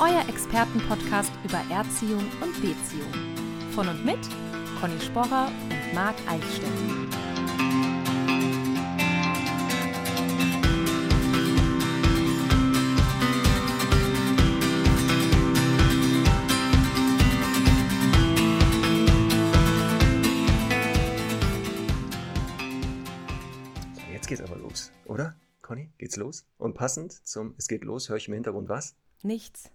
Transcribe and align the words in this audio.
euer 0.00 0.28
Expertenpodcast 0.28 1.32
über 1.44 1.60
Erziehung 1.70 2.24
und 2.40 2.54
Beziehung. 2.60 3.12
Von 3.72 3.88
und 3.88 4.04
mit 4.04 4.18
Conny 4.80 5.00
Sporrer 5.00 5.48
und 5.48 5.94
Marc 5.94 6.14
Eichstätt. 6.28 6.68
Jetzt 24.12 24.28
geht's 24.28 24.42
aber 24.42 24.56
los, 24.58 24.92
oder? 25.06 25.34
Conny, 25.60 25.90
geht's 25.98 26.16
los? 26.16 26.46
Und 26.56 26.74
passend 26.74 27.26
zum 27.26 27.54
Es 27.58 27.66
geht 27.66 27.82
los, 27.82 28.08
höre 28.08 28.18
ich 28.18 28.28
im 28.28 28.34
Hintergrund 28.34 28.68
was? 28.68 28.94
Nichts. 29.22 29.72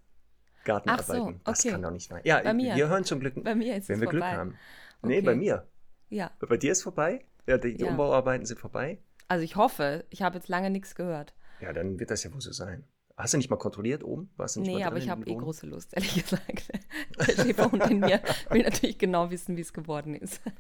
Gartenarbeiten. 0.63 1.13
Ach 1.13 1.15
so, 1.27 1.39
Das 1.51 1.59
okay. 1.59 1.71
kann 1.71 1.81
doch 1.81 1.91
nicht 1.91 2.09
sein. 2.09 2.21
Ja, 2.23 2.41
Bei 2.41 2.53
mir. 2.53 2.75
wir 2.75 2.87
hören 2.87 3.03
zum 3.03 3.19
Glück, 3.19 3.41
Bei 3.43 3.55
mir 3.55 3.75
ist 3.77 3.89
wenn 3.89 3.99
wir 4.01 4.07
Glück 4.07 4.21
vorbei. 4.23 4.37
haben. 4.37 4.55
Nee, 5.01 5.17
Okay. 5.17 5.25
bei 5.25 5.35
mir. 5.35 5.67
Ja, 6.09 6.31
Bei 6.39 6.57
dir 6.57 6.71
ist 6.71 6.83
vorbei? 6.83 7.25
Ja, 7.47 7.57
die, 7.57 7.75
die 7.75 7.83
Ja. 7.83 7.89
Umbauarbeiten 7.91 8.45
sind 8.45 8.59
vorbei? 8.59 8.99
also 9.27 9.43
ich 9.43 9.55
hoffe, 9.55 10.05
ich 10.11 10.21
habe 10.21 10.35
jetzt 10.37 10.47
lange 10.47 10.69
nichts 10.69 10.93
gehört. 10.95 11.33
Ja, 11.59 11.73
dann 11.73 11.99
wird 11.99 12.11
das 12.11 12.23
ja 12.23 12.31
wohl 12.33 12.41
so 12.41 12.51
sein. 12.51 12.83
Hast 13.17 13.33
du 13.33 13.37
nicht 13.37 13.49
mal 13.49 13.57
kontrolliert 13.57 14.03
oben? 14.03 14.31
Warst 14.37 14.55
du 14.55 14.61
nicht 14.61 14.69
Nee, 14.69 14.79
mal 14.79 14.87
aber 14.87 14.97
ich 14.97 15.07
habe 15.09 15.23
eh 15.29 15.35
große 15.35 15.67
Lust, 15.67 15.93
ehrlich 15.93 16.13
gesagt. 16.29 16.71
Der 17.19 17.43
Schäferhund 17.43 17.89
in 17.89 17.99
mir 17.99 18.21
will 18.49 18.63
natürlich 18.63 18.97
genau 18.97 19.29
wissen, 19.29 19.55
wie 19.57 19.61
es 19.61 19.71
geworden 19.73 20.15
ist. 20.15 20.41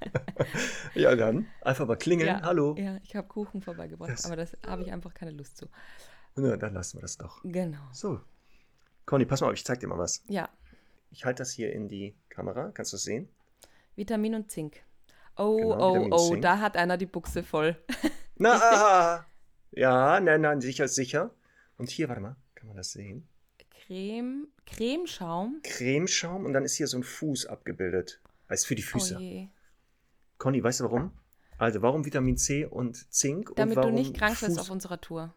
Ja, 0.95 1.15
dann 1.15 1.47
einfach 1.61 1.87
mal 1.87 1.95
klingeln. 1.95 2.27
Ja, 2.27 2.41
Hallo. 2.43 2.75
Ja, 2.77 2.97
ich 3.03 3.15
habe 3.15 3.27
Kuchen 3.27 3.61
vorbeigebracht, 3.61 4.11
Das- 4.11 4.25
aber 4.25 4.35
das 4.35 4.55
habe 4.65 4.83
ich 4.83 4.91
einfach 4.91 5.13
keine 5.13 5.31
Lust 5.31 5.57
zu. 5.57 5.67
Na, 6.35 6.55
dann 6.57 6.73
lassen 6.73 6.97
wir 6.97 7.01
das 7.01 7.17
doch. 7.17 7.41
Genau. 7.43 7.79
So. 7.91 8.19
Conny, 9.05 9.25
pass 9.25 9.41
mal 9.41 9.47
auf, 9.47 9.53
ich 9.53 9.65
zeig 9.65 9.79
dir 9.79 9.87
mal 9.87 9.97
was. 9.97 10.23
Ja, 10.27 10.49
Ich 11.11 11.25
halte 11.25 11.41
das 11.41 11.51
hier 11.51 11.71
in 11.73 11.87
die 11.87 12.15
Kamera. 12.29 12.71
Kannst 12.73 12.91
du 12.93 12.95
das 12.95 13.03
sehen? 13.03 13.27
Vitamin 13.95 14.35
und 14.35 14.49
Zink. 14.51 14.83
Oh, 15.35 15.57
Genau, 15.57 15.75
oh, 15.75 15.93
Vitamin 15.93 16.13
oh, 16.13 16.29
Zink. 16.29 16.41
da 16.41 16.59
hat 16.59 16.77
einer 16.77 16.97
die 16.97 17.05
Buchse 17.05 17.43
voll. 17.43 17.75
Na, 18.37 18.59
ah, 18.61 19.25
ja, 19.71 20.19
nein, 20.19 20.41
nein, 20.41 20.61
sicher, 20.61 20.87
sicher. 20.87 21.31
Und 21.77 21.89
hier, 21.89 22.09
warte 22.09 22.21
mal, 22.21 22.35
kann 22.55 22.67
man 22.67 22.77
das 22.77 22.91
sehen? 22.91 23.27
Creme, 23.85 24.47
Cremeschaum. 24.65 25.59
Cremeschaum 25.63 26.45
und 26.45 26.53
dann 26.53 26.63
ist 26.63 26.75
hier 26.75 26.87
so 26.87 26.97
ein 26.97 27.03
Fuß 27.03 27.45
abgebildet. 27.47 28.21
Ist 28.49 28.65
für 28.65 28.75
die 28.75 28.81
Füße. 28.83 29.17
Oh. 29.19 29.47
Conny, 30.37 30.63
weißt 30.63 30.79
du 30.81 30.83
warum? 30.85 31.11
Also, 31.57 31.81
warum 31.81 32.05
Vitamin 32.05 32.37
C 32.37 32.65
und 32.65 33.11
Zink 33.13 33.51
Damit 33.55 33.77
und 33.77 33.83
du 33.83 33.87
warum 33.89 33.95
nicht 33.95 34.15
krank 34.15 34.41
wirst 34.41 34.55
Fuß? 34.57 34.59
auf 34.59 34.69
unserer 34.69 35.01
Tour. 35.01 35.33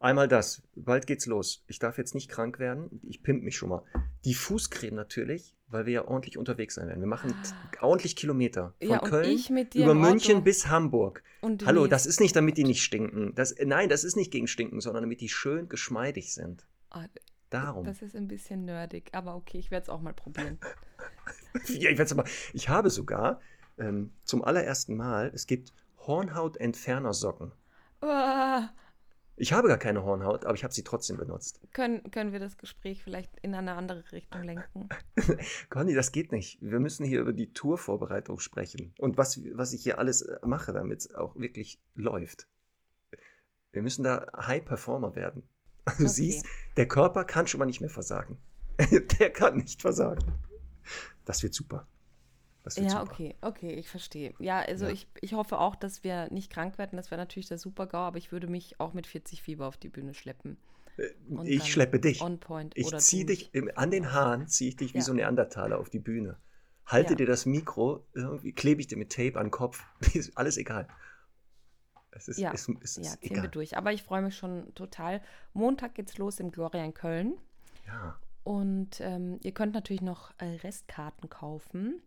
Einmal 0.00 0.28
das. 0.28 0.62
Bald 0.76 1.06
geht's 1.08 1.26
los. 1.26 1.64
Ich 1.66 1.78
darf 1.80 1.98
jetzt 1.98 2.14
nicht 2.14 2.30
krank 2.30 2.58
werden. 2.60 3.00
Ich 3.08 3.22
pimp 3.22 3.42
mich 3.42 3.56
schon 3.56 3.68
mal. 3.70 3.82
Die 4.24 4.34
Fußcreme 4.34 4.94
natürlich, 4.94 5.56
weil 5.66 5.86
wir 5.86 5.92
ja 5.92 6.04
ordentlich 6.08 6.38
unterwegs 6.38 6.76
sein 6.76 6.86
werden. 6.86 7.00
Wir 7.00 7.08
machen 7.08 7.30
t- 7.42 7.78
ordentlich 7.84 8.14
Kilometer. 8.14 8.74
Von 8.80 8.88
Ah. 8.90 8.92
Ja, 8.92 8.98
Köln 9.00 9.28
ich 9.28 9.50
mit 9.50 9.74
dir 9.74 9.84
über 9.84 9.94
München 9.94 10.36
Auto. 10.36 10.44
bis 10.44 10.68
Hamburg. 10.68 11.24
Und 11.40 11.66
Hallo, 11.66 11.88
das 11.88 12.06
ist 12.06 12.20
nicht, 12.20 12.36
damit 12.36 12.56
die 12.58 12.64
nicht 12.64 12.82
stinken. 12.84 13.34
Das, 13.34 13.54
nein, 13.64 13.88
das 13.88 14.04
ist 14.04 14.16
nicht 14.16 14.30
gegen 14.30 14.46
Stinken, 14.46 14.80
sondern 14.80 15.02
damit 15.02 15.20
die 15.20 15.28
schön 15.28 15.68
geschmeidig 15.68 16.32
sind. 16.32 16.66
Ah, 16.90 17.06
Darum. 17.50 17.84
Das 17.86 18.02
ist 18.02 18.14
ein 18.14 18.28
bisschen 18.28 18.66
nerdig, 18.66 19.08
aber 19.12 19.34
okay, 19.34 19.58
ich 19.58 19.70
werde 19.70 19.84
es 19.84 19.88
auch 19.88 20.00
mal 20.00 20.12
probieren. 20.14 20.58
Ja, 21.66 21.90
ich, 21.90 21.98
aber, 22.12 22.24
ich 22.52 22.68
habe 22.68 22.90
sogar 22.90 23.40
ähm, 23.78 24.12
zum 24.22 24.44
allerersten 24.44 24.96
Mal, 24.96 25.32
es 25.34 25.46
gibt 25.46 25.72
Hornhautentfernersocken. 26.06 27.52
Ah, 28.02 28.68
Ich 29.40 29.52
habe 29.52 29.68
gar 29.68 29.78
keine 29.78 30.02
Hornhaut, 30.02 30.44
aber 30.44 30.54
ich 30.54 30.64
habe 30.64 30.74
sie 30.74 30.82
trotzdem 30.82 31.16
benutzt. 31.16 31.60
können, 31.72 32.10
können 32.10 32.32
wir 32.32 32.40
das 32.40 32.58
Gespräch 32.58 33.04
vielleicht 33.04 33.30
in 33.40 33.54
eine 33.54 33.74
andere 33.74 34.02
Richtung 34.10 34.42
lenken? 34.42 34.88
Conny, 35.70 35.94
das 35.94 36.10
geht 36.10 36.32
nicht. 36.32 36.58
Wir 36.60 36.80
müssen 36.80 37.06
hier 37.06 37.20
über 37.20 37.32
die 37.32 37.52
Tourvorbereitung 37.52 38.40
sprechen 38.40 38.92
und 38.98 39.16
was, 39.16 39.40
was 39.54 39.72
ich 39.72 39.82
hier 39.84 39.98
alles 39.98 40.22
äh, 40.22 40.38
mache, 40.44 40.72
damit 40.72 41.00
es 41.00 41.14
auch 41.14 41.36
wirklich 41.36 41.80
läuft. 41.94 42.48
Wir 43.70 43.82
müssen 43.82 44.02
da 44.02 44.26
High 44.36 44.64
Performer 44.64 45.14
werden. 45.14 45.42
Du 45.86 45.92
Okay. 45.92 46.08
siehst, 46.08 46.46
der 46.76 46.88
Körper 46.88 47.24
kann 47.24 47.46
schon 47.46 47.60
mal 47.60 47.66
nicht 47.66 47.80
mehr 47.80 47.90
versagen. 47.90 48.38
der 49.20 49.30
kann 49.30 49.56
nicht 49.56 49.80
versagen. 49.80 50.34
Das 51.24 51.42
wird 51.42 51.54
super. 51.54 51.86
Das 52.68 52.76
wird 52.76 52.90
Ja, 52.92 53.00
super. 53.00 53.12
okay, 53.12 53.34
okay, 53.40 53.72
ich 53.72 53.88
verstehe. 53.88 54.34
Ja, 54.38 54.58
also 54.60 54.84
Ja. 54.86 54.92
Ich, 54.92 55.08
ich 55.22 55.32
hoffe 55.32 55.58
auch, 55.58 55.74
dass 55.74 56.04
wir 56.04 56.30
nicht 56.30 56.50
krank 56.52 56.76
werden. 56.76 56.96
Das 56.96 57.10
wäre 57.10 57.18
natürlich 57.20 57.48
der 57.48 57.56
Super-GAU, 57.58 57.98
aber 57.98 58.18
ich 58.18 58.30
würde 58.30 58.46
mich 58.46 58.78
auch 58.78 58.92
mit 58.92 59.06
40 59.06 59.42
Fieber 59.42 59.66
auf 59.66 59.76
die 59.78 59.88
Bühne 59.88 60.12
schleppen. 60.14 60.58
Und 61.30 61.46
Ich 61.46 61.64
schleppe 61.72 61.98
dich. 62.00 62.20
On 62.20 62.38
point. 62.40 62.76
Ich 62.76 62.94
ziehe 62.98 63.24
dich 63.24 63.54
im, 63.54 63.70
an 63.74 63.90
den 63.90 64.12
Haaren, 64.12 64.48
ziehe 64.48 64.68
ich 64.70 64.76
dich 64.76 64.92
wie 64.94 64.98
Ja. 64.98 65.04
so 65.04 65.12
ein 65.12 65.16
Neandertaler 65.16 65.78
auf 65.78 65.88
die 65.90 65.98
Bühne. 66.00 66.36
Halte 66.84 67.12
Ja. 67.12 67.16
dir 67.16 67.26
das 67.26 67.46
Mikro, 67.46 68.04
irgendwie 68.14 68.52
klebe 68.52 68.80
ich 68.80 68.86
dir 68.88 68.98
mit 68.98 69.12
Tape 69.12 69.36
an 69.38 69.46
den 69.46 69.50
Kopf. 69.50 69.82
Ist 70.14 70.36
alles 70.36 70.56
egal. 70.58 70.88
Es 72.10 72.26
ist, 72.28 72.38
Ja, 72.38 72.50
ist, 72.50 72.68
ist, 72.68 72.96
Ja, 72.98 73.18
ziehen 73.20 73.42
wir 73.42 73.48
durch. 73.48 73.76
Aber 73.76 73.92
ich 73.92 74.02
freue 74.02 74.22
mich 74.22 74.36
schon 74.36 74.74
total. 74.74 75.22
Montag 75.52 75.94
geht's 75.94 76.18
los 76.18 76.40
im 76.40 76.50
Gloria 76.50 76.84
in 76.84 76.94
Köln. 76.94 77.34
Ja. 77.86 78.18
Und 78.42 79.00
ähm, 79.00 79.38
ihr 79.42 79.52
könnt 79.52 79.74
natürlich 79.74 80.00
noch 80.02 80.32
äh, 80.38 80.46
Restkarten 80.64 81.28
kaufen. 81.28 82.02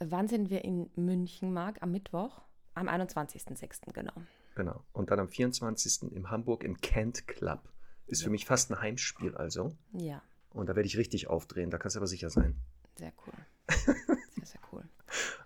Wann 0.00 0.28
sind 0.28 0.50
wir 0.50 0.64
in 0.64 0.90
München, 0.96 1.52
Marc? 1.52 1.82
Am 1.82 1.92
Mittwoch? 1.92 2.42
Am 2.74 2.88
21.06. 2.88 3.92
genau. 3.92 4.12
Genau. 4.54 4.84
Und 4.92 5.10
dann 5.10 5.18
am 5.20 5.28
24. 5.28 6.12
in 6.12 6.30
Hamburg 6.30 6.64
im 6.64 6.80
Kent 6.80 7.26
Club. 7.26 7.60
Ist 8.06 8.22
für 8.24 8.30
mich 8.30 8.44
fast 8.44 8.70
ein 8.70 8.80
Heimspiel 8.80 9.34
also. 9.36 9.74
Ja, 9.92 10.20
Und 10.50 10.66
da 10.68 10.74
werde 10.76 10.86
ich 10.86 10.96
richtig 10.98 11.28
aufdrehen, 11.28 11.70
da 11.70 11.78
kannst 11.78 11.96
du 11.96 12.00
aber 12.00 12.06
sicher 12.06 12.30
sein. 12.30 12.56
sehr 12.98 13.12
cool. 13.26 13.32
Sehr, 14.36 14.44
sehr 14.44 14.60
cool. 14.72 14.82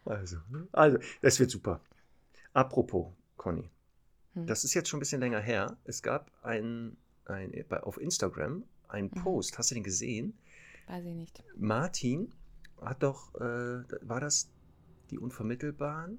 Also, 0.06 0.38
also 0.72 0.98
das 1.20 1.38
wird 1.38 1.50
super. 1.50 1.80
Apropos, 2.54 3.12
Conny. 3.36 3.70
Hm. 4.34 4.46
Das 4.46 4.64
ist 4.64 4.72
jetzt 4.74 4.88
schon 4.88 4.98
ein 4.98 5.00
bisschen 5.00 5.20
länger 5.20 5.40
her. 5.40 5.76
Es 5.84 6.02
gab 6.02 6.30
ein, 6.42 6.96
ein 7.26 7.52
bei, 7.68 7.82
auf 7.82 8.00
Instagram 8.00 8.64
einen 8.88 9.08
Mhm. 9.14 9.22
Post. 9.22 9.58
Hast 9.58 9.70
du 9.70 9.74
den 9.74 9.84
gesehen? 9.84 10.38
Weiß 10.86 11.04
ich 11.04 11.14
nicht. 11.14 11.44
Martin 11.56 12.32
hat 12.80 13.02
doch, 13.02 13.34
äh, 13.36 13.84
war 14.02 14.20
das 14.20 14.50
die 15.10 15.18
Unvermittelbaren 15.18 16.18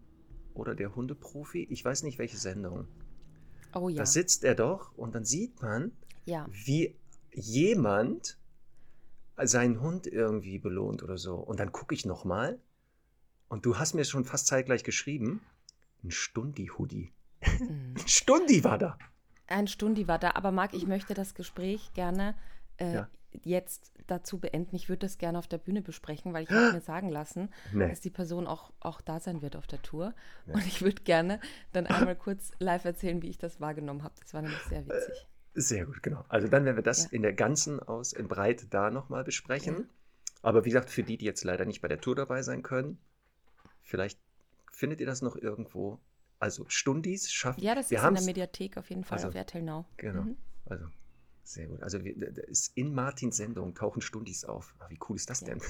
oder 0.53 0.75
der 0.75 0.95
Hundeprofi? 0.95 1.67
Ich 1.69 1.83
weiß 1.83 2.03
nicht, 2.03 2.17
welche 2.19 2.37
Sendung. 2.37 2.87
Oh 3.73 3.89
ja. 3.89 3.97
Da 3.97 4.05
sitzt 4.05 4.43
er 4.43 4.55
doch 4.55 4.97
und 4.97 5.13
dann 5.15 5.25
sieht 5.25 5.61
man, 5.61 5.91
ja. 6.25 6.47
wie 6.49 6.95
jemand 7.33 8.37
seinen 9.43 9.81
Hund 9.81 10.07
irgendwie 10.07 10.57
belohnt 10.57 11.03
oder 11.03 11.17
so. 11.17 11.35
Und 11.35 11.59
dann 11.59 11.71
gucke 11.71 11.93
ich 11.93 12.05
nochmal 12.05 12.59
und 13.49 13.65
du 13.65 13.77
hast 13.77 13.93
mir 13.93 14.03
schon 14.03 14.25
fast 14.25 14.47
zeitgleich 14.47 14.83
geschrieben, 14.83 15.41
ein 16.03 16.11
Stundi-Hoodie. 16.11 17.11
Mhm. 17.59 17.93
Ein 17.97 18.07
Stundi 18.07 18.63
war 18.63 18.77
da. 18.77 18.97
Ein 19.47 19.67
Stundi 19.67 20.07
war 20.07 20.19
da, 20.19 20.31
aber 20.31 20.51
Marc, 20.51 20.73
ich 20.73 20.87
möchte 20.87 21.13
das 21.13 21.35
Gespräch 21.35 21.93
gerne 21.93 22.35
äh, 22.77 22.95
Ja. 22.95 23.09
jetzt 23.43 23.93
dazu 24.07 24.39
beenden. 24.39 24.75
Ich 24.75 24.89
würde 24.89 25.01
das 25.01 25.17
gerne 25.17 25.37
auf 25.37 25.47
der 25.47 25.57
Bühne 25.57 25.81
besprechen, 25.81 26.33
weil 26.33 26.43
ich 26.43 26.49
habe 26.49 26.73
mir 26.73 26.81
sagen 26.81 27.09
lassen, 27.09 27.49
Nee. 27.73 27.89
dass 27.89 27.99
die 28.01 28.09
Person 28.09 28.47
auch, 28.47 28.71
auch 28.79 29.01
da 29.01 29.19
sein 29.19 29.41
wird 29.41 29.55
auf 29.55 29.67
der 29.67 29.81
Tour. 29.81 30.13
Ja. 30.47 30.55
Und 30.55 30.65
ich 30.65 30.81
würde 30.81 31.01
gerne 31.03 31.39
dann 31.73 31.85
einmal 31.87 32.15
kurz 32.15 32.51
live 32.59 32.85
erzählen, 32.85 33.21
wie 33.21 33.29
ich 33.29 33.37
das 33.37 33.59
wahrgenommen 33.61 34.03
habe. 34.03 34.15
Das 34.21 34.33
war 34.33 34.41
nämlich 34.41 34.61
sehr 34.63 34.85
witzig. 34.87 35.27
Sehr 35.53 35.85
gut, 35.85 36.03
genau. 36.03 36.23
Also 36.29 36.47
dann 36.47 36.65
werden 36.65 36.75
wir 36.75 36.83
das 36.83 37.05
Ja. 37.05 37.09
in 37.11 37.21
der 37.23 37.33
ganzen 37.33 37.79
aus 37.79 38.13
in 38.13 38.27
Breite 38.27 38.67
da 38.67 38.89
nochmal 38.91 39.23
besprechen. 39.23 39.89
Aber 40.43 40.65
wie 40.65 40.69
gesagt, 40.69 40.89
für 40.89 41.03
die, 41.03 41.17
die 41.17 41.25
jetzt 41.25 41.43
leider 41.43 41.65
nicht 41.65 41.81
bei 41.81 41.87
der 41.87 41.99
Tour 41.99 42.15
dabei 42.15 42.43
sein 42.43 42.61
können, 42.63 42.99
vielleicht 43.81 44.19
findet 44.71 44.99
ihr 45.01 45.07
das 45.07 45.21
noch 45.21 45.35
irgendwo. 45.35 45.99
Also 46.39 46.65
Stundis 46.67 47.31
schafft. 47.31 47.59
Ja, 47.61 47.73
das 47.73 47.89
wir 47.89 47.97
ist 47.97 48.03
in 48.05 48.13
der 48.13 48.23
Mediathek 48.23 48.77
auf 48.77 48.89
jeden 48.91 49.03
Fall 49.03 49.17
Also, 49.17 49.29
auf 49.29 49.35
RTL 49.35 49.63
Now. 49.63 49.85
Genau. 49.97 50.21
Mhm. 50.21 50.37
Also 50.65 50.85
sehr 51.47 51.67
gut. 51.67 51.81
Also 51.81 51.97
in 52.75 52.93
Martins 52.93 53.37
Sendung 53.37 53.73
tauchen 53.73 54.01
Stundis 54.01 54.43
auf. 54.45 54.75
Ah, 54.79 54.85
wie 54.89 54.99
cool 55.07 55.15
ist 55.15 55.29
das 55.29 55.41
Ja. 55.41 55.47
denn? 55.47 55.61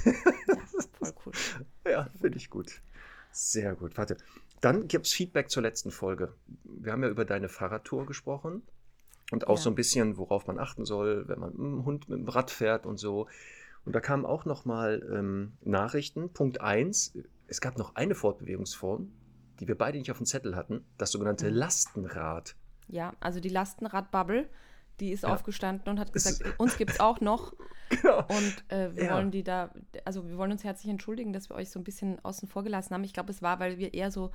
Ja, 0.48 0.56
voll 1.00 1.14
cool. 1.26 1.34
ja, 1.92 2.10
finde 2.20 2.38
ich 2.38 2.50
gut. 2.50 2.82
Sehr 3.32 3.76
gut. 3.76 3.98
Warte. 3.98 4.18
Dann 4.62 4.88
gibt 4.88 5.06
es 5.06 5.14
Feedback 5.14 5.52
zur 5.52 5.62
letzten 5.62 5.92
Folge. 5.92 6.34
Wir 6.64 6.92
haben 6.92 7.04
ja 7.04 7.10
über 7.10 7.26
deine 7.26 7.48
Fahrradtour 7.48 8.08
gesprochen 8.08 8.64
und 9.32 9.46
auch 9.48 9.58
Ja. 9.58 9.64
so 9.64 9.70
ein 9.70 9.76
bisschen, 9.76 10.18
worauf 10.18 10.48
man 10.48 10.58
achten 10.58 10.84
soll, 10.84 11.28
wenn 11.28 11.40
man 11.40 11.50
mit 11.52 11.60
dem 11.60 11.86
Hund 11.86 12.10
mit 12.10 12.18
dem 12.20 12.28
Rad 12.28 12.50
fährt 12.50 12.88
und 12.88 12.98
so. 12.98 13.28
Und 13.86 13.94
da 13.94 14.00
kamen 14.00 14.26
auch 14.26 14.46
nochmal 14.46 15.08
ähm, 15.14 15.54
Nachrichten. 15.62 16.34
Punkt 16.34 16.60
1, 16.60 17.14
es 17.48 17.62
gab 17.62 17.78
noch 17.78 17.94
eine 17.96 18.16
Fortbewegungsform, 18.16 19.12
die 19.60 19.68
wir 19.68 19.78
beide 19.78 20.00
nicht 20.00 20.10
auf 20.10 20.18
dem 20.18 20.26
Zettel 20.26 20.56
hatten, 20.56 20.84
das 20.98 21.12
sogenannte 21.12 21.50
Mhm. 21.52 21.56
Lastenrad. 21.58 22.56
Ja, 22.88 23.14
also 23.20 23.40
die 23.40 23.50
Lastenrad-Bubble, 23.50 24.50
die 25.00 25.12
ist 25.12 25.24
Ja. 25.24 25.34
aufgestanden 25.34 25.88
und 25.90 26.00
hat 26.00 26.10
Es- 26.16 26.24
gesagt, 26.40 26.60
uns 26.60 26.78
gibt 26.78 26.92
es 26.92 27.00
auch 27.00 27.22
noch. 27.22 27.54
Genau. 27.90 28.20
Und 28.28 28.64
äh, 28.70 28.96
wir 28.96 29.04
Ja. 29.06 29.16
wollen 29.16 29.32
die 29.32 29.44
da, 29.44 29.72
also 30.06 30.28
wir 30.28 30.38
wollen 30.38 30.52
uns 30.52 30.64
herzlich 30.64 30.90
entschuldigen, 30.92 31.32
dass 31.34 31.50
wir 31.50 31.56
euch 31.56 31.70
so 31.70 31.80
ein 31.80 31.84
bisschen 31.84 32.24
außen 32.26 32.48
vor 32.48 32.64
gelassen 32.64 32.94
haben. 32.94 33.04
Ich 33.04 33.14
glaube, 33.14 33.32
es 33.32 33.42
war, 33.42 33.60
weil 33.60 33.78
wir 33.78 33.94
eher 33.94 34.12
so, 34.12 34.32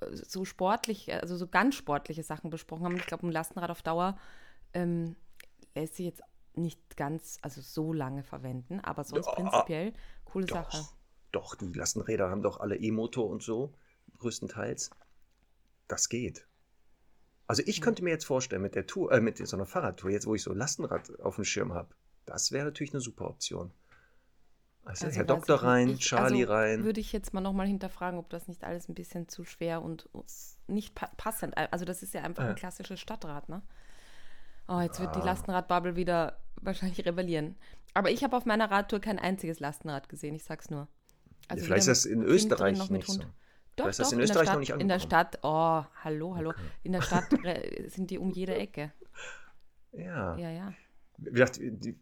äh, 0.00 0.06
so 0.16 0.44
sportlich, 0.44 1.12
also 1.12 1.36
so 1.36 1.46
ganz 1.46 1.74
sportliche 1.76 2.22
Sachen 2.22 2.50
besprochen 2.50 2.84
haben. 2.84 2.96
Ich 2.96 3.06
glaube, 3.06 3.26
ein 3.26 3.32
Lastenrad 3.32 3.70
auf 3.70 3.82
Dauer 3.82 4.16
ähm, 4.74 5.14
lässt 5.74 5.94
sich 5.96 6.06
jetzt 6.06 6.22
nicht 6.54 6.96
ganz, 6.96 7.38
also 7.42 7.60
so 7.60 7.92
lange 7.92 8.22
verwenden, 8.24 8.80
aber 8.80 9.04
sonst 9.04 9.26
Ja, 9.26 9.32
prinzipiell 9.32 9.92
coole 10.24 10.46
Sache. 10.48 10.76
Doch, 11.32 11.54
doch, 11.54 11.54
die 11.54 11.72
Lastenräder 11.78 12.28
haben 12.30 12.42
doch 12.42 12.58
alle 12.60 12.76
E-Motor 12.76 13.28
und 13.28 13.42
so, 13.42 13.74
größtenteils. 14.18 14.90
Das 15.88 16.08
geht. 16.08 16.46
Also 17.46 17.62
ich 17.66 17.80
könnte 17.80 18.02
mir 18.04 18.10
jetzt 18.10 18.24
vorstellen, 18.24 18.62
mit 18.62 18.74
der 18.74 18.86
Tour, 18.86 19.12
äh, 19.12 19.20
mit 19.20 19.36
so 19.46 19.56
einer 19.56 19.66
Fahrradtour, 19.66 20.10
jetzt 20.10 20.26
wo 20.26 20.34
ich 20.34 20.42
so 20.42 20.52
Lastenrad 20.52 21.18
auf 21.20 21.36
dem 21.36 21.44
Schirm 21.44 21.74
habe, 21.74 21.94
das 22.24 22.52
wäre 22.52 22.66
natürlich 22.66 22.92
eine 22.94 23.00
super 23.00 23.26
Option. 23.28 23.72
Also, 24.84 25.06
Also 25.06 25.16
Herr 25.16 25.24
Doktor 25.24 25.56
ich 25.56 25.62
rein, 25.62 25.98
Charlie 25.98 26.42
also 26.42 26.52
rein. 26.52 26.84
Würde 26.84 27.00
ich 27.00 27.12
jetzt 27.12 27.32
mal 27.34 27.40
nochmal 27.40 27.66
hinterfragen, 27.66 28.18
ob 28.18 28.30
das 28.30 28.48
nicht 28.48 28.64
alles 28.64 28.88
ein 28.88 28.94
bisschen 28.94 29.28
zu 29.28 29.44
schwer 29.44 29.80
und 29.82 30.08
nicht 30.66 30.94
pa 30.94 31.08
passend. 31.16 31.56
Also 31.56 31.84
das 31.84 32.02
ist 32.02 32.14
ja 32.14 32.22
einfach 32.22 32.42
Ja. 32.44 32.50
ein 32.50 32.56
klassisches 32.56 32.98
Stadtrad, 32.98 33.48
ne? 33.48 33.62
Oh, 34.68 34.80
jetzt 34.80 35.00
wird 35.00 35.14
die 35.14 35.20
Ah. 35.20 35.24
Lastenradbubble 35.26 35.94
wieder 35.96 36.38
wahrscheinlich 36.62 37.04
rebellieren. 37.04 37.56
Aber 37.94 38.10
ich 38.10 38.24
habe 38.24 38.36
auf 38.36 38.44
meiner 38.46 38.70
Radtour 38.70 39.00
kein 39.00 39.18
einziges 39.18 39.60
Lastenrad 39.60 40.08
gesehen, 40.08 40.34
ich 40.34 40.44
sag's 40.44 40.70
nur. 40.70 40.88
Also 41.48 41.64
Vielleicht 41.64 41.84
weder 41.84 41.92
ist 41.92 42.04
das 42.04 42.10
in 42.10 42.22
Österreich 42.22 42.90
nicht 42.90 43.06
so. 43.08 43.22
Doch, 43.76 43.86
das 43.86 43.98
doch, 43.98 44.12
in 44.12 44.18
der 44.18 44.24
Österreich 44.24 44.44
Stadt, 44.44 44.54
noch 44.54 44.60
nicht 44.60 44.70
In 44.70 44.88
der. 44.88 44.98
Stadt, 44.98 45.38
oh, 45.42 45.82
hallo, 46.04 46.34
hallo. 46.36 46.50
Okay. 46.50 46.60
In 46.82 46.92
der 46.92 47.00
Stadt 47.02 47.26
sind 47.86 48.10
die 48.10 48.18
um 48.18 48.30
jede 48.30 48.54
Ecke. 48.54 48.92
Ja. 49.92 50.36
Ja, 50.36 50.50
ja. 50.50 50.72
Wie 51.18 51.30
gesagt, 51.30 51.58
die, 51.58 51.96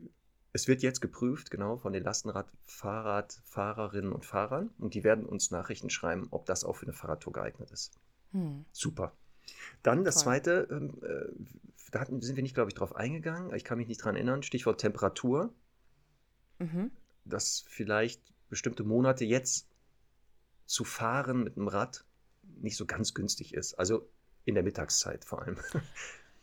es 0.53 0.67
wird 0.67 0.83
jetzt 0.83 1.01
geprüft, 1.01 1.49
genau, 1.51 1.77
von 1.77 1.93
den 1.93 2.03
Lastenradfahrradfahrerinnen 2.03 4.13
und 4.13 4.27
Fahrern. 4.27 4.71
Und 4.79 4.95
die 4.95 5.05
werden 5.05 5.25
uns 5.25 5.53
Nachrichten 5.53 5.91
schreiben, 5.91 6.27
ob 6.31 6.45
das 6.47 6.65
auch 6.65 6.75
für 6.77 6.87
eine 6.87 6.93
Fahrradtour 6.93 7.33
geeignet 7.33 7.71
ist. 7.71 7.93
Hm. 8.33 8.65
Super. 8.73 9.13
Dann 9.83 10.05
das 10.05 10.17
Toll. 10.17 10.25
zweite, 10.25 10.69
ähm, 10.71 10.99
äh, 11.03 11.27
da 11.93 12.01
hatten, 12.01 12.21
sind 12.21 12.35
wir 12.37 12.43
nicht, 12.43 12.55
glaube 12.55 12.69
ich, 12.71 12.75
drauf 12.75 12.95
eingegangen. 12.97 13.55
Ich 13.55 13.65
kann 13.65 13.79
mich 13.79 13.89
nicht 13.89 14.05
dran 14.05 14.17
erinnern. 14.17 14.43
Stichwort 14.43 14.81
Temperatur, 14.81 15.53
Mhm. 16.59 16.91
dass 17.25 17.65
vielleicht 17.69 18.21
bestimmte 18.49 18.83
Monate 18.85 19.25
jetzt 19.25 19.67
zu 20.71 20.85
fahren 20.85 21.43
mit 21.45 21.57
dem 21.57 21.69
Rad 21.69 22.05
nicht 22.43 22.77
so 22.77 22.87
ganz 22.87 23.15
günstig 23.15 23.55
ist. 23.55 23.75
Also 23.75 24.09
in 24.45 24.55
der 24.55 24.65
Mittagszeit 24.65 25.25
vor 25.25 25.43
allem. 25.43 25.57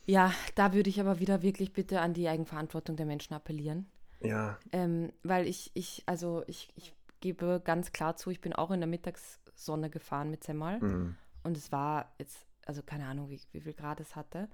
Ja, 0.06 0.31
da 0.56 0.71
würde 0.74 0.89
ich 0.89 1.01
aber 1.01 1.19
wieder 1.19 1.41
wirklich 1.41 1.74
bitte 1.74 2.00
an 2.00 2.13
die 2.13 2.29
Eigenverantwortung 2.29 2.95
der 2.95 3.06
Menschen 3.06 3.33
appellieren. 3.33 3.91
ja, 4.21 4.57
Ähm, 4.71 5.12
weil 5.24 5.45
ich, 5.47 5.71
ich, 5.74 6.03
also 6.06 6.44
ich, 6.47 6.71
ich 6.75 6.94
gebe 7.19 7.62
ganz 7.62 7.91
klar 7.91 8.15
zu, 8.15 8.29
ich 8.29 8.39
bin 8.39 8.53
auch 8.53 8.71
in 8.71 8.79
der 8.79 8.88
Mittagssonne 8.88 9.89
gefahren 9.89 10.30
mit 10.30 10.45
Semmel. 10.45 10.80
mm, 10.80 11.18
Und 11.44 11.57
es 11.57 11.73
war 11.73 12.13
jetzt, 12.19 12.38
also 12.65 12.81
keine 12.83 13.06
Ahnung, 13.07 13.30
wie, 13.30 13.41
wie 13.51 13.59
viel 13.59 13.73
Grad 13.73 14.00
es 14.00 14.15
hatte. 14.15 14.47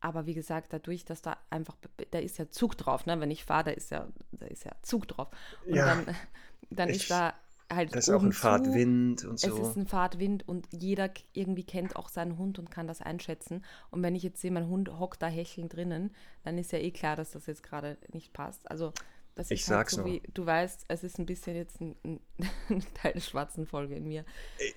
Aber 0.00 0.26
wie 0.26 0.34
gesagt, 0.34 0.72
dadurch, 0.72 1.04
dass 1.04 1.22
da 1.22 1.36
einfach, 1.50 1.76
da 2.10 2.18
ist 2.18 2.38
ja 2.38 2.48
Zug 2.50 2.76
drauf, 2.76 3.06
ne? 3.06 3.20
Wenn 3.20 3.30
ich 3.30 3.44
fahre, 3.44 3.64
da 3.64 3.70
ist 3.70 3.92
ja, 3.92 4.08
da 4.32 4.46
ist 4.46 4.64
ja 4.64 4.72
Zug 4.82 5.06
drauf. 5.06 5.28
Und 5.66 5.74
Ja. 5.76 5.86
dann, 5.86 6.16
dann 6.70 6.88
Ich- 6.88 6.96
ist 7.02 7.10
da 7.12 7.32
halt 7.72 7.94
das 7.94 8.08
ist 8.08 8.14
auch 8.14 8.22
ein 8.22 8.32
Fahrtwind 8.32 9.24
und 9.24 9.34
Es 9.34 9.42
so. 9.42 9.56
ist 9.56 9.76
ein 9.76 9.86
Fahrtwind 9.86 10.46
und 10.48 10.68
jeder 10.72 11.10
irgendwie 11.32 11.64
kennt 11.64 11.96
auch 11.96 12.08
seinen 12.08 12.38
Hund 12.38 12.58
und 12.58 12.70
kann 12.70 12.86
das 12.86 13.00
einschätzen. 13.02 13.64
Und 13.90 14.02
wenn 14.02 14.14
ich 14.14 14.22
jetzt 14.22 14.40
sehe, 14.40 14.50
mein 14.52 14.68
Hund 14.68 14.98
hockt 14.98 15.22
da 15.22 15.26
hechelnd 15.28 15.74
drinnen, 15.74 16.14
dann 16.44 16.58
ist 16.58 16.72
ja 16.72 16.78
eh 16.78 16.90
klar, 16.92 17.16
dass 17.16 17.32
das 17.32 17.46
jetzt 17.46 17.62
gerade 17.62 17.98
nicht 18.12 18.32
passt. 18.32 18.70
Also 18.70 18.92
das 19.34 19.50
Ich 19.50 19.62
ist 19.62 19.68
halt 19.68 19.78
sag's 19.80 19.94
so 19.94 20.02
nur. 20.02 20.10
wie, 20.12 20.22
du 20.32 20.46
weißt, 20.46 20.86
es 20.88 21.04
ist 21.04 21.18
ein 21.18 21.26
bisschen 21.26 21.56
jetzt 21.56 21.80
ein, 21.80 21.94
ein, 22.04 22.20
ein 22.70 22.84
Teil 22.94 23.12
der 23.12 23.20
schwarzen 23.20 23.66
Folge 23.66 23.94
in 23.96 24.06
mir. 24.08 24.24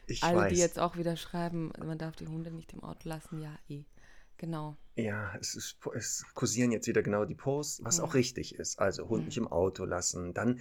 ich 0.08 0.24
Alle, 0.24 0.38
weiß. 0.38 0.54
die 0.54 0.60
jetzt 0.60 0.80
auch 0.80 0.98
wieder 0.98 1.16
schreiben, 1.16 1.72
man 1.86 1.98
darf 1.98 2.16
die 2.16 2.28
Hunde 2.28 2.52
nicht 2.52 2.74
im 2.74 2.84
Auto 2.84 3.08
lassen, 3.08 3.42
ja, 3.42 3.58
eh. 3.70 3.84
Genau. 4.38 4.78
Ja, 4.96 5.34
es, 5.40 5.56
ist, 5.56 5.78
es 5.96 6.26
kursieren 6.34 6.72
jetzt 6.72 6.88
wieder 6.88 7.02
genau 7.04 7.26
die 7.26 7.36
Posts, 7.36 7.84
was 7.84 7.98
Ja. 7.98 8.04
auch 8.06 8.14
richtig 8.14 8.56
ist. 8.56 8.80
Also 8.80 9.10
Hund 9.10 9.26
nicht 9.26 9.38
im 9.38 9.50
Auto 9.50 9.84
lassen. 9.84 10.34
Dann 10.34 10.60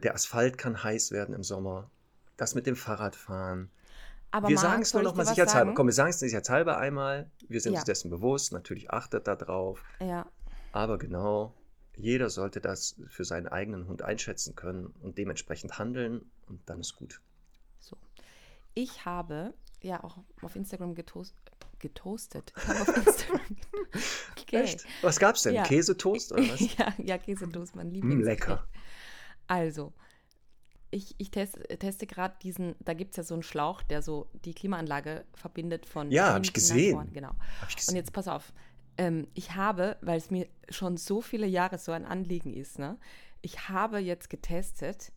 der 0.00 0.14
Asphalt 0.14 0.58
kann 0.58 0.82
heiß 0.82 1.10
werden 1.12 1.34
im 1.34 1.42
Sommer. 1.42 1.90
Das 2.36 2.54
mit 2.54 2.66
dem 2.66 2.76
Fahrradfahren. 2.76 3.70
Aber 4.30 4.48
wir 4.48 4.58
sagen 4.58 4.82
es 4.82 4.94
nur 4.94 5.02
noch 5.02 5.14
mal 5.16 5.26
sicherheitshalber. 5.26 5.74
Komm, 5.74 5.86
wir 5.88 5.92
sagen 5.92 6.10
es 6.10 6.18
sicherheitshalber 6.20 6.78
einmal. 6.78 7.30
Wir 7.48 7.60
sind 7.60 7.72
Ja. 7.72 7.80
uns 7.80 7.86
dessen 7.86 8.10
bewusst. 8.10 8.52
Natürlich 8.52 8.90
achtet 8.90 9.26
da 9.26 9.34
drauf. 9.36 9.82
Ja, 10.00 10.26
Aber 10.72 10.98
genau, 10.98 11.52
jeder 11.96 12.30
sollte 12.30 12.60
das 12.60 12.94
für 13.08 13.24
seinen 13.24 13.48
eigenen 13.48 13.88
Hund 13.88 14.02
einschätzen 14.02 14.54
können 14.54 14.86
und 15.02 15.18
dementsprechend 15.18 15.78
handeln. 15.78 16.30
Und 16.46 16.60
dann 16.68 16.80
ist 16.80 16.94
gut. 16.96 17.20
so. 17.80 17.96
Ich 18.74 19.04
habe 19.04 19.52
ja 19.82 20.04
auch 20.04 20.18
auf 20.42 20.54
Instagram 20.56 20.94
getoast, 20.94 21.34
getoastet. 21.80 22.52
Ich 22.56 22.68
habe 22.68 22.80
auf 22.82 22.96
Instagram 23.06 23.40
okay. 24.40 24.62
Echt? 24.62 24.84
Was 25.02 25.18
gab's 25.18 25.42
denn? 25.42 25.54
Ja. 25.54 25.64
Käsetoast 25.64 26.32
oder 26.32 26.42
was? 26.48 26.60
ja, 26.78 26.94
ja, 26.98 27.18
Käsetoast, 27.18 27.74
mein 27.74 27.88
Mm, 27.88 27.94
Lieblings. 27.94 28.24
lecker. 28.24 28.64
Also, 29.50 29.92
ich, 30.92 31.16
ich 31.18 31.32
teste, 31.32 31.60
teste 31.78 32.06
gerade 32.06 32.36
diesen, 32.40 32.76
da 32.80 32.94
gibt 32.94 33.10
es 33.12 33.16
ja 33.16 33.22
so 33.24 33.34
einen 33.34 33.42
Schlauch, 33.42 33.82
der 33.82 34.00
so 34.00 34.28
die 34.44 34.54
Klimaanlage 34.54 35.24
verbindet 35.34 35.86
von 35.86 36.10
Ja, 36.12 36.34
hab 36.34 36.44
ich 36.44 36.52
gesehen. 36.52 36.94
vorne, 36.94 37.10
Genau. 37.10 37.32
Ich 37.62 37.70
Und 37.70 37.76
gesehen. 37.76 37.96
jetzt 37.96 38.12
pass 38.12 38.28
auf. 38.28 38.52
Ähm, 38.96 39.26
ich 39.34 39.56
habe, 39.56 39.96
weil 40.02 40.18
es 40.18 40.30
mir 40.30 40.46
schon 40.68 40.96
so 40.96 41.20
viele 41.20 41.46
Jahre 41.46 41.78
so 41.78 41.90
ein 41.90 42.04
Anliegen 42.04 42.54
ist, 42.54 42.78
ne, 42.78 42.96
ich 43.42 43.68
habe 43.68 43.98
jetzt 43.98 44.30
getestet, 44.30 45.12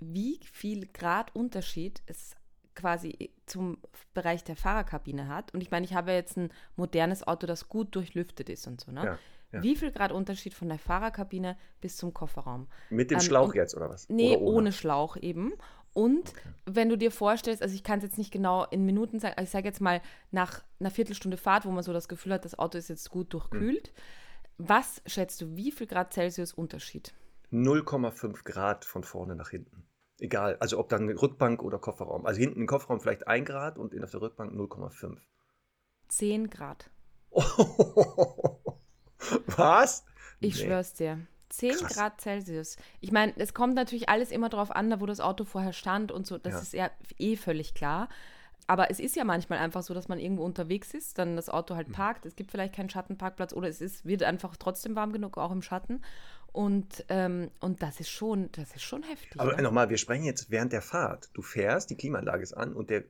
wie 0.00 0.40
viel 0.50 0.86
Grad 0.86 1.34
Unterschied 1.34 2.02
es 2.06 2.36
quasi 2.74 3.32
zum 3.44 3.78
Bereich 4.14 4.44
der 4.44 4.56
Fahrerkabine 4.56 5.28
hat. 5.28 5.52
Und 5.52 5.60
ich 5.62 5.70
meine, 5.70 5.84
ich 5.84 5.92
habe 5.94 6.12
jetzt 6.12 6.36
ein 6.38 6.50
modernes 6.76 7.26
Auto, 7.26 7.46
das 7.46 7.68
gut 7.68 7.94
durchlüftet 7.96 8.48
ist 8.48 8.66
und 8.66 8.80
so. 8.80 8.92
Ne? 8.92 9.04
Ja, 9.04 9.18
ja. 9.52 9.62
Wie 9.62 9.76
viel 9.76 9.90
Grad 9.92 10.12
Unterschied 10.12 10.52
von 10.52 10.68
der 10.68 10.78
Fahrerkabine 10.78 11.56
bis 11.80 11.96
zum 11.96 12.12
Kofferraum? 12.12 12.68
Mit 12.90 13.10
dem 13.10 13.18
ähm, 13.18 13.24
Schlauch 13.24 13.54
jetzt 13.54 13.74
oder 13.74 13.88
was? 13.88 14.08
Nee, 14.08 14.36
oder 14.36 14.42
ohne. 14.42 14.72
Schlauch 14.72 15.16
eben. 15.16 15.54
Und 15.94 16.34
wenn 16.66 16.90
du 16.90 16.96
dir 16.96 17.10
vorstellst, 17.10 17.62
also 17.62 17.74
ich 17.74 17.82
kann 17.82 17.98
es 17.98 18.04
jetzt 18.04 18.18
nicht 18.18 18.30
genau 18.30 18.66
in 18.66 18.84
Minuten 18.84 19.18
sagen, 19.20 19.40
ich 19.42 19.50
sage 19.50 19.66
jetzt 19.66 19.80
mal 19.80 20.02
nach 20.30 20.62
einer 20.78 20.90
Viertelstunde 20.90 21.38
Fahrt, 21.38 21.64
wo 21.64 21.70
man 21.70 21.82
so 21.82 21.92
das 21.92 22.08
Gefühl 22.08 22.34
hat, 22.34 22.44
das 22.44 22.58
Auto 22.58 22.76
ist 22.76 22.88
jetzt 22.88 23.10
gut 23.10 23.32
durchkühlt. 23.32 23.92
Was 24.58 25.00
schätzt 25.06 25.40
du, 25.40 25.56
wie 25.56 25.72
viel 25.72 25.86
Grad 25.86 26.12
Celsius 26.12 26.52
Unterschied? 26.52 27.14
0,5 27.50 28.44
Grad 28.44 28.84
von 28.84 29.02
vorne 29.02 29.34
nach 29.34 29.48
hinten. 29.48 29.84
Egal, 30.20 30.56
also 30.60 30.78
ob 30.78 30.88
dann 30.88 31.08
Rückbank 31.08 31.62
oder 31.62 31.78
Kofferraum. 31.78 32.26
Also 32.26 32.40
hinten 32.40 32.60
im 32.60 32.66
Kofferraum 32.66 33.00
vielleicht 33.00 33.26
1 33.26 33.48
Grad 33.48 33.78
und 33.78 33.94
in 33.94 34.04
auf 34.04 34.10
der 34.10 34.20
Rückbank 34.20 34.52
0,5. 34.52 35.16
10 36.08 36.50
Grad. 36.50 36.90
Was? 39.56 40.04
Ich 40.40 40.56
Nee. 40.56 40.66
schwör's 40.66 40.94
dir. 40.94 41.20
10 41.50 41.74
Krass. 41.76 41.94
Grad 41.94 42.20
Celsius. 42.20 42.76
Ich 43.00 43.10
meine, 43.10 43.32
es 43.36 43.54
kommt 43.54 43.74
natürlich 43.74 44.08
alles 44.08 44.30
immer 44.30 44.48
darauf 44.50 44.70
an, 44.70 45.00
wo 45.00 45.06
das 45.06 45.20
Auto 45.20 45.44
vorher 45.44 45.72
stand 45.72 46.12
und 46.12 46.26
so. 46.26 46.36
Das 46.38 46.52
Ja. 46.54 46.60
ist 46.60 46.72
ja 46.74 46.90
eh 47.18 47.36
völlig 47.36 47.74
klar. 47.74 48.08
Aber 48.66 48.90
es 48.90 49.00
ist 49.00 49.16
ja 49.16 49.24
manchmal 49.24 49.60
einfach 49.60 49.82
so, 49.82 49.94
dass 49.94 50.08
man 50.08 50.18
irgendwo 50.18 50.44
unterwegs 50.44 50.92
ist, 50.92 51.16
dann 51.16 51.36
das 51.36 51.48
Auto 51.48 51.74
halt 51.74 51.90
parkt. 51.90 52.26
Es 52.26 52.36
gibt 52.36 52.50
vielleicht 52.50 52.74
keinen 52.74 52.90
Schattenparkplatz 52.90 53.54
oder 53.54 53.66
es 53.66 53.80
ist, 53.80 54.04
wird 54.04 54.22
einfach 54.24 54.56
trotzdem 54.58 54.94
warm 54.94 55.10
genug, 55.14 55.38
auch 55.38 55.50
im 55.52 55.62
Schatten. 55.62 56.02
Und, 56.52 57.04
ähm, 57.08 57.50
und 57.60 57.82
das 57.82 58.00
ist 58.00 58.08
schon, 58.10 58.50
das 58.52 58.74
ist 58.74 58.82
schon 58.82 59.02
heftig. 59.02 59.40
Aber 59.40 59.60
nochmal, 59.60 59.90
wir 59.90 59.98
sprechen 59.98 60.24
jetzt 60.24 60.50
während 60.50 60.72
der 60.72 60.82
Fahrt. 60.82 61.28
Du 61.34 61.42
fährst, 61.42 61.90
die 61.90 61.96
Klimaanlage 61.96 62.42
ist 62.42 62.52
an 62.54 62.72
und 62.72 62.90
der, 62.90 63.04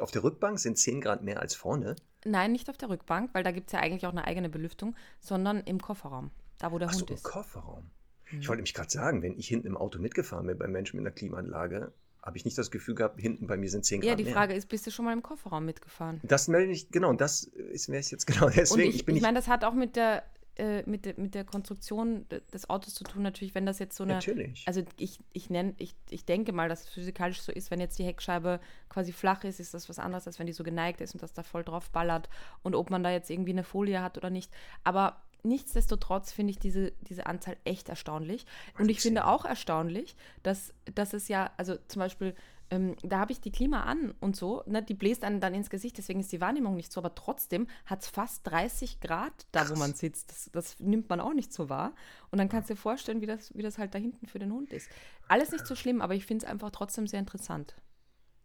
auf 0.00 0.10
der 0.10 0.22
Rückbank 0.22 0.58
sind 0.58 0.78
10 0.78 1.00
Grad 1.00 1.22
mehr 1.22 1.40
als 1.40 1.54
vorne. 1.54 1.96
Nein, 2.24 2.52
nicht 2.52 2.68
auf 2.70 2.76
der 2.76 2.90
Rückbank, 2.90 3.30
weil 3.32 3.42
da 3.42 3.50
gibt 3.50 3.68
es 3.68 3.72
ja 3.72 3.80
eigentlich 3.80 4.06
auch 4.06 4.12
eine 4.12 4.26
eigene 4.26 4.48
Belüftung, 4.48 4.94
sondern 5.20 5.60
im 5.62 5.80
Kofferraum, 5.80 6.30
da 6.58 6.70
wo 6.70 6.78
der 6.78 6.88
Achso, 6.88 7.00
Hund 7.00 7.10
im 7.10 7.16
ist. 7.16 7.24
Kofferraum. 7.24 7.90
Mhm. 8.30 8.40
Ich 8.40 8.48
wollte 8.48 8.58
nämlich 8.58 8.74
gerade 8.74 8.90
sagen, 8.90 9.22
wenn 9.22 9.36
ich 9.38 9.48
hinten 9.48 9.66
im 9.66 9.76
Auto 9.76 9.98
mitgefahren 9.98 10.46
bin 10.46 10.58
bei 10.58 10.68
Menschen 10.68 10.96
mit 10.98 11.06
einer 11.06 11.14
Klimaanlage, 11.14 11.92
habe 12.22 12.36
ich 12.36 12.44
nicht 12.44 12.56
das 12.56 12.70
Gefühl 12.70 12.94
gehabt, 12.94 13.20
hinten 13.20 13.48
bei 13.48 13.56
mir 13.56 13.68
sind 13.68 13.84
10 13.84 14.00
Grad 14.00 14.10
Ja, 14.10 14.14
die 14.14 14.24
mehr. 14.24 14.32
Frage 14.32 14.54
ist, 14.54 14.68
bist 14.68 14.86
du 14.86 14.92
schon 14.92 15.04
mal 15.06 15.12
im 15.12 15.22
Kofferraum 15.22 15.64
mitgefahren? 15.64 16.20
Das 16.22 16.46
melde 16.46 16.72
ich, 16.72 16.90
genau, 16.90 17.12
das 17.14 17.42
ist 17.42 17.88
mir 17.88 17.96
jetzt 18.00 18.26
genau 18.26 18.48
deswegen. 18.48 18.88
und 18.88 18.94
ich, 18.94 19.00
ich 19.00 19.06
nicht, 19.08 19.22
meine, 19.22 19.38
das 19.38 19.48
hat 19.48 19.64
auch 19.64 19.74
mit 19.74 19.96
der, 19.96 20.22
äh, 20.56 20.82
mit, 20.84 21.04
der, 21.04 21.14
mit 21.16 21.34
der 21.34 21.44
Konstruktion 21.44 22.28
de- 22.28 22.42
des 22.52 22.68
Autos 22.68 22.94
zu 22.94 23.04
tun, 23.04 23.22
natürlich, 23.22 23.54
wenn 23.54 23.64
das 23.66 23.78
jetzt 23.78 23.96
so 23.96 24.04
eine. 24.04 24.14
natürlich. 24.14 24.64
Also 24.66 24.82
ich, 24.98 25.18
ich, 25.32 25.48
nenn, 25.50 25.74
ich, 25.78 25.94
ich 26.10 26.24
denke 26.24 26.52
mal, 26.52 26.68
dass 26.68 26.82
es 26.82 26.88
physikalisch 26.90 27.40
so 27.40 27.52
ist, 27.52 27.70
wenn 27.70 27.80
jetzt 27.80 27.98
die 27.98 28.04
Heckscheibe 28.04 28.60
quasi 28.88 29.12
flach 29.12 29.44
ist, 29.44 29.60
ist 29.60 29.72
das 29.74 29.88
was 29.88 29.98
anderes, 29.98 30.26
als 30.26 30.38
wenn 30.38 30.46
die 30.46 30.52
so 30.52 30.64
geneigt 30.64 31.00
ist 31.00 31.14
und 31.14 31.22
das 31.22 31.32
da 31.32 31.42
voll 31.42 31.64
drauf 31.64 31.90
ballert. 31.90 32.28
Und 32.62 32.74
ob 32.74 32.90
man 32.90 33.02
da 33.02 33.10
jetzt 33.10 33.30
irgendwie 33.30 33.52
eine 33.52 33.64
Folie 33.64 34.02
hat 34.02 34.16
oder 34.18 34.30
nicht. 34.30 34.50
Aber 34.84 35.22
nichtsdestotrotz 35.42 36.32
finde 36.32 36.50
ich 36.52 36.58
diese, 36.58 36.92
diese 37.00 37.26
Anzahl 37.26 37.56
echt 37.64 37.88
erstaunlich. 37.88 38.46
Und 38.78 38.88
ich 38.90 39.00
finde 39.00 39.26
auch 39.26 39.44
erstaunlich, 39.44 40.14
dass, 40.42 40.72
dass 40.94 41.14
es 41.14 41.28
ja, 41.28 41.50
also 41.56 41.76
zum 41.88 42.00
Beispiel, 42.00 42.34
ähm, 42.72 42.96
da 43.02 43.18
habe 43.18 43.32
ich 43.32 43.40
die 43.40 43.52
Klima 43.52 43.82
an 43.82 44.14
und 44.20 44.34
so, 44.34 44.62
ne, 44.66 44.82
die 44.82 44.94
bläst 44.94 45.24
einen 45.24 45.40
dann 45.40 45.52
ins 45.52 45.68
Gesicht, 45.68 45.98
deswegen 45.98 46.20
ist 46.20 46.32
die 46.32 46.40
Wahrnehmung 46.40 46.74
nicht 46.74 46.90
so, 46.90 47.00
aber 47.00 47.14
trotzdem 47.14 47.66
hat 47.84 48.00
es 48.00 48.08
fast 48.08 48.46
30 48.46 49.00
Grad 49.00 49.32
da, 49.52 49.68
wo 49.68 49.74
man 49.74 49.92
sitzt. 49.92 50.30
Das, 50.30 50.50
das, 50.52 50.80
nimmt 50.80 51.10
man 51.10 51.20
auch 51.20 51.34
nicht 51.34 51.52
so 51.52 51.68
wahr. 51.68 51.94
Und 52.30 52.38
dann 52.38 52.48
kannst 52.48 52.70
du 52.70 52.74
dir 52.74 52.80
vorstellen, 52.80 53.20
wie 53.20 53.26
das, 53.26 53.54
wie 53.54 53.60
das 53.60 53.76
halt 53.76 53.94
da 53.94 53.98
hinten 53.98 54.26
für 54.26 54.38
den 54.38 54.50
Hund 54.50 54.72
ist. 54.72 54.88
Alles 55.28 55.52
nicht 55.52 55.66
so 55.66 55.74
schlimm, 55.74 56.00
aber 56.00 56.14
ich 56.14 56.24
finde 56.24 56.46
es 56.46 56.50
einfach 56.50 56.70
trotzdem 56.70 57.06
sehr 57.06 57.20
interessant. 57.20 57.76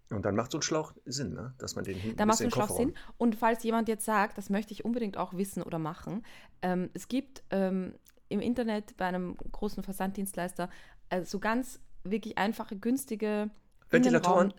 Und 0.09 0.25
dann 0.25 0.35
macht 0.35 0.51
so 0.51 0.57
ein 0.57 0.61
Schlauch 0.61 0.93
Sinn, 1.05 1.33
ne? 1.33 1.53
dass 1.57 1.75
man 1.75 1.85
den 1.85 1.97
hinten 1.97 2.17
Da 2.17 2.25
macht 2.25 2.39
so 2.39 2.43
ein 2.43 2.51
Schlauch 2.51 2.69
Sinn. 2.69 2.95
Und 3.17 3.35
falls 3.35 3.63
jemand 3.63 3.87
jetzt 3.87 4.03
sagt, 4.03 4.37
das 4.37 4.49
möchte 4.49 4.73
ich 4.73 4.83
unbedingt 4.83 5.15
auch 5.15 5.33
wissen 5.35 5.63
oder 5.63 5.79
machen, 5.79 6.25
ähm, 6.61 6.89
es 6.93 7.07
gibt 7.07 7.43
ähm, 7.49 7.95
im 8.27 8.41
Internet 8.41 8.97
bei 8.97 9.05
einem 9.05 9.37
großen 9.37 9.83
Versanddienstleister 9.83 10.69
äh, 11.09 11.23
so 11.23 11.39
ganz 11.39 11.79
wirklich 12.03 12.37
einfache, 12.37 12.75
günstige 12.75 13.51
Ventilatoren? 13.89 14.53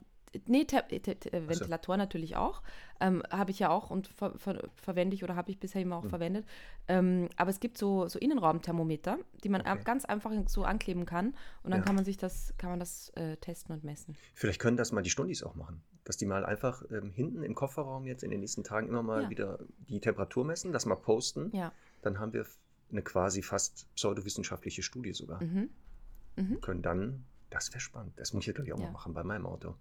Nee, 0.46 0.64
Te 0.64 0.82
Te 0.86 1.00
Te 1.00 1.48
Ventilator 1.48 1.94
so. 1.94 1.98
natürlich 1.98 2.36
auch. 2.36 2.62
Ähm, 3.00 3.22
habe 3.30 3.50
ich 3.50 3.58
ja 3.58 3.70
auch 3.70 3.90
und 3.90 4.08
ver 4.08 4.38
ver 4.38 4.68
verwende 4.74 5.14
ich 5.14 5.24
oder 5.24 5.36
habe 5.36 5.50
ich 5.50 5.58
bisher 5.58 5.80
immer 5.80 5.96
auch 5.96 6.04
mhm. 6.04 6.10
verwendet. 6.10 6.46
Ähm, 6.86 7.28
aber 7.36 7.50
es 7.50 7.60
gibt 7.60 7.78
so, 7.78 8.08
so 8.08 8.18
Innenraumthermometer, 8.18 9.18
die 9.42 9.48
man 9.48 9.62
okay. 9.62 9.80
ganz 9.84 10.04
einfach 10.04 10.30
so 10.46 10.64
ankleben 10.64 11.06
kann 11.06 11.34
und 11.62 11.70
dann 11.70 11.80
ja. 11.80 11.86
kann 11.86 11.94
man 11.94 12.04
sich 12.04 12.18
das, 12.18 12.52
kann 12.58 12.70
man 12.70 12.78
das 12.78 13.10
äh, 13.10 13.36
testen 13.38 13.74
und 13.74 13.84
messen. 13.84 14.16
Vielleicht 14.34 14.60
können 14.60 14.76
das 14.76 14.92
mal 14.92 15.02
die 15.02 15.10
Stundis 15.10 15.42
auch 15.42 15.54
machen. 15.54 15.82
Dass 16.04 16.16
die 16.16 16.26
mal 16.26 16.44
einfach 16.44 16.82
ähm, 16.90 17.10
hinten 17.10 17.42
im 17.42 17.54
Kofferraum 17.54 18.06
jetzt 18.06 18.22
in 18.22 18.30
den 18.30 18.40
nächsten 18.40 18.64
Tagen 18.64 18.88
immer 18.88 19.02
mal 19.02 19.24
ja. 19.24 19.30
wieder 19.30 19.58
die 19.88 20.00
Temperatur 20.00 20.44
messen, 20.44 20.72
das 20.72 20.86
mal 20.86 20.96
posten. 20.96 21.50
Ja. 21.54 21.72
Dann 22.02 22.18
haben 22.18 22.32
wir 22.32 22.46
eine 22.90 23.02
quasi 23.02 23.42
fast 23.42 23.86
pseudowissenschaftliche 23.94 24.82
Studie 24.82 25.12
sogar. 25.12 25.42
Mhm. 25.42 25.70
Mhm. 26.36 26.60
Können 26.60 26.82
dann, 26.82 27.24
das 27.50 27.70
wäre 27.70 27.80
spannend. 27.80 28.18
Das 28.18 28.32
muss 28.32 28.42
ich 28.42 28.48
natürlich 28.48 28.72
auch 28.72 28.78
mal 28.78 28.90
machen 28.90 29.14
bei 29.14 29.24
meinem 29.24 29.46
Auto. 29.46 29.74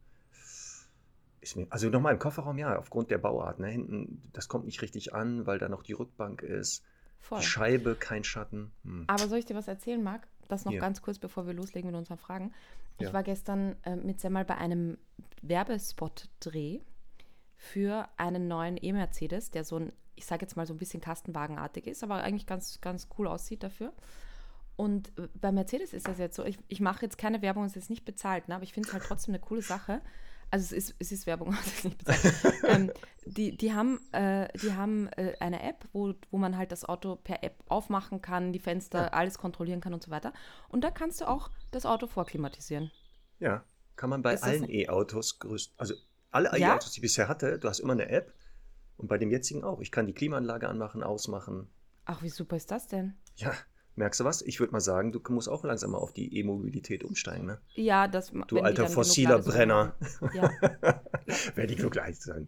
Mir, 1.56 1.68
also 1.70 1.90
nochmal 1.90 2.14
im 2.14 2.20
Kofferraum, 2.20 2.58
ja, 2.58 2.78
aufgrund 2.78 3.10
der 3.10 3.20
Bauart. 3.20 3.60
Ne? 3.60 3.70
Hinten, 3.70 4.22
das 4.34 4.48
kommt 4.48 4.66
nicht 4.66 4.82
richtig 4.82 5.14
an, 5.14 5.46
weil 5.46 5.60
da 5.60 5.70
noch 5.70 5.84
die 5.84 5.94
Rückbank 5.94 6.42
ist. 6.42 6.84
Voll. 7.20 7.40
Die 7.40 7.46
Scheibe, 7.46 7.96
kein 7.96 8.24
Schatten. 8.24 8.72
Hm. 8.84 9.06
Aber 9.08 9.28
soll 9.28 9.40
ich 9.40 9.46
dir 9.46 9.56
was 9.56 9.68
erzählen, 9.68 10.04
Marc? 10.04 10.28
Das 10.48 10.66
noch 10.66 10.74
ja. 10.74 10.80
ganz 10.80 11.02
kurz, 11.02 11.20
bevor 11.20 11.46
wir 11.46 11.54
loslegen 11.54 11.90
mit 11.90 11.98
unseren 11.98 12.18
Fragen. 12.18 12.54
Ich 13.00 13.08
ja. 13.08 13.14
war 13.14 13.24
gestern 13.24 13.76
äh, 13.84 13.96
mit 13.96 14.20
Semmel 14.20 14.46
bei 14.46 14.56
einem 14.56 14.98
Werbespot-Dreh 15.42 16.80
für 17.56 18.08
einen 18.18 18.48
neuen 18.48 18.78
E-Mercedes, 18.82 19.52
der 19.52 19.64
so 19.64 19.78
ein, 19.78 19.94
ich 20.16 20.26
sage 20.26 20.44
jetzt 20.44 20.56
mal 20.56 20.66
so 20.66 20.74
ein 20.74 20.78
bisschen 20.78 21.02
Kastenwagenartig 21.02 21.88
ist, 21.88 22.04
aber 22.04 22.16
eigentlich 22.24 22.46
ganz, 22.46 22.82
ganz 22.82 23.08
cool 23.18 23.28
aussieht 23.28 23.64
dafür. 23.64 23.94
Und 24.78 25.12
bei 25.42 25.52
Mercedes 25.52 25.92
ist 25.92 26.08
das 26.08 26.18
jetzt 26.18 26.36
so, 26.36 26.46
ich, 26.46 26.58
ich 26.70 26.80
mache 26.80 27.04
jetzt 27.04 27.18
keine 27.18 27.42
Werbung, 27.42 27.66
es 27.66 27.76
ist 27.76 27.90
nicht 27.90 28.06
bezahlt, 28.06 28.48
ne, 28.48 28.56
aber 28.56 28.64
ich 28.64 28.74
finde 28.74 28.88
es 28.88 28.94
halt 28.94 29.04
trotzdem 29.04 29.34
eine 29.34 29.42
coole 29.42 29.62
Sache 29.62 30.02
also 30.52 30.64
es 30.64 30.72
ist, 30.72 30.96
es 31.00 31.12
ist 31.12 31.28
Werbung, 31.28 31.52
das 31.64 31.68
ist 31.68 31.86
nicht 31.86 31.98
bezahlt. 31.98 32.36
ähm, 32.64 32.92
die, 33.26 33.58
die 33.58 33.74
haben, 33.74 34.00
äh, 34.14 34.48
die 34.60 34.74
haben 34.74 35.08
äh, 35.18 35.34
eine 35.40 35.62
App, 35.64 35.86
wo, 35.94 36.14
wo 36.32 36.38
man 36.38 36.58
halt 36.58 36.72
das 36.72 36.86
Auto 36.86 37.16
per 37.16 37.44
App 37.44 37.64
aufmachen 37.68 38.22
kann, 38.22 38.54
die 38.54 38.60
Fenster, 38.60 39.04
ja. 39.04 39.08
alles 39.10 39.38
kontrollieren 39.38 39.82
kann 39.82 39.94
und 39.94 40.04
so 40.04 40.12
weiter. 40.12 40.34
Und 40.70 40.84
da 40.84 40.92
kannst 40.92 41.22
du 41.22 41.28
auch 41.28 41.50
das 41.72 41.86
Auto 41.86 42.08
vorklimatisieren. 42.08 42.92
Ja, 43.40 43.64
kann 43.96 44.10
man 44.10 44.22
bei 44.22 44.34
ist 44.34 44.44
allen 44.44 44.70
E-Autos 44.70 45.40
größt, 45.40 45.74
also 45.78 45.96
alle 46.32 46.50
E-Autos, 46.58 46.92
die 46.92 46.98
ich 46.98 47.02
bisher 47.02 47.28
hatte, 47.28 47.60
du 47.60 47.68
hast 47.68 47.80
immer 47.80 47.94
eine 47.94 48.10
App 48.10 48.34
und 48.98 49.08
bei 49.08 49.18
dem 49.18 49.32
jetzigen 49.32 49.64
auch. 49.64 49.82
Ich 49.82 49.92
kann 49.92 50.08
die 50.08 50.14
Klimaanlage 50.14 50.68
anmachen, 50.68 51.04
ausmachen. 51.04 51.70
Ach, 52.06 52.22
wie 52.22 52.30
super 52.30 52.56
ist 52.56 52.72
das 52.72 52.88
denn? 52.88 53.16
Ja, 53.36 53.54
Merkst 53.98 54.20
du 54.20 54.26
was? 54.26 54.44
Ich 54.44 54.60
würde 54.60 54.74
mal 54.74 54.80
sagen, 54.80 55.12
du 55.12 55.20
musst 55.30 55.50
auch 55.50 55.64
langsam 55.64 55.92
mal 55.92 55.98
auf 55.98 56.14
die 56.14 56.38
E-Mobilität 56.38 57.04
umsteigen, 57.04 57.48
ne? 57.48 57.60
Ja, 57.74 58.08
das 58.08 58.32
Du 58.48 58.60
alter 58.60 58.88
fossiler 58.88 59.40
Brenner. 59.40 59.96
Ja. 60.36 60.52
ja. 60.84 61.02
Wer 61.56 61.66
die 61.66 61.76
genug 61.76 61.96
leicht 61.96 62.22
sein. 62.22 62.48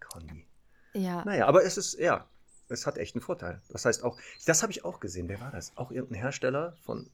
Conny. 0.00 0.46
Ja. 0.92 1.24
Naja, 1.24 1.46
aber 1.46 1.64
es 1.64 1.76
ist, 1.76 1.96
ja, 2.00 2.28
es 2.68 2.88
hat 2.88 2.98
echt 2.98 3.14
einen 3.14 3.22
Vorteil. 3.22 3.62
Das 3.68 3.84
heißt 3.84 4.02
auch, 4.02 4.18
das 4.46 4.62
habe 4.62 4.72
ich 4.72 4.84
auch 4.84 4.98
gesehen. 4.98 5.28
Wer 5.28 5.40
war 5.40 5.52
das? 5.52 5.76
Auch 5.76 5.92
irgendein 5.92 6.22
Hersteller 6.22 6.76
von 6.82 7.08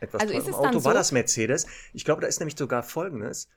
etwas 0.00 0.22
also 0.22 0.32
teurem 0.32 0.54
Auto. 0.54 0.78
So? 0.78 0.84
War 0.86 0.94
das 0.94 1.12
Mercedes? 1.12 1.66
Ich 1.92 2.06
glaube, 2.06 2.22
da 2.22 2.26
ist 2.26 2.40
nämlich 2.40 2.56
sogar 2.56 2.82
folgendes. 2.82 3.48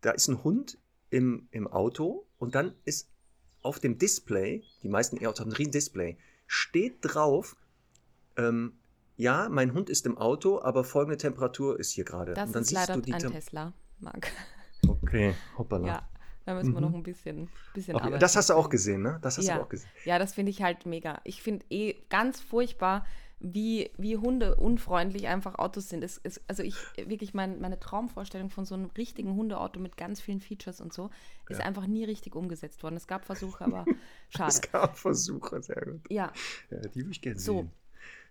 Da 0.00 0.12
ist 0.12 0.26
ein 0.28 0.42
Hund 0.42 0.78
im, 1.10 1.48
im 1.50 1.66
Auto 1.68 2.26
und 2.38 2.54
dann 2.54 2.74
ist 2.86 3.10
auf 3.60 3.78
dem 3.78 3.98
Display, 3.98 4.64
die 4.82 4.88
meisten 4.88 5.22
E-Autos 5.22 5.40
haben 5.40 5.50
ein 5.50 5.56
riesen 5.56 5.72
Display, 5.72 6.16
steht 6.46 6.96
drauf, 7.02 7.56
ähm, 8.38 8.78
ja, 9.16 9.48
mein 9.48 9.72
Hund 9.72 9.90
ist 9.90 10.06
im 10.06 10.18
Auto, 10.18 10.60
aber 10.60 10.84
folgende 10.84 11.16
Temperatur 11.16 11.78
ist 11.78 11.92
hier 11.92 12.04
gerade. 12.04 12.34
Das 12.34 12.50
ist 12.50 12.70
leider 12.72 12.94
ein 12.94 13.02
Tem 13.02 13.32
Tesla, 13.32 13.72
Marc. 13.98 14.30
Okay, 14.86 15.34
hoppala. 15.56 15.86
Ja, 15.86 16.08
da 16.44 16.54
müssen 16.54 16.72
wir 16.72 16.80
mhm. 16.80 16.86
noch 16.86 16.94
ein 16.94 17.02
bisschen, 17.02 17.48
bisschen 17.74 17.96
okay. 17.96 18.18
Das 18.18 18.36
hast 18.36 18.50
du 18.50 18.54
auch 18.54 18.68
gesehen, 18.68 19.02
ne? 19.02 19.18
Das 19.22 19.38
hast 19.38 19.46
ja. 19.46 19.56
du 19.56 19.62
auch 19.62 19.68
gesehen. 19.68 19.90
Ja, 20.04 20.18
das 20.18 20.34
finde 20.34 20.50
ich 20.50 20.62
halt 20.62 20.86
mega. 20.86 21.20
Ich 21.24 21.42
finde 21.42 21.64
eh 21.70 21.94
ganz 22.08 22.40
furchtbar, 22.40 23.04
wie, 23.38 23.90
wie 23.98 24.16
Hunde 24.16 24.56
unfreundlich 24.56 25.28
einfach 25.28 25.58
Autos 25.58 25.88
sind. 25.88 26.02
Es, 26.02 26.20
es, 26.22 26.40
also 26.46 26.62
ich, 26.62 26.76
wirklich, 26.96 27.34
mein, 27.34 27.60
meine 27.60 27.78
Traumvorstellung 27.78 28.50
von 28.50 28.64
so 28.64 28.74
einem 28.74 28.86
richtigen 28.96 29.34
Hundeauto 29.34 29.80
mit 29.80 29.96
ganz 29.96 30.20
vielen 30.20 30.40
Features 30.40 30.80
und 30.80 30.92
so 30.92 31.10
ist 31.48 31.60
ja. 31.60 31.66
einfach 31.66 31.86
nie 31.86 32.04
richtig 32.04 32.34
umgesetzt 32.34 32.82
worden. 32.82 32.96
Es 32.96 33.06
gab 33.06 33.24
Versuche, 33.24 33.64
aber 33.64 33.84
schade. 34.28 34.50
es 34.50 34.60
gab 34.60 34.96
Versuche, 34.96 35.62
sehr 35.62 35.84
gut. 35.84 36.10
Ja. 36.10 36.32
ja 36.70 36.78
die 36.80 37.00
würde 37.00 37.10
ich 37.10 37.20
gerne 37.20 37.38
so. 37.38 37.60
sehen. 37.60 37.72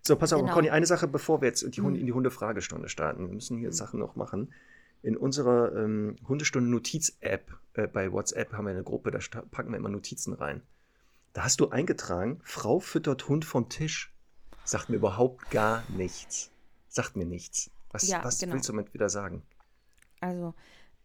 So, 0.06 0.14
pass 0.14 0.32
auf, 0.32 0.40
genau. 0.40 0.54
Conny, 0.54 0.70
eine 0.70 0.86
Sache, 0.86 1.08
bevor 1.08 1.40
wir 1.40 1.48
jetzt 1.48 1.62
die 1.76 1.80
Hunde, 1.80 1.98
mhm. 1.98 2.00
in 2.00 2.06
die 2.06 2.12
Hundefragestunde 2.12 2.88
starten. 2.88 3.26
Wir 3.26 3.34
müssen 3.34 3.58
hier 3.58 3.70
mhm. 3.70 3.72
Sachen 3.72 3.98
noch 3.98 4.14
machen. 4.14 4.52
In 5.02 5.16
unserer 5.16 5.74
ähm, 5.74 6.14
Hundestunde 6.28 6.70
Notiz-App 6.70 7.52
äh, 7.74 7.88
bei 7.88 8.12
WhatsApp 8.12 8.52
haben 8.52 8.66
wir 8.66 8.70
eine 8.70 8.84
Gruppe, 8.84 9.10
da 9.10 9.18
packen 9.50 9.70
wir 9.70 9.78
immer 9.78 9.88
Notizen 9.88 10.32
rein. 10.32 10.62
Da 11.32 11.42
hast 11.42 11.58
du 11.58 11.70
eingetragen, 11.70 12.40
Frau 12.44 12.78
füttert 12.78 13.28
Hund 13.28 13.44
vom 13.44 13.68
Tisch. 13.68 14.12
Sagt 14.64 14.90
mir 14.90 14.96
überhaupt 14.96 15.50
gar 15.50 15.82
nichts. 15.90 16.52
Sagt 16.88 17.16
mir 17.16 17.26
nichts. 17.26 17.70
Was, 17.90 18.06
ja, 18.06 18.22
was 18.24 18.38
genau. 18.38 18.54
willst 18.54 18.68
du 18.68 18.74
damit 18.74 18.94
wieder 18.94 19.08
sagen? 19.08 19.42
Also, 20.20 20.54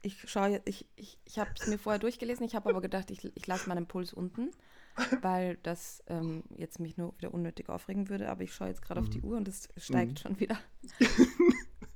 ich 0.03 0.29
schaue 0.29 0.49
jetzt, 0.49 0.69
ich, 0.69 0.87
ich, 0.95 1.17
ich 1.25 1.39
habe 1.39 1.49
es 1.59 1.65
mir 1.67 1.79
vorher 1.79 1.99
durchgelesen, 1.99 2.45
ich 2.45 2.53
habe 2.55 2.69
aber 2.69 2.81
gedacht, 2.81 3.09
ich, 3.09 3.35
ich 3.35 3.47
lasse 3.47 3.67
meinen 3.67 3.87
Puls 3.87 4.13
unten 4.13 4.51
weil 5.21 5.57
das 5.63 6.03
ähm, 6.07 6.43
jetzt 6.55 6.79
mich 6.79 6.97
nur 6.97 7.15
wieder 7.17 7.33
unnötig 7.33 7.69
aufregen 7.69 8.09
würde. 8.09 8.29
Aber 8.29 8.43
ich 8.43 8.53
schaue 8.53 8.67
jetzt 8.67 8.81
gerade 8.81 9.01
mhm. 9.01 9.07
auf 9.07 9.13
die 9.13 9.19
mhm. 9.19 9.25
Uhr 9.25 9.37
und 9.37 9.47
es 9.47 9.69
steigt 9.77 10.11
mhm. 10.11 10.17
schon 10.17 10.39
wieder. 10.39 10.57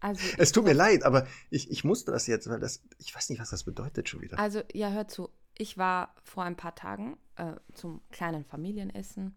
Also 0.01 0.21
es 0.37 0.51
tut 0.51 0.65
mir 0.65 0.73
leid, 0.73 1.03
aber 1.03 1.25
ich, 1.49 1.71
ich 1.71 1.83
musste 1.83 2.11
das 2.11 2.27
jetzt, 2.27 2.47
weil 2.47 2.59
das, 2.59 2.83
ich 2.99 3.15
weiß 3.15 3.29
nicht, 3.31 3.39
was 3.39 3.49
das 3.49 3.63
bedeutet 3.63 4.07
schon 4.07 4.21
wieder. 4.21 4.37
Also, 4.37 4.61
ja, 4.71 4.91
hör 4.91 5.07
zu. 5.07 5.29
Ich 5.57 5.79
war 5.79 6.13
vor 6.21 6.43
ein 6.43 6.55
paar 6.55 6.75
Tagen 6.75 7.17
äh, 7.37 7.53
zum 7.73 8.01
kleinen 8.11 8.45
Familienessen 8.45 9.35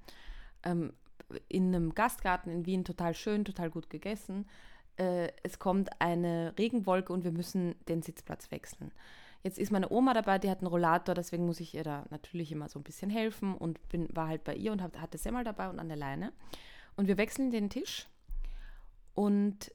ähm, 0.65 0.93
in 1.49 1.75
einem 1.75 1.95
Gastgarten 1.95 2.51
in 2.51 2.67
Wien, 2.67 2.85
total 2.85 3.15
schön, 3.15 3.47
total 3.47 3.71
gut 3.71 3.89
gegessen. 3.89 4.47
Äh, 4.97 5.29
es 5.43 5.59
kommt 5.59 5.89
eine 6.01 6.55
Regenwolke 6.59 7.13
und 7.13 7.25
wir 7.25 7.33
müssen 7.33 7.75
den 7.87 8.03
Sitzplatz 8.03 8.51
wechseln. 8.51 8.93
Jetzt 9.43 9.59
ist 9.59 9.71
meine 9.71 9.91
Oma 9.91 10.15
dabei, 10.15 10.39
die 10.39 10.51
hat 10.51 10.59
einen 10.59 10.67
Rollator, 10.67 11.15
deswegen 11.15 11.47
muss 11.47 11.61
ich 11.61 11.75
ihr 11.75 11.85
da 11.85 12.07
natürlich 12.11 12.51
immer 12.51 12.69
so 12.69 12.79
ein 12.79 12.83
bisschen 12.83 13.09
helfen 13.09 13.55
und 13.55 13.89
bin, 13.89 14.09
war 14.15 14.29
halt 14.29 14.45
bei 14.45 14.55
ihr 14.55 14.73
und 14.73 14.83
hab, 14.83 14.99
hatte 14.99 15.19
Semmel 15.19 15.45
dabei 15.45 15.69
und 15.69 15.79
an 15.79 15.89
der 15.89 15.97
Leine. 15.97 16.33
Und 16.97 17.07
wir 17.07 17.17
wechseln 17.17 17.51
den 17.51 17.71
Tisch 17.71 18.09
und 19.15 19.73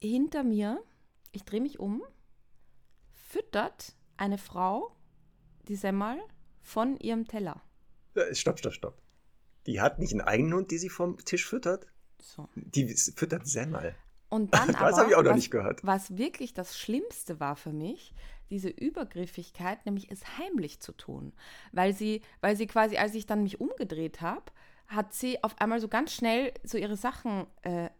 hinter 0.00 0.44
mir, 0.44 0.82
ich 1.32 1.44
drehe 1.44 1.60
mich 1.60 1.80
um, 1.80 2.02
füttert 3.12 3.94
eine 4.16 4.38
Frau 4.38 4.96
die 5.66 5.76
Semmel 5.76 6.18
von 6.60 6.96
ihrem 6.96 7.26
Teller. 7.26 7.62
Stopp, 8.32 8.58
stopp, 8.58 8.72
stopp. 8.72 9.02
Die 9.66 9.80
hat 9.80 9.98
nicht 9.98 10.12
einen 10.12 10.22
eigenen 10.22 10.54
Hund, 10.54 10.70
die 10.70 10.78
sie 10.78 10.88
vom 10.88 11.18
Tisch 11.18 11.46
füttert? 11.46 11.86
So. 12.22 12.48
Die 12.54 12.94
füttert 12.94 13.46
Semmel. 13.46 13.94
Und 14.28 14.54
dann 14.54 14.68
das 14.72 14.98
habe 14.98 15.10
ich 15.10 15.16
auch 15.16 15.22
noch 15.22 15.30
was, 15.30 15.36
nicht 15.36 15.50
gehört. 15.50 15.84
Was 15.84 16.16
wirklich 16.16 16.54
das 16.54 16.78
Schlimmste 16.78 17.40
war 17.40 17.56
für 17.56 17.72
mich, 17.72 18.14
diese 18.50 18.68
Übergriffigkeit, 18.68 19.84
nämlich 19.86 20.10
es 20.10 20.38
heimlich 20.38 20.80
zu 20.80 20.92
tun. 20.92 21.32
Weil 21.72 21.92
sie, 21.92 22.22
weil 22.40 22.56
sie 22.56 22.66
quasi, 22.66 22.96
als 22.96 23.14
ich 23.14 23.26
dann 23.26 23.42
mich 23.42 23.60
umgedreht 23.60 24.20
habe, 24.20 24.44
hat 24.86 25.12
sie 25.12 25.42
auf 25.44 25.60
einmal 25.60 25.80
so 25.80 25.88
ganz 25.88 26.12
schnell 26.12 26.52
so 26.64 26.78
ihre 26.78 26.96
Sachen 26.96 27.46
äh, 27.62 27.90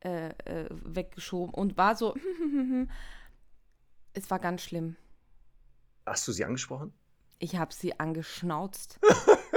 äh, 0.00 0.28
äh 0.28 0.68
weggeschoben 0.70 1.54
und 1.54 1.76
war 1.76 1.94
so, 1.94 2.14
es 4.14 4.30
war 4.30 4.38
ganz 4.38 4.62
schlimm. 4.62 4.96
Hast 6.06 6.26
du 6.26 6.32
sie 6.32 6.44
angesprochen? 6.44 6.92
Ich 7.38 7.56
habe 7.56 7.72
sie 7.74 7.98
angeschnauzt. 7.98 8.98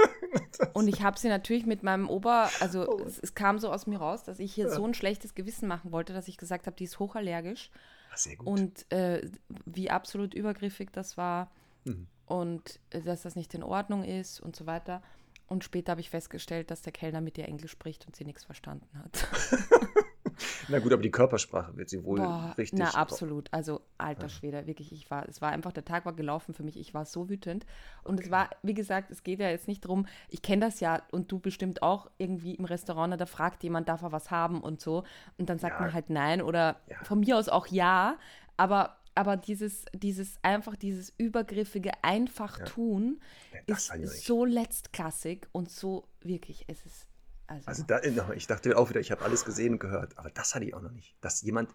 und 0.74 0.88
ich 0.88 1.02
habe 1.02 1.18
sie 1.18 1.28
natürlich 1.28 1.66
mit 1.66 1.82
meinem 1.82 2.08
Ober, 2.08 2.50
also 2.60 2.86
oh. 2.88 3.00
es, 3.04 3.18
es, 3.18 3.34
kam 3.34 3.58
so 3.58 3.70
aus 3.72 3.86
mir 3.86 3.98
raus, 3.98 4.24
dass 4.24 4.38
ich 4.38 4.52
hier 4.52 4.68
ja. 4.68 4.74
so 4.74 4.84
ein 4.84 4.94
schlechtes 4.94 5.34
Gewissen 5.34 5.68
machen 5.68 5.92
wollte, 5.92 6.12
dass 6.12 6.28
ich 6.28 6.36
gesagt 6.36 6.66
habe, 6.66 6.76
die 6.76 6.84
ist 6.84 6.98
hochallergisch. 6.98 7.70
Sehr 8.16 8.36
gut. 8.36 8.46
Und 8.46 8.92
äh, 8.92 9.28
wie 9.64 9.90
absolut 9.90 10.34
übergriffig 10.34 10.90
das 10.92 11.16
war 11.16 11.50
mhm. 11.84 12.06
und 12.26 12.80
äh, 12.90 13.00
dass 13.00 13.22
das 13.22 13.36
nicht 13.36 13.54
in 13.54 13.62
Ordnung 13.62 14.04
ist 14.04 14.40
und 14.40 14.56
so 14.56 14.66
weiter. 14.66 15.02
Und 15.46 15.62
später 15.62 15.92
habe 15.92 16.00
ich 16.00 16.10
festgestellt, 16.10 16.70
dass 16.70 16.82
der 16.82 16.92
Kellner 16.92 17.20
mit 17.20 17.38
ihr 17.38 17.46
Englisch 17.46 17.70
spricht 17.70 18.06
und 18.06 18.16
sie 18.16 18.24
nichts 18.24 18.44
verstanden 18.44 18.88
hat. 18.98 19.28
Na 20.68 20.78
gut, 20.78 20.92
aber 20.92 21.02
die 21.02 21.10
Körpersprache 21.10 21.76
wird 21.76 21.88
sie 21.88 22.04
wohl 22.04 22.20
Boah, 22.20 22.54
richtig. 22.58 22.78
Na, 22.78 22.90
absolut. 22.90 23.48
Also, 23.52 23.80
alter 23.98 24.28
Schwede, 24.28 24.66
wirklich, 24.66 24.92
ich 24.92 25.10
war, 25.10 25.28
es 25.28 25.40
war 25.40 25.50
einfach, 25.50 25.72
der 25.72 25.84
Tag 25.84 26.04
war 26.04 26.14
gelaufen 26.14 26.54
für 26.54 26.62
mich. 26.62 26.76
Ich 26.76 26.94
war 26.94 27.04
so 27.04 27.28
wütend. 27.28 27.66
Und 28.04 28.20
es 28.20 28.30
war, 28.30 28.50
wie 28.62 28.74
gesagt, 28.74 29.10
es 29.10 29.22
geht 29.22 29.40
ja 29.40 29.48
jetzt 29.50 29.68
nicht 29.68 29.84
darum, 29.84 30.06
ich 30.28 30.42
kenne 30.42 30.64
das 30.66 30.80
ja 30.80 31.02
und 31.10 31.30
du 31.32 31.38
bestimmt 31.38 31.82
auch 31.82 32.10
irgendwie 32.18 32.54
im 32.54 32.64
Restaurant, 32.64 33.18
da 33.20 33.26
fragt 33.26 33.62
jemand, 33.62 33.88
darf 33.88 34.02
er 34.02 34.12
was 34.12 34.30
haben 34.30 34.60
und 34.60 34.80
so. 34.80 35.04
Und 35.38 35.48
dann 35.50 35.58
sagt 35.58 35.76
Ja. 35.76 35.80
man 35.86 35.92
halt 35.94 36.10
nein 36.10 36.42
oder 36.42 36.80
Ja. 36.88 37.02
von 37.04 37.20
mir 37.20 37.36
aus 37.38 37.48
auch 37.48 37.66
ja. 37.68 38.18
Aber, 38.56 38.96
aber 39.14 39.36
dieses, 39.36 39.84
dieses 39.94 40.38
einfach, 40.42 40.76
dieses 40.76 41.12
übergriffige 41.18 41.92
einfach 42.02 42.58
tun 42.64 43.20
Ja, 43.52 43.60
das 43.66 43.90
ist 43.90 44.24
so 44.24 44.44
letztklassig 44.44 45.46
und 45.52 45.70
so 45.70 46.08
wirklich, 46.20 46.64
es 46.68 46.84
ist. 46.84 47.06
Also, 47.48 47.66
Also 47.68 47.82
da, 47.84 48.00
ich 48.32 48.46
dachte 48.46 48.76
auch 48.76 48.88
wieder, 48.90 49.00
ich 49.00 49.10
habe 49.12 49.22
alles 49.24 49.44
gesehen 49.44 49.74
und 49.74 49.78
gehört, 49.78 50.18
aber 50.18 50.30
das 50.30 50.54
hatte 50.54 50.64
ich 50.64 50.74
auch 50.74 50.82
noch 50.82 50.90
nicht. 50.92 51.16
Dass 51.20 51.42
jemand 51.42 51.70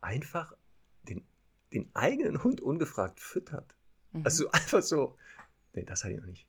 einfach 0.00 0.52
den, 1.08 1.24
den 1.72 1.90
eigenen 1.94 2.42
Hund 2.42 2.60
ungefragt 2.60 3.20
füttert. 3.20 3.74
mhm. 4.12 4.22
Also 4.24 4.50
einfach 4.52 4.82
so. 4.82 5.16
Nee, 5.72 5.84
das 5.84 6.02
hatte 6.04 6.14
ich 6.14 6.20
noch 6.20 6.26
nicht. 6.26 6.46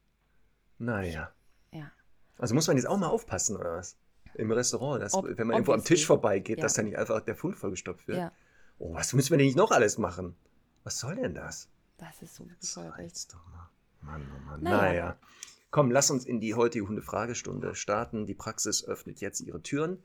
Naja. 0.78 1.32
ja. 1.72 1.92
Also 2.38 2.54
muss 2.56 2.68
man 2.68 2.76
jetzt 2.78 2.86
auch 2.88 2.98
mal 2.98 3.08
aufpassen, 3.08 3.56
oder 3.56 3.78
was? 3.78 3.98
Im 4.34 4.52
Restaurant, 4.52 5.02
dass, 5.02 5.14
Ob- 5.14 5.26
wenn 5.26 5.48
man 5.48 5.56
irgendwo 5.56 5.72
am. 5.74 5.84
Tisch 5.84 6.06
vorbeigeht, 6.06 6.58
Ja. 6.58 6.64
dass 6.64 6.74
da 6.74 6.84
nicht 6.84 6.98
einfach 6.98 7.22
der 7.22 7.36
Pfund 7.36 7.56
vollgestopft 7.56 8.08
wird. 8.08 8.18
ja, 8.18 8.32
Oh, 8.78 8.94
was 8.94 9.14
müssen 9.14 9.30
wir 9.32 9.38
denn 9.38 9.48
nicht 9.48 9.56
noch 9.56 9.72
alles 9.72 9.98
machen? 9.98 10.36
Was 10.84 11.00
soll 11.00 11.16
denn 11.16 11.34
das? 11.34 11.70
das 11.98 12.22
ist 12.22 12.36
so 12.36 12.44
bescheuert. 12.44 13.34
doch 13.34 13.48
mal. 13.48 13.70
Mann, 14.02 14.30
oh 14.36 14.40
Mann. 14.50 14.62
Naja. 14.64 14.78
Naja. 14.82 15.18
Komm, 15.76 15.92
lass 15.92 16.10
uns 16.10 16.24
in 16.24 16.40
die 16.40 16.54
heutige 16.54 16.88
Hundefragestunde 16.88 17.76
starten. 17.76 18.26
Die 18.26 18.34
Praxis 18.34 18.86
öffnet 18.86 19.20
jetzt 19.20 19.42
ihre 19.42 19.62
Türen. 19.62 20.02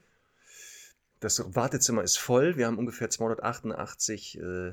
Das 1.21 1.55
Wartezimmer 1.55 2.03
ist 2.03 2.19
voll. 2.19 2.57
Wir 2.57 2.67
haben 2.67 2.77
ungefähr 2.77 3.09
288 3.09 4.41
äh, 4.41 4.73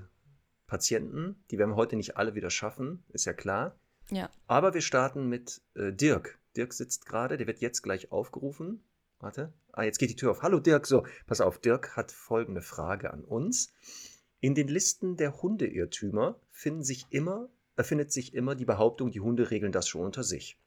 Patienten. 0.65 1.35
Die 1.51 1.59
werden 1.59 1.69
wir 1.69 1.75
heute 1.75 1.97
nicht 1.97 2.17
alle 2.17 2.33
wieder 2.33 2.49
schaffen, 2.49 3.03
ist 3.09 3.25
ja 3.25 3.33
klar. 3.33 3.79
Ja. 4.09 4.31
Aber 4.47 4.73
wir 4.73 4.81
starten 4.81 5.29
mit 5.29 5.61
äh, 5.75 5.93
Dirk. 5.93 6.39
Dirk 6.55 6.73
sitzt 6.73 7.05
gerade, 7.05 7.37
der 7.37 7.45
wird 7.45 7.59
jetzt 7.59 7.83
gleich 7.83 8.11
aufgerufen. 8.11 8.83
Warte. 9.19 9.53
Ah, 9.73 9.83
jetzt 9.83 9.99
geht 9.99 10.09
die 10.09 10.15
Tür 10.15 10.31
auf. 10.31 10.41
Hallo 10.41 10.59
Dirk. 10.59 10.87
So, 10.87 11.05
pass 11.27 11.41
auf. 11.41 11.59
Dirk 11.59 11.95
hat 11.95 12.11
folgende 12.11 12.63
Frage 12.63 13.13
an 13.13 13.23
uns. 13.23 13.71
In 14.39 14.55
den 14.55 14.67
Listen 14.67 15.15
der 15.15 15.43
Hundeirrtümer 15.43 16.41
finden 16.49 16.83
sich 16.83 17.05
immer, 17.11 17.49
äh, 17.75 17.83
findet 17.83 18.11
sich 18.11 18.33
immer 18.33 18.55
die 18.55 18.65
Behauptung, 18.65 19.11
die 19.11 19.21
Hunde 19.21 19.51
regeln 19.51 19.71
das 19.71 19.87
schon 19.87 20.03
unter 20.03 20.23
sich. 20.23 20.57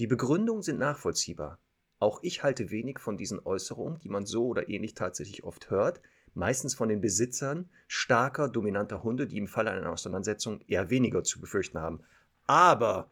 Die 0.00 0.06
Begründungen 0.06 0.62
sind 0.62 0.78
nachvollziehbar. 0.78 1.58
Auch 1.98 2.20
ich 2.22 2.42
halte 2.42 2.70
wenig 2.70 3.00
von 3.00 3.18
diesen 3.18 3.38
Äußerungen, 3.38 3.98
die 3.98 4.08
man 4.08 4.24
so 4.24 4.46
oder 4.46 4.70
ähnlich 4.70 4.94
tatsächlich 4.94 5.44
oft 5.44 5.68
hört, 5.68 6.00
meistens 6.32 6.74
von 6.74 6.88
den 6.88 7.02
Besitzern 7.02 7.68
starker, 7.86 8.48
dominanter 8.48 9.02
Hunde, 9.02 9.26
die 9.26 9.36
im 9.36 9.46
Falle 9.46 9.72
einer 9.72 9.92
Auseinandersetzung 9.92 10.62
eher 10.66 10.88
weniger 10.88 11.22
zu 11.22 11.38
befürchten 11.38 11.80
haben. 11.80 12.00
Aber 12.46 13.10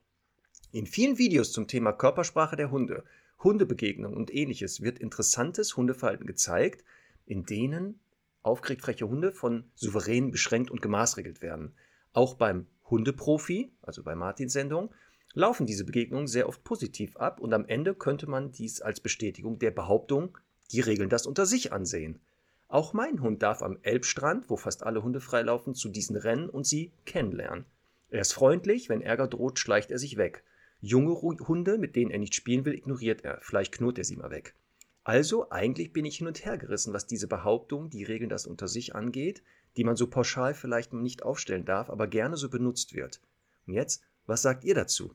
in 0.72 0.86
vielen 0.86 1.18
Videos 1.18 1.52
zum 1.52 1.68
Thema 1.68 1.92
Körpersprache 1.92 2.56
der 2.56 2.70
Hunde, 2.70 3.04
Hundebegegnung 3.44 4.16
und 4.16 4.34
ähnliches 4.34 4.80
wird 4.80 4.98
interessantes 4.98 5.76
Hundeverhalten 5.76 6.26
gezeigt, 6.26 6.86
in 7.26 7.44
denen 7.44 8.00
aufgeregt 8.42 8.80
freche 8.80 9.10
Hunde 9.10 9.32
von 9.32 9.70
Souveränen 9.74 10.30
beschränkt 10.30 10.70
und 10.70 10.80
gemaßregelt 10.80 11.42
werden. 11.42 11.74
Auch 12.14 12.32
beim 12.32 12.66
Hundeprofi, 12.88 13.72
also 13.82 14.02
bei 14.02 14.14
Martins 14.14 14.54
Sendung, 14.54 14.90
laufen 15.38 15.66
diese 15.66 15.84
Begegnungen 15.84 16.26
sehr 16.26 16.48
oft 16.48 16.64
positiv 16.64 17.16
ab 17.16 17.40
und 17.40 17.54
am 17.54 17.64
Ende 17.64 17.94
könnte 17.94 18.28
man 18.28 18.50
dies 18.50 18.80
als 18.80 18.98
Bestätigung 18.98 19.60
der 19.60 19.70
Behauptung, 19.70 20.36
die 20.72 20.80
regeln 20.80 21.08
das 21.08 21.26
unter 21.26 21.46
sich 21.46 21.72
ansehen. 21.72 22.18
Auch 22.66 22.92
mein 22.92 23.22
Hund 23.22 23.40
darf 23.40 23.62
am 23.62 23.78
Elbstrand, 23.82 24.50
wo 24.50 24.56
fast 24.56 24.82
alle 24.82 25.04
Hunde 25.04 25.20
freilaufen, 25.20 25.76
zu 25.76 25.90
diesen 25.90 26.16
Rennen 26.16 26.50
und 26.50 26.66
sie 26.66 26.90
kennenlernen. 27.06 27.66
Er 28.10 28.22
ist 28.22 28.32
freundlich, 28.32 28.88
wenn 28.88 29.00
Ärger 29.00 29.28
droht, 29.28 29.60
schleicht 29.60 29.92
er 29.92 30.00
sich 30.00 30.16
weg. 30.16 30.42
Junge 30.80 31.14
Hunde, 31.14 31.78
mit 31.78 31.94
denen 31.94 32.10
er 32.10 32.18
nicht 32.18 32.34
spielen 32.34 32.64
will, 32.64 32.74
ignoriert 32.74 33.24
er, 33.24 33.38
vielleicht 33.40 33.72
knurrt 33.72 33.98
er 33.98 34.04
sie 34.04 34.16
mal 34.16 34.32
weg. 34.32 34.56
Also 35.04 35.50
eigentlich 35.50 35.92
bin 35.92 36.04
ich 36.04 36.18
hin 36.18 36.26
und 36.26 36.44
her 36.44 36.58
gerissen, 36.58 36.92
was 36.92 37.06
diese 37.06 37.28
Behauptung, 37.28 37.90
die 37.90 38.02
regeln 38.02 38.28
das 38.28 38.44
unter 38.44 38.66
sich 38.66 38.96
angeht, 38.96 39.44
die 39.76 39.84
man 39.84 39.94
so 39.94 40.08
pauschal 40.08 40.52
vielleicht 40.52 40.92
nicht 40.92 41.22
aufstellen 41.22 41.64
darf, 41.64 41.90
aber 41.90 42.08
gerne 42.08 42.36
so 42.36 42.50
benutzt 42.50 42.92
wird. 42.92 43.20
Und 43.68 43.74
jetzt, 43.74 44.02
was 44.26 44.42
sagt 44.42 44.64
ihr 44.64 44.74
dazu? 44.74 45.14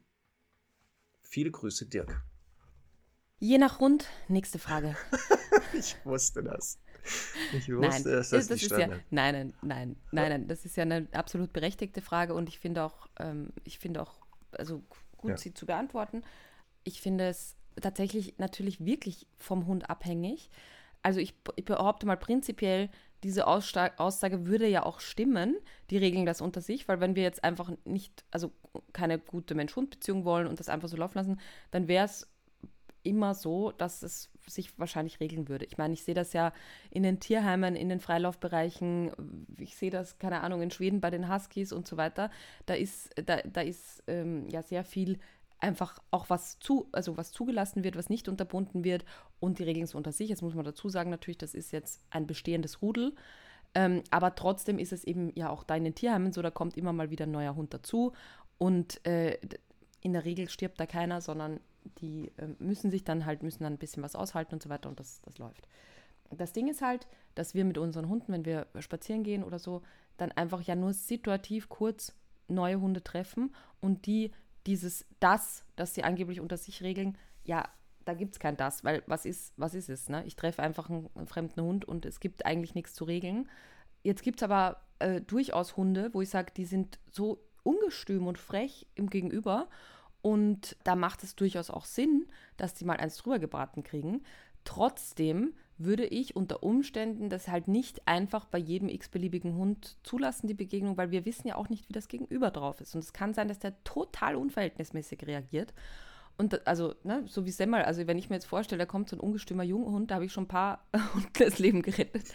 Viele 1.34 1.50
Grüße, 1.50 1.88
Dirk. 1.88 2.24
Je 3.40 3.58
nach 3.58 3.80
Hund, 3.80 4.08
nächste 4.28 4.60
Frage. 4.60 4.96
Ich 5.74 5.96
wusste 6.06 6.44
das. 6.44 6.80
Ich 7.52 7.68
wusste, 7.70 7.80
Nein, 7.80 8.04
dass 8.04 8.30
das, 8.30 8.48
das 8.48 8.62
ist 8.62 8.70
ja, 8.70 8.88
nein, 8.88 9.04
nein, 9.10 9.54
nein, 9.64 9.96
nein, 10.12 10.30
nein, 10.30 10.48
das 10.48 10.66
ist 10.66 10.78
ja 10.78 10.84
eine 10.84 11.08
absolut 11.12 11.52
berechtigte 11.52 12.02
Frage 12.02 12.36
und 12.36 12.48
ich 12.50 12.60
finde 12.60 12.84
auch, 12.84 13.08
ähm, 13.20 13.52
ich 13.64 13.80
finde 13.80 14.04
auch, 14.04 14.14
also 14.52 14.84
gut, 15.18 15.32
Ja. 15.32 15.38
sie 15.38 15.56
zu 15.56 15.66
beantworten. 15.66 16.22
Ich 16.84 17.02
finde 17.02 17.28
es 17.28 17.56
tatsächlich 17.82 18.38
natürlich 18.38 18.86
wirklich 18.86 19.26
vom 19.40 19.66
Hund 19.66 19.90
abhängig. 19.90 20.52
Also 21.02 21.20
ich, 21.20 21.34
ich 21.56 21.66
behaupte 21.66 22.06
mal 22.06 22.18
prinzipiell, 22.18 22.92
diese 23.24 23.48
Aussage 23.48 24.46
würde 24.46 24.68
ja 24.68 24.84
auch 24.86 25.00
stimmen. 25.00 25.56
Die 25.90 25.98
regeln 25.98 26.26
das 26.26 26.42
unter 26.42 26.62
sich, 26.62 26.88
weil 26.88 27.00
wenn 27.00 27.16
wir 27.16 27.24
jetzt 27.24 27.44
einfach 27.44 27.72
nicht, 27.86 28.24
also 28.32 28.52
keine 28.92 29.20
gute 29.20 29.56
Mensch-Hund-Beziehung 29.56 30.26
wollen 30.26 30.48
und 30.48 30.60
das 30.60 30.70
einfach 30.70 30.90
so 30.90 30.98
laufen 30.98 31.18
lassen, 31.18 31.40
dann 31.72 31.88
wäre 31.88 32.06
es 32.06 32.28
immer 33.04 33.34
so, 33.34 33.72
dass 33.72 34.02
es 34.02 34.30
sich 34.48 34.78
wahrscheinlich 34.80 35.20
regeln 35.20 35.48
würde. 35.48 35.66
Ich 35.66 35.78
meine, 35.78 35.94
ich 35.94 36.04
sehe 36.04 36.16
das 36.16 36.34
ja 36.34 36.54
in 36.90 37.04
den 37.04 37.20
Tierheimen, 37.20 37.76
in 37.76 37.90
den 37.90 38.00
Freilaufbereichen, 38.00 39.12
ich 39.58 39.76
sehe 39.76 39.92
das, 39.92 40.18
keine 40.20 40.42
Ahnung, 40.42 40.62
in 40.62 40.72
Schweden 40.72 41.02
bei 41.02 41.10
den 41.10 41.34
Huskies 41.34 41.72
und 41.72 41.88
so 41.88 41.98
weiter. 41.98 42.32
Da 42.66 42.74
ist, 42.74 43.10
da, 43.26 43.42
da 43.42 43.62
ist 43.62 44.04
ähm, 44.08 44.48
ja 44.50 44.62
sehr 44.64 44.84
viel 44.84 45.20
einfach 45.64 45.98
auch 46.12 46.30
was 46.30 46.60
zu, 46.60 46.90
also 46.92 47.16
was 47.18 47.32
zugelassen 47.32 47.84
wird, 47.84 47.96
was 47.96 48.10
nicht 48.10 48.28
unterbunden 48.28 48.84
wird 48.84 49.06
und 49.40 49.60
die 49.60 49.64
regeln 49.64 49.86
es 49.86 49.96
unter 49.96 50.12
sich. 50.12 50.30
Jetzt 50.30 50.42
muss 50.42 50.54
man 50.54 50.66
dazu 50.66 50.90
sagen, 50.90 51.10
natürlich, 51.10 51.38
das 51.38 51.56
ist 51.56 51.72
jetzt 51.72 52.04
ein 52.10 52.28
bestehendes 52.28 52.82
Rudel. 52.82 53.16
Ähm, 53.74 54.04
aber 54.12 54.36
trotzdem 54.36 54.78
ist 54.78 54.92
es 54.92 55.04
eben 55.06 55.32
ja 55.36 55.50
auch 55.50 55.64
da 55.64 55.76
in 55.76 55.86
den 55.86 55.96
Tierheimen 55.96 56.34
so, 56.34 56.42
da 56.42 56.52
kommt 56.52 56.78
immer 56.78 56.94
mal 56.94 57.10
wieder 57.10 57.26
ein 57.26 57.32
neuer 57.32 57.56
Hund 57.56 57.74
dazu 57.74 58.12
und 58.58 59.04
äh, 59.08 59.40
in 60.02 60.14
der 60.14 60.26
Regel 60.26 60.50
stirbt 60.50 60.80
da 60.80 60.86
keiner, 60.86 61.22
sondern 61.22 61.60
die 62.00 62.32
äh, 62.38 62.50
müssen 62.60 62.92
sich 62.92 63.04
dann 63.04 63.26
halt, 63.26 63.42
müssen 63.42 63.64
dann 63.64 63.74
ein 63.74 63.80
bisschen 63.80 64.04
was 64.04 64.16
aushalten 64.16 64.56
und 64.56 64.62
so 64.62 64.70
weiter 64.70 64.90
und 64.90 65.00
das, 65.00 65.22
das 65.22 65.38
läuft. 65.38 65.68
Das 66.30 66.52
Ding 66.52 66.68
ist 66.68 66.82
halt, 66.82 67.08
dass 67.36 67.56
wir 67.56 67.64
mit 67.64 67.78
unseren 67.78 68.10
Hunden, 68.10 68.34
wenn 68.34 68.46
wir 68.46 68.68
spazieren 68.80 69.24
gehen 69.24 69.44
oder 69.44 69.60
so, 69.60 69.82
dann 70.18 70.32
einfach 70.34 70.62
ja 70.62 70.76
nur 70.76 70.94
situativ 70.94 71.70
kurz 71.70 72.14
neue 72.48 72.80
Hunde 72.80 73.04
treffen 73.04 73.56
und 73.82 74.06
die 74.06 74.32
dieses 74.66 75.06
das, 75.20 75.66
das 75.76 75.94
sie 75.94 76.04
angeblich 76.04 76.40
unter 76.40 76.58
sich 76.58 76.82
regeln, 76.84 77.18
ja, 77.44 77.68
da 78.06 78.14
gibt 78.14 78.36
es 78.36 78.40
kein 78.40 78.58
das, 78.58 78.84
weil 78.84 79.04
was 79.08 79.26
ist, 79.26 79.54
was 79.58 79.74
ist 79.74 79.90
es? 79.90 80.10
Ne? 80.10 80.24
Ich 80.26 80.36
treffe 80.36 80.62
einfach 80.62 80.90
einen, 80.90 81.10
einen 81.16 81.28
fremden 81.28 81.62
Hund 81.62 81.86
und 81.86 82.06
es 82.06 82.20
gibt 82.20 82.46
eigentlich 82.46 82.76
nichts 82.76 82.94
zu 82.94 83.06
regeln. 83.06 83.50
Jetzt 84.02 84.24
gibt 84.24 84.40
es 84.40 84.44
aber 84.44 84.82
äh, 85.00 85.22
durchaus 85.22 85.78
Hunde, 85.78 86.10
wo 86.14 86.22
ich 86.22 86.30
sage, 86.30 86.52
die 86.56 86.66
sind 86.66 87.00
so 87.10 87.40
ungestüm 87.64 88.28
und 88.28 88.38
frech 88.38 88.88
im 88.96 89.10
Gegenüber 89.10 89.70
und 90.22 90.78
da 90.84 90.96
macht 90.96 91.24
es 91.24 91.36
durchaus 91.36 91.70
auch 91.70 91.86
Sinn, 91.86 92.28
dass 92.58 92.74
die 92.74 92.86
mal 92.86 92.98
eins 92.98 93.18
drüber 93.18 93.40
gebraten 93.40 93.84
kriegen. 93.84 94.24
Trotzdem 94.64 95.54
würde 95.84 96.06
ich 96.06 96.36
unter 96.36 96.64
Umständen 96.64 97.30
das 97.30 97.48
halt 97.48 97.68
nicht 97.68 98.08
einfach 98.08 98.46
bei 98.46 98.58
jedem 98.58 98.90
x-beliebigen 98.90 99.56
Hund 99.56 99.98
zulassen, 100.04 100.48
die 100.48 100.54
Begegnung, 100.54 100.98
weil 100.98 101.12
wir 101.12 101.26
wissen 101.26 101.48
ja 101.48 101.56
auch 101.56 101.70
nicht, 101.70 101.90
wie 101.90 101.94
das 101.94 102.08
Gegenüber 102.08 102.52
drauf 102.52 102.82
ist. 102.82 102.96
Und 102.96 103.04
es 103.04 103.14
kann 103.14 103.34
sein, 103.34 103.48
dass 103.48 103.60
der 103.60 103.84
total 103.84 104.36
unverhältnismäßig 104.36 105.26
reagiert. 105.26 105.74
Und 106.36 106.66
also, 106.66 106.96
ne, 107.04 107.24
so 107.28 107.46
wie 107.46 107.52
Semmel, 107.52 107.84
also 107.84 108.08
wenn 108.08 108.18
ich 108.18 108.30
mir 108.30 108.38
jetzt 108.38 108.46
vorstelle, 108.46 108.80
da 108.80 108.86
kommt 108.88 109.08
so 109.08 109.16
ein 109.16 109.20
ungestümer 109.20 109.62
Junghund, 109.64 110.10
da 110.10 110.16
habe 110.16 110.26
ich 110.26 110.34
schon 110.34 110.46
ein 110.46 110.48
paar 110.48 110.84
Hunde 111.14 111.30
das 111.38 111.60
Leben 111.60 111.84
gerettet. 111.84 112.26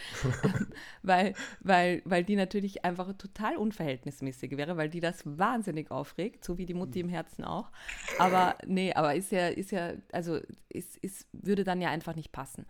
Weil, 1.02 1.34
weil, 1.60 2.02
weil 2.04 2.22
die 2.22 2.36
natürlich 2.36 2.84
einfach 2.84 3.12
total 3.14 3.56
unverhältnismäßig 3.56 4.56
wäre, 4.56 4.76
weil 4.76 4.88
die 4.88 5.00
das 5.00 5.22
wahnsinnig 5.24 5.90
aufregt, 5.90 6.44
so 6.44 6.58
wie 6.58 6.66
die 6.66 6.74
Mutti 6.74 7.00
im 7.00 7.08
Herzen 7.08 7.44
auch. 7.44 7.70
Aber 8.18 8.56
nee, 8.66 8.92
aber 8.92 9.14
ist 9.14 9.32
ja, 9.32 9.48
ist 9.48 9.70
ja, 9.70 9.94
also 10.12 10.38
ist, 10.68 10.96
ist, 10.98 11.26
würde 11.32 11.64
dann 11.64 11.80
ja 11.80 11.90
einfach 11.90 12.14
nicht 12.14 12.30
passen. 12.30 12.66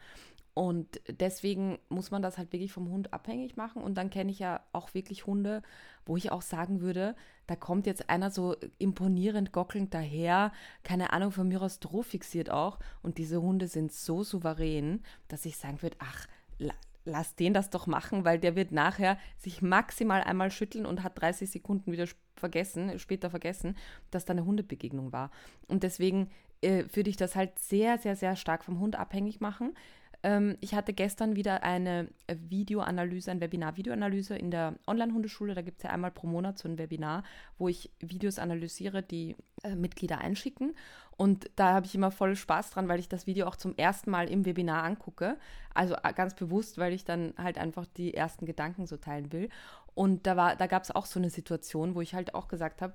Und 0.59 1.01
deswegen 1.09 1.79
muss 1.89 2.11
man 2.11 2.21
das 2.21 2.37
halt 2.37 2.53
wirklich 2.53 2.73
vom 2.73 2.91
Hund 2.91 3.13
abhängig 3.13 3.57
machen. 3.57 3.81
Und 3.81 3.95
dann 3.95 4.11
kenne 4.11 4.33
ich 4.33 4.41
ja 4.41 4.61
auch 4.73 4.93
wirklich 4.93 5.25
Hunde, 5.25 5.63
wo 6.05 6.17
ich 6.17 6.33
auch 6.33 6.43
sagen 6.43 6.81
würde, 6.81 7.15
da 7.47 7.55
kommt 7.55 7.87
jetzt 7.87 8.11
einer 8.11 8.33
so 8.33 8.57
imponierend 8.79 9.53
gockelnd 9.53 9.95
daher, 9.95 10.51
keine 10.83 11.13
Ahnung, 11.13 11.31
von 11.31 11.47
mir 11.47 11.63
aus 11.63 11.79
fixiert 12.03 12.51
auch. 12.51 12.81
Und 13.03 13.19
diese 13.19 13.41
Hunde 13.41 13.69
sind 13.69 13.93
so 13.93 14.25
souverän, 14.25 15.05
dass 15.29 15.47
ich 15.47 15.57
sagen 15.59 15.81
würde, 15.81 15.97
ach, 16.01 16.27
la 16.59 16.75
lass 17.05 17.37
den 17.37 17.55
das 17.55 17.71
doch 17.71 17.87
machen, 17.87 18.25
weil 18.25 18.41
der 18.41 18.55
wird 18.55 18.73
nachher 18.73 19.17
sich 19.39 19.63
maximal 19.63 20.23
einmal 20.23 20.51
schütteln 20.51 20.85
und 20.85 21.05
hat 21.05 21.19
30 21.19 21.49
Sekunden 21.49 21.93
wieder 21.93 22.07
vergessen, 22.35 22.99
später 22.99 23.31
vergessen, 23.31 23.77
dass 24.11 24.27
da 24.27 24.33
eine 24.33 24.45
Hundebegegnung 24.45 25.11
war. 25.13 25.31
Und 25.69 25.85
deswegen 25.85 26.31
äh, 26.61 26.85
würde 26.93 27.09
ich 27.09 27.17
das 27.17 27.37
halt 27.37 27.59
sehr, 27.59 27.97
sehr, 27.97 28.17
sehr 28.17 28.37
stark 28.37 28.65
vom 28.65 28.81
Hund 28.81 28.97
abhängig 28.97 29.41
machen. 29.41 29.75
Ähm, 30.23 30.57
ich 30.61 30.75
hatte 30.75 30.93
gestern 30.93 31.37
wieder 31.37 31.63
eine 31.63 32.09
äh, 32.27 32.37
Videoanalyse, 32.49 33.31
ein 33.31 33.41
Webinar-Videoanalyse 33.41 34.37
in 34.37 34.51
der 34.51 34.75
Online-Hundeschule. 34.87 35.55
Da 35.55 35.63
gibt 35.63 35.79
es 35.79 35.85
ja 35.85 35.91
einmal 35.91 36.11
pro 36.11 36.27
Monat 36.27 36.59
so 36.59 36.69
ein 36.69 36.79
Webinar, 36.79 37.23
wo 37.57 37.69
ich 37.69 37.91
Videos 38.01 38.39
analysiere, 38.39 39.03
die 39.03 39.37
äh, 39.63 39.75
Mitglieder 39.75 40.19
einschicken. 40.19 40.75
Und 41.17 41.51
da 41.57 41.73
habe 41.75 41.87
ich 41.87 41.95
immer 41.95 42.11
voll 42.11 42.37
Spaß 42.37 42.71
dran, 42.71 42.89
weil 42.89 43.01
ich 43.01 43.09
das 43.09 43.27
Video 43.27 43.47
auch 43.47 43.57
zum 43.57 43.77
ersten 43.77 44.11
Mal 44.11 44.29
im 44.29 44.45
Webinar 44.45 44.85
angucke. 44.85 45.37
Also 45.75 45.95
äh, 46.03 46.13
ganz 46.13 46.35
bewusst, 46.35 46.79
weil 46.79 46.93
ich 46.93 47.05
dann 47.05 47.35
halt 47.39 47.59
einfach 47.59 47.87
die 47.87 48.15
ersten 48.15 48.47
Gedanken 48.47 48.87
so 48.87 48.97
teilen 48.97 49.33
will. 49.33 49.49
Und 49.95 50.27
da, 50.27 50.55
da 50.55 50.67
gab 50.67 50.83
es 50.83 50.91
auch 50.91 51.07
so 51.07 51.21
eine 51.21 51.31
Situation, 51.31 51.95
wo 51.95 52.01
ich 52.01 52.15
halt 52.15 52.35
auch 52.35 52.49
gesagt 52.49 52.83
habe, 52.83 52.95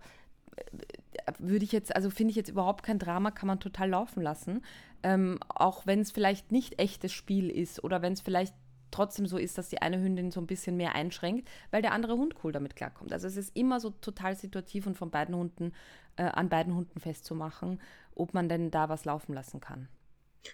würde 1.39 1.65
ich 1.65 1.71
jetzt, 1.71 1.95
also 1.95 2.09
finde 2.09 2.31
ich 2.31 2.35
jetzt 2.35 2.49
überhaupt 2.49 2.83
kein 2.83 2.99
Drama, 2.99 3.31
kann 3.31 3.47
man 3.47 3.59
total 3.59 3.89
laufen 3.89 4.21
lassen. 4.21 4.61
Ähm, 5.03 5.39
auch 5.49 5.85
wenn 5.85 5.99
es 5.99 6.11
vielleicht 6.11 6.51
nicht 6.51 6.79
echtes 6.79 7.11
Spiel 7.11 7.49
ist 7.49 7.83
oder 7.83 8.01
wenn 8.01 8.13
es 8.13 8.21
vielleicht 8.21 8.55
trotzdem 8.93 9.25
so 9.25 9.37
ist, 9.37 9.57
dass 9.57 9.69
die 9.69 9.81
eine 9.81 10.01
Hündin 10.01 10.31
so 10.31 10.39
ein 10.39 10.47
bisschen 10.47 10.77
mehr 10.77 10.95
einschränkt, 10.95 11.49
weil 11.71 11.81
der 11.81 11.91
andere 11.91 12.13
Hund 12.13 12.35
cool 12.43 12.51
damit 12.51 12.75
klarkommt. 12.75 13.11
Also 13.11 13.27
es 13.27 13.37
ist 13.37 13.55
immer 13.55 13.79
so 13.79 13.89
total 13.89 14.35
situativ 14.35 14.87
und 14.87 14.97
von 14.97 15.09
beiden 15.09 15.35
Hunden, 15.35 15.73
äh, 16.15 16.23
an 16.23 16.49
beiden 16.49 16.75
Hunden 16.75 16.99
festzumachen, 16.99 17.81
ob 18.15 18.33
man 18.33 18.47
denn 18.47 18.71
da 18.71 18.89
was 18.89 19.05
laufen 19.05 19.33
lassen 19.33 19.59
kann. 19.59 19.89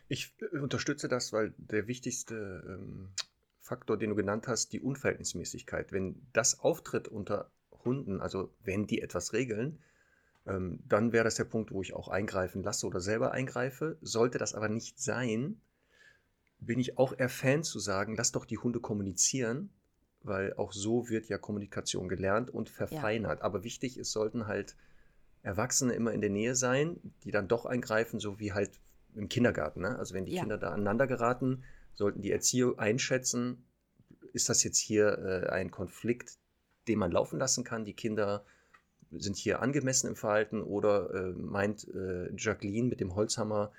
Ich 0.08 0.34
äh, 0.40 0.58
unterstütze 0.58 1.08
das, 1.08 1.34
weil 1.34 1.54
der 1.58 1.88
wichtigste 1.88 2.64
ähm, 2.68 3.10
Faktor, 3.62 3.98
den 3.98 4.12
du 4.12 4.16
genannt 4.16 4.48
hast, 4.48 4.74
die 4.74 4.82
Unverhältnismäßigkeit. 4.82 5.92
Wenn 5.92 6.28
das 6.34 6.60
auftritt 6.60 7.08
unter 7.08 7.52
Hunden, 7.84 8.22
also 8.22 8.54
wenn 8.64 8.88
die 8.88 9.02
etwas 9.02 9.34
regeln, 9.34 9.80
ähm, 10.50 10.80
dann 10.88 11.12
wäre 11.12 11.24
das 11.24 11.36
der 11.36 11.46
Punkt, 11.46 11.72
wo 11.72 11.82
ich 11.82 11.94
auch 11.94 12.08
eingreifen 12.08 12.64
lasse 12.64 12.88
oder 12.88 13.00
selber 13.00 13.32
eingreife. 13.32 13.98
Sollte 14.02 14.38
das 14.38 14.56
aber 14.56 14.68
nicht 14.68 15.00
sein, 15.00 15.62
bin 16.60 16.80
ich 16.80 16.98
auch 16.98 17.18
eher 17.18 17.30
Fan 17.30 17.64
zu 17.64 17.80
sagen, 17.80 18.16
lass 18.16 18.32
doch 18.32 18.46
die 18.46 18.58
Hunde 18.58 18.80
kommunizieren, 18.80 19.70
weil 20.22 20.54
auch 20.54 20.74
so 20.74 21.10
wird 21.10 21.28
ja 21.28 21.38
Kommunikation 21.38 22.10
gelernt 22.10 22.50
und 22.50 22.70
verfeinert. 22.70 23.40
Ja. 23.40 23.46
Aber 23.46 23.64
wichtig, 23.64 23.98
es 23.98 24.12
sollten 24.12 24.48
halt 24.48 24.76
Erwachsene 25.42 25.94
immer 25.94 26.12
in 26.12 26.22
der 26.22 26.30
Nähe 26.30 26.56
sein, 26.56 27.00
die 27.24 27.32
dann 27.32 27.48
doch 27.48 27.66
eingreifen, 27.66 28.20
so 28.20 28.40
wie 28.40 28.52
halt 28.52 28.72
im 29.16 29.30
Kindergarten. 29.30 29.82
Ne? 29.82 29.98
Also 29.98 30.14
wenn 30.14 30.26
die 30.26 30.34
ja. 30.34 30.42
Kinder 30.42 30.58
da 30.58 30.72
aneinander 30.72 31.08
geraten, 31.08 31.64
sollten 31.94 32.22
die 32.22 32.32
Erzieher 32.32 32.74
einschätzen, 32.78 33.66
ist 34.34 34.50
das 34.50 34.64
jetzt 34.64 34.78
hier 34.78 35.18
äh, 35.18 35.50
ein 35.50 35.72
Konflikt, 35.72 36.38
den 36.88 37.00
man 37.00 37.12
laufen 37.12 37.40
lassen 37.40 37.64
kann. 37.64 37.86
Die 37.86 37.94
Kinder 37.94 38.46
sind 39.12 39.38
hier 39.38 39.62
angemessen 39.62 40.08
im 40.08 40.16
Verhalten 40.16 40.62
oder 40.62 41.14
äh, 41.14 41.32
meint 41.34 41.88
äh, 41.88 42.34
Jacqueline 42.36 42.88
mit 42.88 43.00
dem 43.00 43.16
Holzhammer 43.16 43.72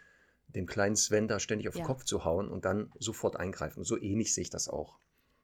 dem 0.55 0.67
kleinen 0.67 0.97
Sven 0.97 1.29
da 1.29 1.39
ständig 1.39 1.69
auf 1.69 1.75
den 1.75 1.85
Kopf 1.85 2.05
zu 2.05 2.25
hauen 2.25 2.49
und 2.49 2.65
dann 2.65 2.91
sofort 2.99 3.37
eingreifen. 3.37 3.85
So 3.85 3.97
ähnlich 4.01 4.35
sehe 4.35 4.43
ich 4.43 4.51
das 4.51 4.69
auch. 4.69 4.99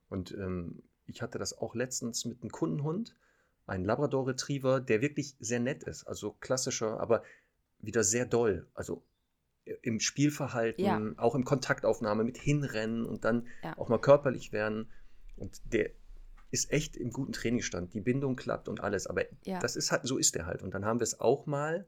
Und 0.09 0.33
ähm, 0.33 0.83
ich 1.07 1.23
hatte 1.23 1.39
das 1.39 1.57
auch 1.57 1.75
letztens 1.75 2.25
mit 2.25 2.43
einem 2.43 2.51
Kundenhund, 2.51 3.15
ein 3.67 3.85
Labrador 3.85 4.29
Retriever, 4.29 4.81
der 4.81 5.01
wirklich 5.01 5.37
sehr 5.41 5.61
nett 5.61 5.85
ist, 5.85 6.05
also 6.07 6.33
klassischer, 6.41 7.01
aber 7.01 7.23
wieder 7.79 8.05
sehr 8.05 8.27
doll. 8.27 8.67
Also 8.75 9.05
im 9.83 9.99
Spielverhalten, 9.99 10.85
ja. 10.85 11.01
auch 11.17 11.35
im 11.35 11.45
Kontaktaufnahme 11.45 12.23
mit 12.23 12.39
hinrennen 12.39 13.05
und 13.05 13.25
dann 13.25 13.49
ja. 13.63 13.77
auch 13.77 13.89
mal 13.89 14.01
körperlich 14.01 14.53
werden. 14.53 14.91
Und 15.37 15.61
der 15.73 15.91
ist 16.51 16.71
echt 16.73 16.97
im 16.97 17.11
guten 17.11 17.33
Trainingsstand. 17.33 17.95
Die 17.95 18.01
Bindung 18.01 18.37
klappt 18.37 18.69
und 18.69 18.81
alles. 18.81 19.07
Aber 19.07 19.25
ja. 19.45 19.59
das 19.59 19.77
ist 19.77 19.93
halt, 19.93 20.03
so 20.05 20.19
ist 20.19 20.37
er 20.37 20.47
halt. 20.47 20.63
Und 20.63 20.75
dann 20.75 20.85
haben 20.85 21.01
wir 21.01 21.05
es 21.05 21.21
auch 21.21 21.47
mal 21.47 21.87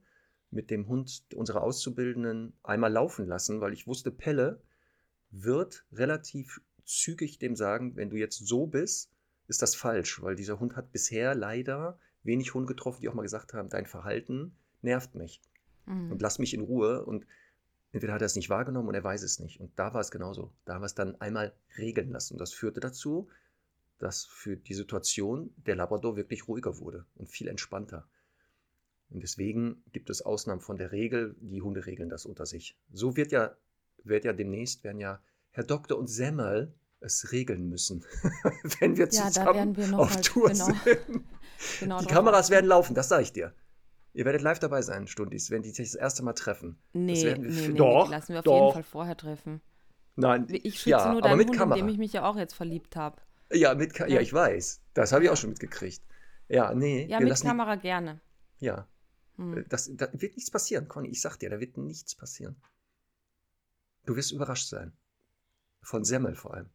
mit 0.51 0.71
dem 0.71 0.89
Hund 0.89 1.25
unserer 1.35 1.63
Auszubildenden 1.63 2.55
einmal 2.63 2.93
laufen 2.93 3.27
lassen, 3.27 3.61
weil 3.61 3.73
ich 3.73 3.87
wusste, 3.87 4.11
Pelle 4.11 4.63
wird 5.31 5.85
relativ 5.93 6.61
zügig 6.85 7.39
dem 7.39 7.55
sagen, 7.55 7.97
wenn 7.97 8.11
du 8.11 8.17
jetzt 8.17 8.39
so 8.47 8.67
bist, 8.67 9.13
ist 9.47 9.63
das 9.63 9.75
falsch, 9.75 10.23
weil 10.23 10.37
dieser 10.37 10.59
Hund 10.59 10.77
hat 10.77 10.91
bisher 10.91 11.35
leider 11.35 11.99
wenig 12.23 12.55
Hunde 12.55 12.67
getroffen, 12.67 13.01
die 13.01 13.09
auch 13.09 13.15
mal 13.15 13.23
gesagt 13.23 13.55
haben, 13.55 13.69
dein 13.69 13.87
Verhalten 13.87 14.57
nervt 14.83 15.15
mich 15.15 15.41
mhm. 15.87 16.13
und 16.13 16.23
lass 16.23 16.39
mich 16.39 16.55
in 16.55 16.61
Ruhe 16.61 17.05
und 17.05 17.27
entweder 17.93 18.15
hat 18.15 18.23
er 18.23 18.27
es 18.27 18.37
nicht 18.37 18.51
wahrgenommen 18.51 18.89
und 18.89 18.95
er 18.95 19.05
weiß 19.05 19.23
es 19.23 19.39
nicht 19.39 19.61
und 19.61 19.79
da 19.79 19.93
war 19.95 20.01
es 20.01 20.11
genauso. 20.11 20.53
Da 20.65 20.75
haben 20.75 20.83
wir 20.83 20.87
es 20.87 20.95
dann 20.95 21.21
einmal 21.21 21.55
regeln 21.77 22.11
lassen 22.11 22.35
und 22.35 22.41
das 22.41 22.53
führte 22.53 22.81
dazu, 22.81 23.29
dass 23.99 24.25
für 24.25 24.57
die 24.57 24.75
Situation 24.75 25.53
der 25.57 25.77
Labrador 25.77 26.17
wirklich 26.17 26.49
ruhiger 26.49 26.79
wurde 26.79 27.05
und 27.17 27.29
viel 27.29 27.49
entspannter. 27.49 28.09
Und 29.11 29.23
deswegen 29.23 29.83
gibt 29.93 30.11
es 30.11 30.23
Ausnahmen 30.23 30.61
von 30.61 30.77
der 30.77 30.93
Regel. 30.93 31.35
Die 31.41 31.63
Hunde 31.63 31.87
regeln 31.87 32.11
das 32.11 32.27
unter 32.27 32.47
sich. 32.47 32.79
So 32.93 33.17
wird 33.17 33.33
ja, 33.33 33.57
wird 34.05 34.25
ja 34.25 34.33
demnächst, 34.33 34.85
werden 34.85 35.01
ja 35.01 35.21
Herr 35.51 35.65
Doktor 35.65 35.99
und 35.99 36.09
Semmel 36.09 36.75
es 37.01 37.33
regeln 37.33 37.69
müssen, 37.69 38.05
wenn 38.81 38.97
wir 38.97 39.09
ja, 39.09 39.31
zusammen 39.31 39.77
wir 39.77 39.99
auf 39.99 40.15
halt, 40.15 40.27
Tour 40.27 40.49
genau, 40.49 40.65
sind. 40.65 40.79
Genau 41.81 41.99
die 41.99 42.07
Kameras 42.07 42.51
werden 42.51 42.67
laufen, 42.67 42.95
das 42.95 43.09
sage 43.09 43.25
ich 43.25 43.33
dir. 43.33 43.53
Ihr 44.15 44.25
werdet 44.25 44.43
live 44.43 44.61
dabei 44.61 44.81
sein, 44.83 45.09
Stundis, 45.09 45.51
wenn 45.51 45.63
die 45.63 45.71
sich 45.71 45.91
das 45.91 45.95
erste 45.97 46.23
Mal 46.23 46.35
treffen. 46.35 46.79
Nee, 46.93 47.35
nee, 47.37 47.49
nee, 47.49 47.73
doch, 47.75 48.07
die 48.07 48.11
lassen 48.13 48.33
wir 48.33 48.39
auf 48.39 48.45
doch. 48.45 48.61
jeden 48.61 48.73
Fall 48.75 48.83
vorher 48.85 49.17
treffen. 49.17 49.61
Nein, 50.15 50.47
ich 50.51 50.75
schütze 50.79 50.91
ja, 50.91 51.13
nur 51.13 51.21
deinen 51.21 51.39
mit 51.39 51.49
Hund, 51.49 51.59
Kamera. 51.59 51.79
in 51.79 51.87
dem 51.87 51.93
ich 51.93 51.99
mich 51.99 52.13
ja 52.13 52.29
auch 52.29 52.37
jetzt 52.37 52.55
verliebt 52.55 52.97
habe. 52.97 53.21
Ja, 53.51 53.75
mit 53.75 53.95
Ka 53.95 54.07
ja. 54.07 54.17
ja, 54.17 54.21
ich 54.21 54.33
weiß. 54.33 54.83
Das 54.95 55.13
habe 55.13 55.25
ich 55.25 55.31
auch 55.31 55.37
schon 55.37 55.51
mitgekriegt. 55.51 56.03
Ja, 56.49 56.75
nee. 56.75 57.07
Ja, 57.07 57.21
mit 57.21 57.41
Kamera 57.41 57.77
die... 57.77 57.83
gerne. 57.83 58.21
Ja. 58.59 58.87
Hm. 59.37 59.65
Das, 59.69 59.91
da 59.95 60.09
wird 60.13 60.37
nichts 60.37 60.51
passieren, 60.51 60.89
Conny. 60.89 61.09
Ich 61.09 61.21
sag 61.21 61.37
dir, 61.37 61.51
da 61.51 61.61
wird 61.61 61.77
nichts 61.77 62.15
passieren. 62.15 62.57
Du 64.05 64.17
wirst 64.17 64.33
überrascht 64.33 64.69
sein. 64.69 64.93
Von 65.83 66.05
Semmel 66.05 66.35
vor 66.35 66.55
allem. 66.55 66.71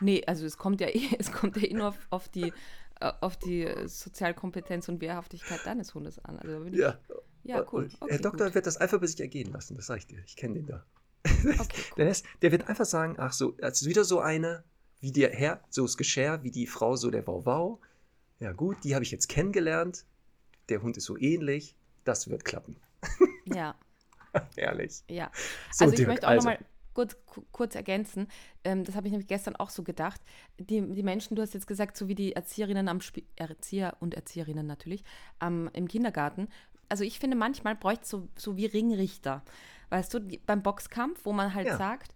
Nee, 0.00 0.24
also 0.26 0.46
es 0.46 0.56
kommt 0.56 0.80
ja 0.80 0.88
eh, 0.94 1.16
es 1.18 1.32
kommt 1.32 1.56
ja 1.56 1.68
eh 1.68 1.74
nur 1.74 1.88
auf, 1.88 1.98
auf 2.10 2.28
die 2.28 2.52
äh, 3.00 3.12
auf 3.20 3.36
die 3.36 3.68
Sozialkompetenz 3.86 4.88
und 4.88 5.00
Wehrhaftigkeit 5.00 5.60
deines 5.66 5.94
Hundes 5.94 6.18
an. 6.18 6.38
Also 6.38 6.64
ich, 6.64 6.74
ja. 6.74 6.98
Ja, 7.42 7.64
cool. 7.72 7.88
Okay, 8.00 8.12
Herr 8.12 8.20
Doktor 8.20 8.46
gut. 8.46 8.54
wird 8.56 8.66
das 8.66 8.76
einfach 8.76 8.98
bei 8.98 9.06
sich 9.06 9.20
ergehen 9.20 9.52
lassen, 9.52 9.76
das 9.76 9.86
sage 9.86 9.98
ich 10.00 10.06
dir. 10.06 10.22
Ich 10.26 10.34
kenne 10.36 10.54
den 10.54 10.66
da. 10.66 10.84
Okay, 11.24 11.82
cool. 11.98 12.12
der, 12.42 12.52
wird 12.52 12.68
einfach 12.68 12.86
sagen, 12.86 13.16
ach 13.18 13.32
so, 13.32 13.52
das 13.52 13.82
ist 13.82 13.88
wieder 13.88 14.04
so 14.04 14.20
eine, 14.20 14.64
wie 15.00 15.12
der 15.12 15.32
Herr, 15.32 15.60
so 15.70 15.82
das 15.82 15.96
Geschirr, 15.96 16.42
wie 16.42 16.50
die 16.50 16.66
Frau, 16.66 16.96
so 16.96 17.10
der 17.10 17.26
Wauwau. 17.26 17.80
Ja 18.40 18.52
gut, 18.52 18.76
die 18.84 18.94
habe 18.94 19.04
ich 19.04 19.10
jetzt 19.10 19.28
kennengelernt. 19.28 20.04
Der 20.68 20.82
Hund 20.82 20.96
ist 20.96 21.04
so 21.04 21.16
ähnlich. 21.16 21.74
Das 22.04 22.28
wird 22.28 22.44
klappen. 22.44 22.76
Ja. 23.54 23.76
Ehrlich. 24.56 25.04
Ja. 25.08 25.30
So, 25.70 25.84
also 25.84 25.92
ich 25.92 25.98
Dirk, 25.98 26.08
möchte 26.08 26.26
auch 26.26 26.32
also. 26.32 26.48
nochmal 26.48 26.64
kurz, 26.94 27.16
kurz 27.52 27.74
ergänzen. 27.74 28.26
Ähm, 28.64 28.82
das 28.84 28.96
habe 28.96 29.06
ich 29.06 29.12
nämlich 29.12 29.28
gestern 29.28 29.54
auch 29.54 29.70
so 29.70 29.82
gedacht. 29.82 30.20
Die, 30.58 30.80
die 30.80 31.02
Menschen, 31.02 31.36
du 31.36 31.42
hast 31.42 31.54
jetzt 31.54 31.68
gesagt, 31.68 31.96
so 31.96 32.08
wie 32.08 32.14
die 32.14 32.32
Erzieherinnen 32.32 32.88
am 32.88 32.98
Sp 32.98 33.22
Erzieher 33.36 33.96
und 34.00 34.14
Erzieherinnen 34.14 34.66
natürlich 34.66 35.04
ähm, 35.40 35.70
im 35.74 35.86
Kindergarten. 35.86 36.48
Also 36.88 37.04
ich 37.04 37.18
finde, 37.18 37.36
manchmal 37.36 37.76
bräuchte 37.76 38.02
es 38.02 38.10
so, 38.10 38.28
so 38.36 38.56
wie 38.56 38.66
Ringrichter. 38.66 39.44
Weißt 39.90 40.12
du, 40.14 40.18
die, 40.18 40.38
beim 40.38 40.62
Boxkampf, 40.62 41.24
wo 41.24 41.32
man 41.32 41.54
halt 41.54 41.66
ja. 41.66 41.76
sagt, 41.76 42.14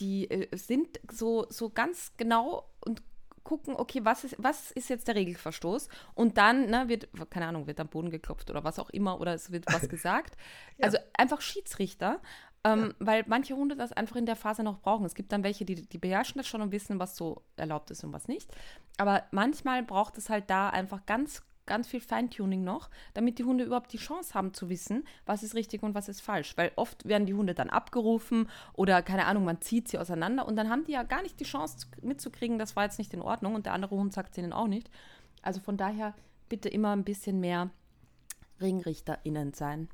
die 0.00 0.30
äh, 0.30 0.56
sind 0.56 1.00
so, 1.10 1.46
so 1.48 1.70
ganz 1.70 2.12
genau 2.16 2.68
und 2.80 3.02
gucken, 3.44 3.74
okay, 3.76 4.00
was 4.04 4.24
ist, 4.24 4.36
was 4.38 4.70
ist 4.70 4.90
jetzt 4.90 5.08
der 5.08 5.14
Regelverstoß? 5.14 5.88
Und 6.14 6.38
dann 6.38 6.66
ne, 6.70 6.88
wird, 6.88 7.08
keine 7.30 7.46
Ahnung, 7.46 7.66
wird 7.66 7.80
am 7.80 7.88
Boden 7.88 8.10
geklopft 8.10 8.50
oder 8.50 8.64
was 8.64 8.78
auch 8.78 8.90
immer 8.90 9.20
oder 9.20 9.34
es 9.34 9.50
wird 9.50 9.64
was 9.66 9.88
gesagt. 9.88 10.36
ja. 10.78 10.86
Also 10.86 10.98
einfach 11.16 11.40
Schiedsrichter, 11.40 12.20
ähm, 12.64 12.94
ja. 13.00 13.06
weil 13.06 13.24
manche 13.26 13.56
Hunde 13.56 13.76
das 13.76 13.92
einfach 13.92 14.16
in 14.16 14.26
der 14.26 14.36
Phase 14.36 14.62
noch 14.62 14.80
brauchen. 14.80 15.06
Es 15.06 15.14
gibt 15.14 15.32
dann 15.32 15.42
welche, 15.42 15.64
die, 15.64 15.76
die 15.76 15.98
beherrschen 15.98 16.38
das 16.38 16.46
schon 16.46 16.60
und 16.60 16.72
wissen, 16.72 16.98
was 16.98 17.16
so 17.16 17.42
erlaubt 17.56 17.90
ist 17.90 18.04
und 18.04 18.12
was 18.12 18.28
nicht. 18.28 18.50
Aber 18.98 19.24
manchmal 19.30 19.82
braucht 19.82 20.18
es 20.18 20.28
halt 20.28 20.50
da 20.50 20.70
einfach 20.70 21.06
ganz 21.06 21.42
ganz 21.70 21.86
viel 21.86 22.00
Feintuning 22.00 22.64
noch, 22.64 22.90
damit 23.14 23.38
die 23.38 23.44
Hunde 23.44 23.62
überhaupt 23.62 23.92
die 23.92 23.98
Chance 23.98 24.34
haben 24.34 24.52
zu 24.52 24.68
wissen, 24.68 25.04
was 25.24 25.44
ist 25.44 25.54
richtig 25.54 25.84
und 25.84 25.94
was 25.94 26.08
ist 26.08 26.20
falsch. 26.20 26.56
Weil 26.56 26.72
oft 26.74 27.06
werden 27.06 27.26
die 27.26 27.34
Hunde 27.34 27.54
dann 27.54 27.70
abgerufen 27.70 28.48
oder 28.72 29.02
keine 29.02 29.26
Ahnung, 29.26 29.44
man 29.44 29.60
zieht 29.60 29.86
sie 29.86 29.98
auseinander 29.98 30.48
und 30.48 30.56
dann 30.56 30.68
haben 30.68 30.84
die 30.84 30.92
ja 30.92 31.04
gar 31.04 31.22
nicht 31.22 31.38
die 31.38 31.44
Chance 31.44 31.86
mitzukriegen, 32.02 32.58
das 32.58 32.74
war 32.74 32.82
jetzt 32.82 32.98
nicht 32.98 33.14
in 33.14 33.22
Ordnung 33.22 33.54
und 33.54 33.66
der 33.66 33.72
andere 33.72 33.94
Hund 33.94 34.12
sagt 34.12 34.32
es 34.32 34.38
ihnen 34.38 34.52
auch 34.52 34.66
nicht. 34.66 34.90
Also 35.42 35.60
von 35.60 35.76
daher 35.76 36.12
bitte 36.48 36.68
immer 36.68 36.90
ein 36.90 37.04
bisschen 37.04 37.38
mehr 37.38 37.70
RingrichterInnen 38.60 39.54
sein. 39.54 39.88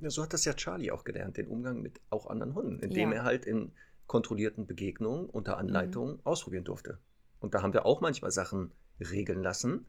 Ja, 0.00 0.10
so 0.10 0.24
hat 0.24 0.32
das 0.32 0.44
ja 0.44 0.54
Charlie 0.54 0.90
auch 0.90 1.04
gelernt, 1.04 1.36
den 1.36 1.46
Umgang 1.46 1.80
mit 1.80 2.00
auch 2.10 2.26
anderen 2.26 2.56
Hunden, 2.56 2.80
indem 2.80 3.12
ja. 3.12 3.18
er 3.18 3.24
halt 3.24 3.44
in 3.44 3.70
kontrollierten 4.08 4.66
Begegnungen 4.66 5.26
unter 5.30 5.58
Anleitung 5.58 6.14
mhm. 6.14 6.20
ausprobieren 6.24 6.64
durfte. 6.64 6.98
Und 7.38 7.54
da 7.54 7.62
haben 7.62 7.72
wir 7.72 7.86
auch 7.86 8.00
manchmal 8.00 8.32
Sachen 8.32 8.72
regeln 8.98 9.42
lassen, 9.42 9.86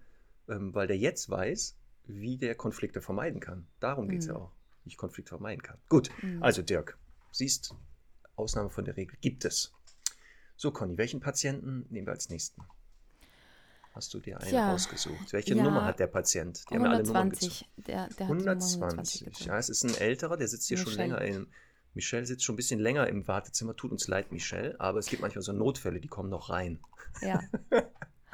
ähm, 0.52 0.76
weil 0.76 0.88
der 0.88 0.98
jetzt 0.98 1.30
weiß, 1.30 1.78
wie 2.06 2.38
der 2.38 2.56
Konflikte 2.56 3.02
vermeiden 3.02 3.40
kann. 3.40 3.68
Darum 3.80 4.10
geht 4.10 4.20
es 4.20 4.28
mhm. 4.28 4.34
ja 4.34 4.40
auch, 4.40 4.52
wie 4.84 4.90
ich 4.90 4.98
Konflikte 4.98 5.30
vermeiden 5.30 5.64
kann. 5.64 5.78
Gut, 5.90 6.10
mhm. 6.22 6.44
also 6.44 6.62
Dirk, 6.62 6.98
siehst, 7.32 7.74
Ausnahme 8.36 8.70
von 8.70 8.86
der 8.86 8.98
Regel 8.98 9.18
gibt 9.22 9.46
es. 9.46 9.74
So, 10.56 10.72
Conny, 10.72 10.98
welchen 10.98 11.20
Patienten 11.20 11.86
nehmen 11.90 12.08
wir 12.08 12.14
als 12.14 12.30
nächsten? 12.30 12.62
Hast 13.94 14.14
du 14.14 14.20
dir 14.20 14.40
einen 14.40 14.50
Tja, 14.50 14.74
ausgesucht? 14.74 15.34
Welche 15.34 15.56
ja, 15.56 15.64
Nummer 15.64 15.84
hat 15.84 16.00
der 16.00 16.08
Patient? 16.08 16.64
Die 16.70 16.76
120. 16.76 17.70
Der, 17.76 18.08
der 18.08 18.28
120. 18.28 18.82
120 18.82 19.46
ja, 19.46 19.58
es 19.58 19.70
ist 19.70 19.84
ein 19.84 19.96
älterer, 19.96 20.38
der 20.38 20.48
sitzt 20.48 20.68
hier 20.68 20.78
schon 20.78 20.94
länger 20.94 21.20
im, 21.22 21.48
Michelle 21.94 22.26
sitzt 22.26 22.46
schon 22.46 22.54
ein 22.54 22.58
bisschen 22.58 22.80
länger 22.80 23.08
im 23.08 23.28
Wartezimmer. 23.28 23.76
Tut 23.76 23.92
uns 23.92 24.08
leid, 24.08 24.32
Michelle, 24.32 24.80
aber 24.80 25.00
es 25.00 25.08
gibt 25.08 25.22
manchmal 25.22 25.42
so 25.42 25.52
Notfälle, 25.52 26.00
die 26.00 26.08
kommen 26.08 26.30
noch 26.30 26.50
rein. 26.50 26.80
Ja. 27.22 27.42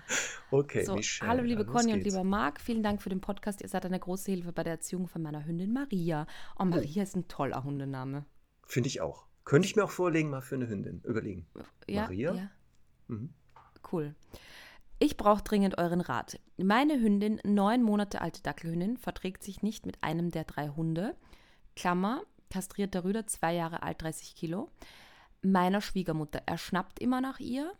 okay, 0.51 0.83
So, 0.85 0.95
Michelle. 0.95 1.29
hallo 1.31 1.43
liebe 1.43 1.65
Conny 1.65 1.93
und 1.93 1.99
geht's. 1.99 2.13
lieber 2.13 2.23
Marc, 2.23 2.61
vielen 2.61 2.83
Dank 2.83 3.01
für 3.01 3.09
den 3.09 3.21
Podcast. 3.21 3.61
Ihr 3.61 3.69
seid 3.69 3.85
eine 3.85 3.99
große 3.99 4.31
Hilfe 4.31 4.51
bei 4.53 4.63
der 4.63 4.73
Erziehung 4.73 5.07
von 5.07 5.21
meiner 5.21 5.45
Hündin 5.45 5.73
Maria. 5.73 6.25
Oh, 6.59 6.65
Maria 6.65 7.03
ist 7.03 7.15
ein 7.15 7.27
toller 7.27 7.63
Hundename. 7.63 8.25
Finde 8.65 8.87
ich 8.87 9.01
auch. 9.01 9.25
Könnte 9.45 9.67
ich 9.67 9.75
mir 9.75 9.83
auch 9.85 9.91
vorlegen, 9.91 10.29
mal 10.29 10.41
für 10.41 10.55
eine 10.55 10.67
Hündin. 10.67 11.01
Überlegen. 11.05 11.47
Ja, 11.87 12.03
Maria? 12.03 12.33
Ja, 12.35 12.49
Mhm. 13.07 13.33
cool. 13.91 14.15
Ich 14.99 15.15
brauche 15.15 15.43
dringend 15.43 15.77
euren 15.77 16.01
Rat. 16.01 16.39
Meine 16.57 16.99
Hündin, 16.99 17.39
neun 17.45 17.83
Monate 17.83 18.19
alte 18.21 18.41
Dackelhündin, 18.41 18.97
verträgt 18.97 19.43
sich 19.43 19.61
nicht 19.61 19.85
mit 19.85 20.03
einem 20.03 20.31
der 20.31 20.43
drei 20.43 20.69
Hunde. 20.69 21.15
Klammer, 21.75 22.23
kastrierter 22.49 23.03
Rüder, 23.03 23.27
zwei 23.27 23.53
Jahre 23.53 23.83
alt, 23.83 24.01
30 24.01 24.35
Kilo. 24.35 24.69
Meiner 25.43 25.81
Schwiegermutter. 25.81 26.41
Er 26.47 26.57
schnappt 26.57 26.99
immer 26.99 27.21
nach 27.21 27.39
ihr, 27.39 27.71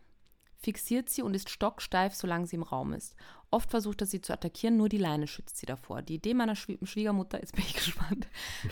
fixiert 0.59 1.09
sie 1.09 1.21
und 1.21 1.33
ist 1.35 1.49
stocksteif, 1.49 2.13
solange 2.15 2.47
sie 2.47 2.55
im 2.55 2.63
Raum 2.63 2.93
ist. 2.93 3.15
Oft 3.49 3.71
versucht 3.71 4.01
er 4.01 4.07
sie 4.07 4.21
zu 4.21 4.33
attackieren, 4.33 4.75
nur 4.75 4.89
die 4.89 4.97
Leine 4.97 5.27
schützt 5.27 5.57
sie 5.57 5.65
davor. 5.65 6.01
Die 6.01 6.15
Idee 6.15 6.33
meiner 6.33 6.55
Schwie 6.55 6.77
Schwiegermutter, 6.83 7.39
jetzt 7.41 7.55
bin 7.55 7.63
ich 7.65 7.75
gespannt, 7.75 8.27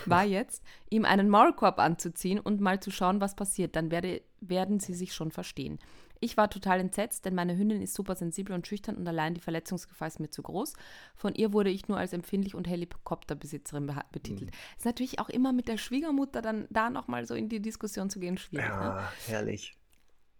war 0.05 0.23
jetzt, 0.23 0.63
ihm 0.89 1.05
einen 1.05 1.29
Maulkorb 1.29 1.79
anzuziehen 1.79 2.39
und 2.39 2.59
mal 2.59 2.79
zu 2.79 2.91
schauen, 2.91 3.21
was 3.21 3.35
passiert. 3.35 3.75
Dann 3.75 3.91
werde, 3.91 4.21
werden 4.41 4.79
sie 4.79 4.93
sich 4.93 5.13
schon 5.13 5.31
verstehen. 5.31 5.79
Ich 6.19 6.37
war 6.37 6.49
total 6.49 6.79
entsetzt, 6.79 7.25
denn 7.25 7.35
meine 7.35 7.57
Hündin 7.57 7.81
ist 7.81 7.93
super 7.93 8.15
sensibel 8.15 8.55
und 8.55 8.65
schüchtern 8.65 8.95
und 8.95 9.07
allein 9.07 9.33
die 9.33 9.41
Verletzungsgefahr 9.41 10.07
ist 10.07 10.19
mir 10.19 10.29
zu 10.29 10.41
groß. 10.41 10.73
Von 11.15 11.35
ihr 11.35 11.53
wurde 11.53 11.69
ich 11.69 11.87
nur 11.87 11.97
als 11.97 12.13
empfindlich 12.13 12.55
und 12.55 12.67
Helikopterbesitzerin 12.67 13.93
betitelt. 14.11 14.51
Ist 14.77 14.85
natürlich 14.85 15.19
auch 15.19 15.29
immer 15.29 15.53
mit 15.53 15.67
der 15.67 15.77
Schwiegermutter 15.77 16.41
dann 16.41 16.67
da 16.69 16.89
nochmal 16.89 17.27
so 17.27 17.35
in 17.35 17.49
die 17.49 17.61
Diskussion 17.61 18.09
zu 18.09 18.19
gehen 18.19 18.37
schwierig. 18.37 18.67
Ne? 18.67 18.71
Ja, 18.71 19.11
herrlich. 19.27 19.77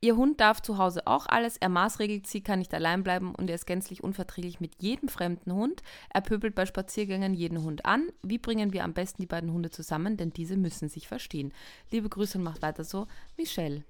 Ihr 0.02 0.16
Hund 0.16 0.40
darf 0.40 0.62
zu 0.62 0.78
Hause 0.78 1.08
auch 1.08 1.26
alles. 1.26 1.58
Er 1.58 1.70
maßregelt 1.70 2.28
sie, 2.28 2.42
kann 2.42 2.60
nicht 2.60 2.74
allein 2.74 3.04
bleiben 3.04 3.34
und 3.34 3.50
er 3.50 3.56
ist 3.56 3.66
gänzlich 3.66 4.04
unverträglich 4.04 4.60
mit 4.60 4.82
jedem 4.82 5.10
fremden 5.10 5.54
Hund. 5.54 5.82
Er 6.14 6.22
pöbelt 6.22 6.54
bei 6.54 6.66
Spaziergängen 6.66 7.34
jeden 7.34 7.64
Hund 7.64 7.86
an. 7.86 8.10
Wie 8.22 8.38
bringen 8.38 8.74
wir 8.74 8.84
am 8.84 8.94
besten 8.94 9.22
die 9.22 9.28
beiden 9.28 9.52
Hunde 9.52 9.72
zusammen? 9.72 10.18
Denn 10.18 10.32
diese 10.32 10.58
müssen 10.58 10.90
sich 10.90 11.08
verstehen. 11.08 11.54
Liebe 11.92 12.10
Grüße 12.10 12.38
und 12.38 12.44
macht 12.44 12.62
weiter 12.62 12.84
so. 12.84 13.08
Michelle. 13.38 13.84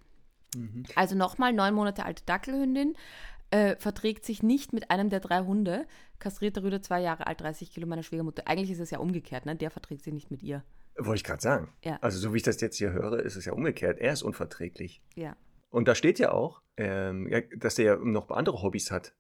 Also 0.95 1.15
nochmal, 1.15 1.53
neun 1.53 1.73
Monate 1.73 2.05
alte 2.05 2.23
Dackelhündin. 2.25 2.95
Äh, 3.51 3.75
verträgt 3.77 4.25
sich 4.25 4.41
nicht 4.41 4.73
mit 4.73 4.89
einem 4.89 5.09
der 5.09 5.19
drei 5.19 5.41
Hunde. 5.41 5.85
Kastrierte 6.19 6.63
Rüde, 6.63 6.81
zwei 6.81 7.01
Jahre 7.01 7.27
alt, 7.27 7.41
30 7.41 7.71
Kilo, 7.71 7.87
meiner 7.87 8.03
Schwiegermutter. 8.03 8.47
Eigentlich 8.47 8.71
ist 8.71 8.79
es 8.79 8.91
ja 8.91 8.99
umgekehrt, 8.99 9.45
ne? 9.45 9.55
Der 9.55 9.69
verträgt 9.69 10.03
sie 10.03 10.11
nicht 10.11 10.31
mit 10.31 10.41
ihr. 10.41 10.63
Wollte 10.97 11.17
ich 11.17 11.23
gerade 11.23 11.41
sagen. 11.41 11.69
Ja. 11.83 11.97
Also, 12.01 12.19
so 12.19 12.33
wie 12.33 12.37
ich 12.37 12.43
das 12.43 12.59
jetzt 12.61 12.77
hier 12.77 12.91
höre, 12.91 13.19
ist 13.19 13.35
es 13.35 13.45
ja 13.45 13.53
umgekehrt. 13.53 13.99
Er 13.99 14.13
ist 14.13 14.23
unverträglich. 14.23 15.01
Ja. 15.15 15.35
Und 15.69 15.87
da 15.87 15.95
steht 15.95 16.19
ja 16.19 16.31
auch, 16.31 16.61
ähm, 16.77 17.27
ja, 17.29 17.41
dass 17.57 17.77
er 17.79 17.85
ja 17.85 17.95
noch 17.97 18.29
andere 18.31 18.61
Hobbys 18.61 18.91
hat. 18.91 19.13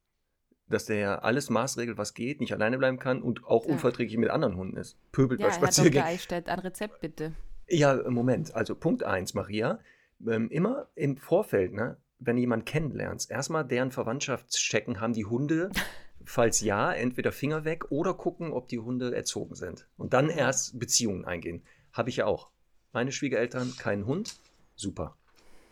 Dass 0.67 0.85
der 0.85 0.95
ja 0.97 1.19
alles 1.19 1.49
maßregelt, 1.49 1.97
was 1.97 2.13
geht, 2.13 2.39
nicht 2.39 2.53
alleine 2.53 2.77
bleiben 2.77 2.97
kann 2.97 3.21
und 3.21 3.43
auch 3.45 3.65
Ja. 3.65 3.73
unverträglich 3.73 4.17
mit 4.17 4.29
anderen 4.29 4.55
Hunden 4.55 4.77
ist. 4.77 4.97
Pöbelt 5.11 5.39
Ja, 5.41 5.47
bei. 5.49 5.53
Spaziergängen. 5.53 6.07
Eichstätt, 6.07 6.49
ein 6.49 6.59
Rezept 6.59 7.01
bitte. 7.01 7.33
Ja, 7.67 7.95
Moment. 8.09 8.53
Also 8.55 8.75
Punkt 8.75 9.03
1, 9.03 9.33
Maria. 9.33 9.79
Ähm, 10.25 10.49
immer 10.49 10.87
im 10.95 11.17
Vorfeld, 11.17 11.73
ne, 11.73 11.97
wenn 12.19 12.37
jemand 12.37 12.65
kennenlernst, 12.65 13.29
erstmal 13.29 13.65
deren 13.65 13.91
Verwandtschaftschecken, 13.91 15.01
haben 15.01 15.13
die 15.13 15.25
Hunde, 15.25 15.69
falls 16.25 16.61
ja, 16.61 16.91
entweder 16.93 17.31
Finger 17.31 17.65
weg 17.65 17.91
oder 17.91 18.13
gucken, 18.15 18.51
ob 18.51 18.67
die 18.67 18.79
Hunde 18.79 19.13
erzogen 19.15 19.55
sind. 19.55 19.87
Und 19.97 20.13
dann 20.13 20.29
erst 20.29 20.79
Beziehungen 20.79 21.25
eingehen. 21.25 21.63
Habe 21.93 22.09
ich 22.09 22.17
ja 22.17 22.25
auch. 22.25 22.49
Meine 22.91 23.11
Schwiegereltern, 23.11 23.73
kein 23.77 24.05
Hund, 24.05 24.35
super. 24.75 25.15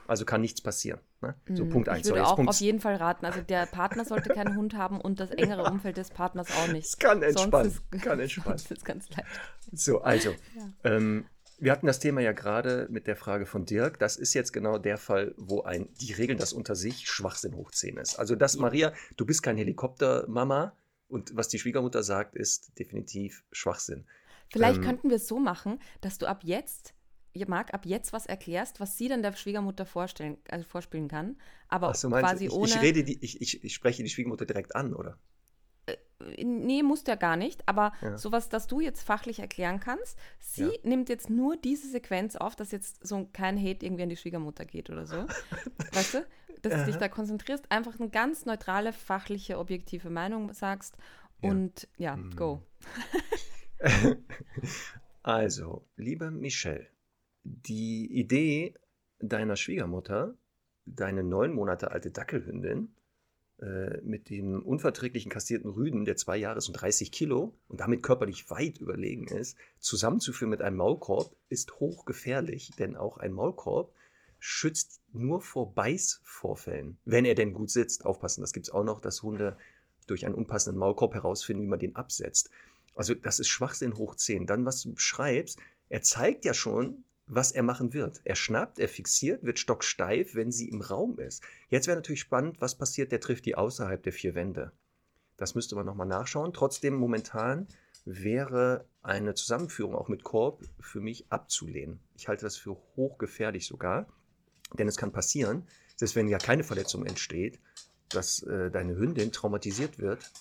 Also 0.07 0.25
kann 0.25 0.41
nichts 0.41 0.61
passieren. 0.61 0.99
Ne? 1.21 1.35
So, 1.53 1.65
Mm, 1.65 1.69
Punkt 1.69 1.89
1. 1.89 2.07
Ich 2.07 2.13
würde 2.13 2.27
auch 2.27 2.37
auf 2.37 2.59
jeden 2.59 2.79
Fall 2.79 2.95
raten. 2.95 3.25
Also 3.25 3.41
der 3.41 3.65
Partner 3.65 4.05
sollte 4.05 4.29
keinen 4.29 4.55
Hund 4.57 4.75
haben 4.75 4.99
und 4.99 5.19
das 5.19 5.31
engere 5.31 5.63
Umfeld 5.63 5.97
des 5.97 6.09
Partners 6.09 6.47
auch 6.51 6.67
nicht. 6.71 6.85
Es 6.85 6.97
kann 6.97 7.23
entspannen. 7.23 7.71
Sonst 7.71 7.83
ist, 7.93 8.01
Kann 8.03 8.19
entspannen. 8.19 8.57
Sonst 8.57 8.71
ist 8.71 8.85
ganz 8.85 9.09
leicht. 9.09 9.27
So, 9.71 10.01
also, 10.01 10.33
ähm, 10.83 11.25
wir 11.59 11.71
hatten 11.71 11.85
das 11.87 11.99
Thema 11.99 12.19
ja 12.19 12.33
gerade 12.33 12.87
mit 12.89 13.07
der 13.07 13.15
Frage 13.15 13.45
von 13.45 13.65
Dirk. 13.65 13.97
Das 13.99 14.17
ist 14.17 14.33
jetzt 14.33 14.51
genau 14.51 14.77
der 14.77 14.97
Fall, 14.97 15.33
wo 15.37 15.61
ein, 15.61 15.87
die 16.01 16.11
regeln 16.11 16.37
das 16.37 16.51
unter 16.51 16.75
sich, 16.75 17.07
Schwachsinn 17.07 17.55
hoch 17.55 17.71
10 17.71 17.97
ist. 17.97 18.15
Also 18.19 18.35
das, 18.35 18.57
Maria, 18.57 18.91
du 19.15 19.25
bist 19.25 19.43
kein 19.43 19.55
Helikoptermama 19.55 20.73
und 21.07 21.35
was 21.35 21.47
die 21.47 21.59
Schwiegermutter 21.59 22.03
sagt, 22.03 22.35
ist 22.35 22.77
definitiv 22.79 23.43
Schwachsinn. 23.51 24.05
Vielleicht 24.49 24.77
Ähm, 24.77 24.83
könnten 24.83 25.09
wir 25.09 25.17
es 25.17 25.27
so 25.27 25.39
machen, 25.39 25.79
dass 26.01 26.17
du 26.17 26.25
ab 26.25 26.41
jetzt, 26.43 26.93
ja, 27.34 27.46
Marc, 27.48 27.74
ab 27.74 27.86
jetzt 27.86 28.13
was 28.13 28.26
erklärst, 28.26 28.80
was 28.80 28.98
sie 28.98 29.08
dann 29.08 29.22
der 29.22 29.34
Schwiegermutter 29.34 29.86
vorstellen, 29.86 30.38
also 30.50 30.65
vorspielen 30.65 31.08
kann, 31.08 31.38
aber 31.67 31.93
so, 31.93 32.10
quasi 32.10 32.46
du, 32.48 32.52
ich, 32.52 32.58
ohne. 32.58 32.65
ich, 32.65 32.82
rede 32.82 33.04
die, 33.04 33.24
ich, 33.24 33.41
ich, 33.41 33.63
ich 33.63 33.74
spreche 33.74 34.04
die 34.04 34.10
Schwiegermutter 34.10 34.46
direkt 34.46 34.76
an, 34.76 34.93
oder? 34.93 35.17
Nee, 36.41 36.84
musst 36.84 37.08
du 37.08 37.12
ja 37.12 37.17
gar 37.17 37.36
nicht, 37.36 37.67
aber 37.67 37.91
Ja. 38.02 38.17
sowas, 38.17 38.48
das 38.48 38.67
du 38.67 38.80
jetzt 38.80 39.02
fachlich 39.02 39.39
erklären 39.39 39.82
kannst. 39.82 40.17
Sie 40.39 40.62
Ja. 40.63 40.69
nimmt 40.84 41.10
jetzt 41.10 41.30
nur 41.30 41.58
diese 41.58 41.89
Sequenz 41.89 42.38
auf, 42.38 42.56
dass 42.56 42.72
jetzt 42.72 43.06
so 43.06 43.28
kein 43.34 43.58
Hate 43.58 43.86
irgendwie 43.86 44.04
an 44.04 44.10
die 44.10 44.15
Schwiegermutter 44.15 44.63
geht 44.63 44.89
oder 44.89 45.06
so. 45.06 45.15
weißt 45.91 46.13
du? 46.13 46.26
Dass 46.62 46.74
du 46.76 46.86
dich 46.86 46.96
Aha. 46.96 47.00
da 47.00 47.10
konzentrierst, 47.10 47.69
einfach 47.69 48.00
eine 48.00 48.10
ganz 48.10 48.46
neutrale, 48.46 48.93
fachliche, 48.93 49.60
objektive 49.60 50.10
Meinung 50.10 50.54
sagst 50.54 50.96
Ja. 51.41 51.50
und 51.50 51.89
ja, 51.98 52.15
Mhm. 52.15 52.36
go. 52.38 52.62
Also, 55.24 55.86
liebe 55.98 56.32
Michelle, 56.32 56.88
die 57.43 58.12
Idee 58.12 58.73
deiner 59.19 59.56
Schwiegermutter, 59.56 60.36
deine 60.86 61.23
neun 61.23 61.53
Monate 61.53 61.91
alte 61.91 62.12
Dackelhündin, 62.12 62.95
äh, 63.62 64.01
mit 64.01 64.29
dem 64.29 64.62
unverträglichen 64.63 65.32
kastrierten 65.32 65.69
Rüden, 65.69 66.06
der 66.06 66.17
zwei 66.17 66.38
Jahre 66.38 66.60
und 66.65 66.73
30 66.73 67.12
Kilo 67.12 67.53
und 67.67 67.79
damit 67.79 68.03
körperlich 68.03 68.49
weit 68.49 68.79
überlegen 68.79 69.27
ist, 69.27 69.58
zusammenzuführen 69.79 70.49
mit 70.49 70.62
einem 70.62 70.77
Maulkorb, 70.77 71.36
ist 71.49 71.79
hochgefährlich, 71.79 72.71
denn 72.77 72.95
auch 72.95 73.17
ein 73.17 73.32
Maulkorb 73.32 73.93
schützt 74.39 75.01
nur 75.13 75.39
vor 75.39 75.73
Beißvorfällen, 75.73 76.97
wenn 77.06 77.23
er 77.23 77.36
denn 77.36 77.53
gut 77.53 77.69
sitzt. 77.69 78.06
Aufpassen, 78.06 78.41
das 78.41 78.51
gibt 78.51 78.67
es 78.67 78.73
auch 78.73 78.84
noch, 78.84 78.99
dass 78.99 79.23
Hunde 79.23 79.56
durch 80.08 80.25
einen 80.25 80.36
unpassenden 80.36 80.79
Maulkorb 80.79 81.13
herausfinden, 81.13 81.63
wie 81.63 81.69
man 81.69 81.79
den 81.79 81.95
absetzt. 81.95 82.49
Also 82.95 83.13
das 83.13 83.39
ist 83.39 83.47
Schwachsinn 83.47 83.95
hoch 83.95 84.15
10. 84.15 84.45
Dann, 84.45 84.65
was 84.65 84.82
du 84.82 84.93
schreibst, 84.97 85.60
er 85.88 86.01
zeigt 86.01 86.43
ja 86.43 86.53
schon, 86.53 87.06
was 87.25 87.51
er 87.51 87.63
machen 87.63 87.93
wird. 87.93 88.21
Er 88.25 88.36
schnappt, 88.36 88.79
er 88.79 88.89
fixiert, 88.89 89.43
wird 89.43 89.59
stocksteif, 89.59 90.36
wenn 90.36 90.51
sie 90.51 90.69
im 90.69 90.81
Raum 90.81 91.19
ist. 91.19 91.43
Jetzt 91.69 91.88
wäre 91.88 91.97
natürlich 91.97 92.21
spannend, 92.21 92.59
was 92.59 92.75
passiert, 92.75 93.12
der 93.12 93.21
trifft 93.21 93.45
die 93.45 93.55
außerhalb 93.55 94.01
der 94.03 94.13
vier 94.13 94.36
Wände. 94.36 94.71
Das 95.38 95.55
müsste 95.55 95.75
man 95.75 95.86
nochmal 95.86 96.07
nachschauen. 96.07 96.53
Trotzdem, 96.53 96.95
momentan 96.95 97.67
wäre 98.05 98.86
eine 99.01 99.33
Zusammenführung 99.33 99.95
auch 99.95 100.09
mit 100.09 100.23
Korb 100.23 100.63
für 100.79 100.99
mich 100.99 101.25
abzulehnen. 101.29 101.99
Ich 102.15 102.27
halte 102.27 102.45
das 102.45 102.57
für 102.57 102.77
hochgefährlich 102.95 103.65
sogar, 103.65 104.07
denn 104.77 104.88
es 104.88 104.97
kann 104.97 105.12
passieren, 105.12 105.67
selbst 105.95 106.15
wenn 106.15 106.27
ja 106.27 106.38
keine 106.38 106.63
Verletzung 106.63 107.05
entsteht, 107.05 107.59
dass 108.09 108.43
äh, 108.43 108.69
deine 108.69 108.95
Hündin 108.95 109.31
traumatisiert 109.31 109.99
wird 109.99 110.31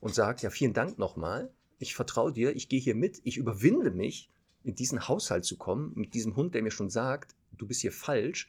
und 0.00 0.14
sagt, 0.14 0.42
ja, 0.42 0.50
vielen 0.50 0.74
Dank 0.74 0.98
nochmal, 0.98 1.50
ich 1.78 1.94
vertraue 1.94 2.32
dir, 2.32 2.54
ich 2.54 2.68
gehe 2.68 2.80
hier 2.80 2.94
mit, 2.94 3.20
ich 3.24 3.36
überwinde 3.36 3.90
mich, 3.90 4.30
in 4.64 4.74
diesen 4.74 5.08
Haushalt 5.08 5.44
zu 5.44 5.56
kommen, 5.56 5.92
mit 5.94 6.14
diesem 6.14 6.36
Hund, 6.36 6.54
der 6.54 6.62
mir 6.62 6.70
schon 6.70 6.90
sagt, 6.90 7.34
du 7.52 7.66
bist 7.66 7.80
hier 7.80 7.92
falsch, 7.92 8.48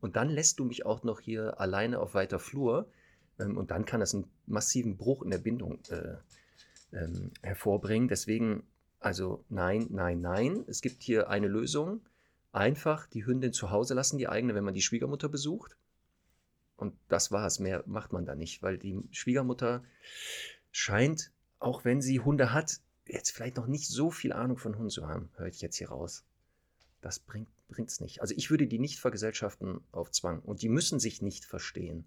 und 0.00 0.16
dann 0.16 0.30
lässt 0.30 0.58
du 0.58 0.64
mich 0.64 0.84
auch 0.84 1.04
noch 1.04 1.20
hier 1.20 1.60
alleine 1.60 2.00
auf 2.00 2.14
weiter 2.14 2.38
Flur, 2.38 2.88
ähm, 3.38 3.56
und 3.56 3.70
dann 3.70 3.84
kann 3.84 4.00
das 4.00 4.14
einen 4.14 4.28
massiven 4.46 4.96
Bruch 4.96 5.22
in 5.22 5.30
der 5.30 5.38
Bindung 5.38 5.78
äh, 5.90 6.16
ähm, 6.92 7.30
hervorbringen. 7.42 8.08
Deswegen, 8.08 8.64
also 9.00 9.44
nein, 9.48 9.86
nein, 9.90 10.20
nein, 10.20 10.64
es 10.66 10.80
gibt 10.80 11.02
hier 11.02 11.28
eine 11.28 11.48
Lösung. 11.48 12.00
Einfach 12.52 13.06
die 13.06 13.24
Hündin 13.24 13.52
zu 13.52 13.70
Hause 13.70 13.94
lassen, 13.94 14.18
die 14.18 14.28
eigene, 14.28 14.54
wenn 14.54 14.64
man 14.64 14.74
die 14.74 14.82
Schwiegermutter 14.82 15.28
besucht. 15.28 15.76
Und 16.76 16.94
das 17.08 17.32
war's. 17.32 17.60
Mehr 17.60 17.82
macht 17.86 18.12
man 18.12 18.26
da 18.26 18.34
nicht, 18.34 18.62
weil 18.62 18.76
die 18.76 19.00
Schwiegermutter 19.10 19.82
scheint, 20.70 21.32
auch 21.60 21.84
wenn 21.84 22.02
sie 22.02 22.20
Hunde 22.20 22.52
hat, 22.52 22.80
jetzt 23.06 23.30
vielleicht 23.30 23.56
noch 23.56 23.66
nicht 23.66 23.88
so 23.88 24.10
viel 24.10 24.32
Ahnung 24.32 24.58
von 24.58 24.74
Hunden 24.76 24.90
zu 24.90 25.06
haben, 25.06 25.30
höre 25.36 25.46
ich 25.48 25.60
jetzt 25.60 25.76
hier 25.76 25.88
raus. 25.88 26.24
Das 27.00 27.18
bringt 27.18 27.48
es 27.88 28.00
nicht. 28.00 28.20
Also 28.20 28.34
ich 28.36 28.50
würde 28.50 28.66
die 28.66 28.78
nicht 28.78 29.00
vergesellschaften 29.00 29.80
auf 29.90 30.10
Zwang. 30.12 30.40
Und 30.40 30.62
die 30.62 30.68
müssen 30.68 31.00
sich 31.00 31.20
nicht 31.20 31.44
verstehen. 31.44 32.04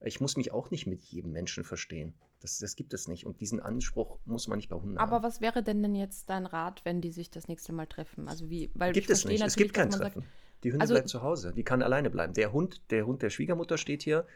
Ich 0.00 0.20
muss 0.20 0.36
mich 0.36 0.52
auch 0.52 0.70
nicht 0.70 0.86
mit 0.86 1.02
jedem 1.04 1.32
Menschen 1.32 1.64
verstehen. 1.64 2.14
Das, 2.40 2.58
das 2.58 2.74
gibt 2.76 2.92
es 2.92 3.06
nicht. 3.08 3.24
Und 3.26 3.40
diesen 3.40 3.60
Anspruch 3.60 4.18
muss 4.24 4.48
man 4.48 4.58
nicht 4.58 4.68
bei 4.68 4.76
Hunden 4.76 4.98
Aber 4.98 5.16
haben. 5.16 5.22
was 5.22 5.40
wäre 5.40 5.62
denn 5.62 5.82
denn 5.82 5.94
jetzt 5.94 6.28
dein 6.28 6.46
Rat, 6.46 6.84
wenn 6.84 7.00
die 7.00 7.10
sich 7.10 7.30
das 7.30 7.46
nächste 7.48 7.72
Mal 7.72 7.86
treffen? 7.86 8.28
Also 8.28 8.48
wie, 8.50 8.70
weil 8.74 8.92
Gibt 8.92 9.10
es 9.10 9.24
nicht. 9.24 9.42
Es 9.42 9.56
gibt 9.56 9.74
kein 9.74 9.90
Treffen. 9.90 10.22
sagt, 10.22 10.26
die 10.64 10.68
Hündin 10.70 10.80
Also- 10.82 10.94
bleibt 10.94 11.08
zu 11.08 11.22
Hause. 11.22 11.52
Die 11.52 11.62
kann 11.64 11.82
alleine 11.82 12.10
bleiben. 12.10 12.32
Der 12.34 12.52
Hund, 12.52 12.80
der 12.90 13.06
Hund 13.06 13.22
der 13.22 13.30
Schwiegermutter 13.30 13.78
steht 13.78 14.02
hier, 14.02 14.26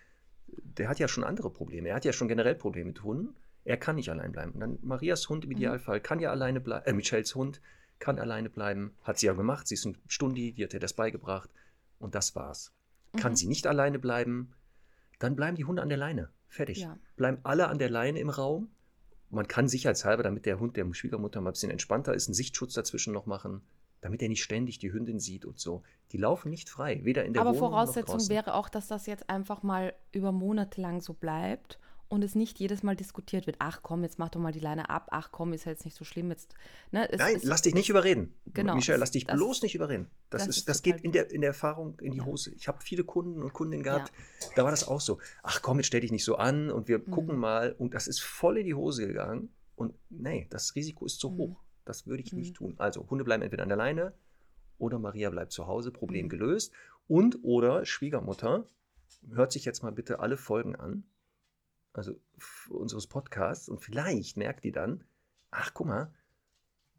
der 0.48 0.88
hat 0.88 0.98
ja 1.00 1.08
schon 1.08 1.24
andere 1.24 1.50
Probleme. 1.50 1.88
Er 1.88 1.96
hat 1.96 2.04
ja 2.04 2.12
schon 2.12 2.28
generell 2.28 2.54
Probleme 2.54 2.88
mit 2.88 3.02
Hunden. 3.02 3.34
Er 3.66 3.76
kann 3.76 3.96
nicht 3.96 4.08
allein 4.10 4.32
bleiben. 4.32 4.52
Und 4.52 4.60
dann 4.60 4.78
Marias 4.82 5.28
Hund 5.28 5.44
im 5.44 5.50
Mhm. 5.50 5.56
Idealfall 5.56 6.00
kann 6.00 6.20
ja 6.20 6.30
alleine 6.30 6.60
bleiben. 6.60 6.86
Äh, 6.86 6.92
Michels 6.92 7.34
Hund 7.34 7.60
kann 7.98 8.18
alleine 8.18 8.48
bleiben. 8.48 8.94
Hat 9.02 9.18
sie 9.18 9.26
ja 9.26 9.32
gemacht. 9.32 9.66
Sie 9.66 9.74
ist 9.74 9.84
ein 9.84 9.98
Stundi, 10.06 10.52
die 10.52 10.64
hat 10.64 10.72
ihr 10.72 10.80
das 10.80 10.92
beigebracht. 10.92 11.50
Und 11.98 12.14
das 12.14 12.34
war's. 12.36 12.72
Kann 13.16 13.32
Mhm. 13.32 13.36
sie 13.36 13.46
nicht 13.48 13.66
alleine 13.66 13.98
bleiben, 13.98 14.52
dann 15.18 15.34
bleiben 15.34 15.56
die 15.56 15.64
Hunde 15.64 15.82
an 15.82 15.88
der 15.88 15.98
Leine. 15.98 16.28
Fertig. 16.48 16.78
Ja. 16.78 16.96
Bleiben 17.16 17.38
alle 17.42 17.68
an 17.68 17.78
der 17.78 17.90
Leine 17.90 18.20
im 18.20 18.30
Raum. 18.30 18.70
Man 19.30 19.48
kann 19.48 19.66
sicherheitshalber, 19.68 20.22
damit 20.22 20.46
der 20.46 20.60
Hund 20.60 20.76
der 20.76 20.86
Schwiegermutter 20.94 21.40
mal 21.40 21.50
ein 21.50 21.54
bisschen 21.54 21.70
entspannter 21.72 22.14
ist, 22.14 22.28
einen 22.28 22.34
Sichtschutz 22.34 22.74
dazwischen 22.74 23.12
noch 23.12 23.26
machen, 23.26 23.62
damit 24.00 24.22
er 24.22 24.28
nicht 24.28 24.44
ständig 24.44 24.78
die 24.78 24.92
Hündin 24.92 25.18
sieht 25.18 25.44
und 25.44 25.58
so. 25.58 25.82
Die 26.12 26.18
laufen 26.18 26.50
nicht 26.50 26.68
frei, 26.70 27.00
weder 27.02 27.24
in 27.24 27.32
der 27.32 27.42
Aber 27.42 27.50
Wohnung 27.50 27.62
noch 27.62 27.68
Voraussetzung 27.70 28.16
draußen. 28.18 28.28
wäre 28.30 28.54
auch, 28.54 28.68
dass 28.68 28.86
das 28.86 29.06
jetzt 29.06 29.28
einfach 29.28 29.64
mal 29.64 29.94
über 30.12 30.30
Monate 30.30 30.80
lang 30.80 31.00
so 31.00 31.12
bleibt 31.14 31.80
und 32.08 32.22
es 32.22 32.34
nicht 32.34 32.58
jedes 32.60 32.82
Mal 32.82 32.94
diskutiert 32.96 33.46
wird. 33.46 33.56
Ach 33.58 33.80
komm, 33.82 34.02
jetzt 34.02 34.18
mach 34.18 34.28
doch 34.28 34.40
mal 34.40 34.52
die 34.52 34.60
Leine 34.60 34.90
ab. 34.90 35.08
Ach 35.10 35.30
komm, 35.32 35.52
ist 35.52 35.64
ja 35.64 35.72
jetzt 35.72 35.84
nicht 35.84 35.96
so 35.96 36.04
schlimm. 36.04 36.30
Jetzt, 36.30 36.54
ne, 36.92 37.10
es, 37.10 37.18
Nein, 37.18 37.36
es, 37.36 37.44
lass 37.44 37.62
dich 37.62 37.74
nicht 37.74 37.88
überreden. 37.88 38.34
Genau, 38.46 38.74
Michelle, 38.76 38.98
lass 38.98 39.10
dich 39.10 39.26
das- 39.26 39.36
bloß 39.36 39.62
nicht 39.62 39.74
überreden. 39.74 40.08
Das, 40.30 40.42
das 40.42 40.48
ist, 40.50 40.56
ist 40.58 40.68
das 40.68 40.82
geht 40.82 41.00
in 41.00 41.12
der, 41.12 41.30
in 41.30 41.40
der 41.40 41.48
Erfahrung 41.48 41.98
in 42.00 42.12
die 42.12 42.18
Ja. 42.18 42.24
Hose. 42.24 42.52
Ich 42.54 42.68
habe 42.68 42.80
viele 42.82 43.04
Kunden 43.04 43.42
und 43.42 43.52
Kundinnen 43.52 43.82
gehabt, 43.82 44.12
da 44.54 44.62
war 44.64 44.70
das 44.70 44.86
auch 44.86 45.00
so. 45.00 45.18
Ach 45.42 45.60
komm, 45.62 45.78
jetzt 45.78 45.86
stell 45.88 46.00
dich 46.00 46.12
nicht 46.12 46.24
so 46.24 46.36
an 46.36 46.70
und 46.70 46.88
wir 46.88 46.98
Mhm. 47.00 47.10
gucken 47.10 47.36
mal. 47.38 47.72
Und 47.78 47.94
das 47.94 48.06
ist 48.06 48.20
voll 48.20 48.58
in 48.58 48.66
die 48.66 48.74
Hose 48.74 49.06
gegangen. 49.06 49.48
Und 49.74 49.94
nee, 50.08 50.46
das 50.50 50.74
Risiko 50.74 51.04
ist 51.06 51.18
zu 51.18 51.30
Mhm. 51.30 51.36
hoch. 51.38 51.62
Das 51.84 52.06
würde 52.06 52.22
ich 52.22 52.32
Mhm. 52.32 52.38
nicht 52.38 52.54
tun. 52.56 52.74
Also, 52.78 53.06
Hunde 53.10 53.24
bleiben 53.24 53.42
entweder 53.42 53.62
an 53.64 53.68
der 53.68 53.78
Leine 53.78 54.14
oder 54.78 54.98
Maria 54.98 55.30
bleibt 55.30 55.52
zu 55.52 55.66
Hause, 55.66 55.90
Problem 55.90 56.26
Mhm. 56.26 56.30
gelöst. 56.30 56.72
Und 57.08 57.40
oder 57.42 57.84
Schwiegermutter, 57.84 58.64
hört 59.30 59.52
sich 59.52 59.64
jetzt 59.64 59.82
mal 59.82 59.92
bitte 59.92 60.20
alle 60.20 60.36
Folgen 60.36 60.76
an, 60.76 61.04
also 61.96 62.14
unseres 62.68 63.06
Podcasts, 63.06 63.68
und 63.68 63.80
vielleicht 63.80 64.36
merkt 64.36 64.64
die 64.64 64.72
dann, 64.72 65.04
ach 65.50 65.72
guck 65.74 65.86
mal, 65.86 66.14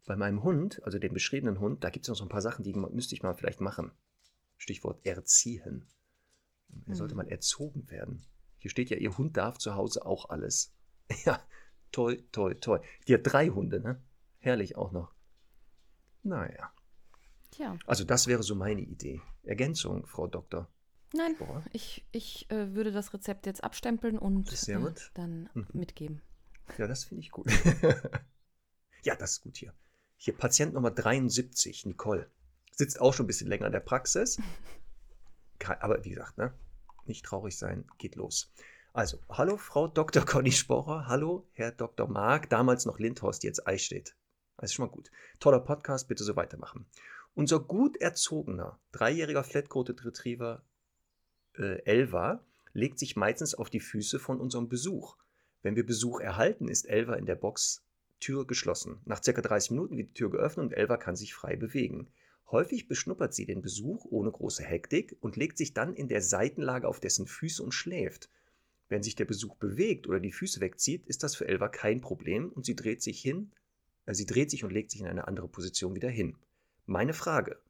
bei 0.06 0.16
meinem 0.16 0.42
Hund, 0.42 0.82
also 0.84 0.98
dem 0.98 1.12
beschriebenen 1.12 1.60
Hund, 1.60 1.84
da 1.84 1.90
gibt 1.90 2.04
es 2.06 2.08
noch 2.08 2.16
so 2.16 2.24
ein 2.24 2.30
paar 2.30 2.40
Sachen, 2.42 2.64
die 2.64 2.72
müsste 2.72 3.14
ich 3.14 3.22
mal 3.22 3.34
vielleicht 3.34 3.60
machen. 3.60 3.92
Stichwort 4.56 5.04
erziehen. 5.06 5.86
Er 6.86 6.96
sollte 6.96 7.14
Mhm. 7.14 7.18
mal 7.18 7.28
erzogen 7.28 7.90
werden. 7.90 8.26
Hier 8.58 8.70
steht 8.70 8.90
ja, 8.90 8.96
ihr 8.96 9.16
Hund 9.16 9.36
darf 9.36 9.58
zu 9.58 9.74
Hause 9.74 10.04
auch 10.06 10.30
alles. 10.30 10.74
Ja, 11.24 11.40
toi, 11.92 12.16
toi, 12.32 12.54
toi. 12.54 12.80
Die 13.06 13.14
hat 13.14 13.22
drei 13.24 13.48
Hunde, 13.48 13.80
ne? 13.80 14.02
Herrlich 14.38 14.76
auch 14.76 14.92
noch. 14.92 15.14
Naja, 16.22 16.70
Tja, 17.50 17.78
also 17.86 18.04
das 18.04 18.26
wäre 18.26 18.42
so 18.42 18.54
meine 18.54 18.82
Idee. 18.82 19.22
Ergänzung, 19.42 20.06
Frau 20.06 20.26
Doktor. 20.26 20.68
Nein, 21.14 21.36
Boah. 21.38 21.62
ich, 21.72 22.06
ich 22.12 22.50
äh, 22.50 22.74
würde 22.74 22.92
das 22.92 23.12
Rezept 23.14 23.46
jetzt 23.46 23.62
abstempeln 23.64 24.18
und 24.18 24.52
äh, 24.52 24.92
dann 25.14 25.48
Mhm. 25.54 25.66
mitgeben. 25.72 26.22
Ja, 26.76 26.86
das 26.86 27.04
finde 27.04 27.22
ich 27.22 27.30
gut. 27.30 27.46
ja, 29.04 29.14
das 29.16 29.32
ist 29.32 29.40
gut 29.40 29.56
hier. 29.56 29.72
Hier 30.16 30.36
Patient 30.36 30.74
Nummer 30.74 30.90
73, 30.90 31.86
Nicole. 31.86 32.30
Sitzt 32.72 33.00
auch 33.00 33.14
schon 33.14 33.24
ein 33.24 33.28
bisschen 33.28 33.48
länger 33.48 33.66
in 33.66 33.72
der 33.72 33.80
Praxis. 33.80 34.38
Aber 35.80 36.04
wie 36.04 36.10
gesagt, 36.10 36.38
ne? 36.38 36.52
nicht 37.06 37.24
traurig 37.24 37.56
sein, 37.56 37.86
geht 37.98 38.14
los. 38.16 38.52
Also, 38.92 39.18
hallo 39.30 39.56
Frau 39.56 39.88
Dr. 39.88 40.24
Conny 40.24 40.52
Sporer, 40.52 41.06
hallo 41.06 41.48
Herr 41.52 41.72
Dr. 41.72 42.06
Mark, 42.08 42.50
damals 42.50 42.84
noch 42.84 42.98
Lindhorst, 42.98 43.44
jetzt 43.44 43.66
Eichstätt. 43.66 44.14
Das 44.56 44.70
ist 44.70 44.74
schon 44.74 44.86
mal 44.86 44.92
gut. 44.92 45.10
Toller 45.40 45.60
Podcast, 45.60 46.08
bitte 46.08 46.24
so 46.24 46.36
weitermachen. 46.36 46.86
Unser 47.34 47.60
gut 47.60 47.96
erzogener, 47.96 48.78
dreijähriger 48.92 49.44
Flat-Coated 49.44 50.04
Retriever 50.04 50.64
äh, 51.58 51.82
Elva 51.84 52.44
legt 52.72 52.98
sich 52.98 53.16
meistens 53.16 53.54
auf 53.54 53.70
die 53.70 53.80
Füße 53.80 54.18
von 54.18 54.40
unserem 54.40 54.68
Besuch. 54.68 55.16
Wenn 55.62 55.76
wir 55.76 55.84
Besuch 55.84 56.20
erhalten, 56.20 56.68
ist 56.68 56.88
Elva 56.88 57.14
in 57.14 57.26
der 57.26 57.34
Box 57.34 57.82
Tür 58.20 58.46
geschlossen. 58.46 59.00
Nach 59.04 59.22
circa 59.22 59.42
30 59.42 59.72
Minuten 59.72 59.96
wird 59.96 60.10
die 60.10 60.14
Tür 60.14 60.30
geöffnet 60.30 60.66
und 60.66 60.72
Elva 60.72 60.96
kann 60.96 61.16
sich 61.16 61.34
frei 61.34 61.56
bewegen. 61.56 62.08
Häufig 62.50 62.88
beschnuppert 62.88 63.34
sie 63.34 63.46
den 63.46 63.62
Besuch 63.62 64.06
ohne 64.06 64.30
große 64.30 64.64
Hektik 64.64 65.16
und 65.20 65.36
legt 65.36 65.58
sich 65.58 65.74
dann 65.74 65.94
in 65.94 66.08
der 66.08 66.22
Seitenlage 66.22 66.88
auf 66.88 66.98
dessen 66.98 67.26
Füße 67.26 67.62
und 67.62 67.72
schläft. 67.72 68.30
Wenn 68.88 69.02
sich 69.02 69.14
der 69.14 69.26
Besuch 69.26 69.56
bewegt 69.56 70.08
oder 70.08 70.18
die 70.18 70.32
Füße 70.32 70.60
wegzieht, 70.60 71.06
ist 71.06 71.22
das 71.22 71.36
für 71.36 71.46
Elva 71.46 71.68
kein 71.68 72.00
Problem 72.00 72.50
und 72.50 72.64
sie 72.64 72.74
dreht 72.74 73.02
sich 73.02 73.20
hin, 73.20 73.52
äh, 74.06 74.14
sie 74.14 74.26
dreht 74.26 74.50
sich 74.50 74.64
und 74.64 74.72
legt 74.72 74.90
sich 74.90 75.02
in 75.02 75.06
eine 75.06 75.28
andere 75.28 75.48
Position 75.48 75.94
wieder 75.94 76.08
hin. 76.08 76.36
Meine 76.86 77.12
Frage: 77.12 77.60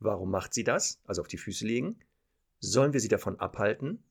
Warum 0.00 0.30
macht 0.30 0.52
sie 0.52 0.64
das? 0.64 1.00
Also 1.04 1.22
auf 1.22 1.28
die 1.28 1.38
Füße 1.38 1.64
legen? 1.64 2.00
Sollen 2.60 2.92
wir 2.92 3.00
sie 3.00 3.08
davon 3.08 3.38
abhalten? 3.40 4.02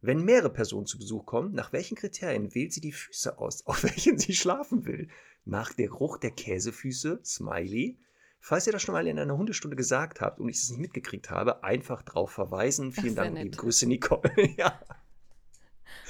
Wenn 0.00 0.24
mehrere 0.24 0.50
Personen 0.50 0.86
zu 0.86 0.98
Besuch 0.98 1.26
kommen, 1.26 1.52
nach 1.52 1.72
welchen 1.72 1.96
Kriterien 1.96 2.54
wählt 2.54 2.72
sie 2.72 2.80
die 2.80 2.92
Füße 2.92 3.38
aus, 3.38 3.66
auf 3.66 3.82
welchen 3.82 4.18
sie 4.18 4.34
schlafen 4.34 4.84
will? 4.84 5.08
Nach 5.44 5.72
der 5.72 5.88
Geruch 5.88 6.18
der 6.18 6.30
Käsefüße? 6.30 7.20
Smiley. 7.24 7.98
Falls 8.40 8.66
ihr 8.66 8.72
das 8.72 8.82
schon 8.82 8.92
mal 8.92 9.06
in 9.06 9.18
einer 9.18 9.36
Hundestunde 9.36 9.76
gesagt 9.76 10.20
habt 10.20 10.38
und 10.38 10.48
ich 10.48 10.58
es 10.58 10.70
nicht 10.70 10.78
mitgekriegt 10.78 11.30
habe, 11.30 11.64
einfach 11.64 12.02
drauf 12.02 12.30
verweisen. 12.30 12.92
Vielen 12.92 13.16
Dank, 13.16 13.34
nett. 13.34 13.44
liebe 13.44 13.56
Grüße, 13.56 13.86
Nicole. 13.88 14.30
ja, 14.56 14.78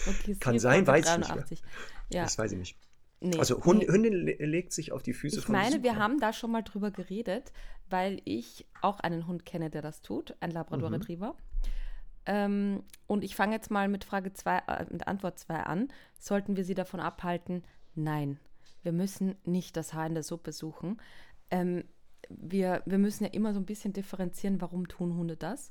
Okay, 0.06 0.36
Kann 0.38 0.58
sein, 0.58 0.86
weiß 0.86 1.06
ich 1.06 1.16
nicht 1.18 1.28
383. 1.30 1.62
Ja, 2.10 2.22
das 2.24 2.38
weiß 2.38 2.52
ich 2.52 2.58
nicht. 2.58 2.76
nee, 3.20 3.38
Also 3.38 3.64
Hund, 3.64 3.80
nee. 3.80 3.88
Hündin 3.88 4.12
le 4.12 4.32
legt 4.46 4.72
sich 4.72 4.92
auf 4.92 5.02
die 5.02 5.12
Füße 5.12 5.38
Ich 5.38 5.44
von 5.44 5.54
meine, 5.54 5.82
wir 5.82 5.96
haben 5.96 6.20
da 6.20 6.32
schon 6.32 6.52
mal 6.52 6.62
drüber 6.62 6.90
geredet, 6.90 7.52
weil 7.88 8.20
ich 8.24 8.66
auch 8.82 9.00
einen 9.00 9.26
Hund 9.26 9.44
kenne, 9.46 9.70
der 9.70 9.82
das 9.82 10.02
tut, 10.02 10.36
ein 10.40 10.50
Labrador 10.50 10.90
Mhm. 10.90 10.94
Ähm, 12.26 12.82
und 13.06 13.24
ich 13.24 13.36
fange 13.36 13.54
jetzt 13.54 13.70
mal 13.70 13.88
mit 13.88 14.04
Frage 14.04 14.32
2, 14.32 14.58
äh, 14.58 14.86
mit 14.90 15.06
Antwort 15.06 15.38
2 15.38 15.54
an. 15.54 15.88
Sollten 16.18 16.56
wir 16.56 16.64
sie 16.64 16.74
davon 16.74 17.00
abhalten? 17.00 17.62
Nein. 17.94 18.38
Wir 18.82 18.92
müssen 18.92 19.36
nicht 19.44 19.76
das 19.76 19.94
Haar 19.94 20.06
in 20.06 20.14
der 20.14 20.22
Suppe 20.22 20.52
suchen. 20.52 21.00
Ähm, 21.50 21.84
wir, 22.28 22.82
wir 22.86 22.98
müssen 22.98 23.24
ja 23.24 23.30
immer 23.30 23.52
so 23.52 23.60
ein 23.60 23.66
bisschen 23.66 23.92
differenzieren, 23.92 24.60
warum 24.60 24.88
tun 24.88 25.16
Hunde 25.16 25.36
das. 25.36 25.70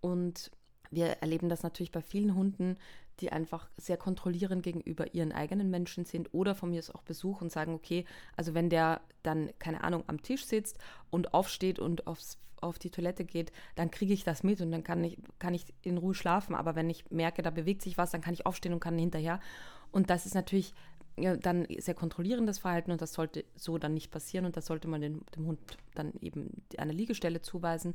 Und 0.00 0.50
wir 0.90 1.06
erleben 1.20 1.48
das 1.48 1.62
natürlich 1.62 1.92
bei 1.92 2.02
vielen 2.02 2.34
Hunden, 2.34 2.76
die 3.20 3.32
einfach 3.32 3.68
sehr 3.76 3.96
kontrollierend 3.96 4.62
gegenüber 4.62 5.12
ihren 5.14 5.32
eigenen 5.32 5.70
Menschen 5.70 6.04
sind 6.04 6.32
oder 6.32 6.54
von 6.54 6.70
mir 6.70 6.78
ist 6.78 6.94
auch 6.94 7.02
Besuch 7.02 7.40
und 7.40 7.50
sagen, 7.50 7.74
okay, 7.74 8.04
also 8.36 8.54
wenn 8.54 8.70
der 8.70 9.00
dann, 9.22 9.50
keine 9.58 9.82
Ahnung, 9.82 10.04
am 10.06 10.22
Tisch 10.22 10.46
sitzt 10.46 10.78
und 11.10 11.34
aufsteht 11.34 11.78
und 11.78 12.06
aufs, 12.06 12.38
auf 12.60 12.78
die 12.78 12.90
Toilette 12.90 13.24
geht, 13.24 13.52
dann 13.74 13.90
kriege 13.90 14.12
ich 14.12 14.24
das 14.24 14.42
mit 14.42 14.60
und 14.60 14.70
dann 14.70 14.84
kann 14.84 15.02
ich, 15.02 15.18
kann 15.38 15.54
ich 15.54 15.66
in 15.82 15.98
Ruhe 15.98 16.14
schlafen. 16.14 16.54
Aber 16.54 16.74
wenn 16.76 16.90
ich 16.90 17.10
merke, 17.10 17.42
da 17.42 17.50
bewegt 17.50 17.82
sich 17.82 17.98
was, 17.98 18.10
dann 18.10 18.20
kann 18.20 18.34
ich 18.34 18.46
aufstehen 18.46 18.72
und 18.72 18.80
kann 18.80 18.98
hinterher. 18.98 19.40
Und 19.90 20.10
das 20.10 20.26
ist 20.26 20.34
natürlich 20.34 20.74
dann 21.40 21.66
sehr 21.78 21.94
kontrollierendes 21.94 22.60
Verhalten 22.60 22.92
und 22.92 23.02
das 23.02 23.12
sollte 23.12 23.44
so 23.56 23.78
dann 23.78 23.94
nicht 23.94 24.10
passieren 24.10 24.44
und 24.44 24.56
das 24.56 24.66
sollte 24.66 24.86
man 24.86 25.00
dem, 25.00 25.22
dem 25.34 25.46
Hund 25.46 25.58
dann 25.94 26.12
eben 26.20 26.62
eine 26.76 26.92
Liegestelle 26.92 27.40
zuweisen, 27.40 27.94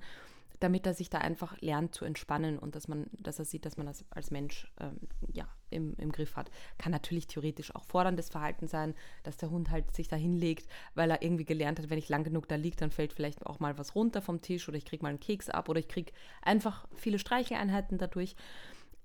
damit 0.59 0.85
er 0.85 0.93
sich 0.93 1.09
da 1.09 1.19
einfach 1.19 1.59
lernt 1.61 1.93
zu 1.93 2.05
entspannen 2.05 2.57
und 2.59 2.75
dass 2.75 2.87
man, 2.87 3.07
dass 3.13 3.39
er 3.39 3.45
sieht, 3.45 3.65
dass 3.65 3.77
man 3.77 3.85
das 3.85 4.05
als 4.09 4.31
Mensch 4.31 4.71
ähm, 4.79 4.99
ja, 5.31 5.47
im, 5.69 5.95
im 5.97 6.11
Griff 6.11 6.35
hat. 6.35 6.49
Kann 6.77 6.91
natürlich 6.91 7.27
theoretisch 7.27 7.75
auch 7.75 7.85
forderndes 7.85 8.29
Verhalten 8.29 8.67
sein, 8.67 8.93
dass 9.23 9.37
der 9.37 9.49
Hund 9.49 9.71
halt 9.71 9.95
sich 9.95 10.07
da 10.07 10.15
hinlegt, 10.15 10.67
weil 10.95 11.11
er 11.11 11.21
irgendwie 11.21 11.45
gelernt 11.45 11.79
hat, 11.79 11.89
wenn 11.89 11.97
ich 11.97 12.09
lang 12.09 12.23
genug 12.23 12.47
da 12.47 12.55
liege, 12.55 12.77
dann 12.77 12.91
fällt 12.91 13.13
vielleicht 13.13 13.45
auch 13.45 13.59
mal 13.59 13.77
was 13.77 13.95
runter 13.95 14.21
vom 14.21 14.41
Tisch 14.41 14.67
oder 14.67 14.77
ich 14.77 14.85
kriege 14.85 15.03
mal 15.03 15.09
einen 15.09 15.19
Keks 15.19 15.49
ab 15.49 15.69
oder 15.69 15.79
ich 15.79 15.87
kriege 15.87 16.13
einfach 16.41 16.87
viele 16.95 17.19
Streicheleinheiten 17.19 17.97
dadurch 17.97 18.35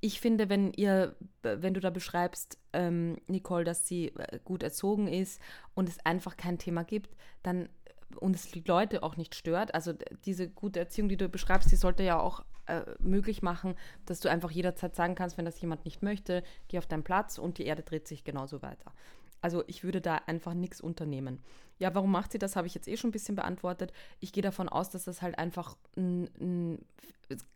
ich 0.00 0.20
finde, 0.20 0.48
wenn 0.48 0.72
ihr, 0.74 1.16
wenn 1.42 1.74
du 1.74 1.80
da 1.80 1.90
beschreibst, 1.90 2.58
ähm, 2.72 3.16
Nicole, 3.26 3.64
dass 3.64 3.88
sie 3.88 4.08
äh, 4.16 4.38
gut 4.44 4.62
erzogen 4.62 5.08
ist 5.08 5.40
und 5.74 5.88
es 5.88 5.98
einfach 6.04 6.36
kein 6.36 6.58
Thema 6.58 6.84
gibt, 6.84 7.16
dann 7.42 7.68
und 8.16 8.34
es 8.34 8.50
die 8.50 8.62
Leute 8.66 9.02
auch 9.02 9.16
nicht 9.16 9.34
stört, 9.34 9.74
also 9.74 9.92
diese 10.24 10.48
gute 10.48 10.80
Erziehung, 10.80 11.08
die 11.08 11.16
du 11.16 11.28
beschreibst, 11.28 11.70
die 11.70 11.76
sollte 11.76 12.02
ja 12.02 12.18
auch 12.18 12.44
äh, 12.66 12.82
möglich 12.98 13.42
machen, 13.42 13.74
dass 14.06 14.20
du 14.20 14.30
einfach 14.30 14.50
jederzeit 14.50 14.94
sagen 14.94 15.14
kannst, 15.14 15.38
wenn 15.38 15.44
das 15.44 15.60
jemand 15.60 15.84
nicht 15.84 16.02
möchte, 16.02 16.42
geh 16.68 16.78
auf 16.78 16.86
deinen 16.86 17.04
Platz 17.04 17.38
und 17.38 17.58
die 17.58 17.66
Erde 17.66 17.82
dreht 17.82 18.08
sich 18.08 18.24
genauso 18.24 18.62
weiter. 18.62 18.92
Also 19.40 19.62
ich 19.66 19.84
würde 19.84 20.00
da 20.00 20.16
einfach 20.26 20.54
nichts 20.54 20.80
unternehmen. 20.80 21.40
Ja, 21.78 21.94
warum 21.94 22.10
macht 22.10 22.32
sie 22.32 22.38
das, 22.38 22.56
habe 22.56 22.66
ich 22.66 22.74
jetzt 22.74 22.88
eh 22.88 22.96
schon 22.96 23.10
ein 23.10 23.12
bisschen 23.12 23.36
beantwortet. 23.36 23.92
Ich 24.20 24.32
gehe 24.32 24.42
davon 24.42 24.68
aus, 24.68 24.90
dass 24.90 25.04
das 25.04 25.22
halt 25.22 25.38
einfach 25.38 25.76
ein, 25.96 26.28
ein, 26.40 26.84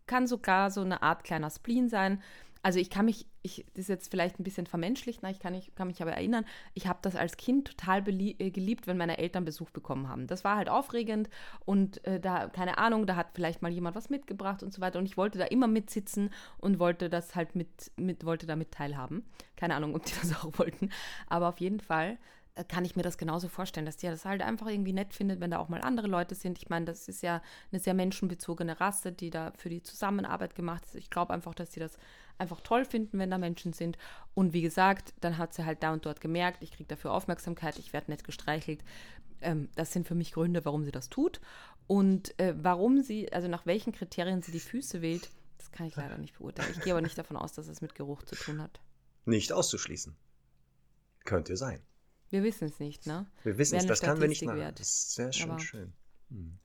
kann 0.05 0.27
sogar 0.27 0.71
so 0.71 0.81
eine 0.81 1.01
Art 1.01 1.23
kleiner 1.23 1.49
Spleen 1.49 1.89
sein. 1.89 2.21
Also 2.63 2.79
ich 2.79 2.89
kann 2.89 3.05
mich, 3.05 3.27
ich, 3.41 3.65
das 3.73 3.81
ist 3.83 3.87
jetzt 3.89 4.09
vielleicht 4.09 4.39
ein 4.39 4.45
bisschen 4.45 4.65
vermenschlicht, 4.65 5.19
na, 5.21 5.29
ich 5.29 5.39
kann, 5.39 5.53
ich 5.53 5.75
kann 5.75 5.87
mich 5.87 6.01
aber 6.01 6.13
erinnern, 6.13 6.45
ich 6.73 6.87
habe 6.87 6.99
das 7.01 7.17
als 7.17 7.35
Kind 7.35 7.67
total 7.67 8.07
äh, 8.07 8.51
geliebt, 8.51 8.87
wenn 8.87 8.95
meine 8.95 9.17
Eltern 9.17 9.43
Besuch 9.43 9.69
bekommen 9.69 10.07
haben. 10.07 10.27
Das 10.27 10.45
war 10.45 10.55
halt 10.55 10.69
aufregend 10.69 11.29
und 11.65 12.03
äh, 12.05 12.21
da, 12.21 12.47
keine 12.47 12.77
Ahnung, 12.77 13.05
da 13.05 13.17
hat 13.17 13.31
vielleicht 13.33 13.61
mal 13.61 13.71
jemand 13.71 13.97
was 13.97 14.09
mitgebracht 14.09 14.63
und 14.63 14.73
so 14.73 14.79
weiter 14.79 14.97
und 14.97 15.05
ich 15.05 15.17
wollte 15.17 15.37
da 15.37 15.45
immer 15.45 15.67
mitsitzen 15.67 16.29
und 16.57 16.79
wollte 16.79 17.09
das 17.09 17.35
halt 17.35 17.53
mit, 17.53 17.91
mit 17.97 18.25
wollte 18.25 18.47
damit 18.47 18.71
teilhaben. 18.71 19.25
Keine 19.57 19.75
Ahnung, 19.75 19.93
ob 19.93 20.05
die 20.05 20.13
das 20.21 20.33
auch 20.33 20.57
wollten, 20.57 20.89
aber 21.27 21.49
auf 21.49 21.59
jeden 21.59 21.81
Fall 21.81 22.17
äh, 22.55 22.63
kann 22.63 22.85
ich 22.85 22.95
mir 22.95 23.03
das 23.03 23.17
genauso 23.17 23.49
vorstellen, 23.49 23.85
dass 23.85 23.97
die 23.97 24.07
das 24.07 24.25
halt 24.25 24.41
einfach 24.41 24.67
irgendwie 24.67 24.93
nett 24.93 25.13
findet, 25.13 25.39
wenn 25.39 25.51
da 25.51 25.59
auch 25.59 25.69
mal 25.69 25.81
andere 25.81 26.07
Leute 26.07 26.35
sind. 26.35 26.57
Ich 26.59 26.69
meine, 26.69 26.85
das 26.85 27.07
ist 27.07 27.23
ja 27.23 27.41
eine 27.71 27.79
sehr 27.81 27.93
menschenbezogene 27.93 28.79
Rasse, 28.79 29.11
die 29.11 29.31
da 29.31 29.51
für 29.57 29.69
die 29.69 29.83
Zusammenarbeit 29.83 30.55
gemacht 30.55 30.85
ist. 30.85 30.95
Ich 30.95 31.09
glaube 31.09 31.33
einfach, 31.33 31.55
dass 31.55 31.73
sie 31.73 31.79
das 31.79 31.97
einfach 32.37 32.61
toll 32.61 32.85
finden, 32.85 33.19
wenn 33.19 33.31
da 33.31 33.37
Menschen 33.37 33.73
sind. 33.73 33.97
Und 34.33 34.53
wie 34.53 34.61
gesagt, 34.61 35.13
dann 35.21 35.37
hat 35.37 35.53
sie 35.53 35.65
halt 35.65 35.83
da 35.83 35.93
und 35.93 36.05
dort 36.05 36.21
gemerkt, 36.21 36.63
ich 36.63 36.71
kriege 36.71 36.87
dafür 36.87 37.11
Aufmerksamkeit, 37.11 37.77
ich 37.79 37.93
werde 37.93 38.11
nett 38.11 38.23
gestreichelt. 38.23 38.83
Ähm, 39.41 39.69
das 39.75 39.91
sind 39.91 40.07
für 40.07 40.15
mich 40.15 40.31
Gründe, 40.31 40.65
warum 40.65 40.83
sie 40.83 40.91
das 40.91 41.09
tut. 41.09 41.41
Und 41.87 42.37
äh, 42.39 42.55
warum 42.57 43.01
sie, 43.01 43.31
also 43.31 43.47
nach 43.47 43.65
welchen 43.65 43.91
Kriterien 43.91 44.41
sie 44.41 44.51
die 44.51 44.59
Füße 44.59 45.01
wählt, 45.01 45.29
das 45.57 45.71
kann 45.71 45.85
ich 45.85 45.95
leider 45.95 46.17
nicht 46.17 46.37
beurteilen. 46.37 46.71
Ich 46.71 46.81
gehe 46.81 46.93
aber 46.93 47.01
nicht 47.01 47.17
davon 47.17 47.37
aus, 47.37 47.53
dass 47.53 47.67
es 47.67 47.81
mit 47.81 47.95
Geruch 47.95 48.23
zu 48.23 48.35
tun 48.35 48.61
hat. 48.61 48.81
Nicht 49.25 49.53
auszuschließen. 49.53 50.15
Könnte 51.23 51.55
sein. 51.55 51.81
Wir 52.29 52.43
wissen 52.43 52.67
es 52.67 52.79
nicht, 52.79 53.05
ne? 53.05 53.27
Wir 53.43 53.57
wissen 53.57 53.75
es, 53.75 53.85
das 53.85 54.01
kann 54.01 54.19
wir 54.19 54.27
nicht 54.27 54.41
nach. 54.41 54.71
Das 54.71 54.89
ist 54.89 55.13
sehr 55.13 55.31
schön, 55.31 55.59
schön. 55.59 55.93
Hm. 56.29 56.59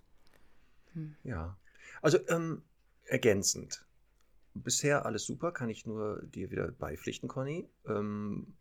Hm. 0.94 1.16
Ja. 1.24 1.56
Also 2.00 2.18
ähm, 2.28 2.62
ergänzend. 3.04 3.84
Bisher 4.54 5.06
alles 5.06 5.24
super, 5.24 5.52
kann 5.52 5.68
ich 5.68 5.86
nur 5.86 6.22
dir 6.22 6.50
wieder 6.50 6.70
beipflichten, 6.72 7.28
Conny. 7.28 7.68
Ähm, 7.86 8.54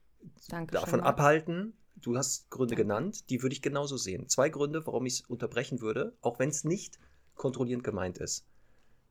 Dankeschön, 0.49 0.81
davon 0.81 0.99
abhalten. 1.01 1.73
Du 1.95 2.15
hast 2.15 2.49
Gründe 2.51 2.75
Danke. 2.75 2.83
genannt, 2.83 3.29
die 3.29 3.41
würde 3.41 3.53
ich 3.53 3.61
genauso 3.61 3.97
sehen. 3.97 4.27
Zwei 4.27 4.49
Gründe, 4.49 4.85
warum 4.85 5.05
ich 5.05 5.13
es 5.13 5.21
unterbrechen 5.21 5.81
würde, 5.81 6.15
auch 6.21 6.37
wenn 6.37 6.49
es 6.49 6.63
nicht 6.63 6.99
kontrollierend 7.35 7.83
gemeint 7.83 8.19
ist. 8.19 8.45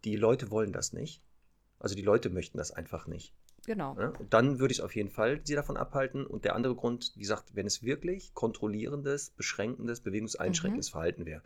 Die 0.04 0.16
Leute 0.16 0.50
wollen 0.50 0.72
das 0.72 0.92
nicht. 0.92 1.22
Also 1.78 1.94
die 1.94 2.02
Leute 2.02 2.30
möchten 2.30 2.58
das 2.58 2.70
einfach 2.70 3.06
nicht. 3.06 3.34
Genau. 3.66 3.96
Ja, 3.98 4.10
und 4.10 4.32
dann 4.32 4.60
würde 4.60 4.72
ich 4.72 4.82
auf 4.82 4.94
jeden 4.94 5.10
Fall 5.10 5.40
sie 5.44 5.54
davon 5.54 5.76
abhalten. 5.76 6.24
Und 6.24 6.44
der 6.44 6.54
andere 6.54 6.76
Grund, 6.76 7.12
wie 7.16 7.20
gesagt, 7.20 7.54
wenn 7.54 7.66
es 7.66 7.82
wirklich 7.82 8.32
kontrollierendes, 8.34 9.30
beschränkendes, 9.30 10.00
bewegungseinschränkendes 10.00 10.90
mhm. 10.90 10.92
Verhalten 10.92 11.26
wäre, 11.26 11.42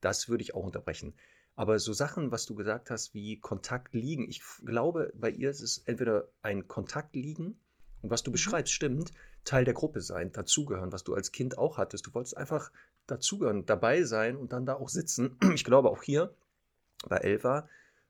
das 0.00 0.28
würde 0.28 0.42
ich 0.42 0.54
auch 0.54 0.64
unterbrechen. 0.64 1.14
Aber 1.58 1.80
so 1.80 1.92
Sachen, 1.92 2.30
was 2.30 2.46
du 2.46 2.54
gesagt 2.54 2.88
hast, 2.88 3.14
wie 3.14 3.40
Kontakt 3.40 3.92
liegen, 3.92 4.28
ich 4.28 4.40
glaube, 4.64 5.12
bei 5.16 5.28
ihr 5.28 5.50
ist 5.50 5.60
es 5.60 5.78
entweder 5.86 6.28
ein 6.40 6.68
Kontakt 6.68 7.16
liegen 7.16 7.58
und 8.00 8.10
was 8.10 8.22
du 8.22 8.30
mhm. 8.30 8.34
beschreibst, 8.34 8.72
stimmt, 8.72 9.10
Teil 9.44 9.64
der 9.64 9.74
Gruppe 9.74 10.00
sein, 10.00 10.30
dazugehören, 10.30 10.92
was 10.92 11.02
du 11.02 11.14
als 11.14 11.32
Kind 11.32 11.58
auch 11.58 11.76
hattest. 11.76 12.06
Du 12.06 12.14
wolltest 12.14 12.36
einfach 12.36 12.70
dazugehören, 13.08 13.66
dabei 13.66 14.04
sein 14.04 14.36
und 14.36 14.52
dann 14.52 14.66
da 14.66 14.74
auch 14.74 14.88
sitzen. 14.88 15.36
Ich 15.54 15.64
glaube 15.64 15.90
auch 15.90 16.04
hier 16.04 16.32
bei 17.08 17.16
Elva, 17.16 17.68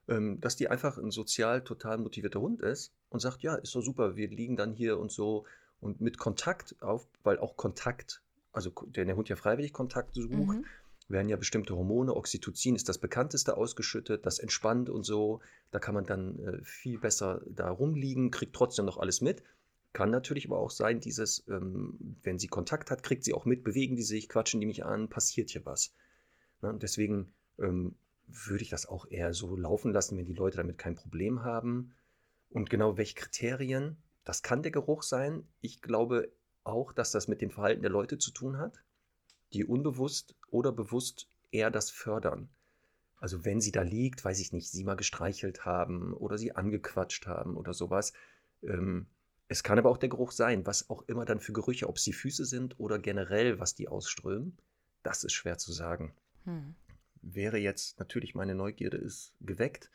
ähm, 0.09 0.43
dass 0.43 0.57
die 0.57 0.69
einfach 0.69 0.99
ein 0.99 1.11
sozial 1.11 1.65
total 1.65 1.97
motivierter 1.97 2.43
Hund 2.43 2.61
ist 2.61 2.93
und 3.09 3.21
sagt, 3.21 3.41
ja, 3.41 3.55
ist 3.55 3.73
so 3.73 3.81
super, 3.81 4.15
wir 4.15 4.29
liegen 4.29 4.57
dann 4.57 4.75
hier 4.75 4.99
und 4.99 5.11
so 5.11 5.47
und 5.81 6.03
mit 6.03 6.19
Kontakt 6.19 6.77
auf, 6.83 7.09
weil 7.23 7.39
auch 7.39 7.57
Kontakt, 7.57 8.21
also 8.53 8.71
der, 8.89 9.07
der 9.07 9.17
Hund 9.17 9.31
ja 9.31 9.37
freiwillig 9.37 9.73
Kontakt 9.73 10.13
sucht, 10.13 10.33
mhm 10.33 10.67
werden 11.09 11.29
ja 11.29 11.37
bestimmte 11.37 11.75
Hormone, 11.75 12.15
Oxytocin 12.15 12.77
ist 12.77 12.89
das 12.89 12.99
bekannteste 12.99 13.57
ausgeschüttet, 13.57 14.27
das 14.27 14.39
entspannt 14.39 14.91
und 14.91 15.05
so. 15.05 15.41
Da 15.71 15.79
kann 15.79 15.95
man 15.95 16.05
dann 16.05 16.39
äh, 16.41 16.63
viel 16.63 16.99
besser 16.99 17.41
da 17.47 17.71
rumliegen, 17.71 18.31
kriegt 18.31 18.55
trotzdem 18.55 18.85
noch 18.85 18.99
alles 18.99 19.21
mit. 19.21 19.43
Kann 19.95 20.11
natürlich 20.11 20.47
aber 20.47 20.59
auch 20.59 20.71
sein, 20.71 21.01
dieses, 21.01 21.47
ähm, 21.49 22.17
wenn 22.23 22.39
sie 22.39 22.49
Kontakt 22.49 22.91
hat, 22.91 23.03
kriegt 23.03 23.25
sie 23.25 23.33
auch 23.33 23.47
mit, 23.47 23.65
bewegen 23.65 23.97
die 23.97 24.03
sich, 24.03 24.29
quatschen 24.29 24.61
die 24.61 24.67
mich 24.67 24.85
an, 24.85 25.09
passiert 25.09 25.51
hier 25.51 25.65
was. 25.65 25.95
Na, 26.61 26.73
ne, 26.73 26.79
deswegen 26.79 27.33
ähm, 27.59 27.97
würde 28.27 28.63
ich 28.63 28.71
das 28.71 28.87
auch 28.87 29.07
eher 29.09 29.33
so 29.33 29.57
laufen 29.57 29.93
lassen, 29.93 30.19
wenn 30.19 30.27
die 30.27 30.35
Leute 30.35 30.59
damit 30.59 30.77
kein 30.77 30.95
Problem 30.95 31.43
haben. 31.43 31.95
Und 32.51 32.69
genau 32.69 32.99
welche 32.99 33.15
Kriterien, 33.15 33.97
das 34.25 34.43
kann 34.43 34.63
der 34.63 34.73
Geruch 34.73 35.03
sein. 35.03 35.49
Ich 35.63 35.81
glaube 35.81 36.31
auch, 36.65 36.93
dass 36.93 37.13
das 37.13 37.29
mit 37.29 37.41
dem 37.41 37.51
Verhalten 37.51 37.81
der 37.81 37.91
Leute 37.91 38.19
zu 38.19 38.31
tun 38.31 38.59
hat 38.59 38.83
die 39.53 39.65
unbewusst 39.65 40.37
oder 40.51 40.73
bewusst 40.73 41.29
eher 41.51 41.71
das 41.71 41.91
fördern. 41.91 42.49
Also 43.17 43.45
wenn 43.45 43.61
sie 43.61 43.73
da 43.73 43.83
liegt, 43.83 44.25
weiß 44.25 44.39
ich 44.41 44.53
nicht, 44.53 44.71
sie 44.71 44.85
mal 44.85 44.95
gestreichelt 44.95 45.65
haben 45.65 46.15
oder 46.15 46.39
sie 46.39 46.55
angequatscht 46.55 47.27
haben 47.27 47.57
oder 47.57 47.75
sowas. 47.75 48.13
Ähm, 48.63 49.07
es 49.49 49.63
kann 49.63 49.79
aber 49.79 49.91
auch 49.91 49.97
der 49.97 50.09
Geruch 50.09 50.31
sein, 50.31 50.67
was 50.67 50.89
auch 50.91 51.03
immer 51.09 51.25
dann 51.25 51.41
für 51.41 51.53
Gerüche, 51.53 51.89
ob 51.89 51.97
es 51.97 52.05
die 52.05 52.13
Füße 52.13 52.45
sind 52.45 52.79
oder 52.79 52.99
generell, 52.99 53.59
was 53.59 53.75
die 53.75 53.89
ausströmen, 53.89 54.57
das 55.03 55.25
ist 55.25 55.33
schwer 55.33 55.59
zu 55.59 55.73
sagen. 55.73 56.15
Hm. 56.45 56.75
Wäre 57.23 57.59
jetzt 57.59 57.99
natürlich 57.99 58.35
meine 58.35 58.55
Neugierde 58.55 58.99
ist 58.99 59.35
geweckt 59.41 59.91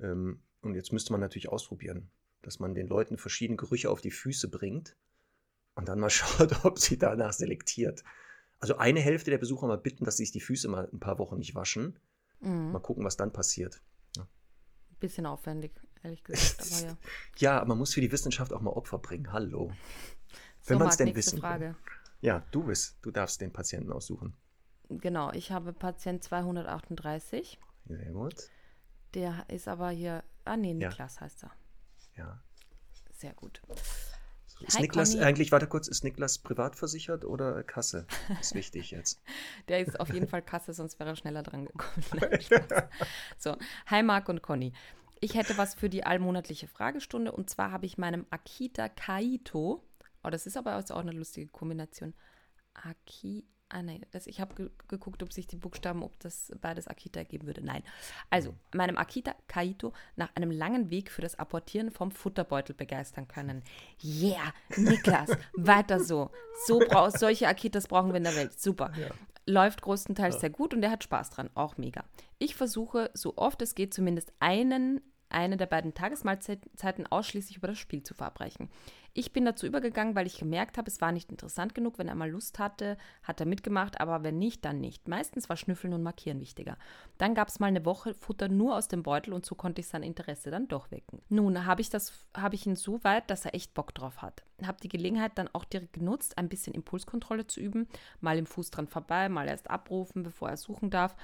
ähm, 0.00 0.42
und 0.60 0.74
jetzt 0.74 0.92
müsste 0.92 1.12
man 1.12 1.20
natürlich 1.20 1.48
ausprobieren, 1.48 2.10
dass 2.42 2.58
man 2.58 2.74
den 2.74 2.88
Leuten 2.88 3.16
verschiedene 3.16 3.56
Gerüche 3.56 3.90
auf 3.90 4.00
die 4.00 4.10
Füße 4.10 4.48
bringt 4.48 4.96
und 5.76 5.88
dann 5.88 6.00
mal 6.00 6.10
schaut, 6.10 6.64
ob 6.64 6.78
sie 6.78 6.98
danach 6.98 7.32
selektiert. 7.32 8.04
Also 8.60 8.76
eine 8.76 9.00
Hälfte 9.00 9.30
der 9.30 9.38
Besucher 9.38 9.66
mal 9.66 9.78
bitten, 9.78 10.04
dass 10.04 10.18
sie 10.18 10.24
sich 10.24 10.32
die 10.32 10.40
Füße 10.40 10.68
mal 10.68 10.88
ein 10.92 11.00
paar 11.00 11.18
Wochen 11.18 11.38
nicht 11.38 11.54
waschen. 11.54 11.98
Mhm. 12.40 12.72
Mal 12.72 12.80
gucken, 12.80 13.04
was 13.04 13.16
dann 13.16 13.32
passiert. 13.32 13.82
Ja. 14.16 14.26
Bisschen 15.00 15.26
aufwendig, 15.26 15.72
ehrlich 16.02 16.22
gesagt. 16.24 16.60
Aber 16.60 16.86
ja. 16.90 16.96
ja, 17.38 17.56
aber 17.58 17.68
man 17.68 17.78
muss 17.78 17.94
für 17.94 18.00
die 18.00 18.12
Wissenschaft 18.12 18.52
auch 18.52 18.60
mal 18.60 18.70
Opfer 18.70 18.98
bringen. 18.98 19.32
Hallo. 19.32 19.72
Wenn 20.66 20.76
so, 20.76 20.78
man 20.78 20.88
es 20.88 20.98
denn 20.98 21.14
wissen 21.14 21.38
Frage. 21.40 21.74
Kann. 21.74 21.76
Ja, 22.20 22.46
du 22.50 22.64
bist. 22.64 22.98
Du 23.02 23.10
darfst 23.10 23.40
den 23.40 23.52
Patienten 23.52 23.92
aussuchen. 23.92 24.36
Genau, 24.88 25.32
ich 25.32 25.52
habe 25.52 25.72
Patient 25.72 26.22
238. 26.22 27.58
Sehr 27.86 28.12
gut. 28.12 28.50
Der 29.14 29.46
ist 29.48 29.68
aber 29.68 29.90
hier. 29.90 30.22
Ah, 30.44 30.56
nee, 30.56 30.74
Niklas 30.74 31.16
ja. 31.16 31.20
heißt 31.22 31.44
er. 31.44 31.52
Ja. 32.16 32.42
Sehr 33.12 33.32
gut. 33.34 33.62
Ist 34.60 34.76
Hi, 34.76 34.82
Niklas 34.82 35.12
Conny. 35.12 35.24
eigentlich, 35.24 35.52
warte 35.52 35.66
kurz, 35.66 35.88
ist 35.88 36.04
Niklas 36.04 36.38
privat 36.38 36.76
versichert 36.76 37.24
oder 37.24 37.62
Kasse? 37.62 38.06
Ist 38.40 38.54
wichtig 38.54 38.90
jetzt. 38.90 39.20
Der 39.68 39.80
ist 39.80 39.98
auf 39.98 40.12
jeden 40.12 40.28
Fall 40.28 40.42
Kasse, 40.42 40.72
sonst 40.72 40.98
wäre 40.98 41.10
er 41.10 41.16
schneller 41.16 41.42
dran 41.42 41.66
gekommen. 41.66 42.04
so, 43.38 43.56
hi 43.86 44.02
Marc 44.02 44.28
und 44.28 44.42
Conny. 44.42 44.72
Ich 45.20 45.34
hätte 45.34 45.58
was 45.58 45.74
für 45.74 45.88
die 45.88 46.04
allmonatliche 46.04 46.66
Fragestunde 46.66 47.32
und 47.32 47.50
zwar 47.50 47.72
habe 47.72 47.86
ich 47.86 47.98
meinem 47.98 48.26
Akita 48.30 48.88
Kaito, 48.88 49.82
oh, 50.22 50.30
das 50.30 50.46
ist 50.46 50.56
aber 50.56 50.76
auch 50.76 50.96
eine 50.96 51.12
lustige 51.12 51.48
Kombination. 51.48 52.14
Akita 52.74 53.46
Ah 53.72 53.82
nein, 53.82 54.04
das, 54.10 54.26
ich 54.26 54.40
habe 54.40 54.54
ge 54.56 54.70
geguckt, 54.88 55.22
ob 55.22 55.32
sich 55.32 55.46
die 55.46 55.56
Buchstaben, 55.56 56.02
ob 56.02 56.18
das 56.18 56.52
beides 56.60 56.88
Akita 56.88 57.22
geben 57.22 57.46
würde. 57.46 57.62
Nein. 57.62 57.84
Also, 58.28 58.52
meinem 58.74 58.96
Akita 58.96 59.36
Kaito 59.46 59.92
nach 60.16 60.34
einem 60.34 60.50
langen 60.50 60.90
Weg 60.90 61.08
für 61.08 61.22
das 61.22 61.38
Apportieren 61.38 61.92
vom 61.92 62.10
Futterbeutel 62.10 62.74
begeistern 62.74 63.28
können. 63.28 63.62
Yeah, 64.02 64.52
Niklas, 64.76 65.30
weiter 65.56 66.00
so. 66.00 66.30
So 66.66 66.80
brauchst 66.80 67.20
solche 67.20 67.46
Akitas 67.46 67.86
brauchen 67.86 68.08
wir 68.10 68.16
in 68.16 68.24
der 68.24 68.34
Welt. 68.34 68.60
Super. 68.60 68.92
Ja. 68.98 69.10
Läuft 69.46 69.82
größtenteils 69.82 70.34
ja. 70.34 70.40
sehr 70.40 70.50
gut 70.50 70.74
und 70.74 70.82
er 70.82 70.90
hat 70.90 71.04
Spaß 71.04 71.30
dran. 71.30 71.48
Auch 71.54 71.76
mega. 71.76 72.04
Ich 72.38 72.56
versuche, 72.56 73.10
so 73.14 73.36
oft 73.36 73.62
es 73.62 73.76
geht, 73.76 73.94
zumindest 73.94 74.32
einen 74.40 75.00
eine 75.30 75.56
der 75.56 75.66
beiden 75.66 75.94
Tagesmahlzeiten 75.94 77.06
ausschließlich 77.06 77.56
über 77.56 77.68
das 77.68 77.78
Spiel 77.78 78.02
zu 78.02 78.14
verabreichen. 78.14 78.68
Ich 79.12 79.32
bin 79.32 79.44
dazu 79.44 79.66
übergegangen, 79.66 80.14
weil 80.14 80.26
ich 80.26 80.38
gemerkt 80.38 80.78
habe, 80.78 80.88
es 80.88 81.00
war 81.00 81.10
nicht 81.10 81.32
interessant 81.32 81.74
genug. 81.74 81.98
Wenn 81.98 82.06
er 82.06 82.14
mal 82.14 82.30
Lust 82.30 82.60
hatte, 82.60 82.96
hat 83.24 83.40
er 83.40 83.46
mitgemacht, 83.46 84.00
aber 84.00 84.22
wenn 84.22 84.38
nicht, 84.38 84.64
dann 84.64 84.80
nicht. 84.80 85.08
Meistens 85.08 85.48
war 85.48 85.56
Schnüffeln 85.56 85.92
und 85.92 86.04
Markieren 86.04 86.38
wichtiger. 86.38 86.76
Dann 87.18 87.34
gab 87.34 87.48
es 87.48 87.58
mal 87.58 87.66
eine 87.66 87.84
Woche 87.84 88.14
Futter 88.14 88.48
nur 88.48 88.76
aus 88.76 88.86
dem 88.86 89.02
Beutel 89.02 89.32
und 89.32 89.44
so 89.44 89.56
konnte 89.56 89.80
ich 89.80 89.88
sein 89.88 90.04
Interesse 90.04 90.52
dann 90.52 90.68
doch 90.68 90.92
wecken. 90.92 91.20
Nun 91.28 91.66
habe 91.66 91.80
ich, 91.80 91.90
das, 91.90 92.24
habe 92.36 92.54
ich 92.54 92.66
ihn 92.66 92.76
so 92.76 93.02
weit, 93.02 93.28
dass 93.30 93.44
er 93.44 93.54
echt 93.54 93.74
Bock 93.74 93.94
drauf 93.94 94.22
hat. 94.22 94.44
Habe 94.64 94.78
die 94.80 94.88
Gelegenheit 94.88 95.32
dann 95.36 95.48
auch 95.52 95.64
direkt 95.64 95.94
genutzt, 95.94 96.38
ein 96.38 96.48
bisschen 96.48 96.74
Impulskontrolle 96.74 97.48
zu 97.48 97.58
üben. 97.58 97.88
Mal 98.20 98.38
im 98.38 98.46
Fuß 98.46 98.70
dran 98.70 98.86
vorbei, 98.86 99.28
mal 99.28 99.48
erst 99.48 99.70
abrufen, 99.70 100.22
bevor 100.22 100.50
er 100.50 100.56
suchen 100.56 100.90
darf 100.90 101.16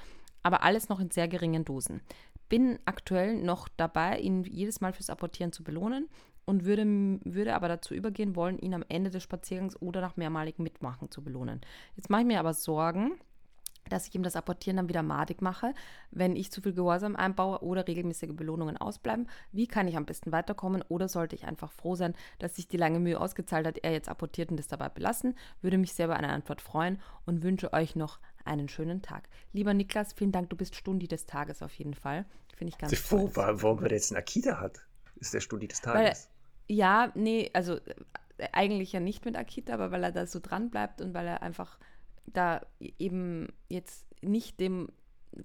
aber 0.46 0.62
alles 0.62 0.88
noch 0.88 1.00
in 1.00 1.10
sehr 1.10 1.26
geringen 1.26 1.64
Dosen. 1.64 2.02
Bin 2.48 2.78
aktuell 2.84 3.36
noch 3.36 3.68
dabei, 3.68 4.18
ihn 4.18 4.44
jedes 4.44 4.80
Mal 4.80 4.92
fürs 4.92 5.10
Apportieren 5.10 5.52
zu 5.52 5.64
belohnen 5.64 6.08
und 6.44 6.64
würde, 6.64 6.84
würde 7.24 7.54
aber 7.54 7.68
dazu 7.68 7.94
übergehen 7.94 8.36
wollen, 8.36 8.58
ihn 8.58 8.74
am 8.74 8.84
Ende 8.88 9.10
des 9.10 9.22
Spaziergangs 9.22 9.80
oder 9.82 10.00
nach 10.00 10.16
mehrmaligem 10.16 10.62
Mitmachen 10.62 11.10
zu 11.10 11.22
belohnen. 11.22 11.60
Jetzt 11.96 12.08
mache 12.08 12.22
ich 12.22 12.26
mir 12.26 12.40
aber 12.40 12.54
Sorgen, 12.54 13.12
dass 13.88 14.08
ich 14.08 14.14
ihm 14.14 14.22
das 14.22 14.36
Apportieren 14.36 14.76
dann 14.76 14.88
wieder 14.88 15.02
madig 15.02 15.42
mache, 15.42 15.74
wenn 16.10 16.36
ich 16.36 16.50
zu 16.50 16.60
viel 16.60 16.72
Gehorsam 16.72 17.16
einbaue 17.16 17.62
oder 17.62 17.86
regelmäßige 17.86 18.32
Belohnungen 18.34 18.76
ausbleiben. 18.76 19.28
Wie 19.52 19.66
kann 19.66 19.88
ich 19.88 19.96
am 19.96 20.06
besten 20.06 20.32
weiterkommen 20.32 20.82
oder 20.88 21.08
sollte 21.08 21.36
ich 21.36 21.44
einfach 21.44 21.72
froh 21.72 21.94
sein, 21.94 22.14
dass 22.38 22.56
sich 22.56 22.68
die 22.68 22.76
lange 22.76 23.00
Mühe 23.00 23.20
ausgezahlt 23.20 23.66
hat, 23.66 23.78
er 23.78 23.92
jetzt 23.92 24.08
apportiert 24.08 24.50
und 24.50 24.56
das 24.56 24.68
dabei 24.68 24.88
belassen? 24.88 25.34
Würde 25.62 25.78
mich 25.78 25.92
sehr 25.92 26.06
über 26.06 26.16
eine 26.16 26.30
Antwort 26.30 26.60
freuen 26.60 27.00
und 27.24 27.42
wünsche 27.42 27.72
euch 27.72 27.96
noch 27.96 28.18
einen 28.46 28.68
schönen 28.68 29.02
Tag. 29.02 29.28
Lieber 29.52 29.74
Niklas, 29.74 30.12
vielen 30.12 30.32
Dank, 30.32 30.50
du 30.50 30.56
bist 30.56 30.74
Stundi 30.74 31.08
des 31.08 31.26
Tages 31.26 31.62
auf 31.62 31.74
jeden 31.74 31.94
Fall. 31.94 32.24
Finde 32.56 32.72
ich 32.72 32.78
ganz 32.78 33.08
toll. 33.08 33.30
Wo, 33.34 33.36
warum 33.36 33.84
er 33.84 33.92
jetzt 33.92 34.12
einen 34.12 34.18
Akita 34.18 34.60
hat, 34.60 34.78
ist 35.16 35.34
der 35.34 35.40
Stundi 35.40 35.68
des 35.68 35.80
Tages. 35.80 36.28
Weil, 36.68 36.76
ja, 36.76 37.12
nee, 37.14 37.50
also 37.52 37.76
äh, 38.38 38.48
eigentlich 38.52 38.92
ja 38.92 39.00
nicht 39.00 39.24
mit 39.24 39.36
Akita, 39.36 39.74
aber 39.74 39.90
weil 39.90 40.04
er 40.04 40.12
da 40.12 40.26
so 40.26 40.40
dran 40.40 40.70
bleibt 40.70 41.00
und 41.00 41.14
weil 41.14 41.26
er 41.26 41.42
einfach 41.42 41.78
da 42.26 42.60
eben 42.80 43.48
jetzt 43.68 44.06
nicht 44.22 44.58
dem 44.60 44.88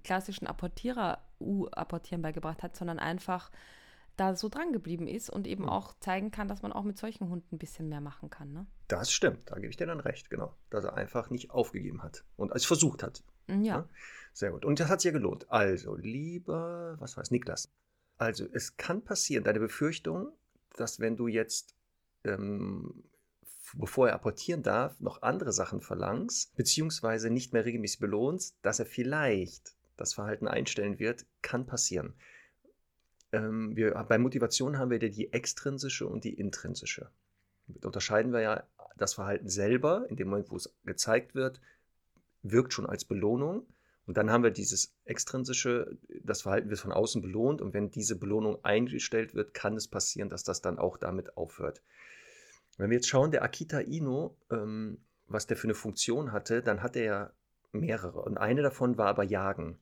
klassischen 0.03 0.47
Apportierer 0.47 1.19
U-Apportieren 1.39 2.21
beigebracht 2.21 2.63
hat, 2.63 2.75
sondern 2.75 2.99
einfach 2.99 3.51
da 4.21 4.35
so 4.35 4.49
dran 4.49 4.71
geblieben 4.71 5.07
ist 5.07 5.29
und 5.29 5.47
eben 5.47 5.63
hm. 5.63 5.69
auch 5.69 5.93
zeigen 5.99 6.31
kann, 6.31 6.47
dass 6.47 6.61
man 6.61 6.71
auch 6.71 6.83
mit 6.83 6.97
solchen 6.97 7.29
Hunden 7.29 7.55
ein 7.55 7.57
bisschen 7.57 7.89
mehr 7.89 8.01
machen 8.01 8.29
kann. 8.29 8.51
Ne? 8.53 8.65
Das 8.87 9.11
stimmt, 9.11 9.49
da 9.51 9.55
gebe 9.55 9.69
ich 9.69 9.77
dir 9.77 9.87
dann 9.87 9.99
recht, 9.99 10.29
genau. 10.29 10.55
Dass 10.69 10.83
er 10.83 10.95
einfach 10.95 11.29
nicht 11.29 11.51
aufgegeben 11.51 12.03
hat 12.03 12.23
und 12.37 12.53
es 12.55 12.65
versucht 12.65 13.03
hat. 13.03 13.23
Mm, 13.47 13.61
ja. 13.61 13.75
ja. 13.75 13.89
Sehr 14.33 14.51
gut. 14.51 14.63
Und 14.63 14.79
das 14.79 14.89
hat 14.89 15.01
sich 15.01 15.11
ja 15.11 15.17
gelohnt. 15.17 15.49
Also, 15.51 15.95
lieber, 15.95 16.95
was 16.99 17.17
weiß 17.17 17.31
Niklas. 17.31 17.69
Also, 18.17 18.45
es 18.53 18.77
kann 18.77 19.03
passieren, 19.03 19.43
deine 19.43 19.59
Befürchtung 19.59 20.31
dass 20.75 20.99
wenn 20.99 21.17
du 21.17 21.27
jetzt, 21.27 21.75
ähm, 22.23 23.03
bevor 23.73 24.09
er 24.09 24.15
apportieren 24.15 24.63
darf, 24.63 24.99
noch 24.99 25.21
andere 25.21 25.51
Sachen 25.51 25.81
verlangst, 25.81 26.55
beziehungsweise 26.55 27.29
nicht 27.29 27.53
mehr 27.53 27.65
regelmäßig 27.65 27.99
belohnst, 27.99 28.57
dass 28.61 28.79
er 28.79 28.85
vielleicht 28.85 29.75
das 29.97 30.13
Verhalten 30.13 30.47
einstellen 30.47 30.99
wird, 30.99 31.25
kann 31.41 31.65
passieren. 31.65 32.15
Ähm, 33.31 33.75
wir, 33.75 33.91
bei 34.07 34.17
Motivation 34.17 34.77
haben 34.77 34.91
wir 34.91 34.99
die 34.99 35.33
extrinsische 35.33 36.07
und 36.07 36.23
die 36.23 36.33
intrinsische. 36.33 37.09
Da 37.67 37.87
unterscheiden 37.87 38.33
wir 38.33 38.41
ja 38.41 38.63
das 38.97 39.13
Verhalten 39.13 39.47
selber, 39.47 40.05
in 40.09 40.15
dem 40.15 40.29
Moment, 40.29 40.51
wo 40.51 40.57
es 40.57 40.73
gezeigt 40.83 41.35
wird, 41.35 41.61
wirkt 42.43 42.73
schon 42.73 42.85
als 42.85 43.05
Belohnung. 43.05 43.65
Und 44.07 44.17
dann 44.17 44.31
haben 44.31 44.43
wir 44.43 44.51
dieses 44.51 44.93
extrinsische, 45.05 45.97
das 46.23 46.41
Verhalten 46.41 46.69
wird 46.69 46.79
von 46.79 46.91
außen 46.91 47.21
belohnt. 47.21 47.61
Und 47.61 47.73
wenn 47.73 47.91
diese 47.91 48.17
Belohnung 48.17 48.63
eingestellt 48.63 49.35
wird, 49.35 49.53
kann 49.53 49.75
es 49.75 49.87
passieren, 49.87 50.29
dass 50.29 50.43
das 50.43 50.61
dann 50.61 50.79
auch 50.79 50.97
damit 50.97 51.37
aufhört. 51.37 51.81
Wenn 52.77 52.89
wir 52.89 52.97
jetzt 52.97 53.07
schauen, 53.07 53.31
der 53.31 53.43
Akita 53.43 53.79
Ino, 53.79 54.35
ähm, 54.49 54.97
was 55.27 55.47
der 55.47 55.55
für 55.55 55.67
eine 55.67 55.75
Funktion 55.75 56.31
hatte, 56.31 56.61
dann 56.61 56.81
hat 56.81 56.95
er 56.95 57.03
ja 57.03 57.31
mehrere. 57.71 58.21
Und 58.21 58.37
eine 58.37 58.61
davon 58.61 58.97
war 58.97 59.07
aber 59.07 59.23
Jagen. 59.23 59.77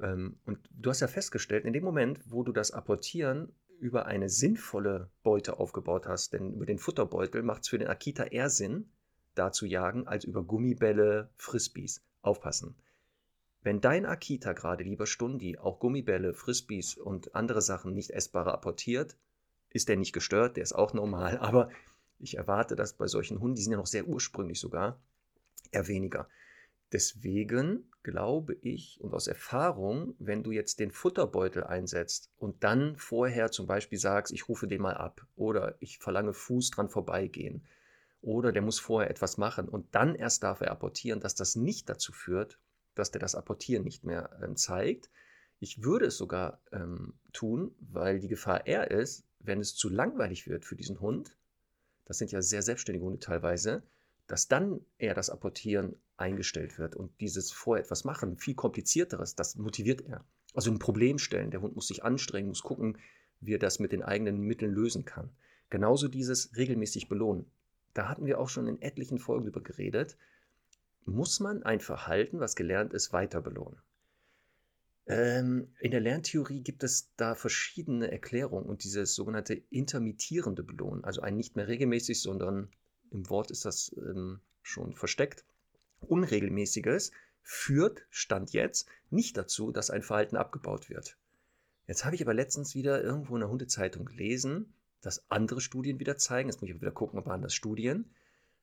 Ähm, 0.00 0.38
und 0.44 0.58
du 0.70 0.90
hast 0.90 1.00
ja 1.00 1.08
festgestellt, 1.08 1.64
in 1.64 1.72
dem 1.72 1.84
Moment, 1.84 2.20
wo 2.26 2.42
du 2.42 2.52
das 2.52 2.70
Apportieren 2.70 3.52
über 3.78 4.06
eine 4.06 4.28
sinnvolle 4.28 5.10
Beute 5.22 5.58
aufgebaut 5.58 6.06
hast, 6.06 6.32
denn 6.32 6.54
über 6.54 6.66
den 6.66 6.78
Futterbeutel 6.78 7.42
macht 7.42 7.62
es 7.62 7.68
für 7.68 7.78
den 7.78 7.88
Akita 7.88 8.24
eher 8.24 8.50
Sinn, 8.50 8.90
da 9.34 9.52
zu 9.52 9.66
jagen, 9.66 10.06
als 10.06 10.24
über 10.24 10.42
Gummibälle, 10.42 11.30
Frisbees. 11.36 12.02
Aufpassen. 12.26 12.74
Wenn 13.62 13.80
dein 13.80 14.04
Akita 14.04 14.52
gerade, 14.52 14.84
lieber 14.84 15.06
Stundi, 15.06 15.58
auch 15.58 15.78
Gummibälle, 15.78 16.34
Frisbees 16.34 16.96
und 16.96 17.34
andere 17.34 17.62
Sachen 17.62 17.94
nicht 17.94 18.10
essbare 18.10 18.52
apportiert, 18.52 19.16
ist 19.70 19.88
der 19.88 19.96
nicht 19.96 20.12
gestört, 20.12 20.56
der 20.56 20.64
ist 20.64 20.74
auch 20.74 20.92
normal, 20.92 21.38
aber 21.40 21.70
ich 22.18 22.36
erwarte 22.36 22.76
dass 22.76 22.94
bei 22.94 23.06
solchen 23.06 23.40
Hunden, 23.40 23.56
die 23.56 23.62
sind 23.62 23.72
ja 23.72 23.78
noch 23.78 23.86
sehr 23.86 24.06
ursprünglich 24.06 24.60
sogar, 24.60 25.00
eher 25.70 25.88
weniger. 25.88 26.28
Deswegen 26.92 27.90
glaube 28.06 28.54
ich 28.54 29.00
und 29.00 29.12
aus 29.14 29.26
Erfahrung, 29.26 30.14
wenn 30.20 30.44
du 30.44 30.52
jetzt 30.52 30.78
den 30.78 30.92
Futterbeutel 30.92 31.64
einsetzt 31.64 32.30
und 32.36 32.62
dann 32.62 32.94
vorher 32.94 33.50
zum 33.50 33.66
Beispiel 33.66 33.98
sagst, 33.98 34.32
ich 34.32 34.48
rufe 34.48 34.68
den 34.68 34.80
mal 34.80 34.94
ab 34.94 35.26
oder 35.34 35.74
ich 35.80 35.98
verlange 35.98 36.32
Fuß 36.32 36.70
dran 36.70 36.88
vorbeigehen 36.88 37.66
oder 38.20 38.52
der 38.52 38.62
muss 38.62 38.78
vorher 38.78 39.10
etwas 39.10 39.38
machen 39.38 39.68
und 39.68 39.92
dann 39.96 40.14
erst 40.14 40.44
darf 40.44 40.60
er 40.60 40.70
apportieren, 40.70 41.18
dass 41.18 41.34
das 41.34 41.56
nicht 41.56 41.88
dazu 41.88 42.12
führt, 42.12 42.60
dass 42.94 43.10
der 43.10 43.20
das 43.20 43.34
Apportieren 43.34 43.82
nicht 43.82 44.04
mehr 44.04 44.40
äh, 44.40 44.54
zeigt. 44.54 45.10
Ich 45.58 45.82
würde 45.82 46.06
es 46.06 46.16
sogar 46.16 46.60
ähm, 46.70 47.14
tun, 47.32 47.74
weil 47.80 48.20
die 48.20 48.28
Gefahr 48.28 48.68
eher 48.68 48.88
ist, 48.92 49.26
wenn 49.40 49.58
es 49.58 49.74
zu 49.74 49.88
langweilig 49.88 50.46
wird 50.46 50.64
für 50.64 50.76
diesen 50.76 51.00
Hund, 51.00 51.36
das 52.04 52.18
sind 52.18 52.30
ja 52.30 52.40
sehr 52.40 52.62
selbstständige 52.62 53.04
Hunde 53.04 53.18
teilweise, 53.18 53.82
dass 54.26 54.48
dann 54.48 54.80
eher 54.98 55.14
das 55.14 55.30
Apportieren 55.30 55.96
eingestellt 56.16 56.78
wird 56.78 56.96
und 56.96 57.20
dieses 57.20 57.52
vor 57.52 57.78
etwas 57.78 58.04
machen, 58.04 58.38
viel 58.38 58.54
komplizierteres, 58.54 59.34
das 59.34 59.56
motiviert 59.56 60.02
er. 60.02 60.24
Also 60.54 60.70
ein 60.70 60.78
Problem 60.78 61.18
stellen, 61.18 61.50
der 61.50 61.60
Hund 61.60 61.76
muss 61.76 61.88
sich 61.88 62.02
anstrengen, 62.02 62.48
muss 62.48 62.62
gucken, 62.62 62.98
wie 63.40 63.54
er 63.54 63.58
das 63.58 63.78
mit 63.78 63.92
den 63.92 64.02
eigenen 64.02 64.40
Mitteln 64.40 64.72
lösen 64.72 65.04
kann. 65.04 65.30
Genauso 65.68 66.08
dieses 66.08 66.56
regelmäßig 66.56 67.08
belohnen. 67.08 67.46
Da 67.92 68.08
hatten 68.08 68.26
wir 68.26 68.40
auch 68.40 68.48
schon 68.48 68.66
in 68.66 68.80
etlichen 68.80 69.18
Folgen 69.18 69.46
über 69.46 69.62
geredet. 69.62 70.16
Muss 71.04 71.40
man 71.40 71.62
ein 71.62 71.80
Verhalten, 71.80 72.40
was 72.40 72.56
gelernt 72.56 72.92
ist, 72.92 73.12
weiter 73.12 73.40
belohnen? 73.40 73.78
Ähm, 75.06 75.68
in 75.78 75.92
der 75.92 76.00
Lerntheorie 76.00 76.62
gibt 76.62 76.82
es 76.82 77.12
da 77.16 77.34
verschiedene 77.34 78.10
Erklärungen 78.10 78.66
und 78.66 78.82
dieses 78.82 79.14
sogenannte 79.14 79.54
intermittierende 79.54 80.64
Belohnen, 80.64 81.04
also 81.04 81.20
ein 81.20 81.36
nicht 81.36 81.54
mehr 81.54 81.68
regelmäßig, 81.68 82.20
sondern 82.20 82.70
im 83.10 83.28
Wort 83.30 83.50
ist 83.50 83.64
das 83.64 83.94
ähm, 83.98 84.40
schon 84.62 84.94
versteckt, 84.94 85.44
unregelmäßiges 86.00 87.12
führt, 87.42 88.04
Stand 88.10 88.52
jetzt, 88.52 88.88
nicht 89.10 89.36
dazu, 89.36 89.70
dass 89.70 89.90
ein 89.90 90.02
Verhalten 90.02 90.36
abgebaut 90.36 90.90
wird. 90.90 91.16
Jetzt 91.86 92.04
habe 92.04 92.16
ich 92.16 92.22
aber 92.22 92.34
letztens 92.34 92.74
wieder 92.74 93.02
irgendwo 93.02 93.34
in 93.36 93.40
der 93.40 93.48
Hundezeitung 93.48 94.04
gelesen, 94.04 94.74
dass 95.00 95.24
andere 95.30 95.60
Studien 95.60 96.00
wieder 96.00 96.16
zeigen, 96.16 96.48
jetzt 96.48 96.60
muss 96.60 96.68
ich 96.68 96.80
wieder 96.80 96.90
gucken, 96.90 97.18
ob 97.18 97.26
waren 97.26 97.42
das 97.42 97.54
Studien, 97.54 98.10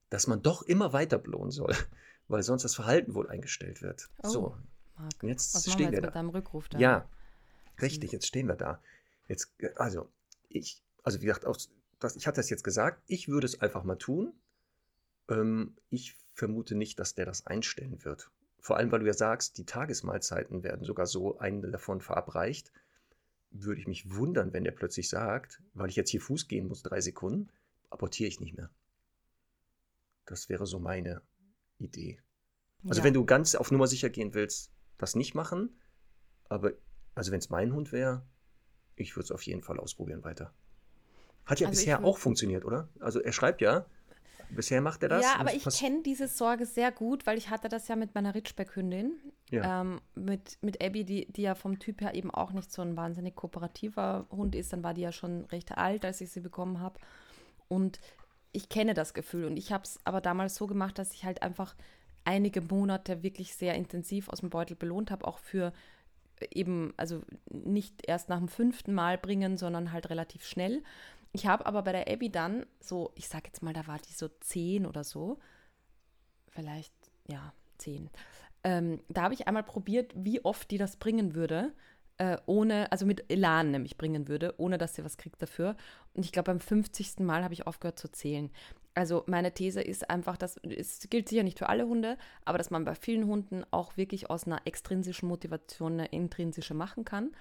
dass 0.09 0.27
man 0.27 0.41
doch 0.41 0.61
immer 0.63 0.91
weiter 0.91 1.17
belohnen 1.17 1.51
soll, 1.51 1.73
weil 2.27 2.43
sonst 2.43 2.63
das 2.63 2.75
Verhalten 2.75 3.15
wohl 3.15 3.29
eingestellt 3.29 3.81
wird. 3.81 4.09
Oh, 4.23 4.27
so, 4.27 4.57
Marc, 4.97 5.23
jetzt 5.23 5.55
was 5.55 5.63
stehen 5.63 5.77
wir, 5.77 5.85
jetzt 5.85 5.91
wir 5.93 6.01
mit 6.01 6.09
da. 6.09 6.11
deinem 6.11 6.29
Rückruf 6.29 6.67
da? 6.67 6.77
Ja, 6.77 7.09
richtig, 7.81 8.11
jetzt 8.11 8.27
stehen 8.27 8.47
wir 8.47 8.55
da. 8.55 8.81
Jetzt, 9.29 9.53
also, 9.75 10.09
ich, 10.49 10.83
also 11.03 11.21
wie 11.21 11.25
gesagt, 11.25 11.45
aus, 11.45 11.69
das, 12.03 12.15
ich 12.15 12.27
hatte 12.27 12.37
das 12.37 12.49
jetzt 12.49 12.63
gesagt, 12.63 13.01
ich 13.07 13.27
würde 13.27 13.45
es 13.45 13.61
einfach 13.61 13.83
mal 13.83 13.95
tun. 13.95 14.33
Ähm, 15.29 15.75
ich 15.89 16.15
vermute 16.33 16.75
nicht, 16.75 16.99
dass 16.99 17.15
der 17.15 17.25
das 17.25 17.45
einstellen 17.47 18.03
wird. 18.03 18.31
Vor 18.59 18.77
allem, 18.77 18.91
weil 18.91 19.01
du 19.01 19.05
ja 19.05 19.13
sagst, 19.13 19.57
die 19.57 19.65
Tagesmahlzeiten 19.65 20.63
werden 20.63 20.83
sogar 20.83 21.05
so 21.05 21.37
eine 21.37 21.69
davon 21.69 22.01
verabreicht. 22.01 22.71
Würde 23.51 23.79
ich 23.79 23.87
mich 23.87 24.15
wundern, 24.15 24.53
wenn 24.53 24.63
der 24.63 24.71
plötzlich 24.71 25.09
sagt, 25.09 25.61
weil 25.73 25.89
ich 25.89 25.95
jetzt 25.95 26.09
hier 26.09 26.21
Fuß 26.21 26.47
gehen 26.47 26.67
muss, 26.67 26.81
drei 26.81 27.01
Sekunden, 27.01 27.49
apportiere 27.89 28.27
ich 28.27 28.39
nicht 28.39 28.55
mehr. 28.55 28.69
Das 30.25 30.49
wäre 30.49 30.65
so 30.65 30.79
meine 30.79 31.21
Idee. 31.77 32.19
Also 32.87 33.01
ja. 33.01 33.05
wenn 33.05 33.13
du 33.13 33.25
ganz 33.25 33.55
auf 33.55 33.71
Nummer 33.71 33.87
sicher 33.87 34.09
gehen 34.09 34.33
willst, 34.33 34.71
das 34.97 35.15
nicht 35.15 35.35
machen. 35.35 35.79
Aber 36.49 36.73
also 37.15 37.31
wenn 37.31 37.39
es 37.39 37.49
mein 37.49 37.73
Hund 37.73 37.91
wäre, 37.91 38.25
ich 38.95 39.15
würde 39.15 39.25
es 39.25 39.31
auf 39.31 39.43
jeden 39.43 39.61
Fall 39.61 39.79
ausprobieren 39.79 40.23
weiter. 40.23 40.53
Hat 41.45 41.59
ja 41.59 41.67
also 41.67 41.79
bisher 41.79 42.03
auch 42.03 42.17
funktioniert, 42.17 42.65
oder? 42.65 42.87
Also 42.99 43.19
er 43.19 43.33
schreibt 43.33 43.61
ja, 43.61 43.85
bisher 44.49 44.81
macht 44.81 45.03
er 45.03 45.09
das. 45.09 45.23
Ja, 45.23 45.35
aber 45.39 45.53
ich 45.53 45.63
kenne 45.65 46.01
diese 46.03 46.27
Sorge 46.27 46.65
sehr 46.65 46.91
gut, 46.91 47.25
weil 47.25 47.37
ich 47.37 47.49
hatte 47.49 47.69
das 47.69 47.87
ja 47.87 47.95
mit 47.95 48.15
meiner 48.15 48.33
Ritschbeck-Hündin, 48.33 49.13
ja. 49.49 49.81
ähm, 49.81 49.99
mit, 50.15 50.57
mit 50.61 50.83
Abby, 50.83 51.03
die, 51.03 51.31
die 51.31 51.41
ja 51.41 51.55
vom 51.55 51.79
Typ 51.79 52.01
her 52.01 52.15
eben 52.15 52.31
auch 52.31 52.51
nicht 52.51 52.71
so 52.71 52.81
ein 52.81 52.95
wahnsinnig 52.95 53.35
kooperativer 53.35 54.25
Hund 54.31 54.55
ist. 54.55 54.71
Dann 54.73 54.83
war 54.83 54.93
die 54.93 55.01
ja 55.01 55.11
schon 55.11 55.45
recht 55.45 55.77
alt, 55.77 56.05
als 56.05 56.21
ich 56.21 56.31
sie 56.31 56.41
bekommen 56.41 56.79
habe. 56.79 56.99
Und 57.67 57.99
ich 58.51 58.69
kenne 58.69 58.93
das 58.93 59.13
Gefühl. 59.13 59.45
Und 59.45 59.57
ich 59.57 59.71
habe 59.71 59.83
es 59.83 59.99
aber 60.05 60.21
damals 60.21 60.55
so 60.55 60.67
gemacht, 60.67 60.97
dass 60.97 61.13
ich 61.13 61.25
halt 61.25 61.41
einfach 61.41 61.75
einige 62.23 62.61
Monate 62.61 63.23
wirklich 63.23 63.55
sehr 63.55 63.75
intensiv 63.75 64.29
aus 64.29 64.39
dem 64.39 64.49
Beutel 64.49 64.75
belohnt 64.75 65.11
habe, 65.11 65.27
auch 65.27 65.39
für 65.39 65.73
eben, 66.51 66.93
also 66.97 67.21
nicht 67.49 68.07
erst 68.07 68.29
nach 68.29 68.39
dem 68.39 68.47
fünften 68.47 68.93
Mal 68.93 69.17
bringen, 69.17 69.57
sondern 69.57 69.91
halt 69.91 70.09
relativ 70.09 70.45
schnell. 70.45 70.83
Ich 71.33 71.47
habe 71.47 71.65
aber 71.65 71.81
bei 71.81 71.91
der 71.91 72.07
Abby 72.07 72.31
dann 72.31 72.65
so, 72.79 73.11
ich 73.15 73.27
sag 73.27 73.45
jetzt 73.47 73.63
mal, 73.63 73.73
da 73.73 73.87
war 73.87 73.99
die 73.99 74.13
so 74.13 74.29
zehn 74.39 74.85
oder 74.85 75.03
so, 75.03 75.39
vielleicht, 76.49 76.93
ja, 77.27 77.53
zehn. 77.77 78.09
Ähm, 78.63 79.01
da 79.09 79.23
habe 79.23 79.33
ich 79.33 79.47
einmal 79.47 79.63
probiert, 79.63 80.13
wie 80.15 80.45
oft 80.45 80.71
die 80.71 80.77
das 80.77 80.95
bringen 80.97 81.33
würde, 81.33 81.73
äh, 82.17 82.37
ohne, 82.45 82.91
also 82.91 83.05
mit 83.05 83.31
Elan 83.31 83.71
nämlich 83.71 83.97
bringen 83.97 84.27
würde, 84.27 84.53
ohne 84.57 84.77
dass 84.77 84.95
sie 84.95 85.03
was 85.03 85.17
kriegt 85.17 85.41
dafür. 85.41 85.75
Und 86.13 86.23
ich 86.23 86.31
glaube, 86.31 86.51
beim 86.51 86.59
50. 86.59 87.19
Mal 87.19 87.43
habe 87.43 87.53
ich 87.53 87.67
aufgehört 87.67 87.99
zu 87.99 88.11
zählen. 88.11 88.51
Also 88.93 89.23
meine 89.25 89.51
These 89.53 89.81
ist 89.81 90.09
einfach, 90.09 90.37
dass 90.37 90.57
es 90.57 91.09
gilt 91.09 91.27
sicher 91.27 91.43
nicht 91.43 91.57
für 91.57 91.69
alle 91.69 91.87
Hunde, 91.87 92.17
aber 92.45 92.59
dass 92.59 92.69
man 92.69 92.85
bei 92.85 92.93
vielen 92.93 93.25
Hunden 93.25 93.63
auch 93.71 93.97
wirklich 93.97 94.29
aus 94.29 94.45
einer 94.45 94.61
extrinsischen 94.65 95.27
Motivation 95.27 95.93
eine 95.93 96.05
intrinsische 96.07 96.75
machen 96.75 97.03
kann. 97.03 97.31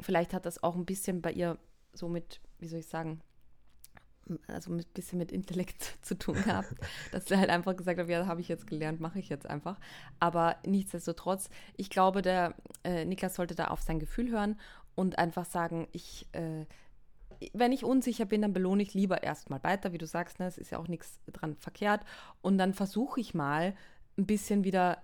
Vielleicht 0.00 0.34
hat 0.34 0.44
das 0.44 0.62
auch 0.62 0.76
ein 0.76 0.84
bisschen 0.84 1.22
bei 1.22 1.32
ihr 1.32 1.56
so 1.94 2.08
mit, 2.08 2.40
wie 2.62 2.68
soll 2.68 2.80
ich 2.80 2.86
sagen, 2.86 3.20
also 4.46 4.72
ein 4.72 4.84
bisschen 4.94 5.18
mit 5.18 5.32
Intellekt 5.32 5.98
zu 6.02 6.16
tun 6.16 6.36
gehabt, 6.36 6.74
dass 7.10 7.26
sie 7.26 7.36
halt 7.36 7.50
einfach 7.50 7.76
gesagt 7.76 7.98
hat, 7.98 8.08
ja, 8.08 8.26
habe 8.26 8.40
ich 8.40 8.48
jetzt 8.48 8.66
gelernt, 8.66 9.00
mache 9.00 9.18
ich 9.18 9.28
jetzt 9.28 9.46
einfach. 9.48 9.78
Aber 10.20 10.56
nichtsdestotrotz, 10.64 11.50
ich 11.76 11.90
glaube, 11.90 12.22
der 12.22 12.54
äh, 12.84 13.04
Niklas 13.04 13.34
sollte 13.34 13.54
da 13.54 13.68
auf 13.68 13.82
sein 13.82 13.98
Gefühl 13.98 14.30
hören 14.30 14.58
und 14.94 15.18
einfach 15.18 15.44
sagen, 15.44 15.88
ich 15.92 16.26
äh, 16.32 16.64
wenn 17.52 17.72
ich 17.72 17.84
unsicher 17.84 18.24
bin, 18.24 18.42
dann 18.42 18.52
belohne 18.52 18.82
ich 18.82 18.94
lieber 18.94 19.22
erstmal 19.22 19.62
weiter, 19.64 19.92
wie 19.92 19.98
du 19.98 20.06
sagst, 20.06 20.38
ne, 20.38 20.46
es 20.46 20.58
ist 20.58 20.70
ja 20.70 20.78
auch 20.78 20.88
nichts 20.88 21.18
dran 21.32 21.56
verkehrt. 21.56 22.04
Und 22.40 22.58
dann 22.58 22.74
versuche 22.74 23.20
ich 23.20 23.34
mal 23.34 23.74
ein 24.18 24.26
bisschen 24.26 24.64
wieder, 24.64 25.02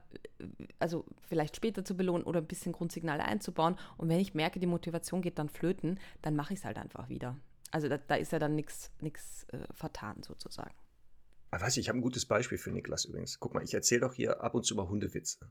also 0.79 1.05
vielleicht 1.23 1.57
später 1.57 1.85
zu 1.85 1.97
belohnen 1.97 2.25
oder 2.25 2.41
ein 2.41 2.47
bisschen 2.47 2.73
Grundsignale 2.73 3.25
einzubauen. 3.25 3.77
Und 3.97 4.09
wenn 4.09 4.21
ich 4.21 4.35
merke, 4.35 4.61
die 4.61 4.67
Motivation 4.67 5.23
geht 5.23 5.39
dann 5.39 5.49
flöten, 5.49 5.99
dann 6.23 6.37
mache 6.37 6.53
ich 6.53 6.61
es 6.61 6.65
halt 6.65 6.79
einfach 6.79 7.09
wieder. 7.09 7.37
Also 7.71 7.89
da, 7.89 7.99
da 7.99 8.15
ist 8.15 8.33
ja 8.33 8.39
dann 8.39 8.55
nichts 8.55 8.91
äh, 9.01 9.59
vertan 9.73 10.23
sozusagen. 10.23 10.75
Ah, 11.51 11.61
weiß 11.61 11.77
ich, 11.77 11.83
ich 11.85 11.89
habe 11.89 11.99
ein 11.99 12.03
gutes 12.03 12.27
Beispiel 12.27 12.59
für 12.59 12.71
Niklas 12.71 13.05
übrigens. 13.07 13.41
Guck 13.41 13.55
mal, 13.55 13.63
ich 13.63 13.75
erzähle 13.75 14.03
doch 14.03 14.13
hier 14.13 14.43
ab 14.43 14.55
und 14.55 14.65
zu 14.65 14.75
mal 14.75 14.89
Hundewitze. 14.89 15.51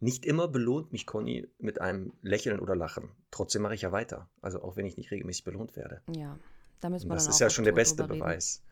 Nicht 0.00 0.26
immer 0.26 0.46
belohnt 0.46 0.92
mich 0.92 1.06
Conny 1.06 1.48
mit 1.58 1.80
einem 1.80 2.12
Lächeln 2.22 2.60
oder 2.60 2.76
Lachen. 2.76 3.10
Trotzdem 3.30 3.62
mache 3.62 3.74
ich 3.74 3.82
ja 3.82 3.90
weiter. 3.90 4.28
Also 4.40 4.62
auch 4.62 4.76
wenn 4.76 4.86
ich 4.86 4.96
nicht 4.96 5.10
regelmäßig 5.10 5.44
belohnt 5.44 5.74
werde. 5.74 6.02
Ja, 6.14 6.38
da 6.80 6.90
müssen 6.90 7.08
wir 7.08 7.14
Das 7.14 7.26
ist 7.26 7.40
ja 7.40 7.50
schon 7.50 7.64
der 7.64 7.72
beste 7.72 8.04
Beweis. 8.04 8.62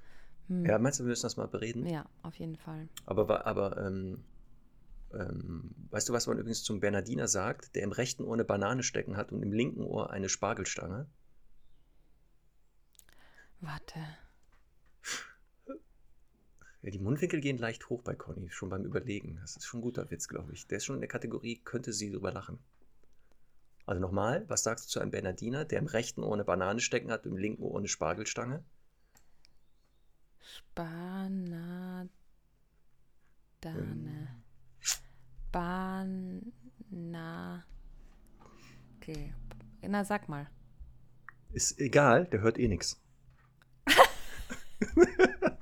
Hm. 0.48 0.64
Ja, 0.66 0.78
meinst 0.78 1.00
du, 1.00 1.04
wir 1.04 1.08
müssen 1.08 1.22
das 1.22 1.36
mal 1.36 1.48
bereden? 1.48 1.86
Ja, 1.86 2.06
auf 2.22 2.36
jeden 2.36 2.56
Fall. 2.56 2.88
Aber, 3.06 3.46
aber 3.46 3.76
ähm, 3.78 4.24
ähm, 5.12 5.74
weißt 5.90 6.08
du, 6.08 6.12
was 6.12 6.26
man 6.28 6.38
übrigens 6.38 6.62
zum 6.62 6.78
Bernardiner 6.78 7.26
sagt, 7.26 7.74
der 7.74 7.82
im 7.82 7.92
rechten 7.92 8.22
Ohr 8.22 8.34
eine 8.34 8.44
Banane 8.44 8.82
stecken 8.82 9.16
hat 9.16 9.32
und 9.32 9.42
im 9.42 9.52
linken 9.52 9.82
Ohr 9.82 10.10
eine 10.10 10.28
Spargelstange? 10.28 11.08
Warte. 13.60 13.98
Ja, 16.82 16.90
die 16.90 17.00
Mundwinkel 17.00 17.40
gehen 17.40 17.58
leicht 17.58 17.88
hoch 17.88 18.02
bei 18.02 18.14
Conny, 18.14 18.48
schon 18.50 18.68
beim 18.68 18.84
Überlegen. 18.84 19.38
Das 19.40 19.56
ist 19.56 19.66
schon 19.66 19.80
ein 19.80 19.82
guter 19.82 20.10
Witz, 20.10 20.28
glaube 20.28 20.52
ich. 20.52 20.68
Der 20.68 20.78
ist 20.78 20.84
schon 20.84 20.94
in 20.94 21.00
der 21.00 21.08
Kategorie, 21.08 21.60
könnte 21.64 21.92
sie 21.92 22.10
drüber 22.10 22.32
lachen. 22.32 22.58
Also 23.86 24.00
nochmal, 24.00 24.48
was 24.48 24.62
sagst 24.62 24.86
du 24.86 24.90
zu 24.90 25.00
einem 25.00 25.10
Bernardiner, 25.10 25.64
der 25.64 25.78
im 25.78 25.86
rechten 25.86 26.22
Ohr 26.22 26.34
eine 26.34 26.44
Banane 26.44 26.80
stecken 26.80 27.10
hat, 27.10 27.26
im 27.26 27.36
linken 27.36 27.62
Ohr 27.62 27.78
eine 27.78 27.88
Spargelstange? 27.88 28.62
Spanadane. 30.40 32.10
Ähm. 33.64 34.28
Bana. 35.50 37.64
Okay. 38.96 39.32
Na, 39.82 40.04
sag 40.04 40.28
mal. 40.28 40.48
Ist 41.52 41.80
egal, 41.80 42.26
der 42.26 42.42
hört 42.42 42.58
eh 42.58 42.68
nichts. 42.68 43.00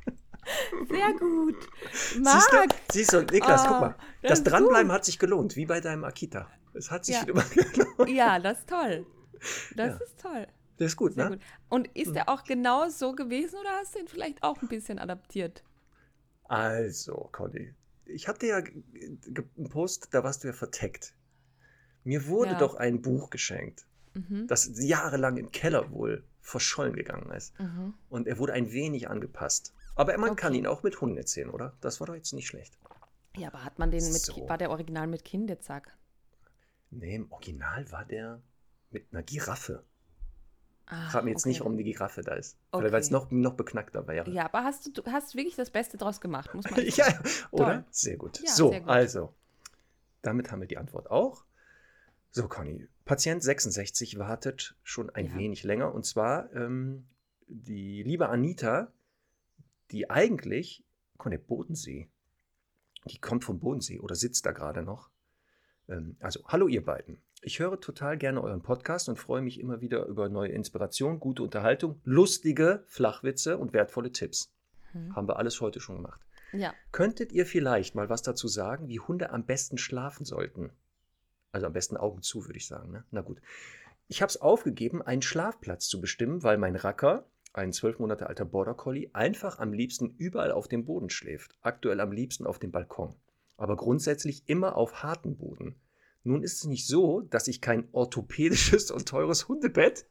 Sehr 0.90 1.12
gut. 1.18 1.56
Siehst 1.92 2.18
du, 2.18 2.20
Marc. 2.56 2.74
siehst 2.92 3.12
du, 3.12 3.22
Niklas, 3.22 3.62
Oh, 3.64 3.68
guck 3.68 3.80
mal. 3.80 3.94
das 4.22 4.42
Dranbleiben 4.44 4.88
gut. 4.88 4.94
hat 4.94 5.04
sich 5.04 5.18
gelohnt, 5.18 5.56
wie 5.56 5.66
bei 5.66 5.80
deinem 5.80 6.04
Akita. 6.04 6.50
Es 6.74 6.90
hat 6.90 7.04
sich 7.06 7.16
Ja. 7.16 7.32
mal 7.32 7.44
gelohnt. 7.72 8.10
Ja, 8.10 8.38
das 8.38 8.58
ist 8.60 8.68
toll. 8.68 9.06
Das 9.76 9.98
Ja. 9.98 10.04
ist 10.04 10.20
toll. 10.20 10.46
Der 10.78 10.86
ist 10.88 10.96
gut, 10.96 11.14
Sehr 11.14 11.30
ne? 11.30 11.36
gut. 11.36 11.46
Und 11.68 11.88
ist 11.96 12.14
der 12.14 12.28
auch 12.28 12.44
genau 12.44 12.88
so 12.88 13.12
gewesen 13.12 13.56
oder 13.60 13.70
hast 13.80 13.94
du 13.94 14.00
ihn 14.00 14.08
vielleicht 14.08 14.42
auch 14.42 14.60
ein 14.60 14.68
bisschen 14.68 14.98
adaptiert? 14.98 15.62
Also, 16.44 17.28
Conny, 17.32 17.74
ich 18.06 18.28
hatte 18.28 18.46
ja 18.46 18.56
einen 18.56 19.68
Post, 19.70 20.08
da 20.12 20.24
warst 20.24 20.44
du 20.44 20.48
ja 20.48 20.52
verteckt. 20.52 21.14
Mir 22.02 22.26
wurde 22.26 22.52
Ja. 22.52 22.58
doch 22.58 22.74
ein 22.74 23.00
Buch 23.00 23.30
geschenkt, 23.30 23.86
Mhm. 24.14 24.46
das 24.46 24.70
jahrelang 24.80 25.36
im 25.36 25.50
Keller 25.50 25.90
wohl 25.90 26.24
verschollen 26.40 26.94
gegangen 26.94 27.30
ist. 27.32 27.58
Mhm. 27.58 27.94
Und 28.08 28.26
er 28.28 28.38
wurde 28.38 28.52
ein 28.52 28.72
wenig 28.72 29.08
angepasst. 29.08 29.74
Aber 29.96 30.16
man 30.18 30.36
kann 30.36 30.52
Okay. 30.52 30.58
ihn 30.58 30.66
auch 30.66 30.82
mit 30.82 31.00
Hunden 31.00 31.16
erzählen, 31.16 31.50
oder? 31.50 31.72
Das 31.80 32.00
war 32.00 32.06
doch 32.06 32.14
jetzt 32.14 32.32
nicht 32.32 32.46
schlecht. 32.46 32.78
Ja, 33.36 33.48
aber 33.48 33.64
hat 33.64 33.78
man 33.78 33.90
den 33.90 34.04
mit, 34.12 34.22
So. 34.22 34.48
war 34.48 34.58
der 34.58 34.70
Original 34.70 35.06
mit 35.06 35.24
Kindezack? 35.24 35.96
Nee, 36.90 37.16
im 37.16 37.32
Original 37.32 37.90
war 37.90 38.04
der 38.04 38.40
mit 38.90 39.06
einer 39.12 39.22
Giraffe. 39.22 39.82
Ah, 40.86 41.06
Ich 41.06 41.12
frage 41.12 41.24
mich 41.24 41.32
jetzt 41.32 41.42
okay. 41.42 41.48
nicht, 41.48 41.60
warum 41.60 41.76
die 41.76 41.84
Giraffe 41.84 42.20
da 42.22 42.34
ist. 42.34 42.56
Okay. 42.70 42.92
weil 42.92 43.00
es 43.00 43.10
noch, 43.10 43.30
noch 43.30 43.54
beknackter 43.54 44.06
wäre. 44.06 44.30
Ja, 44.30 44.44
aber 44.44 44.62
hast 44.64 44.96
du, 44.96 45.02
hast 45.10 45.34
wirklich 45.34 45.56
das 45.56 45.70
Beste 45.70 45.96
draus 45.96 46.20
gemacht, 46.20 46.54
muss 46.54 46.70
man 46.70 46.80
ja, 46.86 47.06
oder? 47.50 47.64
Toll. 47.64 47.84
Sehr 47.90 48.16
gut. 48.16 48.40
Ja, 48.44 48.50
so, 48.52 48.70
sehr 48.70 48.80
gut. 48.80 48.88
also, 48.90 49.34
damit 50.22 50.52
haben 50.52 50.60
wir 50.60 50.68
die 50.68 50.76
Antwort 50.78 51.10
auch. 51.10 51.44
So, 52.36 52.48
Conny, 52.48 52.88
Patient 53.04 53.40
66 53.44 54.18
wartet 54.18 54.74
schon 54.82 55.08
ein 55.10 55.26
Ja. 55.26 55.36
wenig 55.36 55.62
länger. 55.62 55.94
Und 55.94 56.04
zwar 56.04 56.52
ähm, 56.52 57.06
die 57.46 58.02
liebe 58.02 58.28
Anita, 58.28 58.92
die 59.92 60.10
eigentlich, 60.10 60.84
Conny, 61.16 61.38
Bodensee, 61.38 62.10
die 63.04 63.18
kommt 63.18 63.44
vom 63.44 63.60
Bodensee 63.60 64.00
oder 64.00 64.16
sitzt 64.16 64.46
da 64.46 64.50
gerade 64.50 64.82
noch. 64.82 65.10
Ähm, 65.88 66.16
also, 66.18 66.40
hallo 66.48 66.66
ihr 66.66 66.84
beiden. 66.84 67.22
Ich 67.40 67.60
höre 67.60 67.80
total 67.80 68.18
gerne 68.18 68.42
euren 68.42 68.62
Podcast 68.62 69.08
und 69.08 69.16
freue 69.16 69.40
mich 69.42 69.60
immer 69.60 69.80
wieder 69.80 70.04
über 70.06 70.28
neue 70.28 70.50
Inspiration, 70.50 71.20
gute 71.20 71.44
Unterhaltung, 71.44 72.00
lustige 72.02 72.82
Flachwitze 72.86 73.58
und 73.58 73.72
wertvolle 73.72 74.10
Tipps. 74.10 74.52
Hm. 74.90 75.14
Haben 75.14 75.28
wir 75.28 75.36
alles 75.36 75.60
heute 75.60 75.78
schon 75.78 75.98
gemacht. 75.98 76.20
Ja, 76.52 76.74
Könntet 76.90 77.30
ihr 77.30 77.46
vielleicht 77.46 77.94
mal 77.94 78.08
was 78.08 78.22
dazu 78.22 78.48
sagen, 78.48 78.88
wie 78.88 78.98
Hunde 78.98 79.30
am 79.30 79.46
besten 79.46 79.78
schlafen 79.78 80.24
sollten? 80.24 80.72
Also 81.54 81.68
am 81.68 81.72
besten 81.72 81.96
Augen 81.96 82.20
zu, 82.20 82.46
würde 82.46 82.56
ich 82.56 82.66
sagen. 82.66 82.90
Ne? 82.90 83.04
Na 83.12 83.20
gut. 83.20 83.40
Ich 84.08 84.22
habe 84.22 84.28
es 84.28 84.40
aufgegeben, 84.40 85.02
einen 85.02 85.22
Schlafplatz 85.22 85.86
zu 85.86 86.00
bestimmen, 86.00 86.42
weil 86.42 86.58
mein 86.58 86.74
Racker, 86.74 87.26
ein 87.52 87.72
zwölf 87.72 88.00
Monate 88.00 88.26
alter 88.26 88.44
Border 88.44 88.74
Collie, 88.74 89.08
einfach 89.12 89.60
am 89.60 89.72
liebsten 89.72 90.16
überall 90.18 90.50
auf 90.50 90.66
dem 90.66 90.84
Boden 90.84 91.10
schläft. 91.10 91.56
Aktuell 91.62 92.00
am 92.00 92.10
liebsten 92.10 92.44
auf 92.44 92.58
dem 92.58 92.72
Balkon. 92.72 93.14
Aber 93.56 93.76
grundsätzlich 93.76 94.42
immer 94.48 94.76
auf 94.76 95.04
harten 95.04 95.36
Boden. 95.36 95.76
Nun 96.24 96.42
ist 96.42 96.54
es 96.54 96.64
nicht 96.64 96.88
so, 96.88 97.20
dass 97.20 97.46
ich 97.46 97.60
kein 97.60 97.86
orthopädisches 97.92 98.90
und 98.90 99.06
teures 99.06 99.46
Hundebett, 99.46 100.06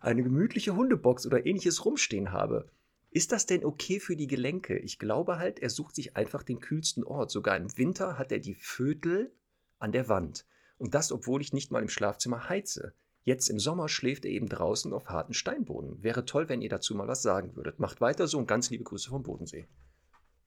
eine 0.00 0.22
gemütliche 0.22 0.76
Hundebox 0.76 1.26
oder 1.26 1.44
ähnliches 1.44 1.84
rumstehen 1.84 2.30
habe. 2.30 2.70
Ist 3.10 3.32
das 3.32 3.46
denn 3.46 3.64
okay 3.64 3.98
für 3.98 4.14
die 4.14 4.28
Gelenke? 4.28 4.78
Ich 4.78 5.00
glaube 5.00 5.40
halt, 5.40 5.58
er 5.58 5.70
sucht 5.70 5.96
sich 5.96 6.16
einfach 6.16 6.44
den 6.44 6.60
kühlsten 6.60 7.02
Ort. 7.02 7.32
Sogar 7.32 7.56
im 7.56 7.76
Winter 7.76 8.16
hat 8.16 8.30
er 8.30 8.38
die 8.38 8.54
Vögel 8.54 9.32
an 9.80 9.90
der 9.90 10.08
Wand. 10.08 10.46
Und 10.78 10.94
das, 10.94 11.12
obwohl 11.12 11.40
ich 11.40 11.52
nicht 11.52 11.70
mal 11.70 11.82
im 11.82 11.88
Schlafzimmer 11.88 12.48
heize. 12.48 12.94
Jetzt 13.22 13.48
im 13.48 13.58
Sommer 13.58 13.88
schläft 13.88 14.24
er 14.26 14.30
eben 14.32 14.48
draußen 14.48 14.92
auf 14.92 15.08
harten 15.08 15.32
Steinboden. 15.32 16.02
Wäre 16.02 16.26
toll, 16.26 16.48
wenn 16.48 16.60
ihr 16.60 16.68
dazu 16.68 16.94
mal 16.94 17.08
was 17.08 17.22
sagen 17.22 17.56
würdet. 17.56 17.78
Macht 17.78 18.00
weiter 18.02 18.26
so 18.26 18.36
und 18.38 18.46
ganz 18.46 18.68
liebe 18.70 18.84
Grüße 18.84 19.08
vom 19.08 19.22
Bodensee. 19.22 19.66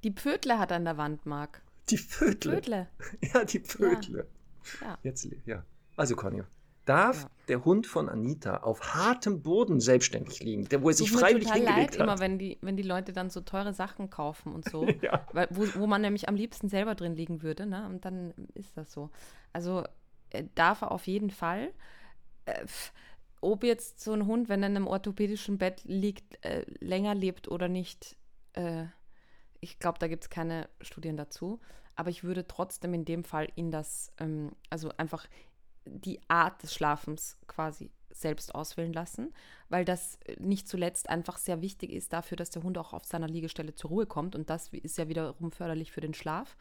die 0.03 0.11
Pödle 0.11 0.59
hat 0.59 0.71
an 0.71 0.86
der 0.86 0.97
Wand, 0.97 1.25
Marc. 1.25 1.63
Die 1.89 1.97
Vögel. 1.97 2.53
Pödle. 2.55 2.88
Ja, 3.34 3.43
die 3.45 3.59
Vögel. 3.59 4.28
Ja. 4.82 4.97
Jetzt, 5.01 5.28
ja. 5.45 5.65
Also, 5.95 6.15
Conny, 6.15 6.43
darf 6.86 7.23
Ja. 7.23 7.30
der 7.47 7.65
Hund 7.65 7.88
von 7.88 8.09
Anita 8.09 8.57
auf 8.57 8.93
hartem 8.93 9.41
Boden 9.41 9.80
selbstständig 9.80 10.41
liegen, 10.43 10.67
wo 10.84 10.89
er 10.89 10.93
sich 10.93 11.11
freiwillig 11.11 11.45
total 11.47 11.61
leid, 11.61 11.67
hingelegt 11.73 11.95
immer 11.95 12.11
hat? 12.11 12.19
wenn 12.19 12.38
die, 12.38 12.59
wenn 12.61 12.78
die 12.78 12.84
Leute 12.84 13.11
dann 13.11 13.30
so 13.32 13.41
teure 13.41 13.73
Sachen 13.73 14.09
kaufen 14.11 14.53
und 14.53 14.69
so. 14.69 14.86
Ja. 15.01 15.25
Weil, 15.34 15.47
wo, 15.49 15.65
wo 15.80 15.88
man 15.88 16.01
nämlich 16.01 16.30
am 16.30 16.36
liebsten 16.36 16.69
selber 16.69 16.93
drin 16.93 17.15
liegen 17.15 17.41
würde, 17.41 17.65
ne? 17.65 17.88
Und 17.88 18.05
dann 18.05 18.34
ist 18.53 18.78
das 18.78 18.91
so. 18.91 19.09
Also 19.51 19.84
darf 20.55 20.81
er 20.81 20.91
auf 20.91 21.07
jeden 21.07 21.31
Fall. 21.31 21.73
Äh, 22.45 22.65
ob 23.41 23.63
jetzt 23.63 24.01
so 24.01 24.13
ein 24.13 24.25
Hund, 24.25 24.49
wenn 24.49 24.63
er 24.63 24.69
in 24.69 24.75
einem 24.75 24.88
orthopädischen 24.88 25.57
Bett 25.57 25.83
liegt, 25.83 26.43
äh, 26.43 26.65
länger 26.79 27.15
lebt 27.15 27.47
oder 27.47 27.67
nicht, 27.67 28.15
äh, 28.53 28.85
ich 29.59 29.79
glaube, 29.79 29.99
da 29.99 30.07
gibt 30.07 30.23
es 30.23 30.29
keine 30.29 30.69
Studien 30.81 31.17
dazu. 31.17 31.59
Aber 31.95 32.09
ich 32.09 32.23
würde 32.23 32.47
trotzdem 32.47 32.93
in 32.93 33.05
dem 33.05 33.23
Fall 33.23 33.47
ihn 33.55 33.71
das, 33.71 34.11
ähm, 34.19 34.51
also 34.69 34.91
einfach 34.97 35.27
die 35.85 36.19
Art 36.27 36.61
des 36.61 36.73
Schlafens 36.73 37.38
quasi 37.47 37.91
selbst 38.11 38.53
auswählen 38.55 38.93
lassen, 38.93 39.33
weil 39.69 39.85
das 39.85 40.17
äh, 40.25 40.35
nicht 40.39 40.67
zuletzt 40.67 41.09
einfach 41.09 41.38
sehr 41.38 41.61
wichtig 41.61 41.91
ist 41.91 42.13
dafür, 42.13 42.38
dass 42.38 42.49
der 42.49 42.63
Hund 42.63 42.77
auch 42.77 42.93
auf 42.93 43.05
seiner 43.05 43.27
Liegestelle 43.27 43.73
zur 43.75 43.89
Ruhe 43.89 44.05
kommt 44.05 44.35
und 44.35 44.49
das 44.49 44.69
ist 44.69 44.97
ja 44.97 45.07
wiederum 45.07 45.51
förderlich 45.51 45.91
für 45.91 46.01
den 46.01 46.13
Schlaf. 46.13 46.57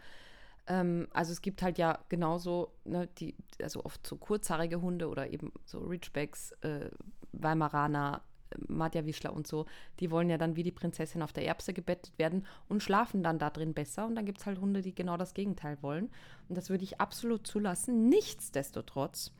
Ähm, 0.66 1.08
also 1.12 1.32
es 1.32 1.42
gibt 1.42 1.62
halt 1.62 1.78
ja 1.78 1.98
genauso, 2.08 2.72
ne, 2.84 3.08
die, 3.18 3.34
also 3.62 3.84
oft 3.84 4.06
so 4.06 4.16
kurzhaarige 4.16 4.80
Hunde 4.80 5.08
oder 5.08 5.30
eben 5.30 5.52
so 5.64 5.78
Ridgebacks, 5.78 6.52
äh, 6.62 6.90
Weimaraner, 7.32 8.22
äh, 8.50 8.56
Madja-Wischler 8.68 9.32
und 9.32 9.46
so, 9.46 9.66
die 10.00 10.10
wollen 10.10 10.30
ja 10.30 10.38
dann 10.38 10.56
wie 10.56 10.62
die 10.62 10.72
Prinzessin 10.72 11.22
auf 11.22 11.32
der 11.32 11.46
Erbse 11.46 11.72
gebettet 11.72 12.18
werden 12.18 12.46
und 12.68 12.82
schlafen 12.82 13.22
dann 13.22 13.38
da 13.38 13.50
drin 13.50 13.74
besser. 13.74 14.06
Und 14.06 14.16
dann 14.16 14.26
gibt 14.26 14.38
es 14.38 14.46
halt 14.46 14.60
Hunde, 14.60 14.82
die 14.82 14.94
genau 14.94 15.16
das 15.16 15.34
Gegenteil 15.34 15.78
wollen. 15.82 16.10
Und 16.48 16.56
das 16.56 16.70
würde 16.70 16.84
ich 16.84 17.00
absolut 17.00 17.46
zulassen. 17.46 18.08
Nichtsdestotrotz 18.08 19.32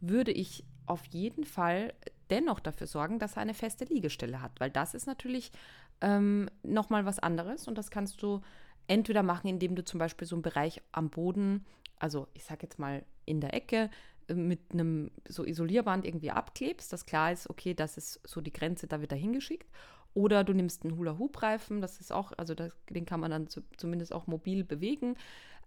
würde 0.00 0.32
ich 0.32 0.64
auf 0.86 1.04
jeden 1.06 1.44
Fall 1.44 1.94
dennoch 2.30 2.60
dafür 2.60 2.86
sorgen, 2.86 3.18
dass 3.18 3.36
er 3.36 3.42
eine 3.42 3.54
feste 3.54 3.84
Liegestelle 3.84 4.40
hat, 4.40 4.52
weil 4.58 4.70
das 4.70 4.94
ist 4.94 5.06
natürlich 5.06 5.52
ähm, 6.00 6.48
nochmal 6.62 7.04
was 7.06 7.18
anderes 7.18 7.68
und 7.68 7.78
das 7.78 7.90
kannst 7.90 8.22
du 8.22 8.40
entweder 8.86 9.22
machen, 9.22 9.48
indem 9.48 9.74
du 9.74 9.84
zum 9.84 9.98
Beispiel 9.98 10.26
so 10.26 10.36
einen 10.36 10.42
Bereich 10.42 10.82
am 10.92 11.10
Boden, 11.10 11.64
also 11.98 12.28
ich 12.34 12.44
sag 12.44 12.62
jetzt 12.62 12.78
mal 12.78 13.04
in 13.24 13.40
der 13.40 13.54
Ecke, 13.54 13.90
äh, 14.28 14.34
mit 14.34 14.60
einem 14.72 15.10
so 15.28 15.44
Isolierband 15.44 16.04
irgendwie 16.04 16.30
abklebst, 16.30 16.92
dass 16.92 17.06
klar 17.06 17.32
ist, 17.32 17.48
okay, 17.50 17.74
das 17.74 17.96
ist 17.96 18.20
so 18.26 18.40
die 18.40 18.52
Grenze, 18.52 18.86
da 18.86 19.00
wird 19.00 19.12
er 19.12 19.18
hingeschickt. 19.18 19.70
Oder 20.14 20.44
du 20.44 20.52
nimmst 20.52 20.84
einen 20.84 20.96
Hula-Hoop-Reifen, 20.96 21.80
das 21.80 21.98
ist 21.98 22.12
auch, 22.12 22.32
also 22.36 22.54
das, 22.54 22.72
den 22.88 23.04
kann 23.04 23.18
man 23.18 23.32
dann 23.32 23.48
zu, 23.48 23.62
zumindest 23.76 24.12
auch 24.12 24.28
mobil 24.28 24.62
bewegen. 24.62 25.16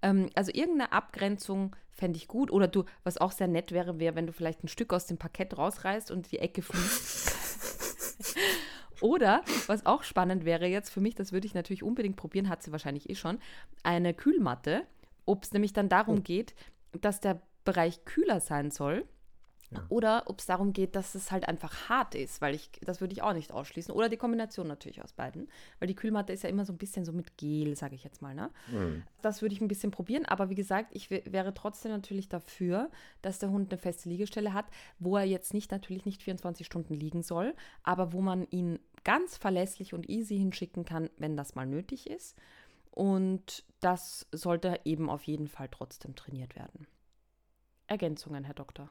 Ähm, 0.01 0.29
also 0.35 0.51
irgendeine 0.53 0.93
Abgrenzung 0.93 1.75
fände 1.91 2.17
ich 2.17 2.27
gut. 2.27 2.51
Oder 2.51 2.67
du, 2.67 2.85
was 3.03 3.17
auch 3.17 3.31
sehr 3.31 3.47
nett 3.47 3.71
wäre, 3.71 3.99
wäre, 3.99 4.15
wenn 4.15 4.27
du 4.27 4.33
vielleicht 4.33 4.63
ein 4.63 4.69
Stück 4.69 4.93
aus 4.93 5.05
dem 5.05 5.17
Parkett 5.17 5.57
rausreißt 5.57 6.11
und 6.11 6.31
die 6.31 6.39
Ecke 6.39 6.61
fließt. 6.61 7.35
Oder, 9.01 9.43
was 9.67 9.85
auch 9.85 10.03
spannend 10.03 10.45
wäre 10.45 10.65
jetzt 10.67 10.89
für 10.89 11.01
mich, 11.01 11.15
das 11.15 11.31
würde 11.31 11.47
ich 11.47 11.53
natürlich 11.53 11.83
unbedingt 11.83 12.15
probieren, 12.15 12.49
hat 12.49 12.63
sie 12.63 12.71
wahrscheinlich 12.71 13.09
eh 13.09 13.15
schon, 13.15 13.39
eine 13.83 14.13
Kühlmatte, 14.13 14.83
ob 15.25 15.43
es 15.43 15.51
nämlich 15.53 15.73
dann 15.73 15.89
darum 15.89 16.19
Oh. 16.19 16.21
geht, 16.21 16.55
dass 17.01 17.19
der 17.19 17.41
Bereich 17.63 18.05
kühler 18.05 18.39
sein 18.39 18.71
soll. 18.71 19.05
Ja. 19.69 19.85
Oder 19.89 20.23
ob 20.27 20.39
es 20.39 20.45
darum 20.45 20.71
geht, 20.71 20.95
dass 20.95 21.13
es 21.13 21.29
halt 21.29 21.47
einfach 21.47 21.89
hart 21.89 22.15
ist, 22.15 22.39
weil 22.41 22.55
ich, 22.55 22.71
das 22.85 23.01
würde 23.01 23.11
ich 23.11 23.21
auch 23.21 23.33
nicht 23.33 23.51
ausschließen. 23.51 23.93
Oder 23.93 24.07
die 24.07 24.15
Kombination 24.15 24.65
natürlich 24.65 25.03
aus 25.03 25.11
beiden. 25.11 25.49
Weil 25.79 25.89
die 25.89 25.95
Kühlmatte 25.95 26.31
ist 26.31 26.43
ja 26.43 26.49
immer 26.49 26.63
so 26.63 26.71
ein 26.71 26.77
bisschen 26.77 27.03
so 27.03 27.11
mit 27.11 27.35
Gel, 27.37 27.75
sage 27.75 27.95
ich 27.95 28.03
jetzt 28.05 28.21
mal, 28.21 28.33
ne? 28.33 28.49
Hm. 28.69 29.03
Das 29.21 29.41
würde 29.41 29.53
ich 29.53 29.59
ein 29.61 29.67
bisschen 29.67 29.91
probieren, 29.91 30.25
aber 30.25 30.49
wie 30.49 30.55
gesagt, 30.55 30.91
ich 30.93 31.07
wä- 31.07 31.29
wäre 31.31 31.53
trotzdem 31.53 31.91
natürlich 31.91 32.29
dafür, 32.29 32.89
dass 33.21 33.39
der 33.39 33.49
Hund 33.49 33.71
eine 33.71 33.77
feste 33.77 34.07
Liegestelle 34.07 34.53
hat, 34.53 34.67
wo 34.99 35.17
er 35.17 35.25
jetzt 35.25 35.53
nicht 35.53 35.71
natürlich 35.71 36.05
nicht 36.05 36.23
24 36.23 36.65
Stunden 36.65 36.93
liegen 36.93 37.21
soll, 37.21 37.53
aber 37.83 38.13
wo 38.13 38.21
man 38.21 38.47
ihn 38.49 38.79
ganz 39.03 39.35
verlässlich 39.35 39.93
und 39.93 40.07
easy 40.09 40.37
hinschicken 40.37 40.85
kann, 40.85 41.09
wenn 41.17 41.35
das 41.35 41.55
mal 41.55 41.65
nötig 41.65 42.09
ist. 42.09 42.37
Und 42.91 43.65
das 43.81 44.27
sollte 44.31 44.79
eben 44.85 45.09
auf 45.09 45.23
jeden 45.23 45.49
Fall 45.49 45.67
trotzdem 45.69 46.15
trainiert 46.15 46.55
werden. 46.55 46.87
Ergänzungen, 47.87 48.43
Herr 48.43 48.53
Doktor. 48.55 48.89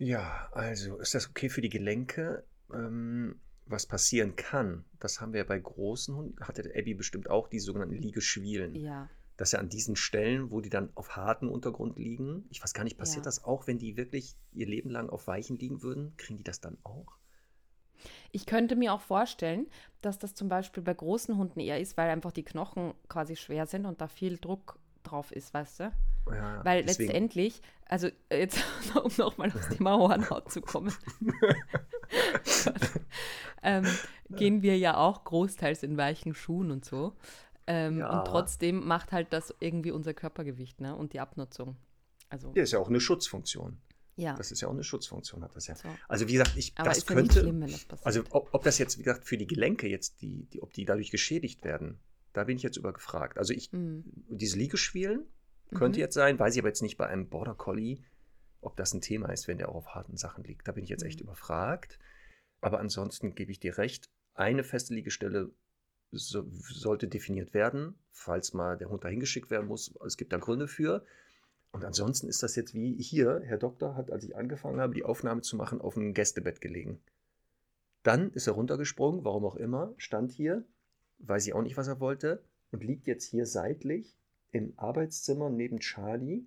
Ja, 0.00 0.48
also 0.52 0.96
ist 0.96 1.14
das 1.14 1.28
okay 1.28 1.50
für 1.50 1.60
die 1.60 1.68
Gelenke? 1.68 2.42
Ähm, 2.72 3.38
was 3.66 3.84
passieren 3.84 4.34
kann, 4.34 4.86
das 4.98 5.20
haben 5.20 5.34
wir 5.34 5.44
bei 5.46 5.58
großen 5.58 6.16
Hunden, 6.16 6.40
hatte 6.40 6.72
Abby 6.74 6.94
bestimmt 6.94 7.28
auch, 7.28 7.48
die 7.48 7.60
sogenannten 7.60 7.96
Liegeschwielen. 7.96 8.74
Ja. 8.74 9.10
Dass 9.36 9.52
ja 9.52 9.58
an 9.58 9.68
diesen 9.68 9.96
Stellen, 9.96 10.50
wo 10.50 10.62
die 10.62 10.70
dann 10.70 10.90
auf 10.94 11.16
harten 11.16 11.48
Untergrund 11.48 11.98
liegen, 11.98 12.46
ich 12.48 12.62
weiß 12.62 12.72
gar 12.72 12.84
nicht, 12.84 12.96
passiert 12.96 13.26
Ja. 13.26 13.28
das 13.28 13.44
auch, 13.44 13.66
wenn 13.66 13.78
die 13.78 13.98
wirklich 13.98 14.36
ihr 14.52 14.66
Leben 14.66 14.88
lang 14.88 15.10
auf 15.10 15.26
Weichen 15.26 15.58
liegen 15.58 15.82
würden? 15.82 16.16
Kriegen 16.16 16.38
die 16.38 16.44
das 16.44 16.60
dann 16.62 16.78
auch? 16.82 17.18
Ich 18.32 18.46
könnte 18.46 18.76
mir 18.76 18.94
auch 18.94 19.02
vorstellen, 19.02 19.66
dass 20.00 20.18
das 20.18 20.34
zum 20.34 20.48
Beispiel 20.48 20.82
bei 20.82 20.94
großen 20.94 21.36
Hunden 21.36 21.60
eher 21.60 21.78
ist, 21.78 21.98
weil 21.98 22.08
einfach 22.08 22.32
die 22.32 22.42
Knochen 22.42 22.94
quasi 23.08 23.36
schwer 23.36 23.66
sind 23.66 23.84
und 23.84 24.00
da 24.00 24.08
viel 24.08 24.38
Druck 24.38 24.79
drauf 25.02 25.32
ist, 25.32 25.52
weißt 25.54 25.80
du? 25.80 25.92
Ja, 26.32 26.64
Weil 26.64 26.84
deswegen- 26.84 27.08
letztendlich, 27.08 27.62
also 27.86 28.08
jetzt, 28.30 28.62
um 29.02 29.10
nochmal 29.16 29.50
aufs 29.52 29.68
Thema 29.76 29.96
Hornhaut 29.96 30.50
zu 30.52 30.60
kommen, 30.60 30.92
ähm, 33.62 33.86
gehen 34.30 34.62
wir 34.62 34.76
ja 34.78 34.96
auch 34.96 35.24
großteils 35.24 35.82
in 35.82 35.96
weichen 35.96 36.34
Schuhen 36.34 36.70
und 36.70 36.84
so. 36.84 37.14
Ähm, 37.66 37.98
Ja. 37.98 38.20
Und 38.20 38.26
trotzdem 38.26 38.86
macht 38.86 39.12
halt 39.12 39.32
das 39.32 39.54
irgendwie 39.60 39.90
unser 39.90 40.14
Körpergewicht 40.14 40.80
ne? 40.80 40.94
und 40.94 41.12
die 41.12 41.20
Abnutzung. 41.20 41.76
Also, 42.28 42.52
Ja, 42.54 42.62
ist 42.62 42.72
ja 42.72 42.78
auch 42.78 42.88
eine 42.88 43.00
Schutzfunktion. 43.00 43.78
ja. 44.16 44.34
Das 44.34 44.52
ist 44.52 44.60
ja 44.60 44.68
auch 44.68 44.72
eine 44.72 44.84
Schutzfunktion, 44.84 45.42
hat 45.42 45.54
das 45.56 45.66
ja. 45.66 45.74
So. 45.74 45.88
Also 46.08 46.28
wie 46.28 46.32
gesagt, 46.32 46.56
ich, 46.56 46.72
Aber 46.76 46.88
das 46.90 47.06
könnte, 47.06 47.22
nicht 47.22 47.32
schlimm, 47.80 47.88
das 47.88 48.04
also 48.04 48.22
ob, 48.30 48.48
ob 48.52 48.62
das 48.62 48.78
jetzt, 48.78 48.98
wie 48.98 49.02
gesagt, 49.02 49.24
für 49.24 49.36
die 49.36 49.46
Gelenke 49.46 49.88
jetzt, 49.88 50.22
die, 50.22 50.46
die, 50.46 50.62
ob 50.62 50.72
die 50.72 50.84
dadurch 50.84 51.10
geschädigt 51.10 51.64
werden, 51.64 51.98
da 52.32 52.44
bin 52.44 52.56
ich 52.56 52.62
jetzt 52.62 52.76
über 52.76 52.92
gefragt. 52.92 53.38
Also 53.38 53.52
ich, 53.52 53.72
Mhm. 53.72 54.04
diese 54.28 54.58
Liegeschwielen 54.58 55.26
könnte 55.74 55.98
Mhm. 55.98 56.02
jetzt 56.02 56.14
sein, 56.14 56.38
weiß 56.38 56.54
ich 56.54 56.60
aber 56.60 56.68
jetzt 56.68 56.82
nicht 56.82 56.96
bei 56.96 57.06
einem 57.06 57.28
Border 57.28 57.54
Collie, 57.54 57.98
ob 58.60 58.76
das 58.76 58.92
ein 58.92 59.00
Thema 59.00 59.30
ist, 59.32 59.48
wenn 59.48 59.58
der 59.58 59.68
auch 59.68 59.76
auf 59.76 59.94
harten 59.94 60.16
Sachen 60.16 60.44
liegt. 60.44 60.68
Da 60.68 60.72
bin 60.72 60.84
ich 60.84 60.90
jetzt 60.90 61.04
echt 61.04 61.20
Mhm. 61.20 61.24
überfragt. 61.24 61.98
Aber 62.60 62.78
ansonsten 62.80 63.34
gebe 63.34 63.50
ich 63.52 63.58
dir 63.60 63.78
recht, 63.78 64.10
eine 64.34 64.64
feste 64.64 64.94
Liegestelle 64.94 65.50
so, 66.12 66.44
sollte 66.50 67.08
definiert 67.08 67.54
werden, 67.54 67.94
falls 68.10 68.52
mal 68.52 68.76
der 68.76 68.90
Hund 68.90 69.04
dahin 69.04 69.20
geschickt 69.20 69.50
werden 69.50 69.68
muss. 69.68 69.94
Es 70.04 70.16
gibt 70.16 70.32
da 70.32 70.38
Gründe 70.38 70.66
für. 70.68 71.04
Und 71.72 71.84
ansonsten 71.84 72.28
ist 72.28 72.42
das 72.42 72.56
jetzt 72.56 72.74
wie 72.74 73.00
hier, 73.00 73.40
Herr 73.44 73.58
Doktor 73.58 73.94
hat, 73.94 74.10
als 74.10 74.24
ich 74.24 74.34
angefangen 74.36 74.80
habe, 74.80 74.92
die 74.92 75.04
Aufnahme 75.04 75.40
zu 75.42 75.56
machen, 75.56 75.80
auf 75.80 75.94
dem 75.94 76.12
Gästebett 76.14 76.60
gelegen. 76.60 77.00
Dann 78.02 78.32
ist 78.32 78.46
er 78.48 78.54
runtergesprungen, 78.54 79.24
warum 79.24 79.44
auch 79.44 79.56
immer, 79.56 79.94
stand 79.98 80.32
hier, 80.32 80.64
weiß 81.20 81.46
ich 81.46 81.54
auch 81.54 81.62
nicht, 81.62 81.76
was 81.76 81.88
er 81.88 82.00
wollte, 82.00 82.42
und 82.72 82.84
liegt 82.84 83.06
jetzt 83.06 83.24
hier 83.24 83.46
seitlich 83.46 84.16
im 84.52 84.74
Arbeitszimmer 84.76 85.50
neben 85.50 85.80
Charlie 85.80 86.44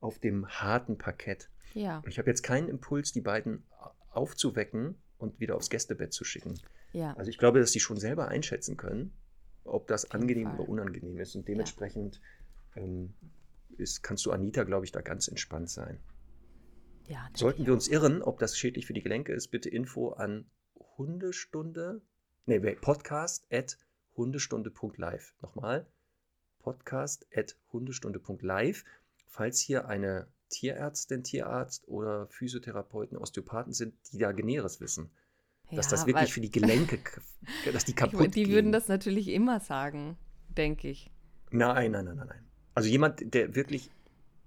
auf 0.00 0.18
dem 0.18 0.46
harten 0.48 0.98
Parkett. 0.98 1.50
ja, 1.72 1.98
Und 1.98 2.08
ich 2.08 2.18
habe 2.18 2.28
jetzt 2.28 2.42
keinen 2.42 2.68
Impuls, 2.68 3.12
die 3.12 3.20
beiden 3.20 3.64
aufzuwecken 4.10 4.96
und 5.18 5.40
wieder 5.40 5.56
aufs 5.56 5.70
Gästebett 5.70 6.12
zu 6.12 6.24
schicken. 6.24 6.58
ja. 6.92 7.14
Also 7.14 7.30
ich 7.30 7.38
glaube, 7.38 7.60
dass 7.60 7.72
die 7.72 7.80
schon 7.80 7.96
selber 7.96 8.28
einschätzen 8.28 8.76
können, 8.76 9.12
ob 9.64 9.86
das 9.88 10.10
angenehm 10.10 10.48
Fall. 10.48 10.60
oder 10.60 10.68
unangenehm 10.68 11.18
ist. 11.18 11.34
Und 11.34 11.48
dementsprechend 11.48 12.20
ähm, 12.76 13.14
ist, 13.76 14.02
kannst 14.02 14.26
du 14.26 14.30
Anita, 14.30 14.64
glaube 14.64 14.84
ich, 14.84 14.92
da 14.92 15.00
ganz 15.00 15.28
entspannt 15.28 15.70
sein. 15.70 15.98
ja 17.08 17.28
Sollten 17.34 17.66
wir 17.66 17.72
uns 17.72 17.88
irren, 17.88 18.22
ob 18.22 18.38
das 18.38 18.58
schädlich 18.58 18.86
für 18.86 18.94
die 18.94 19.02
Gelenke 19.02 19.32
ist, 19.32 19.48
bitte 19.48 19.68
Info 19.68 20.10
an 20.10 20.46
Hundestunde, 20.96 22.02
nee, 22.46 22.58
podcast 22.58 23.46
at 23.50 23.78
hundestunde.live. 24.16 25.34
Nochmal, 25.42 25.86
podcast 26.60 27.26
at 27.34 27.56
hundestunde.live. 27.72 28.84
Falls 29.26 29.58
hier 29.60 29.88
eine 29.88 30.28
Tierärztin, 30.50 31.24
Tierarzt 31.24 31.88
oder 31.88 32.26
Physiotherapeuten, 32.28 33.16
Osteopathen 33.18 33.72
sind, 33.72 33.94
die 34.12 34.18
da 34.18 34.32
Genäheres 34.32 34.80
wissen. 34.80 35.10
dass 35.72 35.86
ja, 35.86 35.90
das 35.92 36.06
wirklich 36.06 36.32
für 36.32 36.40
die 36.40 36.50
Gelenke, 36.50 36.98
dass 37.72 37.84
die 37.84 37.90
Ich 37.92 37.96
kaputt 37.96 38.14
meine, 38.20 38.30
die 38.30 38.44
gehen. 38.44 38.52
würden 38.52 38.72
das 38.72 38.86
natürlich 38.88 39.28
immer 39.28 39.58
sagen, 39.60 40.16
denke 40.48 40.88
ich. 40.88 41.10
Nein, 41.50 41.90
nein, 41.92 42.04
nein, 42.04 42.16
nein, 42.16 42.26
nein. 42.28 42.44
Also 42.74 42.88
jemand, 42.88 43.34
der 43.34 43.54
wirklich, 43.54 43.90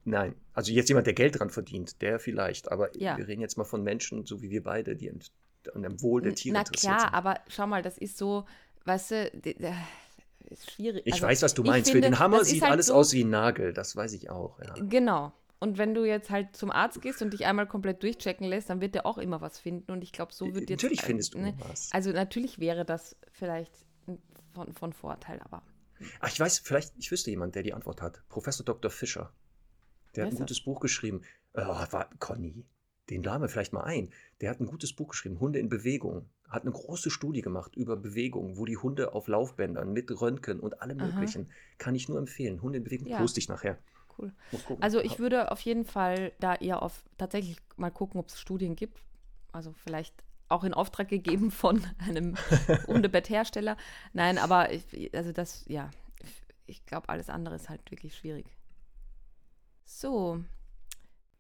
nein, 0.05 0.35
also 0.53 0.71
jetzt 0.71 0.87
jemand, 0.89 1.07
der 1.07 1.13
Geld 1.13 1.39
dran 1.39 1.49
verdient, 1.49 2.01
der 2.01 2.19
vielleicht, 2.19 2.71
aber 2.71 2.95
Ja. 2.97 3.17
wir 3.17 3.27
reden 3.27 3.41
jetzt 3.41 3.57
mal 3.57 3.63
von 3.65 3.83
Menschen, 3.83 4.25
so 4.25 4.41
wie 4.41 4.49
wir 4.49 4.63
beide, 4.63 4.95
die 4.95 5.09
an, 5.09 5.19
an 5.73 5.81
dem 5.83 6.01
Wohl 6.01 6.21
der 6.21 6.35
Tiere 6.35 6.53
Na 6.53 6.59
interessiert 6.61 6.93
klar, 6.93 7.01
sind. 7.07 7.13
aber 7.13 7.39
schau 7.47 7.67
mal, 7.67 7.81
das 7.81 7.97
ist 7.97 8.17
so, 8.17 8.45
weißt 8.87 9.11
du, 9.11 9.31
ist 10.49 10.71
schwierig. 10.71 11.03
Ich 11.05 11.13
Also, 11.13 11.25
weiß, 11.27 11.41
was 11.43 11.53
du 11.53 11.63
meinst. 11.63 11.89
Für 11.89 11.93
finde, 11.93 12.09
den 12.09 12.19
Hammer 12.19 12.43
sieht 12.43 12.61
halt 12.61 12.71
alles 12.71 12.87
so- 12.87 12.93
aus 12.95 13.13
wie 13.13 13.23
ein 13.23 13.29
Nagel, 13.29 13.73
das 13.73 13.95
weiß 13.95 14.13
ich 14.13 14.29
auch. 14.29 14.59
Ja. 14.59 14.73
Genau. 14.79 15.33
Und 15.59 15.77
wenn 15.79 15.93
du 15.95 16.05
jetzt 16.05 16.29
halt 16.29 16.55
zum 16.55 16.71
Arzt 16.71 17.01
gehst 17.01 17.21
und 17.21 17.33
dich 17.33 17.45
einmal 17.45 17.67
komplett 17.67 18.03
durchchecken 18.03 18.47
lässt, 18.47 18.69
dann 18.69 18.79
wird 18.79 18.93
der 18.93 19.05
auch 19.07 19.17
immer 19.17 19.41
was 19.41 19.59
finden. 19.59 19.91
Und 19.91 20.03
ich 20.03 20.11
glaube, 20.11 20.31
so 20.33 20.53
wird 20.53 20.69
jetzt. 20.69 20.83
Natürlich 20.83 21.01
äh, 21.01 21.05
findest 21.07 21.33
du 21.33 21.39
ne? 21.39 21.53
was. 21.67 21.89
Also 21.91 22.11
natürlich 22.11 22.59
wäre 22.59 22.85
das 22.85 23.15
vielleicht 23.31 23.73
von, 24.53 24.73
von 24.73 24.93
Vorteil, 24.93 25.39
aber. 25.41 25.63
Ach, 26.19 26.29
ich 26.29 26.39
weiß, 26.39 26.59
vielleicht, 26.59 26.93
ich 26.97 27.11
wüsste 27.11 27.31
jemand, 27.31 27.55
der 27.55 27.63
die 27.63 27.73
Antwort 27.73 28.03
hat. 28.03 28.21
Professor 28.29 28.63
Dr. 28.63 28.91
Fischer. 28.91 29.33
Der 30.15 30.23
Wer 30.23 30.25
hat 30.25 30.27
ein 30.27 30.33
ist 30.33 30.33
das? 30.33 30.39
gutes 30.39 30.61
Buch 30.63 30.79
geschrieben. 30.79 31.23
Äh, 31.53 31.61
war, 31.65 32.07
Conny, 32.19 32.63
den 33.09 33.23
laden 33.23 33.41
wir 33.41 33.49
vielleicht 33.49 33.73
mal 33.73 33.83
ein. 33.83 34.13
Der 34.41 34.51
hat 34.51 34.59
ein 34.59 34.67
gutes 34.67 34.93
Buch 34.93 35.07
geschrieben, 35.09 35.39
Hunde 35.39 35.57
in 35.57 35.69
Bewegung. 35.69 36.29
Hat 36.47 36.61
eine 36.63 36.71
große 36.71 37.09
Studie 37.09 37.41
gemacht 37.41 37.75
über 37.75 37.97
Bewegung, 37.97 38.57
wo 38.57 38.65
die 38.65 38.77
Hunde 38.77 39.13
auf 39.13 39.27
Laufbändern 39.27 39.91
mit 39.91 40.09
Röntgen 40.21 40.59
und 40.59 40.81
allem 40.81 40.99
Aha. 40.99 41.07
möglichen. 41.07 41.49
Kann 41.77 41.93
ich 41.95 42.07
nur 42.07 42.17
empfehlen. 42.17 42.61
Hunde 42.61 42.77
in 42.77 42.83
Bewegung, 42.83 43.07
Ja. 43.07 43.17
poste 43.19 43.39
ich 43.39 43.49
nachher. 43.49 43.77
Cool. 44.17 44.33
Also 44.79 44.99
ich 44.99 45.19
würde 45.19 45.51
auf 45.51 45.59
jeden 45.61 45.85
Fall 45.85 46.31
da 46.39 46.55
eher 46.55 46.81
auf 46.81 47.03
tatsächlich 47.17 47.57
mal 47.75 47.91
gucken, 47.91 48.19
ob 48.19 48.29
es 48.29 48.39
Studien 48.39 48.75
gibt. 48.75 49.03
Also 49.51 49.73
vielleicht 49.73 50.23
auch 50.49 50.63
in 50.63 50.73
Auftrag 50.73 51.09
gegeben 51.09 51.51
von 51.51 51.83
einem 51.99 52.35
Hundebetthersteller. 52.87 53.77
Nein, 54.13 54.37
aber 54.37 54.71
ich, 54.71 55.13
also 55.13 55.33
das, 55.33 55.65
ja, 55.67 55.91
ich 56.65 56.85
glaube, 56.85 57.09
alles 57.09 57.29
andere 57.29 57.55
ist 57.55 57.69
halt 57.69 57.91
wirklich 57.91 58.15
schwierig. 58.15 58.45
So, 59.85 60.43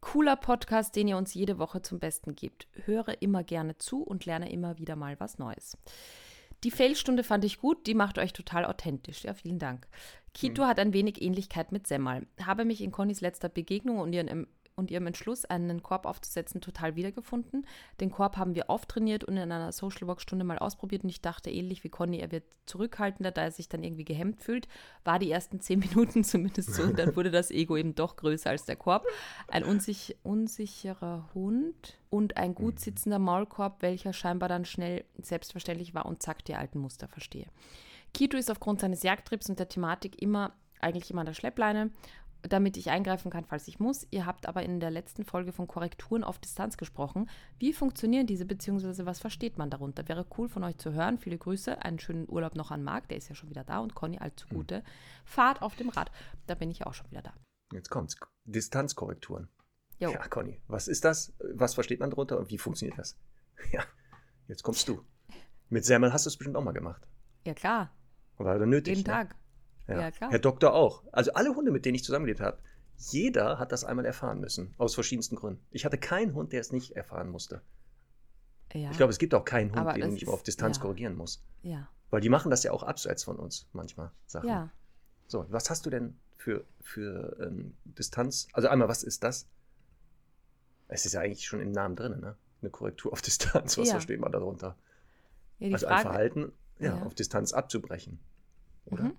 cooler 0.01 0.35
Podcast, 0.35 0.95
den 0.95 1.07
ihr 1.07 1.17
uns 1.17 1.33
jede 1.33 1.57
Woche 1.57 1.81
zum 1.81 1.99
Besten 1.99 2.35
gebt. 2.35 2.67
Höre 2.85 3.21
immer 3.21 3.43
gerne 3.43 3.77
zu 3.77 4.03
und 4.03 4.25
lerne 4.25 4.51
immer 4.51 4.77
wieder 4.77 4.95
mal 4.95 5.19
was 5.19 5.37
Neues. 5.37 5.77
Die 6.63 6.71
Fail-Stunde 6.71 7.23
fand 7.23 7.45
ich 7.45 7.59
gut, 7.59 7.85
die 7.85 7.93
macht 7.93 8.17
euch 8.17 8.33
total 8.33 8.65
authentisch. 8.65 9.23
Ja, 9.23 9.33
vielen 9.33 9.59
Dank. 9.59 9.87
Kito 10.33 10.65
hat 10.65 10.79
ein 10.79 10.93
wenig 10.93 11.21
Ähnlichkeit 11.21 11.71
mit 11.71 11.87
Semmel. 11.87 12.27
Habe 12.43 12.65
mich 12.65 12.81
in 12.81 12.91
Connys 12.91 13.21
letzter 13.21 13.49
Begegnung 13.49 13.99
und 13.99 14.13
ihren, 14.13 14.47
und 14.77 14.91
ihrem 14.91 15.07
Entschluss, 15.07 15.43
einen 15.43 15.81
Korb 15.81 16.05
aufzusetzen, 16.05 16.61
total 16.61 16.95
wiedergefunden. 16.95 17.65
Den 17.99 18.11
Korb 18.11 18.37
haben 18.37 18.55
wir 18.55 18.65
oft 18.69 18.87
trainiert 18.87 19.23
und 19.23 19.35
in 19.35 19.51
einer 19.51 19.71
Social 19.71 20.07
Walk 20.07 20.21
Stunde 20.21 20.45
mal 20.45 20.59
ausprobiert 20.59 21.03
und 21.03 21.09
ich 21.09 21.19
dachte 21.19 21.49
ähnlich 21.49 21.83
wie 21.83 21.89
Conny, 21.89 22.19
er 22.19 22.31
wird 22.31 22.43
zurückhaltender, 22.67 23.31
da 23.31 23.41
er 23.41 23.51
sich 23.51 23.69
dann 23.69 23.83
irgendwie 23.83 24.05
gehemmt 24.05 24.41
fühlt. 24.41 24.67
War 25.03 25.17
die 25.17 25.31
ersten 25.31 25.59
zehn 25.59 25.79
Minuten 25.91 26.23
zumindest 26.23 26.75
so 26.75 26.83
und 26.83 26.97
dann 26.97 27.15
wurde 27.15 27.31
das 27.31 27.49
Ego 27.49 27.75
eben 27.75 27.95
doch 27.95 28.15
größer 28.15 28.51
als 28.51 28.65
der 28.65 28.75
Korb. 28.75 29.05
Ein 29.47 29.63
unsich, 29.63 30.15
unsicherer 30.21 31.27
Hund 31.33 31.97
und 32.11 32.37
ein 32.37 32.53
gut 32.53 32.79
sitzender 32.79 33.19
Maulkorb, 33.19 33.81
welcher 33.81 34.13
scheinbar 34.13 34.47
dann 34.47 34.63
schnell 34.63 35.03
selbstverständlich 35.19 35.95
war 35.95 36.05
und 36.05 36.21
zack 36.21 36.45
die 36.45 36.55
alten 36.55 36.79
Muster 36.79 37.07
verstehe. 37.07 37.47
Kito 38.13 38.37
ist 38.37 38.51
aufgrund 38.51 38.79
seines 38.79 39.01
Jagdtriebs 39.01 39.49
und 39.49 39.59
der 39.59 39.69
Thematik 39.69 40.21
immer 40.21 40.53
eigentlich 40.79 41.09
immer 41.11 41.21
an 41.21 41.27
der 41.27 41.33
Schleppleine, 41.33 41.91
damit 42.43 42.77
ich 42.77 42.89
eingreifen 42.89 43.31
kann, 43.31 43.45
falls 43.45 43.67
ich 43.67 43.79
muss. 43.79 44.07
Ihr 44.11 44.25
habt 44.25 44.47
aber 44.47 44.63
in 44.63 44.79
der 44.79 44.91
letzten 44.91 45.25
Folge 45.25 45.51
von 45.51 45.67
Korrekturen 45.67 46.23
auf 46.23 46.39
Distanz 46.39 46.77
gesprochen. 46.77 47.29
Wie 47.59 47.73
funktionieren 47.73 48.27
diese, 48.27 48.45
beziehungsweise 48.45 49.05
was 49.05 49.19
versteht 49.19 49.57
man 49.57 49.69
darunter? 49.69 50.07
Wäre 50.07 50.25
cool 50.37 50.47
von 50.49 50.63
euch 50.63 50.77
zu 50.77 50.93
hören. 50.93 51.17
Viele 51.17 51.37
Grüße, 51.37 51.83
einen 51.83 51.99
schönen 51.99 52.29
Urlaub 52.29 52.55
noch 52.55 52.71
an 52.71 52.83
Marc, 52.83 53.09
der 53.09 53.17
ist 53.17 53.29
ja 53.29 53.35
schon 53.35 53.49
wieder 53.49 53.63
da 53.63 53.79
und 53.79 53.95
Conny 53.95 54.17
allzu 54.19 54.47
gute. 54.47 54.83
Fahrt 55.25 55.61
auf 55.61 55.75
dem 55.75 55.89
Rad, 55.89 56.11
da 56.45 56.55
bin 56.55 56.71
ich 56.71 56.85
auch 56.85 56.93
schon 56.93 57.09
wieder 57.11 57.21
da. 57.21 57.33
Jetzt 57.73 57.89
kommt's. 57.89 58.15
Distanzkorrekturen. 58.45 59.49
Jo. 59.99 60.11
Ja, 60.11 60.27
Conny, 60.27 60.61
was 60.67 60.87
ist 60.87 61.03
das? 61.05 61.33
Was 61.53 61.73
versteht 61.73 61.99
man 61.99 62.09
darunter 62.11 62.37
und 62.37 62.49
wie 62.49 62.57
funktioniert 62.57 62.97
das? 62.97 63.17
Ja, 63.71 63.83
jetzt 64.47 64.61
kommst 64.61 64.87
du. 64.87 65.03
Mit 65.69 65.83
Semmel 65.83 66.13
hast 66.13 66.25
du 66.25 66.29
es 66.29 66.37
bestimmt 66.37 66.55
auch 66.55 66.63
mal 66.63 66.71
gemacht. 66.73 67.07
Ja, 67.43 67.55
klar, 67.55 67.91
War 68.37 68.57
nötig. 68.65 68.97
jeden 68.97 69.07
ne? 69.07 69.13
Tag. 69.13 69.35
Ja. 69.87 70.11
Klar. 70.11 70.31
Herr 70.31 70.39
Doktor 70.39 70.73
auch. 70.73 71.03
Also 71.11 71.31
alle 71.33 71.55
Hunde, 71.55 71.71
mit 71.71 71.85
denen 71.85 71.95
ich 71.95 72.03
zusammengelebt 72.03 72.41
habe, 72.41 72.57
jeder 72.97 73.59
hat 73.59 73.71
das 73.71 73.83
einmal 73.83 74.05
erfahren 74.05 74.39
müssen. 74.39 74.73
Aus 74.77 74.95
verschiedensten 74.95 75.35
Gründen. 75.35 75.63
Ich 75.71 75.85
hatte 75.85 75.97
keinen 75.97 76.33
Hund, 76.33 76.51
der 76.51 76.61
es 76.61 76.71
nicht 76.71 76.91
erfahren 76.95 77.29
musste. 77.29 77.61
Ja, 78.73 78.91
Ich 78.91 78.97
glaube, 78.97 79.11
es 79.11 79.17
gibt 79.19 79.33
auch 79.33 79.45
keinen 79.45 79.69
Hund, 79.69 79.79
Aber 79.79 79.93
den 79.93 80.15
ich 80.15 80.25
mal 80.25 80.33
auf 80.33 80.39
ist- 80.39 80.47
Distanz 80.47 80.77
ja. 80.77 80.81
korrigieren 80.83 81.15
muss. 81.15 81.41
ja, 81.61 81.87
Weil 82.09 82.21
die 82.21 82.29
machen 82.29 82.49
das 82.51 82.63
ja 82.63 82.71
auch 82.71 82.83
abseits 82.83 83.23
von 83.23 83.37
uns 83.37 83.67
manchmal. 83.73 84.11
Sachen. 84.25 84.49
ja. 84.49 84.69
So, 85.27 85.45
was 85.49 85.69
hast 85.69 85.85
du 85.85 85.89
denn 85.89 86.17
für, 86.37 86.65
für 86.81 87.37
ähm, 87.41 87.75
Distanz? 87.85 88.47
Also 88.53 88.67
einmal, 88.69 88.87
was 88.87 89.03
ist 89.03 89.23
das? 89.23 89.47
Es 90.87 91.05
ist 91.05 91.13
ja 91.13 91.19
eigentlich 91.21 91.45
schon 91.45 91.59
im 91.59 91.71
Namen 91.71 91.95
drin, 91.95 92.19
ne? 92.19 92.35
Eine 92.61 92.71
Korrektur 92.71 93.11
auf 93.13 93.21
Distanz. 93.23 93.77
Was 93.77 93.87
Ja. 93.89 93.93
versteht 93.95 94.19
man 94.19 94.31
darunter? 94.31 94.75
ja 95.59 95.73
also 95.73 95.85
ein 95.87 95.91
Frage, 95.93 96.01
Verhalten, 96.09 96.51
ja, 96.79 96.95
Ja. 96.97 97.03
auf 97.03 97.13
Distanz 97.13 97.51
abzubrechen. 97.53 98.19
Oder? 98.85 99.03
Mhm. 99.03 99.15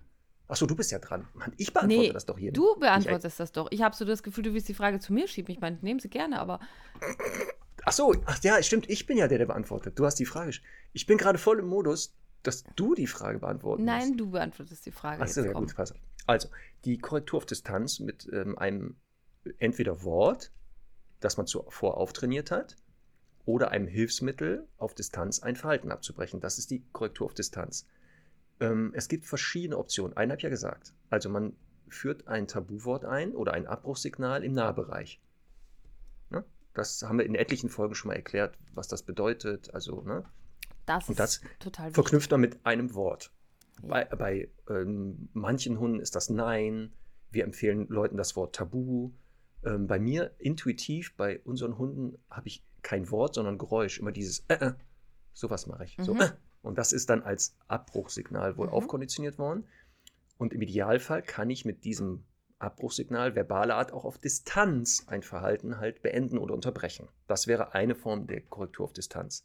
Achso, 0.49 0.65
du 0.67 0.75
bist 0.75 0.91
ja 0.91 0.99
dran. 0.99 1.29
Mann, 1.35 1.53
ich 1.59 1.73
beantworte 1.75 2.07
Nee, 2.07 2.13
das 2.13 2.25
doch 2.27 2.39
hier. 2.39 2.53
Du 2.53 2.73
Ich- 2.75 2.81
beantwortest 2.81 3.39
das 3.39 3.53
doch. 3.53 3.69
Ich 3.71 3.83
habe 3.83 3.95
so 3.95 4.05
das 4.07 4.23
Gefühl, 4.23 4.45
du 4.45 4.55
willst 4.55 4.69
die 4.69 4.75
Frage 4.75 4.99
zu 4.99 5.13
mir 5.13 5.29
schieben. 5.29 5.53
Ich 5.53 5.61
meine, 5.61 5.79
nehmen 5.83 6.01
sie 6.01 6.09
gerne, 6.09 6.41
aber 6.41 6.59
Ach 7.85 7.93
so, 7.93 8.15
ach 8.27 8.43
ja, 8.43 8.63
stimmt, 8.63 8.89
ich 8.91 9.07
bin 9.07 9.17
ja 9.17 9.29
der, 9.29 9.39
der 9.39 9.47
beantwortet. 9.47 9.99
Du 9.99 10.05
hast 10.05 10.17
die 10.17 10.27
Frage. 10.27 10.53
Ich 10.93 11.07
bin 11.07 11.17
gerade 11.17 11.39
voll 11.39 11.59
im 11.59 11.67
Modus, 11.67 12.15
dass 12.43 12.65
du 12.77 12.95
die 12.95 13.07
Frage 13.07 13.39
beantworten 13.39 13.85
Nein, 13.85 14.09
musst. 14.09 14.21
du 14.21 14.31
beantwortest 14.31 14.85
die 14.87 14.91
Frage. 14.91 15.23
Ach 15.23 15.29
so, 15.29 15.41
jetzt 15.41 15.47
ja 15.49 15.53
komm. 15.53 15.67
gut, 15.67 15.77
pass. 15.77 15.95
Also, 16.27 16.49
die 16.85 16.99
Korrektur 16.99 17.39
auf 17.39 17.47
Distanz 17.47 18.01
mit 18.01 18.29
ähm, 18.33 18.59
einem 18.59 18.97
entweder 19.59 20.03
Wort, 20.03 20.51
das 21.21 21.37
man 21.37 21.47
zuvor 21.47 21.97
auftrainiert 21.97 22.51
hat, 22.51 22.77
oder 23.47 23.71
einem 23.71 23.87
Hilfsmittel 23.87 24.67
auf 24.77 24.95
Distanz 24.95 25.41
ein 25.43 25.57
Verhalten 25.57 25.91
abzubrechen. 25.91 26.41
Das 26.41 26.59
ist 26.59 26.71
die 26.71 26.85
Korrektur 26.93 27.27
auf 27.27 27.35
Distanz. 27.35 27.87
Ähm, 28.61 28.93
es 28.95 29.09
gibt 29.09 29.25
verschiedene 29.27 29.79
Optionen. 29.79 30.17
Einen 30.17 30.33
habe 30.33 30.39
ich 30.39 30.43
ja 30.45 30.49
gesagt. 30.51 30.95
Also 31.11 31.29
man 31.29 31.55
führt 31.89 32.27
ein 32.29 32.47
Tabuwort 32.47 33.05
ein 33.05 33.35
oder 33.35 33.53
ein 33.53 33.67
Abbruchssignal 33.67 34.45
im 34.45 34.53
Nahbereich. 34.53 35.21
Ne? 36.31 36.45
Das 36.75 37.03
haben 37.03 37.19
wir 37.19 37.27
in 37.27 37.35
etlichen 37.35 37.71
Folgen 37.71 37.95
schon 37.95 38.09
mal 38.09 38.15
erklärt, 38.17 38.59
was 38.75 38.89
das 38.89 39.03
bedeutet. 39.03 39.73
Also 39.75 40.03
ne? 40.03 40.25
Das 40.87 41.09
Und 41.09 41.19
das 41.19 41.43
wichtig. 41.43 41.95
verknüpft 41.95 42.31
man 42.31 42.41
mit 42.41 42.65
einem 42.65 42.95
Wort. 42.95 43.31
Ja. 43.83 43.89
Bei, 43.89 44.05
bei 44.07 44.51
ähm, 44.69 45.29
manchen 45.35 45.79
Hunden 45.79 46.01
ist 46.01 46.15
das 46.17 46.31
Nein. 46.31 46.93
Wir 47.31 47.45
empfehlen 47.45 47.87
Leuten 47.89 48.17
das 48.17 48.37
Wort 48.37 48.57
Tabu. 48.57 49.13
Ähm, 49.65 49.87
bei 49.87 49.99
mir 49.99 50.35
intuitiv, 50.39 51.15
bei 51.17 51.41
unseren 51.41 51.79
Hunden 51.79 52.19
habe 52.31 52.49
ich 52.49 52.65
kein 52.83 53.11
Wort, 53.11 53.35
sondern 53.35 53.59
Geräusch. 53.59 53.99
Immer 53.99 54.13
dieses 54.13 54.41
äh, 54.49 54.55
äh. 54.55 54.73
Sowas 55.33 55.67
mache 55.67 55.85
ich. 55.85 55.97
So, 56.01 56.15
Mhm. 56.15 56.21
äh. 56.23 56.31
Und 56.69 56.77
das 56.77 56.93
ist 56.93 57.09
dann 57.09 57.23
als 57.23 57.57
Abbruchsignal 57.67 58.59
wohl 58.59 58.67
Mhm. 58.67 58.75
aufkonditioniert 58.75 59.39
worden. 59.39 59.65
Und 60.37 60.53
im 60.53 60.61
Idealfall 60.61 61.23
kann 61.23 61.49
ich 61.49 61.65
mit 61.65 61.85
diesem 61.85 62.25
Abbruchsignal 62.59 63.35
verbaler 63.35 63.77
Art 63.77 63.91
auch 63.91 64.05
auf 64.05 64.19
Distanz 64.19 65.05
ein 65.07 65.23
Verhalten 65.23 65.79
halt 65.79 66.03
beenden 66.03 66.37
oder 66.37 66.53
unterbrechen. 66.53 67.09
Das 67.27 67.47
wäre 67.47 67.73
eine 67.73 67.95
Form 67.95 68.27
der 68.27 68.43
Korrektur 68.43 68.85
auf 68.85 68.93
Distanz. 68.93 69.45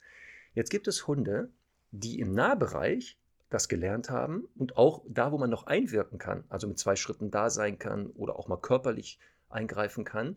Jetzt 0.54 0.70
gibt 0.70 0.90
es 0.90 1.08
Hunde, 1.08 1.50
die 1.92 2.20
im 2.20 2.34
Nahbereich 2.34 3.18
das 3.50 3.70
gelernt 3.70 4.10
haben 4.10 4.50
und 4.56 4.76
auch 4.76 5.06
da, 5.08 5.32
wo 5.32 5.38
man 5.38 5.50
noch 5.50 5.66
einwirken 5.68 6.18
kann, 6.18 6.44
also 6.50 6.68
mit 6.68 6.78
zwei 6.78 6.98
Schritten 6.98 7.32
da 7.32 7.50
sein 7.50 7.80
kann 7.80 8.08
oder 8.08 8.38
auch 8.38 8.50
mal 8.50 8.58
körperlich 8.58 9.18
eingreifen 9.48 10.04
kann, 10.04 10.36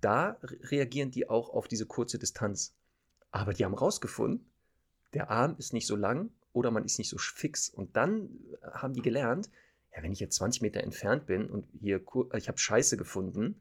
da 0.00 0.38
re- 0.42 0.56
reagieren 0.70 1.10
die 1.10 1.28
auch 1.28 1.50
auf 1.50 1.68
diese 1.68 1.84
kurze 1.84 2.18
Distanz. 2.18 2.74
Aber 3.32 3.52
die 3.52 3.66
haben 3.66 3.74
rausgefunden, 3.74 4.48
der 5.14 5.30
Arm 5.30 5.56
ist 5.58 5.72
nicht 5.72 5.86
so 5.86 5.96
lang 5.96 6.30
oder 6.52 6.70
man 6.70 6.84
ist 6.84 6.98
nicht 6.98 7.08
so 7.08 7.18
fix. 7.18 7.68
Und 7.68 7.96
dann 7.96 8.28
äh, 8.62 8.70
haben 8.72 8.94
die 8.94 9.02
gelernt, 9.02 9.50
ja, 9.94 10.02
wenn 10.02 10.12
ich 10.12 10.20
jetzt 10.20 10.36
20 10.36 10.62
Meter 10.62 10.82
entfernt 10.82 11.26
bin 11.26 11.48
und 11.50 11.66
hier, 11.80 11.98
kur- 12.02 12.32
ich 12.34 12.48
habe 12.48 12.58
Scheiße 12.58 12.96
gefunden 12.96 13.60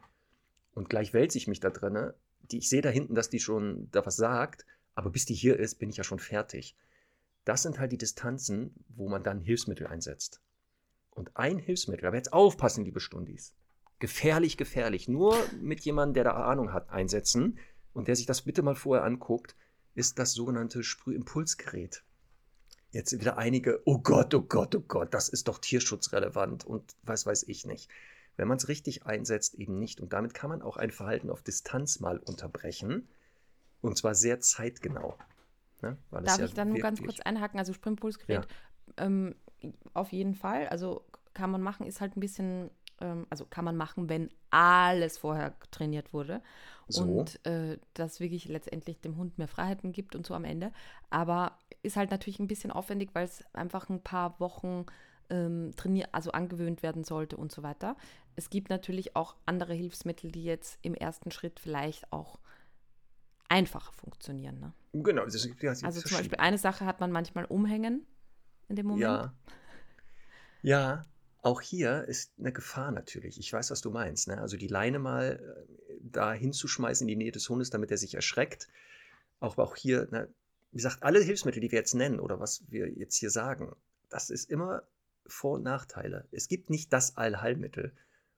und 0.74 0.90
gleich 0.90 1.14
wälze 1.14 1.38
ich 1.38 1.48
mich 1.48 1.60
da 1.60 1.70
drinne, 1.70 2.16
die, 2.52 2.60
ich 2.60 2.70
sehe 2.70 2.82
da 2.82 2.90
hinten, 2.90 3.16
dass 3.16 3.30
die 3.30 3.40
schon 3.40 3.90
da 3.92 4.06
was 4.06 4.16
sagt, 4.16 4.66
aber 4.96 5.10
bis 5.10 5.26
die 5.26 5.34
hier 5.34 5.58
ist, 5.60 5.76
bin 5.76 5.90
ich 5.90 5.98
ja 5.98 6.04
schon 6.04 6.20
fertig. 6.20 6.76
Das 7.46 7.64
sind 7.64 7.80
halt 7.80 7.92
die 7.92 7.98
Distanzen, 7.98 8.74
wo 8.90 9.10
man 9.10 9.24
dann 9.24 9.42
Hilfsmittel 9.42 9.88
einsetzt. 9.88 10.42
Und 11.12 11.36
ein 11.36 11.58
Hilfsmittel, 11.58 12.06
aber 12.06 12.18
jetzt 12.18 12.34
aufpassen, 12.34 12.86
liebe 12.86 13.00
Stundis. 13.00 13.54
Gefährlich, 14.00 14.58
gefährlich. 14.58 15.08
Nur 15.08 15.36
mit 15.62 15.82
jemandem, 15.82 16.14
der 16.14 16.24
da 16.26 16.32
Ahnung 16.32 16.72
hat, 16.74 16.90
einsetzen 16.90 17.60
und 17.94 18.08
der 18.08 18.16
sich 18.16 18.26
das 18.26 18.44
bitte 18.44 18.62
mal 18.62 18.76
vorher 18.76 19.04
anguckt, 19.04 19.56
ist 19.96 20.20
das 20.20 20.34
sogenannte 20.34 20.84
Sprühimpulsgerät. 20.84 22.04
Jetzt 22.92 23.14
wieder 23.14 23.38
einige, 23.38 23.82
oh 23.86 24.00
Gott, 24.00 24.34
oh 24.34 24.42
Gott, 24.42 24.76
oh 24.76 24.82
Gott, 24.82 25.14
das 25.14 25.30
ist 25.30 25.48
doch 25.48 25.60
tierschutzrelevant 25.60 26.66
und 26.66 26.96
was 27.04 27.26
weiß 27.26 27.44
ich 27.44 27.66
nicht. 27.66 27.90
Wenn 28.38 28.48
man 28.48 28.58
es 28.58 28.68
richtig 28.68 29.06
einsetzt, 29.06 29.56
eben 29.56 29.78
nicht. 29.78 30.02
Und 30.02 30.14
damit 30.14 30.34
kann 30.34 30.50
man 30.50 30.62
auch 30.62 30.78
ein 30.78 30.92
Verhalten 30.92 31.30
auf 31.30 31.42
Distanz 31.42 32.00
mal 32.00 32.18
unterbrechen. 32.18 33.08
Und 33.82 33.98
zwar 33.98 34.16
sehr 34.16 34.40
zeitgenau. 34.40 35.18
Ne? 35.82 35.98
Darf 36.12 36.40
ja 36.40 36.46
ich 36.46 36.54
dann 36.54 36.70
nur 36.70 36.80
ganz 36.80 37.02
kurz 37.02 37.20
einhaken? 37.20 37.60
Also 37.60 37.74
Sprintpulsgerät, 37.74 38.48
ähm, 38.98 39.36
auf 39.94 40.12
jeden 40.12 40.36
Fall. 40.36 40.68
Also 40.70 41.06
kann 41.34 41.52
man 41.52 41.62
machen, 41.62 41.86
ist 41.86 42.02
halt 42.02 42.16
ein 42.16 42.20
bisschen, 42.20 42.72
ähm, 43.00 43.26
also 43.30 43.46
kann 43.46 43.66
man 43.66 43.78
machen, 43.78 44.10
wenn 44.10 44.30
alles 44.52 45.18
vorher 45.18 45.54
trainiert 45.72 46.14
wurde. 46.14 46.42
So. 46.88 47.04
Und 47.04 47.46
äh, 47.46 47.78
das 47.94 48.20
wirklich 48.20 48.48
letztendlich 48.48 49.00
dem 49.00 49.18
Hund 49.18 49.38
mehr 49.38 49.48
Freiheiten 49.48 49.92
gibt 49.92 50.16
und 50.16 50.26
so 50.26 50.34
am 50.34 50.44
Ende. 50.44 50.72
Aber 51.10 51.58
ist 51.84 51.96
halt 51.96 52.12
natürlich 52.12 52.40
ein 52.40 52.48
bisschen 52.48 52.72
aufwendig, 52.72 53.12
weil 53.14 53.26
es 53.26 53.44
einfach 53.54 53.90
ein 53.90 54.02
paar 54.02 54.40
Wochen 54.40 54.86
ähm, 55.30 55.72
trainier 55.76 56.10
also 56.12 56.32
angewöhnt 56.32 56.84
werden 56.84 57.04
sollte 57.04 57.38
und 57.38 57.52
so 57.52 57.64
weiter. 57.64 57.96
Es 58.36 58.50
gibt 58.50 58.70
natürlich 58.70 59.16
auch 59.16 59.36
andere 59.46 59.74
Hilfsmittel, 59.74 60.32
die 60.32 60.44
jetzt 60.44 60.80
im 60.82 60.94
ersten 60.94 61.32
Schritt 61.32 61.60
vielleicht 61.60 62.12
auch 62.12 62.40
einfacher 63.50 63.92
funktionieren. 63.94 64.60
Ne? 64.60 64.74
Genau, 64.94 65.26
das 65.26 65.46
ja, 65.62 65.72
Also 65.84 66.02
zum 66.02 66.18
Beispiel 66.18 66.38
eine 66.40 66.58
Sache 66.58 66.86
hat 66.86 67.00
man 67.00 67.12
manchmal 67.12 67.46
umhängen 67.46 68.06
in 68.68 68.76
dem 68.76 68.88
Moment. 68.88 69.02
Ja. 69.02 69.34
Ja, 70.64 71.06
auch 71.42 71.62
hier 71.62 72.06
ist 72.08 72.34
eine 72.40 72.52
Gefahr 72.52 72.92
natürlich. 72.92 73.40
Ich 73.40 73.52
weiß, 73.52 73.72
was 73.72 73.82
du 73.82 73.90
meinst. 73.90 74.28
Ne? 74.28 74.40
Also 74.40 74.58
die 74.58 74.68
Leine 74.68 75.00
mal 75.00 75.68
äh, 75.90 75.94
da 76.02 76.34
hinzuschmeißen 76.34 77.06
in 77.06 77.08
die 77.08 77.24
Nähe 77.24 77.32
des 77.32 77.50
Hundes, 77.50 77.70
damit 77.70 77.92
er 77.92 77.98
sich 77.98 78.14
erschreckt. 78.14 78.68
Auch, 79.40 79.58
auch 79.58 79.76
hier, 79.76 80.08
ne, 80.12 80.28
wie 80.72 80.78
gesagt, 80.78 81.02
alle 81.02 81.20
Hilfsmittel, 81.20 81.62
die 81.62 81.72
wir 81.72 81.80
jetzt 81.80 81.96
nennen 81.96 82.20
oder 82.20 82.40
was 82.40 82.64
wir 82.70 82.90
jetzt 82.90 83.16
hier 83.16 83.32
sagen, 83.32 83.76
das 84.10 84.30
ist 84.30 84.50
immer 84.50 84.84
Vor- 85.26 85.56
und 85.56 85.64
Nachteile. 85.64 86.28
Es 86.32 86.48
gibt 86.48 86.70
nicht 86.70 86.94
das 86.94 87.18
Allheilmittel. 87.18 87.92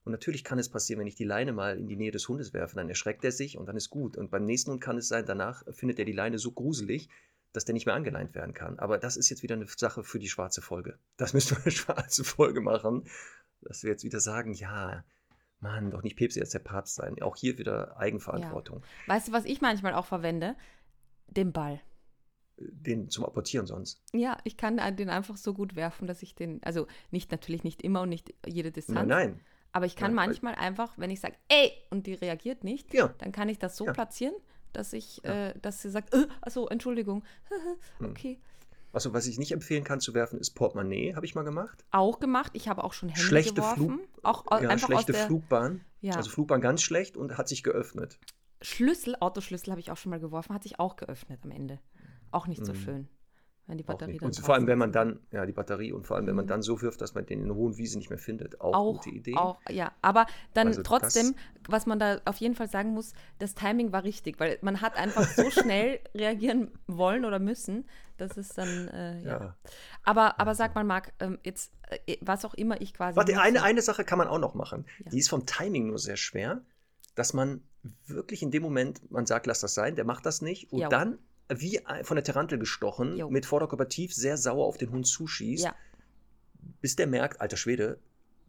Und 0.04 0.12
natürlich 0.12 0.44
kann 0.44 0.58
es 0.58 0.68
passieren, 0.68 1.00
wenn 1.00 1.06
ich 1.06 1.14
die 1.14 1.24
Leine 1.24 1.52
mal 1.52 1.78
in 1.78 1.88
die 1.88 1.96
Nähe 1.96 2.10
des 2.10 2.28
Hundes 2.28 2.52
werfe, 2.52 2.76
dann 2.76 2.88
erschreckt 2.88 3.24
er 3.24 3.32
sich 3.32 3.56
und 3.56 3.66
dann 3.66 3.76
ist 3.76 3.90
gut. 3.90 4.16
Und 4.16 4.30
beim 4.30 4.44
nächsten 4.44 4.70
Hund 4.70 4.82
kann 4.82 4.98
es 4.98 5.08
sein, 5.08 5.24
danach 5.26 5.62
findet 5.72 5.98
er 5.98 6.04
die 6.04 6.12
Leine 6.12 6.38
so 6.38 6.52
gruselig, 6.52 7.08
dass 7.54 7.64
der 7.64 7.72
nicht 7.72 7.86
mehr 7.86 7.94
angeleint 7.94 8.34
werden 8.34 8.52
kann. 8.52 8.78
Aber 8.78 8.98
das 8.98 9.16
ist 9.16 9.30
jetzt 9.30 9.42
wieder 9.42 9.54
eine 9.54 9.66
Sache 9.66 10.04
für 10.04 10.18
die 10.18 10.28
schwarze 10.28 10.60
Folge. 10.60 10.98
Das 11.16 11.32
müssen 11.32 11.56
wir 11.56 11.62
eine 11.64 11.70
schwarze 11.72 12.24
Folge 12.24 12.60
machen, 12.60 13.04
dass 13.62 13.82
wir 13.82 13.90
jetzt 13.90 14.04
wieder 14.04 14.20
sagen, 14.20 14.52
ja, 14.52 15.02
Mann, 15.60 15.90
doch 15.90 16.02
nicht 16.02 16.16
Päpste 16.16 16.40
jetzt 16.40 16.52
der 16.52 16.58
Papst 16.58 16.96
sein. 16.96 17.22
Auch 17.22 17.36
hier 17.36 17.56
wieder 17.56 17.96
Eigenverantwortung. 17.96 18.82
Weißt 19.06 19.28
du, 19.28 19.32
was 19.32 19.46
ich 19.46 19.62
manchmal 19.62 19.94
auch 19.94 20.04
verwende? 20.04 20.56
Den 21.28 21.52
Ball. 21.52 21.80
Den 22.58 23.08
zum 23.08 23.24
Apportieren 23.24 23.66
sonst. 23.66 24.02
Ja, 24.12 24.36
ich 24.44 24.56
kann 24.56 24.76
den 24.96 25.08
einfach 25.08 25.36
so 25.36 25.54
gut 25.54 25.74
werfen, 25.74 26.06
dass 26.06 26.22
ich 26.22 26.34
den, 26.34 26.62
also 26.64 26.86
nicht 27.10 27.30
natürlich 27.32 27.64
nicht 27.64 27.82
immer 27.82 28.02
und 28.02 28.10
nicht 28.10 28.34
jede 28.46 28.70
Distanz, 28.72 29.08
Nein, 29.08 29.08
nein. 29.08 29.40
aber 29.72 29.86
ich 29.86 29.96
kann 29.96 30.14
Nein, 30.14 30.26
manchmal 30.26 30.54
einfach, 30.54 30.98
wenn 30.98 31.10
ich 31.10 31.20
sage, 31.20 31.36
ey, 31.48 31.72
und 31.90 32.06
die 32.06 32.14
reagiert 32.14 32.62
nicht, 32.62 32.92
Ja. 32.92 33.08
dann 33.18 33.32
kann 33.32 33.48
ich 33.48 33.58
das 33.58 33.76
so 33.76 33.86
Ja. 33.86 33.92
platzieren, 33.92 34.34
dass 34.76 34.92
ich, 34.92 35.20
Ja. 35.24 35.48
äh, 35.48 35.58
dass 35.60 35.80
sie 35.82 35.90
sagt, 35.90 36.12
äh, 36.14 36.26
achso, 36.42 36.66
Entschuldigung, 36.68 37.24
Hm. 37.98 38.10
okay. 38.10 38.38
Also, 38.92 39.12
was 39.12 39.26
ich 39.26 39.38
nicht 39.38 39.50
empfehlen 39.50 39.82
kann 39.82 39.98
zu 39.98 40.14
werfen, 40.14 40.38
ist 40.38 40.50
Portemonnaie, 40.52 41.14
habe 41.16 41.26
ich 41.26 41.34
mal 41.34 41.42
gemacht. 41.42 41.84
Auch 41.90 42.20
gemacht, 42.20 42.52
ich 42.54 42.68
habe 42.68 42.84
auch 42.84 42.92
schon 42.92 43.08
Hände 43.08 43.20
schlechte 43.24 43.54
geworfen, 43.54 43.86
Flug, 43.86 44.00
auch 44.22 44.46
au- 44.46 44.60
ja, 44.60 44.68
einfach 44.68 44.86
schlechte 44.86 44.94
aus 45.12 45.18
der 45.18 45.26
Flugbahn. 45.26 45.80
Ja. 46.00 46.14
Also 46.14 46.30
Flugbahn 46.30 46.60
ganz 46.60 46.80
schlecht 46.82 47.16
und 47.16 47.36
hat 47.36 47.48
sich 47.48 47.64
geöffnet. 47.64 48.20
Schlüssel, 48.62 49.16
Autoschlüssel 49.18 49.72
habe 49.72 49.80
ich 49.80 49.90
auch 49.90 49.96
schon 49.96 50.10
mal 50.10 50.20
geworfen, 50.20 50.54
hat 50.54 50.62
sich 50.62 50.78
auch 50.78 50.94
geöffnet 50.94 51.40
am 51.42 51.50
Ende. 51.50 51.80
Auch 52.30 52.46
nicht 52.46 52.64
so 52.64 52.72
Mhm. 52.72 52.76
schön, 52.76 53.08
wenn 53.66 53.78
die 53.78 53.84
Batterie 53.84 54.18
dann 54.18 54.26
Und 54.26 54.36
vor 54.38 54.54
allem, 54.54 54.66
wenn 54.66 54.78
man 54.78 54.92
dann, 54.92 55.20
ja, 55.30 55.46
die 55.46 55.52
Batterie 55.52 55.92
und 55.92 56.06
vor 56.06 56.16
allem, 56.16 56.26
wenn 56.26 56.36
man 56.36 56.44
Mhm. 56.44 56.48
dann 56.50 56.62
so 56.62 56.82
wirft, 56.82 57.00
dass 57.00 57.14
man 57.14 57.24
den 57.24 57.42
in 57.42 57.54
hohen 57.54 57.76
Wiese 57.78 57.96
nicht 57.96 58.10
mehr 58.10 58.18
findet. 58.18 58.60
Auch, 58.60 58.74
auch, 58.74 58.92
gute 58.96 59.10
Idee. 59.10 59.36
Auch, 59.36 59.58
ja, 59.70 59.92
aber 60.02 60.26
dann 60.52 60.68
Also 60.68 60.82
trotzdem, 60.82 61.34
was 61.68 61.86
man 61.86 61.98
da 61.98 62.20
auf 62.26 62.36
jeden 62.36 62.54
Fall 62.54 62.68
sagen 62.68 62.90
muss, 62.92 63.14
das 63.38 63.54
Timing 63.54 63.90
war 63.92 64.04
richtig, 64.04 64.38
weil 64.38 64.58
man 64.60 64.80
hat 64.82 64.96
einfach 64.96 65.26
so 65.26 65.50
schnell 65.50 66.00
reagieren 66.14 66.72
wollen 66.86 67.24
oder 67.24 67.38
müssen, 67.38 67.88
dass 68.18 68.36
es 68.36 68.48
dann, 68.50 68.88
äh, 68.88 69.22
ja. 69.22 69.40
Ja. 69.40 69.56
Aber, 70.02 70.38
aber 70.38 70.54
sag 70.54 70.74
mal, 70.74 70.84
Marc, 70.84 71.12
ähm, 71.20 71.38
jetzt, 71.42 71.72
äh, 72.06 72.16
was 72.20 72.44
auch 72.44 72.54
immer 72.54 72.80
ich 72.80 72.92
quasi. 72.92 73.16
Warte, 73.16 73.40
eine, 73.40 73.62
eine 73.62 73.80
Sache 73.82 74.04
kann 74.04 74.18
man 74.18 74.28
auch 74.28 74.38
noch 74.38 74.54
machen. 74.54 74.84
Ja. 75.04 75.10
Die 75.10 75.18
ist 75.18 75.30
vom 75.30 75.46
Timing 75.46 75.86
nur 75.86 75.98
sehr 75.98 76.16
schwer, 76.16 76.60
dass 77.14 77.32
man 77.32 77.62
wirklich 78.06 78.42
in 78.42 78.50
dem 78.50 78.62
Moment, 78.62 79.10
man 79.10 79.24
sagt, 79.26 79.46
lass 79.46 79.60
das 79.60 79.72
sein, 79.74 79.96
der 79.96 80.04
macht 80.04 80.26
das 80.26 80.42
nicht 80.42 80.70
und 80.72 80.80
Jo. 80.80 80.88
dann 80.88 81.18
wie 81.48 81.84
ein- 81.86 82.04
von 82.04 82.16
der 82.16 82.24
Tarantel 82.24 82.58
gestochen, 82.58 83.16
Jo. 83.16 83.28
mit 83.30 83.46
Vorderkörper 83.46 83.88
tief 83.88 84.14
sehr 84.14 84.36
sauer 84.36 84.66
auf 84.66 84.76
den 84.78 84.90
Hund 84.90 85.06
zuschießt, 85.06 85.64
Ja. 85.64 85.74
bis 86.80 86.96
der 86.96 87.06
merkt, 87.06 87.40
alter 87.40 87.56
Schwede, 87.56 87.98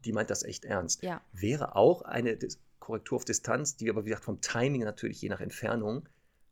die 0.05 0.13
meint 0.13 0.29
das 0.29 0.43
echt 0.43 0.65
ernst. 0.65 1.03
Ja. 1.03 1.21
Wäre 1.33 1.75
auch 1.75 2.01
eine 2.03 2.37
Dis 2.37 2.59
Korrektur 2.79 3.15
auf 3.15 3.25
Distanz, 3.25 3.75
die 3.77 3.89
aber 3.89 4.05
wie 4.05 4.09
gesagt 4.09 4.25
vom 4.25 4.41
Timing 4.41 4.83
natürlich 4.83 5.19
je 5.21 5.29
nach 5.29 5.41
Entfernung 5.41 6.07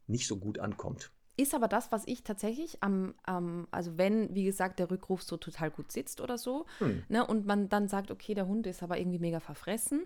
nicht 0.08 0.28
so 0.28 0.38
gut 0.38 0.58
ankommt. 0.58 1.12
Ist 1.38 1.54
aber 1.56 1.68
das, 1.68 1.92
was 1.92 2.04
ich 2.08 2.24
tatsächlich 2.24 2.82
am, 2.82 3.14
am, 3.24 3.68
also 3.72 3.98
wenn, 3.98 4.34
wie 4.36 4.44
gesagt, 4.44 4.80
der 4.80 4.90
Rückruf 4.92 5.22
so 5.24 5.38
total 5.38 5.70
gut 5.72 5.92
sitzt 5.92 6.22
oder 6.22 6.38
so, 6.38 6.66
Hm. 6.80 7.04
ne, 7.08 7.26
und 7.26 7.46
man 7.46 7.70
dann 7.70 7.88
sagt, 7.88 8.10
okay, 8.12 8.34
der 8.34 8.48
Hund 8.48 8.66
ist 8.68 8.82
aber 8.84 8.98
irgendwie 9.00 9.20
mega 9.20 9.40
verfressen. 9.40 10.06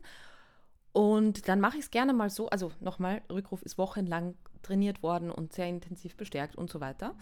Und 0.97 1.47
dann 1.47 1.59
mache 1.59 1.77
ich 1.77 1.83
es 1.83 1.91
gerne 1.91 2.11
mal 2.11 2.31
so, 2.31 2.49
also 2.49 2.71
nochmal, 2.79 3.21
Rückruf 3.31 3.61
ist 3.61 3.77
wochenlang 3.77 4.33
trainiert 4.63 5.03
worden 5.03 5.29
und 5.29 5.53
sehr 5.53 5.67
intensiv 5.67 6.17
bestärkt 6.17 6.55
und 6.55 6.71
so 6.71 6.81
weiter, 6.81 7.13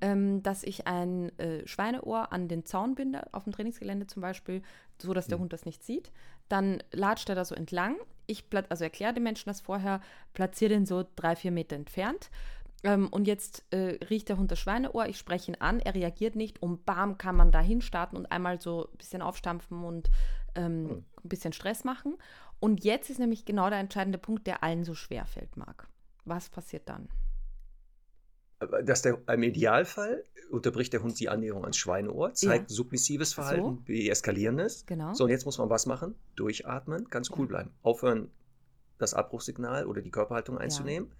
ähm, 0.00 0.42
dass 0.42 0.64
ich 0.64 0.88
ein 0.88 1.38
äh, 1.38 1.64
Schweineohr 1.64 2.32
an 2.32 2.48
den 2.48 2.64
Zaun 2.64 2.96
binde, 2.96 3.32
auf 3.32 3.44
dem 3.44 3.52
Trainingsgelände 3.52 4.08
zum 4.08 4.20
Beispiel, 4.20 4.62
so 5.00 5.14
dass 5.14 5.28
der 5.28 5.38
Mhm. 5.38 5.42
Hund 5.42 5.52
das 5.52 5.64
nicht 5.64 5.84
sieht. 5.84 6.10
Dann 6.48 6.82
latscht 6.90 7.28
er 7.28 7.36
da 7.36 7.44
so 7.44 7.54
entlang. 7.54 7.94
Ich 8.26 8.46
also 8.68 8.82
erkläre 8.82 9.14
den 9.14 9.22
Menschen 9.22 9.48
das 9.48 9.60
vorher, 9.60 10.00
platziere 10.34 10.70
den 10.70 10.84
so 10.84 11.04
drei, 11.14 11.36
vier 11.36 11.52
Meter 11.52 11.76
entfernt. 11.76 12.30
Ähm, 12.82 13.06
und 13.12 13.28
jetzt 13.28 13.62
äh, 13.70 14.04
riecht 14.10 14.28
der 14.28 14.38
Hund 14.38 14.50
das 14.50 14.58
Schweineohr, 14.58 15.06
ich 15.06 15.18
spreche 15.18 15.52
ihn 15.52 15.56
an, 15.60 15.78
er 15.78 15.94
reagiert 15.94 16.34
nicht 16.34 16.60
und 16.60 16.84
bam, 16.84 17.16
kann 17.16 17.36
man 17.36 17.52
da 17.52 17.60
hinstarten 17.60 18.18
und 18.18 18.32
einmal 18.32 18.60
so 18.60 18.88
ein 18.92 18.96
bisschen 18.98 19.22
aufstampfen 19.22 19.84
und 19.84 20.10
ähm, 20.56 20.88
Hm. 20.88 21.04
ein 21.24 21.28
bisschen 21.28 21.52
Stress 21.52 21.84
machen. 21.84 22.16
Und 22.60 22.84
jetzt 22.84 23.10
ist 23.10 23.18
nämlich 23.18 23.44
genau 23.44 23.70
der 23.70 23.78
entscheidende 23.80 24.18
Punkt, 24.18 24.46
der 24.46 24.62
allen 24.62 24.84
so 24.84 24.94
schwer 24.94 25.26
fällt, 25.26 25.56
Marc. 25.56 25.88
Was 26.24 26.50
passiert 26.50 26.88
dann? 26.88 27.08
Dass 28.84 29.00
der, 29.00 29.18
Im 29.28 29.42
Idealfall 29.42 30.22
unterbricht 30.50 30.92
der 30.92 31.02
Hund 31.02 31.18
die 31.18 31.30
Annäherung 31.30 31.62
ans 31.64 31.78
Schweineohr, 31.78 32.34
zeigt 32.34 32.68
submissives 32.68 33.32
Verhalten, 33.32 33.76
So. 33.78 33.82
deeskalierendes. 33.88 34.84
Genau. 34.84 35.14
So, 35.14 35.24
und 35.24 35.30
jetzt 35.30 35.46
muss 35.46 35.56
man 35.56 35.70
was 35.70 35.86
machen? 35.86 36.14
Durchatmen, 36.36 37.06
ganz 37.08 37.30
cool 37.38 37.46
bleiben. 37.46 37.70
Aufhören, 37.82 38.30
das 38.98 39.14
Abbruchssignal 39.14 39.86
oder 39.86 40.02
die 40.02 40.10
Körperhaltung 40.10 40.58
einzunehmen. 40.58 41.10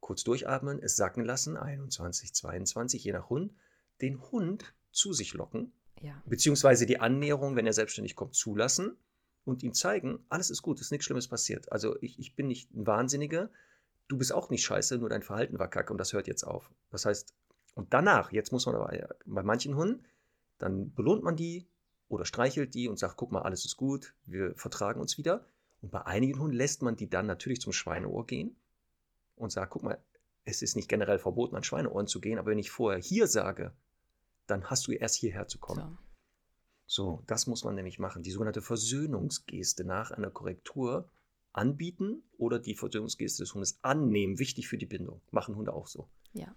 Kurz 0.00 0.24
durchatmen, 0.24 0.78
es 0.82 0.96
sacken 0.96 1.24
lassen, 1.24 1.56
21, 1.56 2.34
22, 2.34 3.02
je 3.02 3.12
nach 3.12 3.30
Hund. 3.30 3.54
Den 4.02 4.20
Hund 4.30 4.74
zu 4.92 5.14
sich 5.14 5.32
locken, 5.32 5.72
Ja. 6.02 6.20
beziehungsweise 6.26 6.84
die 6.84 7.00
Annäherung, 7.00 7.56
wenn 7.56 7.64
er 7.66 7.72
selbstständig 7.72 8.14
kommt, 8.14 8.34
zulassen 8.34 8.98
und 9.44 9.62
ihm 9.62 9.74
zeigen, 9.74 10.24
alles 10.28 10.50
ist 10.50 10.62
gut, 10.62 10.78
es 10.78 10.86
ist 10.86 10.90
nichts 10.90 11.06
Schlimmes 11.06 11.28
passiert. 11.28 11.70
Also 11.70 11.96
ich, 12.00 12.18
ich 12.18 12.34
bin 12.34 12.46
nicht 12.46 12.72
ein 12.74 12.86
Wahnsinniger, 12.86 13.50
du 14.08 14.18
bist 14.18 14.32
auch 14.32 14.50
nicht 14.50 14.64
scheiße, 14.64 14.98
nur 14.98 15.08
dein 15.08 15.22
Verhalten 15.22 15.58
war 15.58 15.68
kacke 15.68 15.92
und 15.92 15.98
das 15.98 16.12
hört 16.12 16.26
jetzt 16.26 16.44
auf. 16.44 16.70
Das 16.90 17.04
heißt, 17.06 17.34
und 17.74 17.92
danach, 17.92 18.32
jetzt 18.32 18.52
muss 18.52 18.66
man 18.66 18.74
aber, 18.76 19.16
bei 19.26 19.42
manchen 19.42 19.76
Hunden, 19.76 20.04
dann 20.58 20.92
belohnt 20.94 21.22
man 21.22 21.36
die 21.36 21.66
oder 22.08 22.24
streichelt 22.24 22.74
die 22.74 22.88
und 22.88 22.98
sagt, 22.98 23.16
guck 23.16 23.32
mal, 23.32 23.42
alles 23.42 23.64
ist 23.64 23.76
gut, 23.76 24.14
wir 24.24 24.54
vertragen 24.54 25.00
uns 25.00 25.18
wieder. 25.18 25.46
Und 25.82 25.90
bei 25.90 26.02
einigen 26.06 26.38
Hunden 26.38 26.56
lässt 26.56 26.82
man 26.82 26.96
die 26.96 27.10
dann 27.10 27.26
natürlich 27.26 27.60
zum 27.60 27.72
Schweineohr 27.72 28.26
gehen 28.26 28.56
und 29.36 29.50
sagt, 29.50 29.72
guck 29.72 29.82
mal, 29.82 29.98
es 30.44 30.62
ist 30.62 30.76
nicht 30.76 30.88
generell 30.88 31.18
verboten, 31.18 31.56
an 31.56 31.64
Schweineohren 31.64 32.06
zu 32.06 32.20
gehen, 32.20 32.38
aber 32.38 32.50
wenn 32.50 32.58
ich 32.58 32.70
vorher 32.70 33.00
hier 33.00 33.26
sage, 33.26 33.72
dann 34.46 34.64
hast 34.70 34.86
du 34.86 34.92
erst 34.92 35.16
hierher 35.16 35.48
zu 35.48 35.58
kommen. 35.58 35.98
So. 36.86 37.22
Das 37.26 37.46
muss 37.46 37.64
man 37.64 37.74
nämlich 37.74 37.98
machen. 37.98 38.22
Die 38.22 38.30
sogenannte 38.30 38.62
Versöhnungsgeste 38.62 39.84
nach 39.84 40.10
einer 40.10 40.30
Korrektur 40.30 41.10
anbieten 41.52 42.22
oder 42.36 42.58
die 42.58 42.74
Versöhnungsgeste 42.74 43.42
des 43.42 43.54
Hundes 43.54 43.78
annehmen. 43.82 44.38
Wichtig 44.38 44.68
für 44.68 44.78
die 44.78 44.86
Bindung. 44.86 45.20
Machen 45.30 45.56
Hunde 45.56 45.72
auch 45.72 45.86
so. 45.86 46.08
Ja. 46.32 46.54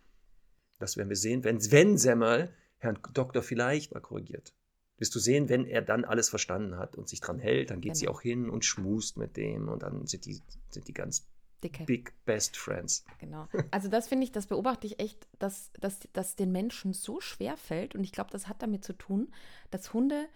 Das 0.79 0.97
werden 0.97 1.09
wir 1.09 1.15
sehen, 1.15 1.43
wenn, 1.43 1.59
wenn 1.71 1.97
Semmel 1.97 2.53
Herrn 2.77 2.99
Doktor 3.13 3.41
vielleicht 3.41 3.93
mal 3.93 3.99
korrigiert. 4.01 4.53
Wirst 4.97 5.13
du 5.13 5.19
sehen, 5.19 5.49
wenn 5.49 5.65
er 5.65 5.81
dann 5.83 6.05
alles 6.05 6.29
verstanden 6.29 6.77
hat 6.77 6.95
und 6.95 7.07
sich 7.07 7.19
dran 7.21 7.39
hält, 7.39 7.69
dann 7.69 7.81
geht 7.81 7.95
sie 7.95 8.05
Genau. 8.05 8.17
auch 8.17 8.21
hin 8.21 8.49
und 8.49 8.65
schmust 8.65 9.17
mit 9.17 9.37
dem 9.37 9.69
und 9.69 9.83
dann 9.83 10.07
sind 10.07 10.25
die, 10.25 10.41
sind 10.69 10.87
die 10.87 10.93
ganz 10.93 11.27
Dicke. 11.63 11.85
big 11.85 12.13
best 12.25 12.55
friends. 12.57 13.03
Genau. 13.19 13.47
Also 13.71 13.87
das 13.87 14.07
finde 14.07 14.25
ich, 14.25 14.31
das 14.31 14.47
beobachte 14.47 14.87
ich 14.87 14.99
echt, 14.99 15.27
dass, 15.39 15.71
dass, 15.79 15.99
dass 16.13 16.35
den 16.35 16.51
Menschen 16.51 16.93
so 16.93 17.19
schwer 17.19 17.57
fällt. 17.57 17.95
Und 17.95 18.03
ich 18.03 18.11
glaube, 18.11 18.29
das 18.31 18.47
hat 18.47 18.61
damit 18.61 18.83
zu 18.83 18.93
tun, 18.93 19.31
dass 19.71 19.93
Hunde 19.93 20.27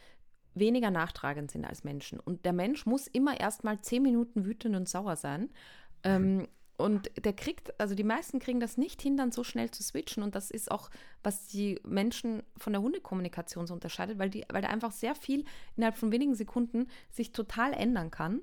weniger 0.54 0.92
nachtragend 0.92 1.52
sind 1.52 1.66
als 1.66 1.84
Menschen. 1.84 2.20
Und 2.20 2.46
der 2.46 2.54
Mensch 2.54 2.86
muss 2.86 3.08
immer 3.08 3.40
erstmal 3.40 3.82
zehn 3.82 4.04
Minuten 4.04 4.46
wütend 4.46 4.76
und 4.76 4.90
sauer 4.90 5.16
sein. 5.16 5.50
Ähm, 6.04 6.48
und 6.82 7.12
der 7.24 7.34
kriegt, 7.34 7.80
also 7.80 7.96
die 7.96 8.04
meisten 8.04 8.40
kriegen 8.40 8.60
das 8.60 8.78
nicht 8.78 9.02
hin, 9.02 9.16
dann 9.16 9.32
so 9.32 9.44
schnell 9.44 9.72
zu 9.72 9.84
switchen. 9.84 10.24
Und 10.24 10.36
das 10.36 10.52
ist 10.52 10.72
auch, 10.72 10.90
was 11.24 11.48
die 11.48 11.80
Menschen 11.84 12.44
von 12.58 12.74
der 12.74 12.82
Hundekommunikation 12.82 13.68
so 13.68 13.74
unterscheidet, 13.74 14.18
weil, 14.18 14.30
die, 14.30 14.44
weil 14.52 14.62
da 14.62 14.70
einfach 14.70 14.92
sehr 14.92 15.16
viel 15.16 15.46
innerhalb 15.76 15.98
von 15.98 16.12
wenigen 16.12 16.36
Sekunden 16.36 16.88
sich 17.12 17.32
total 17.32 17.74
ändern 17.74 18.12
kann. 18.12 18.42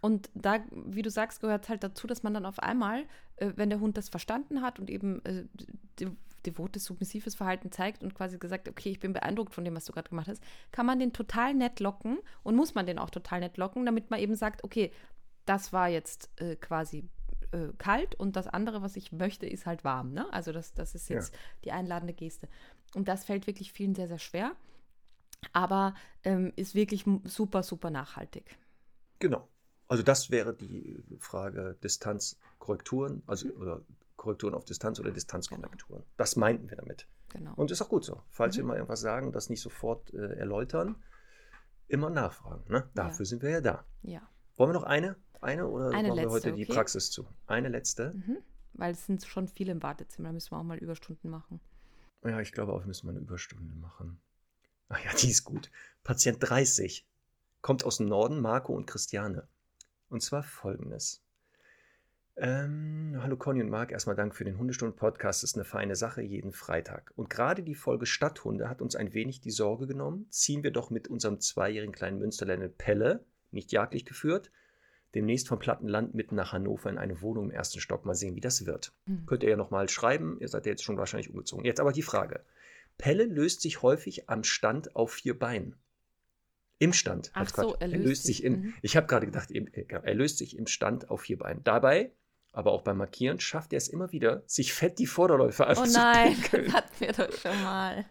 Und 0.00 0.30
da, 0.34 0.60
wie 0.70 1.02
du 1.02 1.10
sagst, 1.10 1.40
gehört 1.40 1.68
halt 1.68 1.82
dazu, 1.82 2.06
dass 2.06 2.22
man 2.22 2.34
dann 2.34 2.46
auf 2.46 2.60
einmal, 2.60 3.04
äh, 3.36 3.52
wenn 3.56 3.70
der 3.70 3.80
Hund 3.80 3.96
das 3.96 4.08
verstanden 4.08 4.62
hat 4.62 4.78
und 4.78 4.90
eben 4.90 5.24
äh, 5.24 5.44
de 5.98 6.10
devotes, 6.46 6.84
submissives 6.84 7.34
Verhalten 7.34 7.72
zeigt 7.72 8.02
und 8.04 8.14
quasi 8.14 8.38
gesagt, 8.38 8.68
okay, 8.68 8.90
ich 8.90 9.00
bin 9.00 9.12
beeindruckt 9.12 9.52
von 9.52 9.64
dem, 9.64 9.74
was 9.74 9.84
du 9.84 9.92
gerade 9.92 10.08
gemacht 10.08 10.28
hast, 10.28 10.42
kann 10.70 10.86
man 10.86 11.00
den 11.00 11.12
total 11.12 11.52
nett 11.52 11.80
locken 11.80 12.20
und 12.44 12.54
muss 12.54 12.76
man 12.76 12.86
den 12.86 12.98
auch 12.98 13.10
total 13.10 13.40
nett 13.40 13.56
locken, 13.56 13.84
damit 13.84 14.10
man 14.10 14.20
eben 14.20 14.36
sagt, 14.36 14.62
okay, 14.62 14.92
das 15.46 15.72
war 15.72 15.88
jetzt 15.88 16.30
äh, 16.40 16.54
quasi 16.54 17.08
äh, 17.50 17.68
kalt 17.78 18.14
und 18.14 18.36
das 18.36 18.46
andere, 18.46 18.82
was 18.82 18.96
ich 18.96 19.12
möchte, 19.12 19.46
ist 19.46 19.66
halt 19.66 19.84
warm. 19.84 20.12
Ne? 20.12 20.32
Also 20.32 20.52
das, 20.52 20.74
das 20.74 20.94
ist 20.94 21.08
jetzt 21.08 21.34
die 21.64 21.72
einladende 21.72 22.14
Geste. 22.14 22.48
Und 22.94 23.08
das 23.08 23.24
fällt 23.24 23.46
wirklich 23.46 23.72
vielen 23.72 23.94
sehr, 23.94 24.08
sehr 24.08 24.18
schwer, 24.18 24.52
aber 25.52 25.94
ähm, 26.24 26.52
ist 26.56 26.74
wirklich 26.74 27.04
super, 27.24 27.62
super 27.62 27.90
nachhaltig. 27.90 28.56
Genau. 29.18 29.48
Also 29.88 30.02
das 30.02 30.30
wäre 30.30 30.54
die 30.54 31.02
Frage 31.18 31.76
Distanzkorrekturen, 31.82 33.22
also 33.26 33.48
oder 33.50 33.82
Korrekturen 34.16 34.54
auf 34.54 34.64
Distanz 34.64 35.00
oder 35.00 35.10
Distanzkorrekturen. 35.10 36.02
Das 36.16 36.36
meinten 36.36 36.68
wir 36.68 36.76
damit. 36.76 37.06
Genau. 37.30 37.54
Und 37.54 37.70
ist 37.70 37.80
auch 37.82 37.88
gut 37.88 38.04
so. 38.04 38.22
Falls 38.30 38.56
Mhm. 38.56 38.60
wir 38.60 38.64
mal 38.66 38.74
irgendwas 38.76 39.00
sagen, 39.00 39.32
das 39.32 39.48
nicht 39.48 39.60
sofort 39.60 40.12
äh, 40.14 40.34
erläutern, 40.36 40.96
immer 41.86 42.10
nachfragen. 42.10 42.64
Ne? 42.70 42.88
Dafür 42.94 43.24
sind 43.26 43.42
wir 43.42 43.50
ja 43.50 43.60
da. 43.60 43.84
ja. 44.02 44.20
Wollen 44.56 44.70
wir 44.70 44.74
noch 44.74 44.82
eine? 44.82 45.14
Eine 45.40 45.68
oder 45.68 45.90
Eine 45.90 46.08
machen 46.08 46.16
wir 46.16 46.24
letzte, 46.24 46.30
heute 46.30 46.52
die 46.52 46.64
okay. 46.64 46.72
Praxis 46.74 47.10
zu? 47.12 47.28
Eine 47.46 47.68
letzte? 47.68 48.12
Mhm. 48.12 48.38
Weil 48.72 48.92
es 48.92 49.06
sind 49.06 49.24
schon 49.24 49.46
viele 49.46 49.70
im 49.70 49.82
Wartezimmer, 49.84 50.30
da 50.30 50.32
müssen 50.32 50.50
wir 50.50 50.58
auch 50.58 50.64
mal 50.64 50.78
Überstunden 50.78 51.30
machen. 51.30 51.60
Ja, 52.24 52.40
ich 52.40 52.50
glaube 52.50 52.72
auch, 52.72 52.80
wir 52.80 52.86
müssen 52.88 53.06
mal 53.06 53.12
eine 53.12 53.20
Überstunde 53.20 53.72
machen. 53.76 54.20
Ach 54.88 54.98
ja, 55.04 55.12
die 55.14 55.30
ist 55.30 55.44
gut. 55.44 55.70
Patient 56.02 56.38
30 56.40 57.06
kommt 57.62 57.84
aus 57.84 57.98
dem 57.98 58.06
Norden, 58.06 58.40
Marco 58.40 58.74
und 58.74 58.86
Christiane. 58.86 59.46
Und 60.08 60.22
zwar 60.22 60.42
folgendes. 60.42 61.22
Ähm, 62.36 63.18
hallo 63.20 63.36
Conny 63.36 63.60
und 63.60 63.68
Marc, 63.68 63.90
erstmal 63.90 64.14
Dank 64.14 64.34
für 64.34 64.44
den 64.44 64.58
Hundestunden-Podcast. 64.58 65.42
Das 65.42 65.50
ist 65.50 65.56
eine 65.56 65.64
feine 65.64 65.96
Sache 65.96 66.22
jeden 66.22 66.52
Freitag. 66.52 67.12
Und 67.16 67.30
gerade 67.30 67.64
die 67.64 67.74
Folge 67.74 68.06
Stadthunde 68.06 68.68
hat 68.68 68.80
uns 68.80 68.94
ein 68.94 69.12
wenig 69.12 69.40
die 69.40 69.50
Sorge 69.50 69.88
genommen. 69.88 70.26
Ziehen 70.30 70.62
wir 70.62 70.70
doch 70.70 70.90
mit 70.90 71.08
unserem 71.08 71.40
zweijährigen 71.40 71.92
kleinen 71.92 72.20
Münsterländer 72.20 72.68
Pelle, 72.68 73.24
nicht 73.50 73.72
jagdlich 73.72 74.04
geführt, 74.04 74.52
demnächst 75.16 75.48
vom 75.48 75.58
Plattenland 75.58 76.14
mitten 76.14 76.36
nach 76.36 76.52
Hannover 76.52 76.90
in 76.90 76.98
eine 76.98 77.20
Wohnung 77.22 77.46
im 77.46 77.50
ersten 77.50 77.80
Stock. 77.80 78.04
Mal 78.04 78.14
sehen, 78.14 78.36
wie 78.36 78.40
das 78.40 78.66
wird. 78.66 78.92
Mhm. 79.06 79.26
Könnt 79.26 79.42
ihr 79.42 79.50
ja 79.50 79.56
nochmal 79.56 79.88
schreiben. 79.88 80.38
Ihr 80.40 80.48
seid 80.48 80.64
ja 80.64 80.70
jetzt 80.70 80.84
schon 80.84 80.96
wahrscheinlich 80.96 81.30
umgezogen. 81.30 81.64
Jetzt 81.64 81.80
aber 81.80 81.92
die 81.92 82.02
Frage. 82.02 82.44
Pelle 82.98 83.24
löst 83.24 83.62
sich 83.62 83.82
häufig 83.82 84.30
am 84.30 84.44
Stand 84.44 84.94
auf 84.94 85.12
vier 85.12 85.36
Beinen. 85.36 85.74
Im 86.78 86.92
Stand. 86.92 87.30
Ach 87.34 87.48
so, 87.48 87.74
er 87.74 87.82
er 87.82 87.88
löst 87.88 88.04
löst 88.04 88.24
sich 88.24 88.44
im. 88.44 88.52
mhm. 88.52 88.74
Ich 88.82 88.96
habe 88.96 89.06
gerade 89.06 89.26
gedacht, 89.26 89.50
äh, 89.50 89.84
er 89.88 90.14
löst 90.14 90.38
sich 90.38 90.56
im 90.56 90.66
Stand 90.66 91.10
auf 91.10 91.22
vier 91.22 91.38
Beinen. 91.38 91.64
Dabei, 91.64 92.12
aber 92.52 92.72
auch 92.72 92.82
beim 92.82 92.98
Markieren, 92.98 93.40
schafft 93.40 93.72
er 93.72 93.78
es 93.78 93.88
immer 93.88 94.12
wieder, 94.12 94.42
sich 94.46 94.72
fett 94.72 94.98
die 94.98 95.06
Vorderläufe 95.06 95.64
Oh 95.64 95.84
nein, 95.92 96.28
anzupinkeln. 96.28 96.64
das 96.66 96.74
hatten 96.74 97.00
wir 97.00 97.12
doch 97.12 97.32
schon 97.32 97.62
mal. 97.62 98.04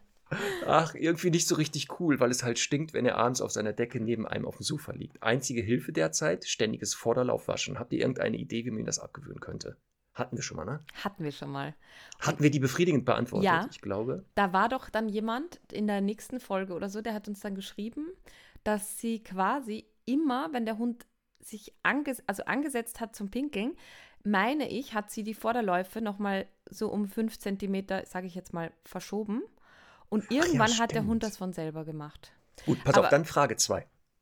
Ach, 0.65 0.93
irgendwie 0.93 1.29
nicht 1.29 1.47
so 1.47 1.55
richtig 1.55 1.99
cool, 1.99 2.19
weil 2.19 2.31
es 2.31 2.43
halt 2.43 2.59
stinkt, 2.59 2.93
wenn 2.93 3.05
er 3.05 3.15
abends 3.15 3.41
auf 3.41 3.51
seiner 3.51 3.71
Decke 3.71 4.01
neben 4.01 4.27
einem 4.27 4.45
auf 4.45 4.57
dem 4.57 4.63
Sofa 4.63 4.91
liegt. 4.91 5.23
Einzige 5.23 5.61
Hilfe 5.61 5.93
derzeit, 5.93 6.45
ständiges 6.45 6.93
Vorderlaufwaschen. 6.93 7.79
Habt 7.79 7.93
ihr 7.93 7.99
irgendeine 7.99 8.37
Idee, 8.37 8.65
wie 8.65 8.71
man 8.71 8.83
das 8.83 8.99
abgewöhnen 8.99 9.39
könnte? 9.39 9.77
Hatten 10.13 10.35
wir 10.35 10.43
schon 10.43 10.57
mal, 10.57 10.65
ne? 10.65 10.79
Hatten 10.95 11.23
wir 11.23 11.31
schon 11.31 11.51
mal. 11.51 11.75
Hatten 12.19 12.41
wir 12.41 12.49
die 12.49 12.59
befriedigend 12.59 13.05
beantwortet? 13.05 13.45
Ja. 13.45 13.67
Ich 13.71 13.81
glaube. 13.81 14.25
Da 14.33 14.51
war 14.51 14.67
doch 14.67 14.89
dann 14.89 15.07
jemand 15.09 15.61
in 15.71 15.85
der 15.87 16.01
nächsten 16.01 16.39
Folge 16.39 16.73
oder 16.73 16.89
so, 16.89 17.01
der 17.01 17.13
hat 17.13 17.27
uns 17.27 17.39
dann 17.39 17.53
geschrieben, 17.53 18.07
dass 18.67 18.99
sie 18.99 19.23
quasi 19.23 19.85
immer, 20.05 20.51
wenn 20.51 20.65
der 20.65 20.77
Hund 20.77 21.05
sich 21.39 21.73
anges 21.83 22.21
also 22.27 22.43
angesetzt 22.43 22.99
hat 22.99 23.15
zum 23.15 23.31
Pinkeln, 23.31 23.77
meine 24.23 24.67
ich, 24.69 24.93
hat 24.93 25.09
sie 25.09 25.23
die 25.23 25.33
Vorderläufe 25.33 26.01
nochmal 26.01 26.47
so 26.69 26.89
um 26.89 27.07
fünf 27.07 27.39
Zentimeter, 27.39 28.05
sage 28.05 28.27
ich 28.27 28.35
jetzt 28.35 28.53
mal, 28.53 28.71
verschoben. 28.83 29.41
Und 30.09 30.29
ja, 30.29 30.43
irgendwann 30.43 30.77
hat 30.79 30.91
der. 30.91 31.05
Hund 31.05 31.23
das 31.23 31.37
von 31.37 31.53
selber 31.53 31.85
gemacht. 31.85 32.33
Gut, 32.65 32.83
pass 32.83 32.95
Aber- 32.95 33.05
auf, 33.05 33.09
dann 33.09 33.23
Frage 33.23 33.55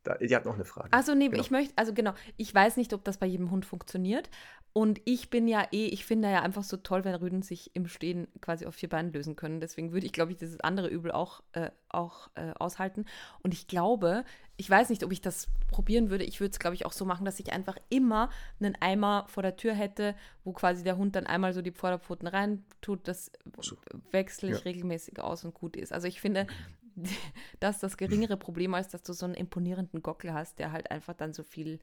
2. 0.05 0.17
Die 0.25 0.35
hat 0.35 0.45
noch 0.45 0.55
eine 0.55 0.65
Frage. 0.65 0.89
Also 0.93 1.13
nee, 1.15 1.27
Genau. 1.29 1.41
ich 1.41 1.51
möchte, 1.51 1.73
also 1.75 1.93
genau, 1.93 2.13
ich 2.37 2.53
weiß 2.55 2.77
nicht, 2.77 2.93
ob 2.93 3.03
das 3.03 3.17
bei 3.17 3.25
jedem 3.25 3.51
Hund 3.51 3.65
funktioniert. 3.65 4.29
Und 4.77 4.99
ich 5.05 5.29
bin 5.29 5.47
ja 5.47 5.65
eh, 5.71 5.85
ich 5.85 6.03
finde 6.05 6.29
ja 6.29 6.41
einfach 6.41 6.63
so 6.63 6.75
toll, 6.75 7.05
wenn 7.05 7.15
Rüden 7.15 7.41
sich 7.41 7.73
im 7.75 7.87
Stehen 7.87 8.27
quasi 8.41 8.65
auf 8.65 8.75
vier 8.75 8.89
Beinen 8.89 9.13
lösen 9.13 9.37
können. 9.37 9.61
Deswegen 9.61 9.93
würde 9.93 10.05
ich, 10.05 10.11
glaube 10.11 10.33
ich, 10.33 10.37
dieses 10.37 10.59
andere 10.59 10.89
Übel 10.89 11.11
auch, 11.13 11.41
äh, 11.53 11.69
auch 11.87 12.29
äh, 12.35 12.51
aushalten. 12.59 13.05
Und 13.41 13.53
ich 13.53 13.67
glaube, 13.67 14.25
ich 14.57 14.69
weiß 14.69 14.89
nicht, 14.89 15.05
ob 15.05 15.13
ich 15.13 15.21
das 15.21 15.47
probieren 15.69 16.09
würde. 16.09 16.25
Ich 16.25 16.41
würde 16.41 16.51
es, 16.51 16.59
glaube 16.59 16.75
ich, 16.75 16.85
auch 16.85 16.91
so 16.91 17.05
machen, 17.05 17.23
dass 17.23 17.39
ich 17.39 17.53
einfach 17.53 17.77
immer 17.87 18.29
einen 18.59 18.75
Eimer 18.81 19.23
vor 19.29 19.43
der 19.43 19.55
Tür 19.55 19.73
hätte, 19.73 20.13
wo 20.43 20.51
quasi 20.51 20.83
der 20.83 20.97
Hund 20.97 21.15
dann 21.15 21.25
einmal 21.25 21.53
so 21.53 21.61
die 21.61 21.71
Vorderpfoten 21.71 22.27
rein 22.27 22.65
tut. 22.81 23.07
Das 23.07 23.31
So. 23.61 23.77
wechsle 24.11 24.49
ich 24.49 24.57
Ja. 24.57 24.63
regelmäßig 24.63 25.21
aus 25.21 25.45
und 25.45 25.53
gut 25.53 25.77
ist. 25.77 25.93
Also 25.93 26.07
ich 26.09 26.19
finde, 26.19 26.47
das 27.59 27.75
ist 27.75 27.83
das 27.83 27.97
geringere 27.97 28.37
Problem, 28.37 28.73
als 28.73 28.89
dass 28.89 29.03
du 29.03 29.13
so 29.13 29.25
einen 29.25 29.35
imponierenden 29.35 30.01
Gockel 30.01 30.33
hast, 30.33 30.59
der 30.59 30.71
halt 30.71 30.91
einfach 30.91 31.13
dann 31.13 31.33
so 31.33 31.43
viel 31.43 31.79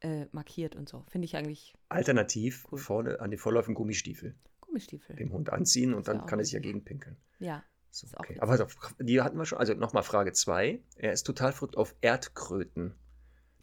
äh, 0.00 0.26
markiert 0.32 0.76
und 0.76 0.88
so. 0.88 1.04
Finde 1.08 1.24
ich 1.26 1.36
eigentlich 1.36 1.74
Alternativ 1.88 2.66
Cool. 2.70 2.78
vorne 2.78 3.20
an 3.20 3.30
den 3.30 3.38
Vorläufen 3.38 3.74
Gummistiefel 3.74 4.34
Gummistiefel. 4.60 5.16
dem 5.16 5.32
Hund 5.32 5.50
anziehen 5.50 5.94
und 5.94 6.08
dann 6.08 6.26
kann 6.26 6.38
er 6.38 6.44
sich 6.44 6.54
ja 6.54 6.60
gegenpinkeln. 6.60 7.16
Ja. 7.38 7.62
So, 7.90 8.06
Ist 8.06 8.18
okay. 8.18 8.36
Aber 8.40 8.62
auf, 8.62 8.76
die 8.98 9.22
hatten 9.22 9.38
wir 9.38 9.46
schon. 9.46 9.58
Also 9.58 9.72
nochmal 9.72 10.02
Frage 10.02 10.32
2. 10.32 10.80
Er 10.96 11.12
ist 11.12 11.22
total 11.22 11.52
verrückt 11.52 11.76
auf 11.78 11.94
Erdkröten. 12.02 12.94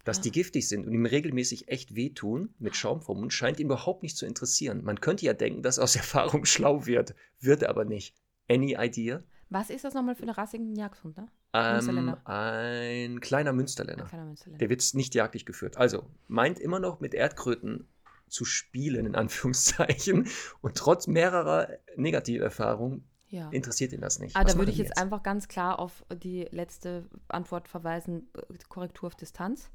Dass 0.05 0.19
die 0.19 0.31
giftig 0.31 0.67
sind 0.67 0.85
und 0.85 0.93
ihm 0.93 1.05
regelmäßig 1.05 1.69
echt 1.69 1.95
wehtun 1.95 2.53
mit 2.59 2.75
Schaum 2.75 3.01
vom 3.01 3.21
Mund, 3.21 3.31
scheint 3.31 3.59
ihn 3.61 3.67
überhaupt 3.67 4.03
nicht 4.03 4.17
zu 4.17 4.25
interessieren. 4.25 4.83
Man 4.83 4.99
könnte 4.99 5.25
ja 5.25 5.33
denken, 5.33 5.61
dass 5.61 5.79
aus 5.79 5.95
Erfahrung 5.95 6.43
schlau 6.45 6.85
wird, 6.85 7.15
wird 7.39 7.61
er 7.61 7.69
aber 7.69 7.85
nicht. 7.85 8.15
Any 8.49 8.75
idea? 8.77 9.23
Was 9.53 9.69
ist 9.69 9.83
das 9.85 9.93
nochmal 9.93 10.15
für 10.15 10.23
eine 10.23 10.35
rassigen 10.35 10.75
Jagdhund, 10.75 11.15
ne? 11.15 11.27
Ähm, 11.53 12.15
ein 12.25 13.19
kleiner 13.19 13.53
Münsterländer. 13.53 14.05
Ein 14.05 14.09
kleiner 14.09 14.25
Münsterländer. 14.25 14.57
Der 14.57 14.69
wird 14.69 14.93
nicht 14.95 15.13
jagdlich 15.13 15.45
geführt. 15.45 15.77
Also 15.77 16.09
meint 16.27 16.57
immer 16.59 16.79
noch 16.79 16.99
mit 16.99 17.13
Erdkröten 17.13 17.87
zu 18.27 18.45
spielen, 18.45 19.05
in 19.05 19.15
Anführungszeichen. 19.15 20.27
Und 20.61 20.75
trotz 20.75 21.05
mehrerer 21.05 21.67
Negativerfahrungen 21.95 23.07
Ja. 23.29 23.49
interessiert 23.51 23.93
ihn 23.93 24.01
das 24.01 24.17
nicht. 24.17 24.35
Ah, 24.35 24.43
Was 24.43 24.53
da 24.53 24.57
würde 24.57 24.71
ich 24.71 24.77
die 24.77 24.83
jetzt 24.83 24.97
einfach 24.97 25.21
ganz 25.21 25.47
klar 25.47 25.77
auf 25.77 26.03
die 26.11 26.47
letzte 26.51 27.07
Antwort 27.27 27.67
verweisen, 27.67 28.29
äh, 28.35 28.57
Korrektur 28.69 29.07
auf 29.07 29.15
Distanz. 29.15 29.69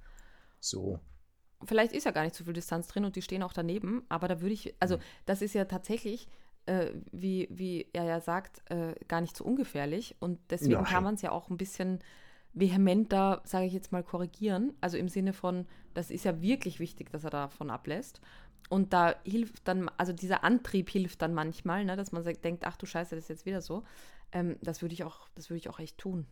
So. 0.58 0.98
Vielleicht 1.64 1.92
ist 1.92 2.04
ja 2.04 2.10
gar 2.10 2.24
nicht 2.24 2.34
so 2.34 2.42
viel 2.44 2.52
Distanz 2.52 2.88
drin 2.88 3.04
und 3.04 3.14
die 3.14 3.22
stehen 3.22 3.44
auch 3.44 3.52
daneben, 3.52 4.04
aber 4.08 4.26
da 4.26 4.40
würde 4.40 4.54
ich, 4.54 4.74
also 4.80 4.96
Mhm. 4.96 5.02
das 5.26 5.42
ist 5.42 5.54
ja 5.54 5.64
tatsächlich, 5.64 6.28
äh, 6.68 6.92
wie, 7.12 7.48
wie 7.50 7.86
er 7.92 8.04
ja 8.04 8.20
sagt, 8.20 8.62
äh, 8.70 8.94
gar 9.08 9.20
nicht 9.20 9.36
so 9.36 9.44
ungefährlich 9.44 10.14
und 10.20 10.38
deswegen 10.50 10.74
Nein. 10.74 10.84
kann 10.84 11.04
man 11.04 11.14
es 11.14 11.22
ja 11.22 11.32
auch 11.32 11.48
ein 11.48 11.56
bisschen 11.56 12.00
vehementer, 12.52 13.40
sage 13.44 13.66
ich 13.66 13.72
jetzt 13.72 13.90
mal, 13.92 14.02
korrigieren. 14.02 14.74
Also 14.80 14.96
im 14.98 15.08
Sinne 15.08 15.32
von, 15.32 15.66
das 15.94 16.10
ist 16.10 16.24
ja 16.24 16.40
wirklich 16.42 16.78
wichtig, 16.78 17.10
dass 17.10 17.24
er 17.24 17.30
davon 17.30 17.70
ablässt. 17.70 18.20
Und 18.68 18.92
da 18.92 19.14
hilft 19.24 19.66
dann, 19.66 19.90
also 19.96 20.12
dieser 20.12 20.44
Antrieb 20.44 20.90
hilft 20.90 21.22
dann 21.22 21.32
manchmal, 21.32 21.84
ne, 21.84 21.96
dass 21.96 22.12
man 22.12 22.22
sagt, 22.22 22.44
denkt, 22.44 22.66
ach 22.66 22.76
du 22.76 22.84
Scheiße, 22.84 23.14
das 23.14 23.24
ist 23.24 23.30
jetzt 23.30 23.46
wieder 23.46 23.62
so. 23.62 23.84
Ähm, 24.32 24.56
das 24.60 24.82
würde 24.82 24.92
ich 24.92 25.04
auch, 25.04 25.28
das 25.34 25.48
würde 25.48 25.58
ich 25.58 25.70
auch 25.70 25.78
echt 25.78 25.96
tun. 25.96 26.26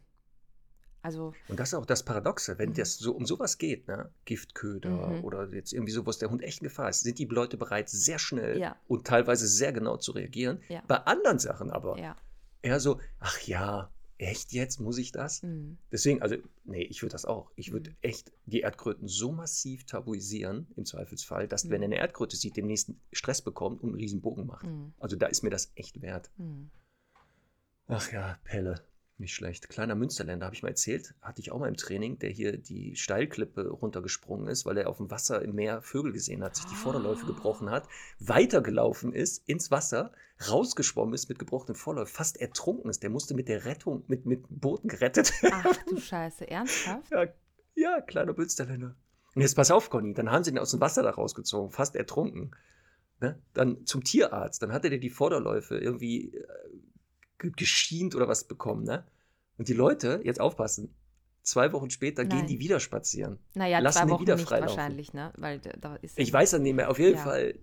Also, 1.06 1.34
Und 1.46 1.60
das 1.60 1.68
ist 1.68 1.74
auch 1.74 1.86
das 1.86 2.02
Paradoxe, 2.04 2.58
wenn 2.58 2.70
Mhm. 2.70 2.74
das 2.74 2.96
so 2.98 3.12
um 3.14 3.26
sowas 3.26 3.58
geht, 3.58 3.86
ne? 3.86 4.10
Giftköder 4.24 4.90
Mhm. 5.10 5.24
oder 5.24 5.48
jetzt 5.54 5.72
irgendwie 5.72 5.92
sowas, 5.92 6.18
der 6.18 6.30
Hund 6.30 6.42
echt 6.42 6.60
in 6.62 6.64
Gefahr 6.64 6.88
ist, 6.88 7.02
sind 7.02 7.20
die 7.20 7.26
Leute 7.26 7.56
bereit, 7.56 7.88
sehr 7.88 8.18
schnell 8.18 8.58
Ja. 8.58 8.74
und 8.88 9.06
teilweise 9.06 9.46
sehr 9.46 9.72
genau 9.72 9.98
zu 9.98 10.10
reagieren. 10.10 10.60
Ja. 10.68 10.82
Bei 10.88 10.96
anderen 10.96 11.38
Sachen 11.38 11.70
aber 11.70 11.96
ja. 11.96 12.16
eher 12.62 12.80
so, 12.80 12.98
ach 13.20 13.38
ja, 13.42 13.88
echt 14.18 14.52
jetzt 14.52 14.80
muss 14.80 14.98
ich 14.98 15.12
das? 15.12 15.44
Mhm. 15.44 15.78
Deswegen, 15.92 16.22
also, 16.22 16.34
nee, 16.64 16.82
ich 16.82 17.02
würde 17.02 17.12
das 17.12 17.24
auch. 17.24 17.52
Ich 17.54 17.70
würde 17.70 17.90
Mhm. 17.90 17.96
echt 18.02 18.32
die 18.46 18.62
Erdkröten 18.62 19.06
so 19.06 19.30
massiv 19.30 19.86
tabuisieren, 19.86 20.66
im 20.74 20.86
Zweifelsfall, 20.86 21.46
dass, 21.46 21.62
Mhm. 21.66 21.70
wenn 21.70 21.82
er 21.82 21.86
eine 21.86 21.98
Erdkröte 21.98 22.34
sieht, 22.36 22.56
den 22.56 22.66
nächsten 22.66 22.98
Stress 23.12 23.42
bekommt 23.42 23.80
und 23.80 23.90
einen 23.90 24.00
riesen 24.00 24.20
Bogen 24.22 24.44
macht. 24.46 24.66
Mhm. 24.66 24.92
Also 24.98 25.14
da 25.14 25.26
ist 25.26 25.44
mir 25.44 25.50
das 25.50 25.70
echt 25.76 26.02
wert. 26.02 26.32
Mhm. 26.36 26.68
Ach 27.86 28.10
ja, 28.10 28.38
Pelle. 28.42 28.82
Nicht 29.18 29.34
schlecht. 29.34 29.70
Kleiner 29.70 29.94
Münsterländer, 29.94 30.44
habe 30.44 30.54
ich 30.54 30.62
mal 30.62 30.68
erzählt, 30.68 31.14
hatte 31.22 31.40
ich 31.40 31.50
auch 31.50 31.58
mal 31.58 31.68
im 31.68 31.76
Training, 31.78 32.18
der 32.18 32.28
hier 32.28 32.58
die 32.58 32.96
Steilklippe 32.96 33.66
runtergesprungen 33.68 34.46
ist, 34.46 34.66
weil 34.66 34.76
er 34.76 34.90
auf 34.90 34.98
dem 34.98 35.10
Wasser 35.10 35.40
im 35.40 35.54
Meer 35.54 35.80
Vögel 35.80 36.12
gesehen 36.12 36.44
hat, 36.44 36.54
sich 36.56 36.66
die 36.66 36.74
Vorderläufe 36.74 37.24
Ah. 37.24 37.28
gebrochen 37.28 37.70
hat, 37.70 37.88
weitergelaufen 38.18 39.14
ist 39.14 39.48
ins 39.48 39.70
Wasser, 39.70 40.12
rausgeschwommen 40.50 41.14
ist 41.14 41.30
mit 41.30 41.38
gebrochenen 41.38 41.76
Vorläufen, 41.76 42.14
fast 42.14 42.38
ertrunken 42.38 42.90
ist. 42.90 43.02
Der 43.02 43.08
musste 43.08 43.34
mit 43.34 43.48
der 43.48 43.64
Rettung, 43.64 44.04
mit, 44.06 44.26
mit 44.26 44.44
Booten 44.50 44.88
gerettet 44.88 45.32
werden. 45.42 45.62
Ach 45.64 45.76
du 45.88 45.96
Scheiße, 45.98 46.46
ernsthaft? 46.50 47.10
Ja, 47.10 47.26
ja, 47.74 48.00
kleiner 48.02 48.34
Münsterländer. 48.34 48.96
Und 49.34 49.40
jetzt 49.42 49.54
pass 49.56 49.70
auf, 49.70 49.88
Conny, 49.88 50.12
dann 50.12 50.30
haben 50.30 50.44
sie 50.44 50.50
ihn 50.50 50.58
aus 50.58 50.72
dem 50.72 50.80
Wasser 50.80 51.02
da 51.02 51.10
rausgezogen, 51.10 51.70
fast 51.70 51.96
ertrunken. 51.96 52.54
Ne? 53.20 53.40
Dann 53.54 53.86
zum 53.86 54.04
Tierarzt, 54.04 54.62
dann 54.62 54.72
hatte 54.72 54.90
der 54.90 54.98
die 54.98 55.08
Vorderläufe 55.08 55.78
irgendwie 55.78 56.34
äh, 56.34 56.46
geschient 57.38 58.14
oder 58.14 58.28
was 58.28 58.44
bekommen. 58.48 58.84
Ne? 58.84 59.06
Und 59.58 59.68
die 59.68 59.74
Leute, 59.74 60.20
jetzt 60.24 60.40
aufpassen, 60.40 60.94
zwei 61.42 61.72
Wochen 61.72 61.90
später 61.90 62.24
Nein. 62.24 62.38
gehen 62.38 62.46
die 62.46 62.58
wieder 62.58 62.80
spazieren. 62.80 63.38
Naja, 63.54 63.78
Lassen 63.78 63.98
zwei 64.06 64.08
Wochen 64.10 64.22
wieder 64.22 64.36
nicht 64.36 64.48
freilaufen. 64.48 64.76
wahrscheinlich, 64.76 65.12
ne? 65.14 65.32
Weil 65.36 65.60
da- 65.60 65.96
ist 65.96 66.18
Ich 66.18 66.32
weiß 66.32 66.50
dann 66.52 66.62
nicht 66.62 66.74
mehr, 66.74 66.90
auf 66.90 66.98
jeden 66.98 67.16
Ja. 67.16 67.22
Fall 67.24 67.54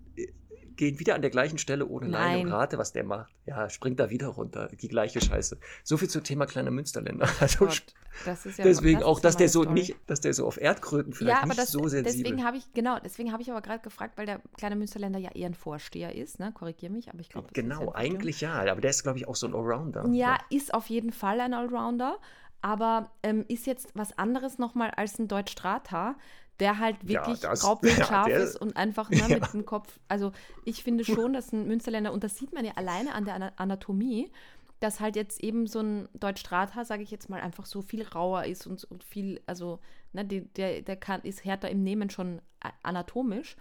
gehen 0.76 1.00
wieder 1.00 1.16
an 1.16 1.22
der 1.22 1.32
gleichen 1.32 1.58
Stelle 1.58 1.86
ohne 1.88 2.08
Leine 2.08 2.40
und 2.40 2.50
Nein. 2.50 2.54
rate, 2.54 2.78
was 2.78 2.94
der 2.94 3.04
macht. 3.04 3.32
Ja, 3.46 3.70
springt 3.70 4.00
da 4.00 4.10
wieder 4.10 4.28
runter, 4.28 4.70
die 4.70 4.88
gleiche 4.88 5.22
Scheiße. 5.22 5.58
So 5.84 5.98
viel 5.98 6.10
zum 6.10 6.24
Thema 6.24 6.46
kleiner 6.46 6.72
Münsterländer. 6.72 7.28
Also 7.40 7.66
Gott, 7.66 7.84
das 8.26 8.46
ist 8.46 8.58
ja 8.58 8.64
deswegen 8.66 9.00
das 9.00 9.08
auch, 9.08 9.18
ja 9.18 9.24
dass 9.24 9.38
der 9.38 9.50
so 9.50 9.64
Story. 9.64 9.74
nicht, 9.74 9.96
dass 10.08 10.22
der 10.22 10.34
so 10.34 10.46
auf 10.46 10.60
Erdkröten 10.60 11.14
vielleicht 11.14 11.36
Ja, 11.36 11.40
aber 11.40 11.50
nicht 11.50 11.60
das, 11.60 11.72
so 11.72 11.88
sensibel 11.88 12.24
deswegen 12.24 12.46
habe 12.46 12.58
ich, 12.58 12.72
genau, 12.74 13.00
deswegen 13.04 13.32
habe 13.32 13.42
ich 13.42 13.52
aber 13.52 13.62
gerade 13.62 13.82
gefragt, 13.82 14.18
weil 14.18 14.26
der 14.26 14.42
kleine 14.58 14.76
Münsterländer 14.76 15.20
ja 15.20 15.32
eher 15.32 15.48
ein 15.48 15.54
Vorsteher 15.56 16.16
ist, 16.16 16.40
ne? 16.40 16.52
Korrigier 16.54 16.90
mich, 16.90 17.10
aber 17.10 17.20
ich 17.20 17.30
glaube. 17.30 17.50
Genau, 17.54 17.92
eigentlich 17.94 18.42
ja, 18.42 18.54
aber 18.54 18.82
der 18.82 18.92
ist, 18.92 19.04
glaube 19.04 19.18
ich, 19.18 19.28
auch 19.28 19.36
so 19.36 19.48
ein 19.48 19.54
Allrounder. 19.54 20.08
Ja, 20.12 20.38
ist 20.50 20.74
auf 20.74 20.88
jeden 20.88 21.12
Fall 21.12 21.40
ein 21.42 21.54
Allrounder, 21.54 22.18
aber 22.62 23.12
ähm, 23.24 23.46
ist 23.48 23.66
jetzt 23.66 23.90
was 23.94 24.18
anderes 24.18 24.58
nochmal 24.58 24.92
als 24.92 25.20
ein 25.20 25.28
Deutsch 25.28 25.52
Strata, 25.52 26.16
der 26.60 26.80
halt 26.80 26.98
Ja, 27.04 27.10
wirklich 27.26 27.40
das- 27.42 27.64
raubwildscharf 27.68 28.28
ja, 28.28 28.38
der- 28.38 28.44
ist 28.44 28.56
und 28.60 28.76
einfach 28.78 29.10
ne, 29.10 29.18
Ja. 29.18 29.28
mit 29.28 29.54
dem 29.54 29.66
Kopf. 29.66 30.00
Also 30.08 30.32
ich 30.66 30.84
finde 30.84 31.04
schon, 31.06 31.34
dass 31.34 31.52
ein 31.52 31.68
Münsterländer, 31.68 32.14
und 32.14 32.24
das 32.24 32.38
sieht 32.38 32.54
man 32.54 32.64
ja 32.66 32.74
alleine 32.76 33.14
an 33.16 33.26
der 33.26 33.36
Ana- 33.36 33.54
Anatomie, 33.58 34.32
dass 34.80 35.00
halt 35.00 35.16
jetzt 35.16 35.42
eben 35.42 35.66
so 35.66 35.80
ein 35.80 36.10
Deutsch 36.14 36.42
Strata, 36.42 36.84
sage 36.84 37.04
ich 37.04 37.12
jetzt 37.12 37.30
mal, 37.30 37.40
einfach 37.40 37.66
so 37.66 37.82
viel 37.82 38.04
rauer 38.04 38.44
ist 38.44 38.68
und, 38.68 38.84
und 38.86 39.04
viel, 39.04 39.42
also 39.46 39.80
ne, 40.12 40.26
die, 40.26 40.42
der, 40.42 40.82
der 40.82 40.98
kann, 40.98 41.22
ist 41.22 41.46
härter 41.46 41.70
im 41.70 41.84
Nehmen 41.84 42.10
schon 42.10 42.42
anatomisch. 42.84 43.56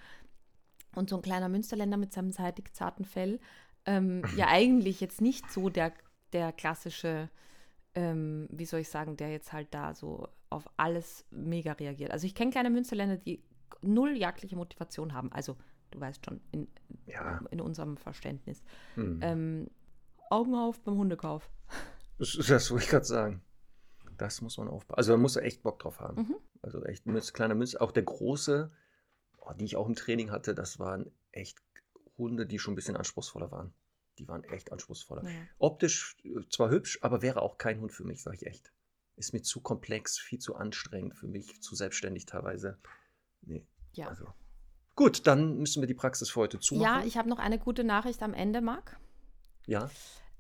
Und 0.95 1.09
so 1.09 1.17
ein 1.17 1.23
kleiner 1.23 1.49
Münsterländer 1.49 1.97
mit 1.97 2.13
seinem 2.13 2.33
seitig 2.33 2.75
zarten 2.75 3.05
Fell, 3.05 3.41
ähm, 3.87 4.23
ja 4.37 4.47
eigentlich 4.49 5.01
jetzt 5.01 5.21
nicht 5.21 5.51
so 5.51 5.69
der, 5.71 5.93
der 6.33 6.53
klassische, 6.53 7.31
ähm, 7.95 8.49
wie 8.51 8.65
soll 8.65 8.81
ich 8.81 8.89
sagen, 8.89 9.17
der 9.17 9.31
jetzt 9.31 9.53
halt 9.53 9.69
da 9.73 9.95
so 9.95 10.29
auf 10.51 10.69
alles 10.77 11.25
mega 11.31 11.73
reagiert. 11.73 12.11
Also 12.11 12.27
ich 12.27 12.35
kenne 12.35 12.51
kleine 12.51 12.71
Münsterländer, 12.71 13.17
die 13.17 13.43
null 13.83 14.17
jagdliche 14.17 14.57
Motivation 14.57 15.13
haben. 15.13 15.33
Also 15.33 15.57
du 15.91 16.01
weißt 16.01 16.25
schon, 16.25 16.41
in, 16.53 16.69
Ja. 17.07 17.41
in 17.51 17.61
unserem 17.61 17.97
Verständnis. 17.97 18.63
Hm. 18.95 19.21
Ähm, 19.23 19.71
Augen 20.31 20.55
auf 20.55 20.81
beim 20.81 20.97
Hundekauf. 20.97 21.51
Das, 22.19 22.71
wollte 22.71 22.85
ich 22.85 22.91
gerade 22.91 23.05
sagen. 23.05 23.43
Das 24.17 24.41
muss 24.41 24.57
man 24.59 24.69
aufpassen. 24.69 24.99
Also 24.99 25.13
man 25.13 25.23
muss 25.23 25.37
echt 25.37 25.63
Bock 25.63 25.81
drauf 25.81 26.01
haben. 26.01 26.23
Mhm. 26.23 26.37
Also 26.63 26.83
echt 26.85 27.07
Münz, 27.07 27.33
kleiner 27.33 27.55
Münz. 27.55 27.75
Auch 27.75 27.93
der 27.93 28.05
große, 28.05 28.71
oh, 29.39 29.53
die 29.55 29.65
ich 29.65 29.77
auch 29.77 29.87
im 29.87 29.95
Training 29.95 30.31
hatte, 30.31 30.55
das 30.55 30.79
waren 30.79 31.11
echt 31.33 31.59
Hunde, 32.17 32.47
die 32.47 32.59
schon 32.59 32.73
ein 32.73 32.77
bisschen 32.77 32.97
anspruchsvoller 32.97 33.51
waren. 33.51 33.75
Die 34.19 34.29
waren 34.29 34.45
echt 34.45 34.73
anspruchsvoller. 34.73 35.29
Ja. 35.29 35.39
Optisch 35.59 36.17
äh, 36.25 36.47
zwar 36.51 36.71
hübsch, 36.71 36.99
aber 37.03 37.23
wäre 37.23 37.43
auch 37.43 37.59
kein 37.59 37.81
Hund 37.81 37.93
für 37.93 38.05
mich, 38.05 38.23
sage 38.23 38.37
ich 38.37 38.47
echt. 38.47 38.73
Ist 39.17 39.33
mir 39.33 39.43
zu 39.43 39.61
komplex, 39.61 40.19
viel 40.19 40.39
zu 40.39 40.55
anstrengend 40.57 41.17
für 41.17 41.29
mich, 41.29 41.63
zu 41.63 41.75
selbstständig 41.75 42.27
teilweise. 42.27 42.79
Nee. 43.43 43.67
Ja. 43.93 44.09
Also. 44.09 44.27
Gut, 44.95 45.27
dann 45.27 45.59
müssen 45.59 45.83
wir 45.83 45.87
die 45.87 45.95
Praxis 45.95 46.31
für 46.31 46.41
heute 46.41 46.61
zumachen. 46.61 47.01
Ja, 47.01 47.07
ich 47.07 47.17
habe 47.17 47.29
noch 47.29 47.39
eine 47.39 47.59
gute 47.59 47.85
Nachricht 47.85 48.23
am 48.23 48.35
Ende, 48.35 48.61
Marc. 48.61 48.99
ja. 49.67 49.91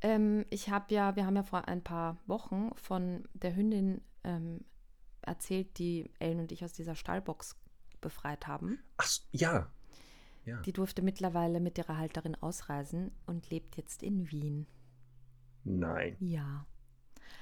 Ähm, 0.04 0.44
ich 0.50 0.68
habe 0.68 0.92
ja, 0.92 1.14
wir 1.14 1.24
haben 1.26 1.36
ja 1.36 1.44
vor 1.44 1.68
ein 1.68 1.82
paar 1.84 2.18
Wochen 2.26 2.74
von 2.74 3.28
der 3.34 3.54
Hündin 3.54 4.02
ähm, 4.24 4.64
erzählt, 5.22 5.78
die 5.78 6.10
Ellen 6.18 6.40
und 6.40 6.50
ich 6.50 6.64
aus 6.64 6.72
dieser 6.72 6.96
Stallbox 6.96 7.56
befreit 8.00 8.48
haben. 8.48 8.82
Ach, 8.96 9.08
ja. 9.30 9.70
Ja. 10.44 10.60
Die 10.62 10.72
durfte 10.72 11.02
mittlerweile 11.02 11.60
mit 11.60 11.78
ihrer 11.78 11.98
Halterin 11.98 12.34
ausreisen 12.34 13.12
und 13.26 13.48
lebt 13.50 13.76
jetzt 13.76 14.02
in 14.02 14.30
Wien. 14.30 14.66
Nein, 15.64 16.16
Ja. 16.20 16.66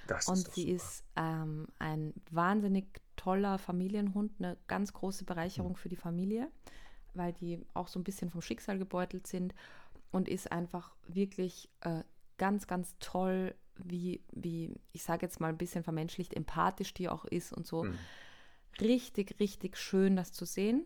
das 0.07 0.25
ist 0.25 0.29
Und 0.29 0.49
doch 0.49 0.53
sie 0.55 0.63
super. 0.63 0.75
ist 0.75 1.05
ähm, 1.17 1.67
ein 1.79 2.13
wahnsinnig 2.31 3.01
toller 3.17 3.59
Familienhund, 3.59 4.33
eine 4.39 4.57
ganz 4.67 4.93
große. 4.93 5.25
Bereicherung 5.25 5.77
für 5.77 5.89
die 5.89 5.97
Familie, 5.97 6.51
weil 7.15 7.33
die 7.33 7.65
auch 7.75 7.89
so 7.89 7.99
ein 7.99 8.05
bisschen 8.05 8.31
vom 8.31 8.43
Schicksal 8.43 8.79
gebeutelt 8.79 9.27
sind 9.27 9.55
und 10.11 10.29
ist 10.29 10.53
einfach 10.53 10.95
wirklich 11.07 11.71
äh, 11.81 12.03
ganz, 12.39 12.67
ganz 12.67 12.97
toll, 13.01 13.55
wie, 13.77 14.23
wie 14.33 14.75
ich 14.93 15.03
sage 15.03 15.25
jetzt 15.25 15.41
mal 15.41 15.49
ein 15.49 15.59
bisschen 15.59 15.85
vermenschlicht, 15.85 16.35
empathisch 16.35 16.93
die 16.93 17.09
auch 17.09 17.25
ist 17.25 17.53
und 17.53 17.67
so. 17.67 17.85
Hm. 17.85 17.99
Richtig, 18.81 19.39
richtig 19.41 19.77
schön, 19.77 20.17
das 20.17 20.33
zu 20.33 20.45
sehen. 20.45 20.85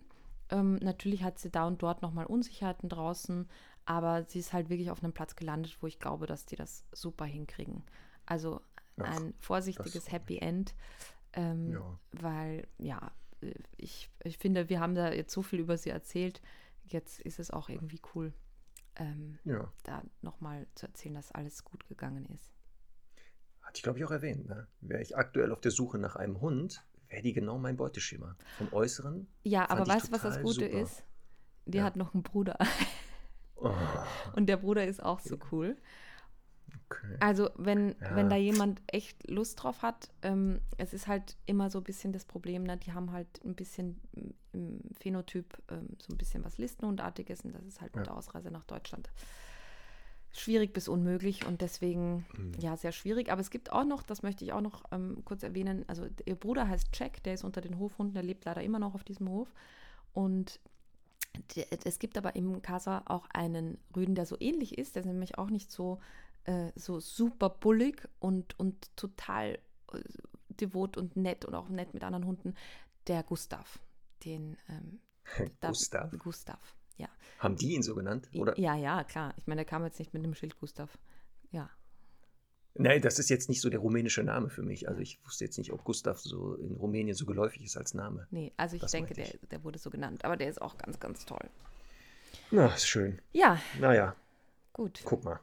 Ähm, 0.54 0.76
natürlich 0.76 1.24
hat 1.24 1.38
sie 1.38 1.50
da 1.50 1.66
und 1.66 1.82
dort 1.82 2.00
nochmal 2.02 2.26
Unsicherheiten 2.26 2.88
draußen, 2.88 3.48
aber 3.86 4.24
sie 4.24 4.38
ist 4.38 4.52
halt 4.52 4.70
wirklich 4.70 4.90
auf 4.90 5.02
einem 5.02 5.12
Platz 5.12 5.34
gelandet, 5.36 5.78
wo 5.80 5.86
ich 5.88 5.98
glaube, 5.98 6.26
dass 6.26 6.46
die 6.46 6.56
das 6.56 6.84
super 6.92 7.24
hinkriegen. 7.24 7.82
Also 8.24 8.60
Ach, 8.98 9.16
ein 9.16 9.34
vorsichtiges 9.40 10.12
Happy 10.12 10.38
End, 10.38 10.74
ähm, 11.32 11.72
Ja. 11.72 11.98
weil 12.12 12.68
ja, 12.78 13.10
ich, 13.76 14.10
ich 14.22 14.38
finde, 14.38 14.68
wir 14.68 14.80
haben 14.80 14.94
da 14.94 15.12
jetzt 15.12 15.32
so 15.32 15.42
viel 15.42 15.58
über 15.58 15.76
sie 15.76 15.90
erzählt. 15.90 16.40
Jetzt 16.84 17.20
ist 17.20 17.38
es 17.40 17.50
auch 17.50 17.68
irgendwie 17.68 18.00
cool, 18.14 18.32
ähm, 18.96 19.38
Ja. 19.44 19.72
da 19.82 20.02
nochmal 20.22 20.66
zu 20.76 20.86
erzählen, 20.86 21.14
dass 21.14 21.32
alles 21.32 21.64
gut 21.64 21.86
gegangen 21.88 22.26
ist. 22.26 22.52
Hatte 23.62 23.78
ich, 23.78 23.82
glaube 23.82 23.98
ich, 23.98 24.04
auch 24.04 24.10
erwähnt. 24.12 24.46
Ne? 24.46 24.68
Wäre 24.80 25.02
ich 25.02 25.16
aktuell 25.16 25.50
auf 25.50 25.60
der 25.60 25.72
Suche 25.72 25.98
nach 25.98 26.14
einem 26.16 26.40
Hund, 26.40 26.84
wäre 27.08 27.22
die 27.22 27.32
genau 27.32 27.58
mein 27.58 27.76
Beuteschema. 27.76 28.36
Vom 28.58 28.72
Äußeren. 28.72 29.26
Ja, 29.42 29.68
aber 29.68 29.86
weißt 29.86 30.08
du, 30.08 30.12
was 30.12 30.22
das 30.22 30.40
Gute 30.42 30.66
super. 30.66 30.80
ist? 30.80 31.02
Die 31.66 31.78
Ja. 31.78 31.84
hat 31.84 31.96
noch 31.96 32.14
einen 32.14 32.22
Bruder. 32.22 32.58
Oh, 33.56 33.72
Und 34.34 34.46
der 34.46 34.56
Bruder 34.58 34.84
ist 34.86 35.02
auch 35.02 35.20
so 35.20 35.38
cool. 35.52 35.76
Okay. 36.90 37.16
Also 37.20 37.50
wenn, 37.56 37.94
Ja. 38.00 38.16
wenn 38.16 38.28
da 38.28 38.36
jemand 38.36 38.82
echt 38.88 39.30
Lust 39.30 39.62
drauf 39.62 39.82
hat, 39.82 40.10
ähm, 40.22 40.60
es 40.76 40.92
ist 40.92 41.06
halt 41.06 41.36
immer 41.46 41.70
so 41.70 41.78
ein 41.78 41.84
bisschen 41.84 42.12
das 42.12 42.24
Problem, 42.24 42.64
ne? 42.64 42.76
die 42.76 42.92
haben 42.92 43.12
halt 43.12 43.28
ein 43.44 43.54
bisschen 43.54 44.00
im- 44.12 44.34
im 44.52 44.80
Phänotyp 45.00 45.56
ähm, 45.70 45.88
so 46.00 46.12
ein 46.12 46.18
bisschen 46.18 46.44
was 46.44 46.58
Listenhundartiges 46.58 47.42
und 47.42 47.54
das 47.54 47.64
ist 47.64 47.80
halt 47.80 47.94
mit 47.96 48.06
Ja. 48.06 48.12
der 48.12 48.18
Ausreise 48.18 48.50
nach 48.50 48.64
Deutschland 48.64 49.08
schwierig 50.40 50.72
bis 50.72 50.88
unmöglich 50.88 51.46
und 51.46 51.60
deswegen 51.60 52.26
Mhm. 52.36 52.52
ja 52.60 52.76
sehr 52.76 52.92
schwierig. 52.92 53.30
Aber 53.30 53.40
es 53.40 53.50
gibt 53.50 53.72
auch 53.72 53.84
noch, 53.84 54.02
das 54.02 54.22
möchte 54.22 54.44
ich 54.44 54.52
auch 54.52 54.60
noch 54.60 54.84
ähm, 54.92 55.22
kurz 55.24 55.42
erwähnen, 55.42 55.84
also 55.88 56.06
ihr 56.24 56.34
Bruder 56.36 56.68
heißt 56.68 56.88
Jack, 56.94 57.22
der 57.22 57.34
ist 57.34 57.44
unter 57.44 57.60
den 57.60 57.78
Hofhunden, 57.78 58.14
der 58.14 58.22
lebt 58.22 58.44
leider 58.44 58.62
immer 58.62 58.78
noch 58.78 58.94
auf 58.94 59.04
diesem 59.04 59.28
Hof 59.28 59.52
und 60.12 60.60
es 61.84 61.98
gibt 61.98 62.16
aber 62.16 62.36
im 62.36 62.62
Casa 62.62 63.02
auch 63.06 63.26
einen 63.30 63.78
Rüden, 63.96 64.14
der 64.14 64.26
so 64.26 64.36
ähnlich 64.38 64.78
ist, 64.78 64.94
der 64.94 65.00
ist 65.00 65.06
nämlich 65.06 65.36
auch 65.38 65.50
nicht 65.50 65.70
so, 65.70 65.98
äh, 66.44 66.70
so 66.76 67.00
super 67.00 67.50
bullig 67.50 68.08
und, 68.20 68.58
und 68.58 68.96
total 68.96 69.58
äh, 69.92 70.00
devot 70.48 70.96
und 70.96 71.16
nett 71.16 71.44
und 71.44 71.54
auch 71.54 71.68
nett 71.68 71.92
mit 71.92 72.04
anderen 72.04 72.26
Hunden, 72.26 72.54
der 73.08 73.22
Gustav. 73.24 73.80
Den 74.24 74.56
ähm, 74.68 75.00
Gustav. 75.60 76.12
Gustav, 76.18 76.76
ja. 76.96 77.08
Haben 77.38 77.56
die 77.56 77.74
ihn 77.74 77.82
so 77.82 77.94
genannt? 77.94 78.28
Oder? 78.34 78.58
Ja, 78.58 78.74
ja, 78.76 79.04
klar. 79.04 79.34
Ich 79.36 79.46
meine, 79.46 79.60
der 79.60 79.64
kam 79.66 79.84
jetzt 79.84 79.98
nicht 79.98 80.14
mit 80.14 80.24
dem 80.24 80.34
Schild 80.34 80.58
Gustav. 80.58 80.98
Ja. 81.50 81.68
Nein, 82.76 83.02
das 83.02 83.18
ist 83.20 83.30
jetzt 83.30 83.48
nicht 83.48 83.60
so 83.60 83.70
der 83.70 83.78
rumänische 83.80 84.22
Name 84.24 84.50
für 84.50 84.62
mich. 84.62 84.88
Also 84.88 85.00
ich 85.00 85.24
wusste 85.24 85.44
jetzt 85.44 85.58
nicht, 85.58 85.72
ob 85.72 85.84
Gustav 85.84 86.18
so 86.20 86.54
in 86.56 86.74
Rumänien 86.74 87.14
so 87.14 87.24
geläufig 87.24 87.62
ist 87.64 87.76
als 87.76 87.94
Name. 87.94 88.26
Nee, 88.30 88.52
also 88.56 88.74
ich 88.76 88.82
Das 88.82 88.90
denke, 88.92 89.14
meinte 89.14 89.38
der, 89.38 89.48
der 89.48 89.64
wurde 89.64 89.78
so 89.78 89.90
genannt. 89.90 90.24
Aber 90.24 90.36
der 90.36 90.48
ist 90.48 90.60
auch 90.60 90.76
ganz, 90.78 90.98
ganz 90.98 91.24
toll. 91.24 91.48
Na, 92.50 92.66
ist 92.74 92.88
schön. 92.88 93.20
Ja, 93.32 93.60
Naja, 93.78 94.16
gut. 94.72 95.02
guck 95.04 95.24
mal. 95.24 95.38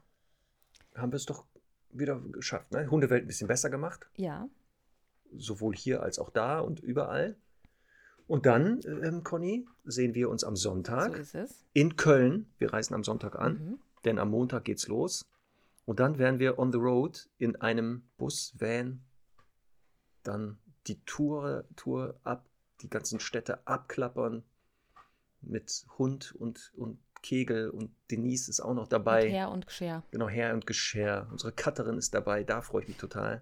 Haben 0.96 1.12
wir 1.14 1.16
es 1.18 1.26
doch 1.26 1.46
wieder 1.92 2.20
geschafft. 2.20 2.72
Ne? 2.72 2.90
Hundewelt 2.90 3.24
ein 3.24 3.28
bisschen 3.28 3.48
besser 3.48 3.70
gemacht. 3.70 4.08
Ja, 4.18 4.50
Sowohl 5.34 5.74
hier 5.76 6.04
als 6.04 6.20
auch 6.20 6.30
da 6.30 6.60
und 6.60 6.82
überall. 6.82 7.38
Und 8.32 8.46
dann, 8.46 8.80
ähm, 9.04 9.26
Conny, 9.26 9.68
sehen 9.84 10.16
wir 10.16 10.30
uns 10.30 10.46
am 10.46 10.56
so 10.56 10.70
Sonntag 10.70 11.20
es. 11.34 11.66
in 11.74 11.98
Köln. 11.98 12.46
Wir 12.60 12.72
reisen 12.72 12.94
am 12.94 13.04
Sonntag 13.04 13.36
an, 13.38 13.54
Mhm. 13.54 13.80
denn 14.06 14.20
am 14.20 14.30
Montag 14.30 14.64
geht's 14.64 14.88
los. 14.88 15.26
Und 15.84 16.00
dann 16.00 16.18
werden 16.18 16.40
wir 16.40 16.58
on 16.58 16.72
the 16.72 16.78
road 16.78 17.30
in 17.40 17.58
einem 17.58 18.04
Bus, 18.18 18.54
Van, 18.58 19.02
dann 20.24 20.60
die 20.88 21.04
Tour, 21.04 21.66
Tour 21.76 22.20
ab, 22.24 22.48
die 22.82 22.90
ganzen 22.90 23.20
Städte 23.20 23.68
abklappern 23.68 24.44
mit 25.42 25.86
Hund 25.98 26.34
und, 26.40 26.72
und 26.78 27.00
Kegel 27.22 27.70
und 27.70 27.92
Denise 28.12 28.48
ist 28.50 28.62
auch 28.62 28.74
noch 28.74 28.88
dabei. 28.88 29.26
Mit 29.26 29.34
Herr 29.34 29.52
und 29.52 29.68
Gscher. 29.68 30.04
Genau, 30.12 30.30
Herr 30.30 30.54
und 30.54 30.66
Gescher. 30.66 31.28
Unsere 31.32 31.52
Cutterin 31.52 31.98
ist 31.98 32.14
dabei, 32.14 32.46
da 32.46 32.62
freue 32.62 32.84
ich 32.84 32.88
mich 32.88 32.98
total. 32.98 33.42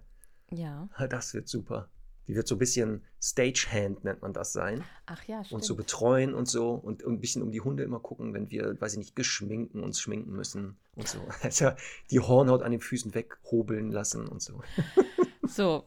Ja. 0.50 0.88
Das 1.08 1.32
wird 1.32 1.48
super. 1.48 1.88
Die 2.30 2.36
wird 2.36 2.46
so 2.46 2.54
ein 2.54 2.58
bisschen 2.58 3.02
Stagehand, 3.20 4.04
nennt 4.04 4.22
man 4.22 4.32
das 4.32 4.52
sein. 4.52 4.84
Ach 5.06 5.20
ja, 5.24 5.42
stimmt. 5.42 5.62
Und 5.62 5.64
so 5.64 5.74
betreuen 5.74 6.32
und 6.32 6.46
so 6.46 6.70
und, 6.70 7.02
und 7.02 7.14
ein 7.14 7.20
bisschen 7.20 7.42
um 7.42 7.50
die 7.50 7.60
Hunde 7.60 7.82
immer 7.82 7.98
gucken, 7.98 8.32
wenn 8.34 8.52
wir, 8.52 8.80
weiß 8.80 8.92
ich 8.92 8.98
nicht, 9.00 9.16
geschminken, 9.16 9.82
uns 9.82 10.00
schminken 10.00 10.30
müssen 10.30 10.76
und 10.94 11.08
so. 11.08 11.18
Also 11.42 11.72
die 12.12 12.20
Hornhaut 12.20 12.62
an 12.62 12.70
den 12.70 12.80
Füßen 12.80 13.16
weghobeln 13.16 13.90
lassen 13.90 14.28
und 14.28 14.40
so. 14.40 14.62
So. 15.42 15.84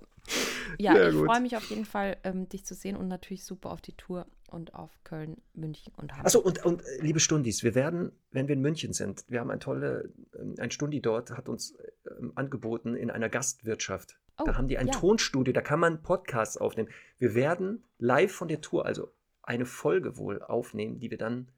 Ja, 0.77 0.93
Sehr 0.93 1.09
ich 1.11 1.15
freue 1.15 1.39
mich 1.39 1.55
auf 1.55 1.69
jeden 1.69 1.85
Fall, 1.85 2.17
ähm, 2.25 2.49
dich 2.49 2.65
zu 2.65 2.75
sehen 2.75 2.97
und 2.97 3.07
natürlich 3.07 3.45
super 3.45 3.71
auf 3.71 3.79
die 3.79 3.93
Tour 3.93 4.25
und 4.49 4.73
auf 4.73 4.91
Köln, 5.05 5.37
München 5.53 5.93
und 5.95 6.11
Hamburg. 6.11 6.25
Achso, 6.25 6.39
und, 6.39 6.65
und 6.65 6.81
äh, 6.81 7.01
liebe 7.01 7.21
Stundis, 7.21 7.63
wir 7.63 7.73
werden, 7.73 8.11
wenn 8.31 8.49
wir 8.49 8.55
in 8.55 8.61
München 8.61 8.91
sind, 8.91 9.23
wir 9.29 9.39
haben 9.39 9.51
ein 9.51 9.61
tolle, 9.61 10.11
ähm, 10.37 10.55
ein 10.59 10.71
Stundi 10.71 11.01
dort 11.01 11.31
hat 11.31 11.47
uns 11.47 11.77
ähm, 12.19 12.33
angeboten 12.35 12.95
in 12.95 13.09
einer 13.09 13.29
Gastwirtschaft. 13.29 14.17
Oh, 14.37 14.43
da 14.45 14.57
haben 14.57 14.67
die 14.67 14.77
ein 14.77 14.87
ja. 14.87 14.93
Tonstudio, 14.93 15.53
da 15.53 15.61
kann 15.61 15.79
man 15.79 16.01
Podcasts 16.01 16.57
aufnehmen. 16.57 16.89
Wir 17.17 17.35
werden 17.35 17.83
live 17.99 18.31
von 18.31 18.47
der 18.47 18.61
Tour, 18.61 18.85
also 18.85 19.11
eine 19.43 19.65
Folge 19.65 20.17
wohl 20.17 20.41
aufnehmen, 20.41 20.99
die 20.99 21.11
wir 21.11 21.17
dann, 21.17 21.51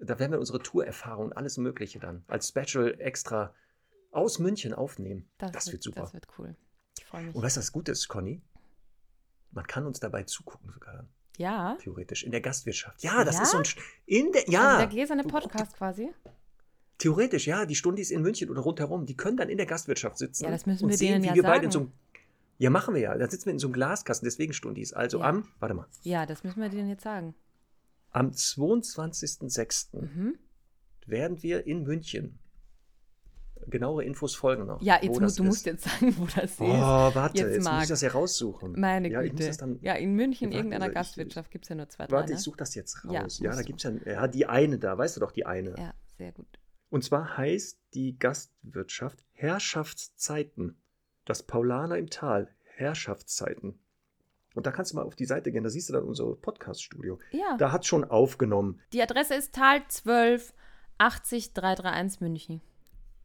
da 0.00 0.18
werden 0.18 0.32
wir 0.32 0.38
unsere 0.38 0.60
Tourerfahrung, 0.62 1.32
alles 1.32 1.56
Mögliche 1.56 1.98
dann 1.98 2.24
als 2.28 2.48
Special 2.48 3.00
extra 3.00 3.54
aus 4.10 4.38
München 4.38 4.74
aufnehmen. 4.74 5.28
Das, 5.38 5.72
wird 5.72 5.82
super. 5.82 6.02
Das 6.02 6.14
wird 6.14 6.26
cool. 6.38 6.54
Ich 6.98 7.04
freue 7.04 7.24
mich. 7.24 7.34
Und 7.34 7.42
weißt 7.42 7.56
du, 7.56 7.60
was 7.60 7.72
gut 7.72 7.88
ist, 7.88 8.08
Conny? 8.08 8.42
Man 9.50 9.66
kann 9.66 9.86
uns 9.86 9.98
dabei 9.98 10.24
zugucken 10.24 10.70
sogar, 10.70 11.06
ja. 11.36 11.76
theoretisch, 11.80 12.22
in 12.22 12.30
der 12.30 12.40
Gastwirtschaft. 12.40 13.02
Ja, 13.02 13.24
das 13.24 13.36
Ja? 13.36 13.42
ist 13.42 13.50
so 13.50 13.58
ein, 13.58 13.64
in 14.06 14.32
der, 14.32 14.48
ja. 14.48 14.66
Also 14.68 14.78
der 14.78 14.86
gläserne 14.88 15.24
Podcast 15.24 15.74
quasi. 15.76 16.12
Theoretisch, 16.98 17.46
ja, 17.46 17.64
die 17.64 17.74
Stundis 17.76 18.10
in 18.10 18.22
München 18.22 18.50
oder 18.50 18.60
rundherum, 18.60 19.06
die 19.06 19.16
können 19.16 19.36
dann 19.36 19.48
in 19.48 19.56
der 19.56 19.66
Gastwirtschaft 19.66 20.18
sitzen. 20.18 20.44
Ja, 20.44 20.50
das 20.50 20.66
müssen 20.66 20.84
und 20.84 20.90
wir 20.90 20.96
sehen, 20.96 21.12
denen 21.12 21.24
wie 21.24 21.28
ja 21.28 21.34
wir 21.36 21.42
beide 21.44 21.66
in 21.66 21.70
sagen. 21.70 21.86
so 21.86 21.90
einem, 21.90 21.92
Ja, 22.58 22.70
machen 22.70 22.94
wir 22.94 23.00
ja. 23.00 23.16
Da 23.16 23.28
sitzen 23.30 23.46
wir 23.46 23.52
in 23.52 23.58
so 23.60 23.68
einem 23.68 23.74
Glaskasten, 23.74 24.26
deswegen 24.26 24.52
Stundis. 24.52 24.92
Also 24.92 25.18
Ja. 25.20 25.26
am, 25.28 25.48
warte 25.60 25.74
mal, 25.74 25.86
Ja, 26.02 26.26
das 26.26 26.42
müssen 26.42 26.60
wir 26.60 26.68
denen 26.68 26.88
jetzt 26.88 27.04
sagen. 27.04 27.34
am 28.10 28.30
22.06. 28.32 29.88
Mhm. 29.92 30.38
werden 31.06 31.42
wir 31.42 31.66
in 31.66 31.84
München. 31.84 32.38
Genauere 33.66 34.04
Infos 34.04 34.34
folgen 34.34 34.66
noch. 34.66 34.80
Ja, 34.82 34.98
jetzt, 35.02 35.20
mu- 35.20 35.26
du 35.28 35.44
musst 35.44 35.66
jetzt 35.66 35.84
sagen, 35.84 36.14
wo 36.18 36.26
das 36.26 36.52
ist. 36.52 36.60
Oh, 36.60 36.66
warte, 36.66 37.38
Jetzt 37.38 37.54
jetzt, 37.54 37.68
muss 37.70 37.82
ich 37.82 37.88
das 37.88 38.00
ja 38.02 38.10
raussuchen. 38.10 38.72
Meine 38.78 39.10
ja, 39.10 39.20
Güte. 39.22 39.50
ja, 39.82 39.94
in 39.94 40.14
München, 40.14 40.52
irgendeiner 40.52 40.88
ich- 40.88 40.94
Gastwirtschaft 40.94 41.50
gibt 41.50 41.64
es 41.64 41.68
ja 41.68 41.74
nur 41.76 41.88
zwei, 41.88 42.06
drei. 42.06 42.16
Warte, 42.16 42.32
ne? 42.32 42.38
ich 42.38 42.42
suche 42.42 42.56
das 42.56 42.74
jetzt 42.74 42.98
Ja, 43.10 43.20
raus. 43.22 43.38
Ja, 43.40 43.48
musst 43.50 43.60
da 43.60 43.62
gibt 43.64 43.84
es 43.84 44.04
ja, 44.06 44.12
ja 44.12 44.28
die 44.28 44.46
eine 44.46 44.78
da, 44.78 44.96
weißt 44.96 45.16
du 45.16 45.20
doch, 45.20 45.32
die 45.32 45.44
eine. 45.44 45.74
Ja, 45.76 45.92
sehr 46.16 46.32
gut. 46.32 46.46
Und 46.90 47.04
zwar 47.04 47.36
heißt 47.36 47.80
die 47.94 48.18
Gastwirtschaft 48.18 49.24
Herrschaftszeiten. 49.32 50.80
Das 51.24 51.42
Paulaner 51.42 51.98
im 51.98 52.08
Tal, 52.08 52.54
Herrschaftszeiten. 52.62 53.78
Und 54.54 54.66
da 54.66 54.72
kannst 54.72 54.92
du 54.92 54.96
mal 54.96 55.04
auf 55.04 55.14
die 55.14 55.26
Seite 55.26 55.52
gehen, 55.52 55.62
da 55.62 55.70
siehst 55.70 55.88
du 55.88 55.92
dann 55.92 56.04
unser 56.04 56.34
Podcast-Studio. 56.34 57.18
Ja. 57.30 57.56
Da 57.58 57.70
hat 57.70 57.86
schon 57.86 58.04
aufgenommen. 58.04 58.80
Die 58.92 59.02
Adresse 59.02 59.34
ist 59.34 59.54
Tal 59.54 59.86
12 59.86 60.54
80 60.98 61.52
331 61.52 62.20
München. 62.20 62.60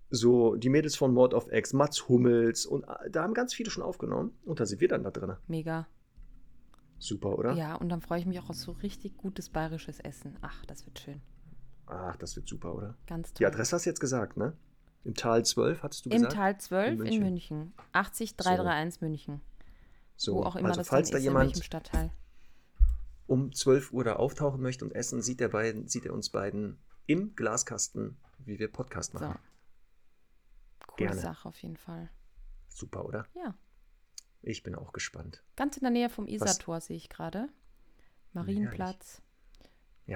So, 0.09 0.55
die 0.55 0.69
Mädels 0.69 0.95
von 0.95 1.11
Mord 1.11 1.33
of 1.33 1.51
X, 1.51 1.73
Mats 1.73 2.07
Hummels 2.07 2.67
und 2.67 2.83
äh, 2.83 3.09
da 3.09 3.23
haben 3.23 3.33
ganz 3.33 3.53
viele 3.53 3.71
schon 3.71 3.81
aufgenommen. 3.81 4.37
Und 4.45 4.59
da 4.59 4.65
sind 4.65 4.79
wir 4.79 4.87
dann 4.87 5.03
da 5.03 5.09
drin. 5.09 5.37
Mega. 5.47 5.87
Super, 6.99 7.37
oder? 7.37 7.53
Ja, 7.53 7.75
und 7.75 7.89
dann 7.89 8.01
freue 8.01 8.19
ich 8.19 8.25
mich 8.25 8.39
auch 8.39 8.49
auf 8.49 8.55
so 8.55 8.73
richtig 8.73 9.17
gutes 9.17 9.49
bayerisches 9.49 9.99
Essen. 9.99 10.37
Ach, 10.41 10.63
das 10.65 10.85
wird 10.85 10.99
schön. 10.99 11.21
Ach, 11.87 12.15
das 12.17 12.35
wird 12.35 12.47
super, 12.47 12.73
oder? 12.75 12.95
Ganz 13.07 13.29
toll. 13.29 13.35
Die 13.39 13.45
Adresse 13.45 13.75
hast 13.75 13.85
du 13.85 13.89
jetzt 13.89 13.99
gesagt, 13.99 14.37
ne? 14.37 14.55
Im 15.03 15.15
Tal 15.15 15.43
12, 15.43 15.83
hattest 15.83 16.05
du 16.05 16.09
Im 16.09 16.15
gesagt? 16.17 16.33
Tal 16.35 16.57
12 16.59 16.87
In 16.87 16.93
in 16.93 17.03
München. 17.03 17.23
München. 17.23 17.73
80 17.91 18.35
331 18.37 19.01
München. 19.01 19.41
So, 20.15 20.35
Wo 20.35 20.43
auch 20.43 20.55
immer 20.55 20.69
also 20.69 20.79
das 20.79 20.87
falls 20.87 21.09
da 21.09 21.17
ist, 21.17 21.23
jemand 21.23 21.59
um 23.27 23.51
12 23.53 23.91
Uhr 23.93 24.03
da 24.03 24.15
auftauchen 24.17 24.61
möchte 24.61 24.85
und 24.85 24.91
essen, 24.91 25.21
sieht 25.21 25.41
er, 25.41 25.49
beiden, 25.49 25.87
sieht 25.87 26.05
er 26.05 26.13
uns 26.13 26.29
beiden 26.29 26.77
im 27.05 27.35
Glaskasten, 27.35 28.17
wie 28.39 28.59
wir 28.59 28.71
Podcast 28.71 29.13
So. 29.13 29.19
machen. 29.19 29.39
Coole 30.87 31.07
Gerne. 31.07 31.21
Sache 31.21 31.49
auf 31.49 31.61
jeden 31.61 31.77
Fall. 31.77 32.09
Super, 32.67 33.05
oder? 33.05 33.25
Ja. 33.33 33.55
Ich 34.41 34.61
bin 34.63 34.75
auch 34.75 34.91
gespannt. 34.93 35.43
Ganz 35.55 35.77
in 35.77 35.81
der 35.81 35.91
Nähe 35.91 36.09
vom 36.09 36.27
Isartor 36.27 36.81
sehe 36.81 36.97
ich 36.97 37.09
gerade. 37.09 37.47
Marienplatz. 38.33 39.17
Ja, 39.17 39.23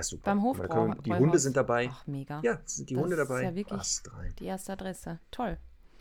super. 0.01 0.23
Beim 0.26 0.41
können 0.68 0.95
wir- 0.95 1.01
Die 1.01 1.14
Hunde 1.14 1.39
sind 1.39 1.55
dabei. 1.57 1.89
Ach, 1.91 2.05
mega. 2.07 2.41
Ja, 2.43 2.59
sind 2.65 2.89
die 2.89 2.95
Das 2.95 3.03
Hunde 3.03 3.15
ist 3.15 3.30
dabei. 3.30 3.43
ja 3.43 3.55
wirklich- 3.55 4.01
rein. 4.14 4.34
Die 4.39 4.45
erste 4.45 4.73
Adresse. 4.73 5.19
Toll. 5.31 5.57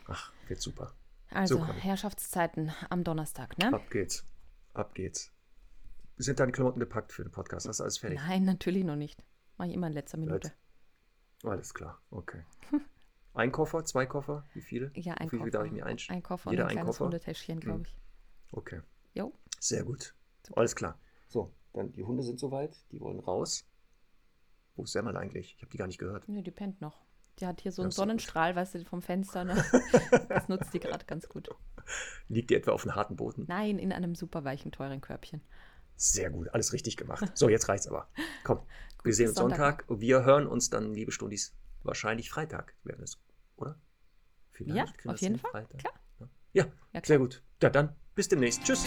Ach, 0.09 0.33
wird 0.49 0.61
super. 0.61 0.93
Also, 1.31 1.59
Conny. 1.59 1.81
Herrschaftszeiten 1.81 2.73
am 2.91 3.03
Donnerstag, 3.05 3.59
ne? 3.59 3.73
Ab 3.73 3.91
geht's. 3.91 4.25
Ab 4.75 4.95
geht's. 4.95 5.33
Sind 6.19 6.41
deine 6.41 6.53
Klamotten 6.53 6.81
gepackt 6.81 7.13
für 7.13 7.23
den 7.25 7.33
Podcast? 7.33 7.69
Hast 7.69 7.81
du 7.81 7.85
alles 7.85 7.99
fertig? 7.99 8.19
Nein, 8.21 8.45
natürlich 8.45 8.85
noch 8.85 8.97
nicht. 8.97 9.23
Mache 9.59 9.69
ich 9.69 9.75
immer 9.75 9.87
in 9.89 9.93
letzter 9.93 10.19
Minute. 10.19 10.53
Alles 11.45 11.75
klar, 11.75 12.01
okay. 12.11 12.45
Ein 13.35 13.53
Koffer, 13.53 13.85
zwei 13.85 14.07
Koffer? 14.07 14.45
Wie 14.55 14.63
viele? 14.63 14.91
Ja, 14.95 15.15
ein 15.15 15.27
Wie 15.27 15.31
viel 15.31 15.39
Koffer. 15.41 15.51
darf 15.51 15.67
ich 15.67 15.73
mir 15.73 15.87
einsch- 15.87 16.11
Ein 16.11 16.23
Koffer 16.23 16.51
Jeder 16.51 16.63
und 16.65 16.71
ein 16.71 16.71
ein 16.71 16.77
kleines 16.77 16.97
Koffer? 16.97 17.05
Hundetäschchen, 17.05 17.61
glaube 17.61 17.81
Hm. 17.81 17.85
ich. 17.85 17.97
Okay, 18.53 18.81
Jo. 19.15 19.33
sehr 19.61 19.85
gut. 19.85 20.15
Alles 20.55 20.75
klar. 20.75 20.99
So, 21.29 21.53
dann 21.75 21.93
die 21.93 22.03
Hunde 22.05 22.23
sind 22.23 22.39
soweit, 22.41 22.75
die 22.93 23.01
wollen 23.01 23.19
raus. 23.21 23.67
Wo 24.77 24.85
ist 24.85 24.93
Semmel 24.93 25.17
eigentlich? 25.17 25.55
Ich 25.57 25.63
habe 25.63 25.71
die 25.71 25.79
gar 25.79 25.87
nicht 25.87 25.99
gehört. 25.99 26.29
Nö, 26.29 26.43
die 26.43 26.51
pennt 26.51 26.81
noch. 26.81 27.05
Die 27.39 27.47
hat 27.47 27.61
hier 27.61 27.73
so 27.73 27.83
Ja, 27.83 27.85
einen 27.85 27.89
ist 27.91 27.99
doch 27.99 28.03
gut. 28.05 28.09
Sonnenstrahl, 28.09 28.57
weißt 28.57 28.75
du, 28.77 28.85
vom 28.85 29.03
Fenster. 29.03 29.45
Ne? 29.45 29.63
Das 30.29 30.49
nutzt 30.49 30.73
die 30.73 30.81
gerade 30.81 31.05
ganz 31.05 31.29
gut. 31.29 31.49
Liegt 32.29 32.51
die 32.51 32.55
etwa 32.55 32.73
auf 32.73 32.85
einem 32.85 32.95
harten 32.95 33.17
Boden? 33.17 33.45
Nein, 33.49 33.79
in 33.79 33.93
einem 33.93 34.15
super 34.15 34.45
weichen, 34.45 34.73
teuren 34.73 35.01
Körbchen. 35.01 35.41
Sehr 35.97 36.31
gut, 36.31 36.49
alles 36.53 36.73
richtig 36.73 36.97
gemacht. 36.97 37.31
So, 37.35 37.49
jetzt 37.49 37.69
reicht's 37.69 37.87
aber. 37.89 38.09
Komm, 38.45 38.61
wir 39.05 39.15
sehen 39.15 39.29
uns 39.29 39.39
Sonntag. 39.39 39.85
Sonntag. 39.87 40.01
Wir 40.01 40.25
hören 40.25 40.47
uns 40.47 40.69
dann, 40.71 40.93
liebe 40.95 41.13
Stundis, 41.13 41.55
wahrscheinlich 41.83 42.29
Freitag 42.31 42.75
werden 42.85 43.03
es, 43.03 43.19
oder? 43.57 43.79
Ja, 44.59 44.85
kriegen 44.87 45.05
wir 45.05 45.13
auf 45.13 45.21
jeden 45.21 45.39
Fall. 45.39 45.51
Freitag. 45.51 45.79
Klar. 45.79 45.95
Ja, 46.19 46.27
ja, 46.53 46.65
Ja, 46.65 46.71
klar. 47.01 47.05
sehr 47.05 47.19
gut. 47.19 47.43
Ja, 47.63 47.71
dann 47.71 47.95
bis 48.15 48.29
demnächst. 48.29 48.63
Tschüss. 48.65 48.87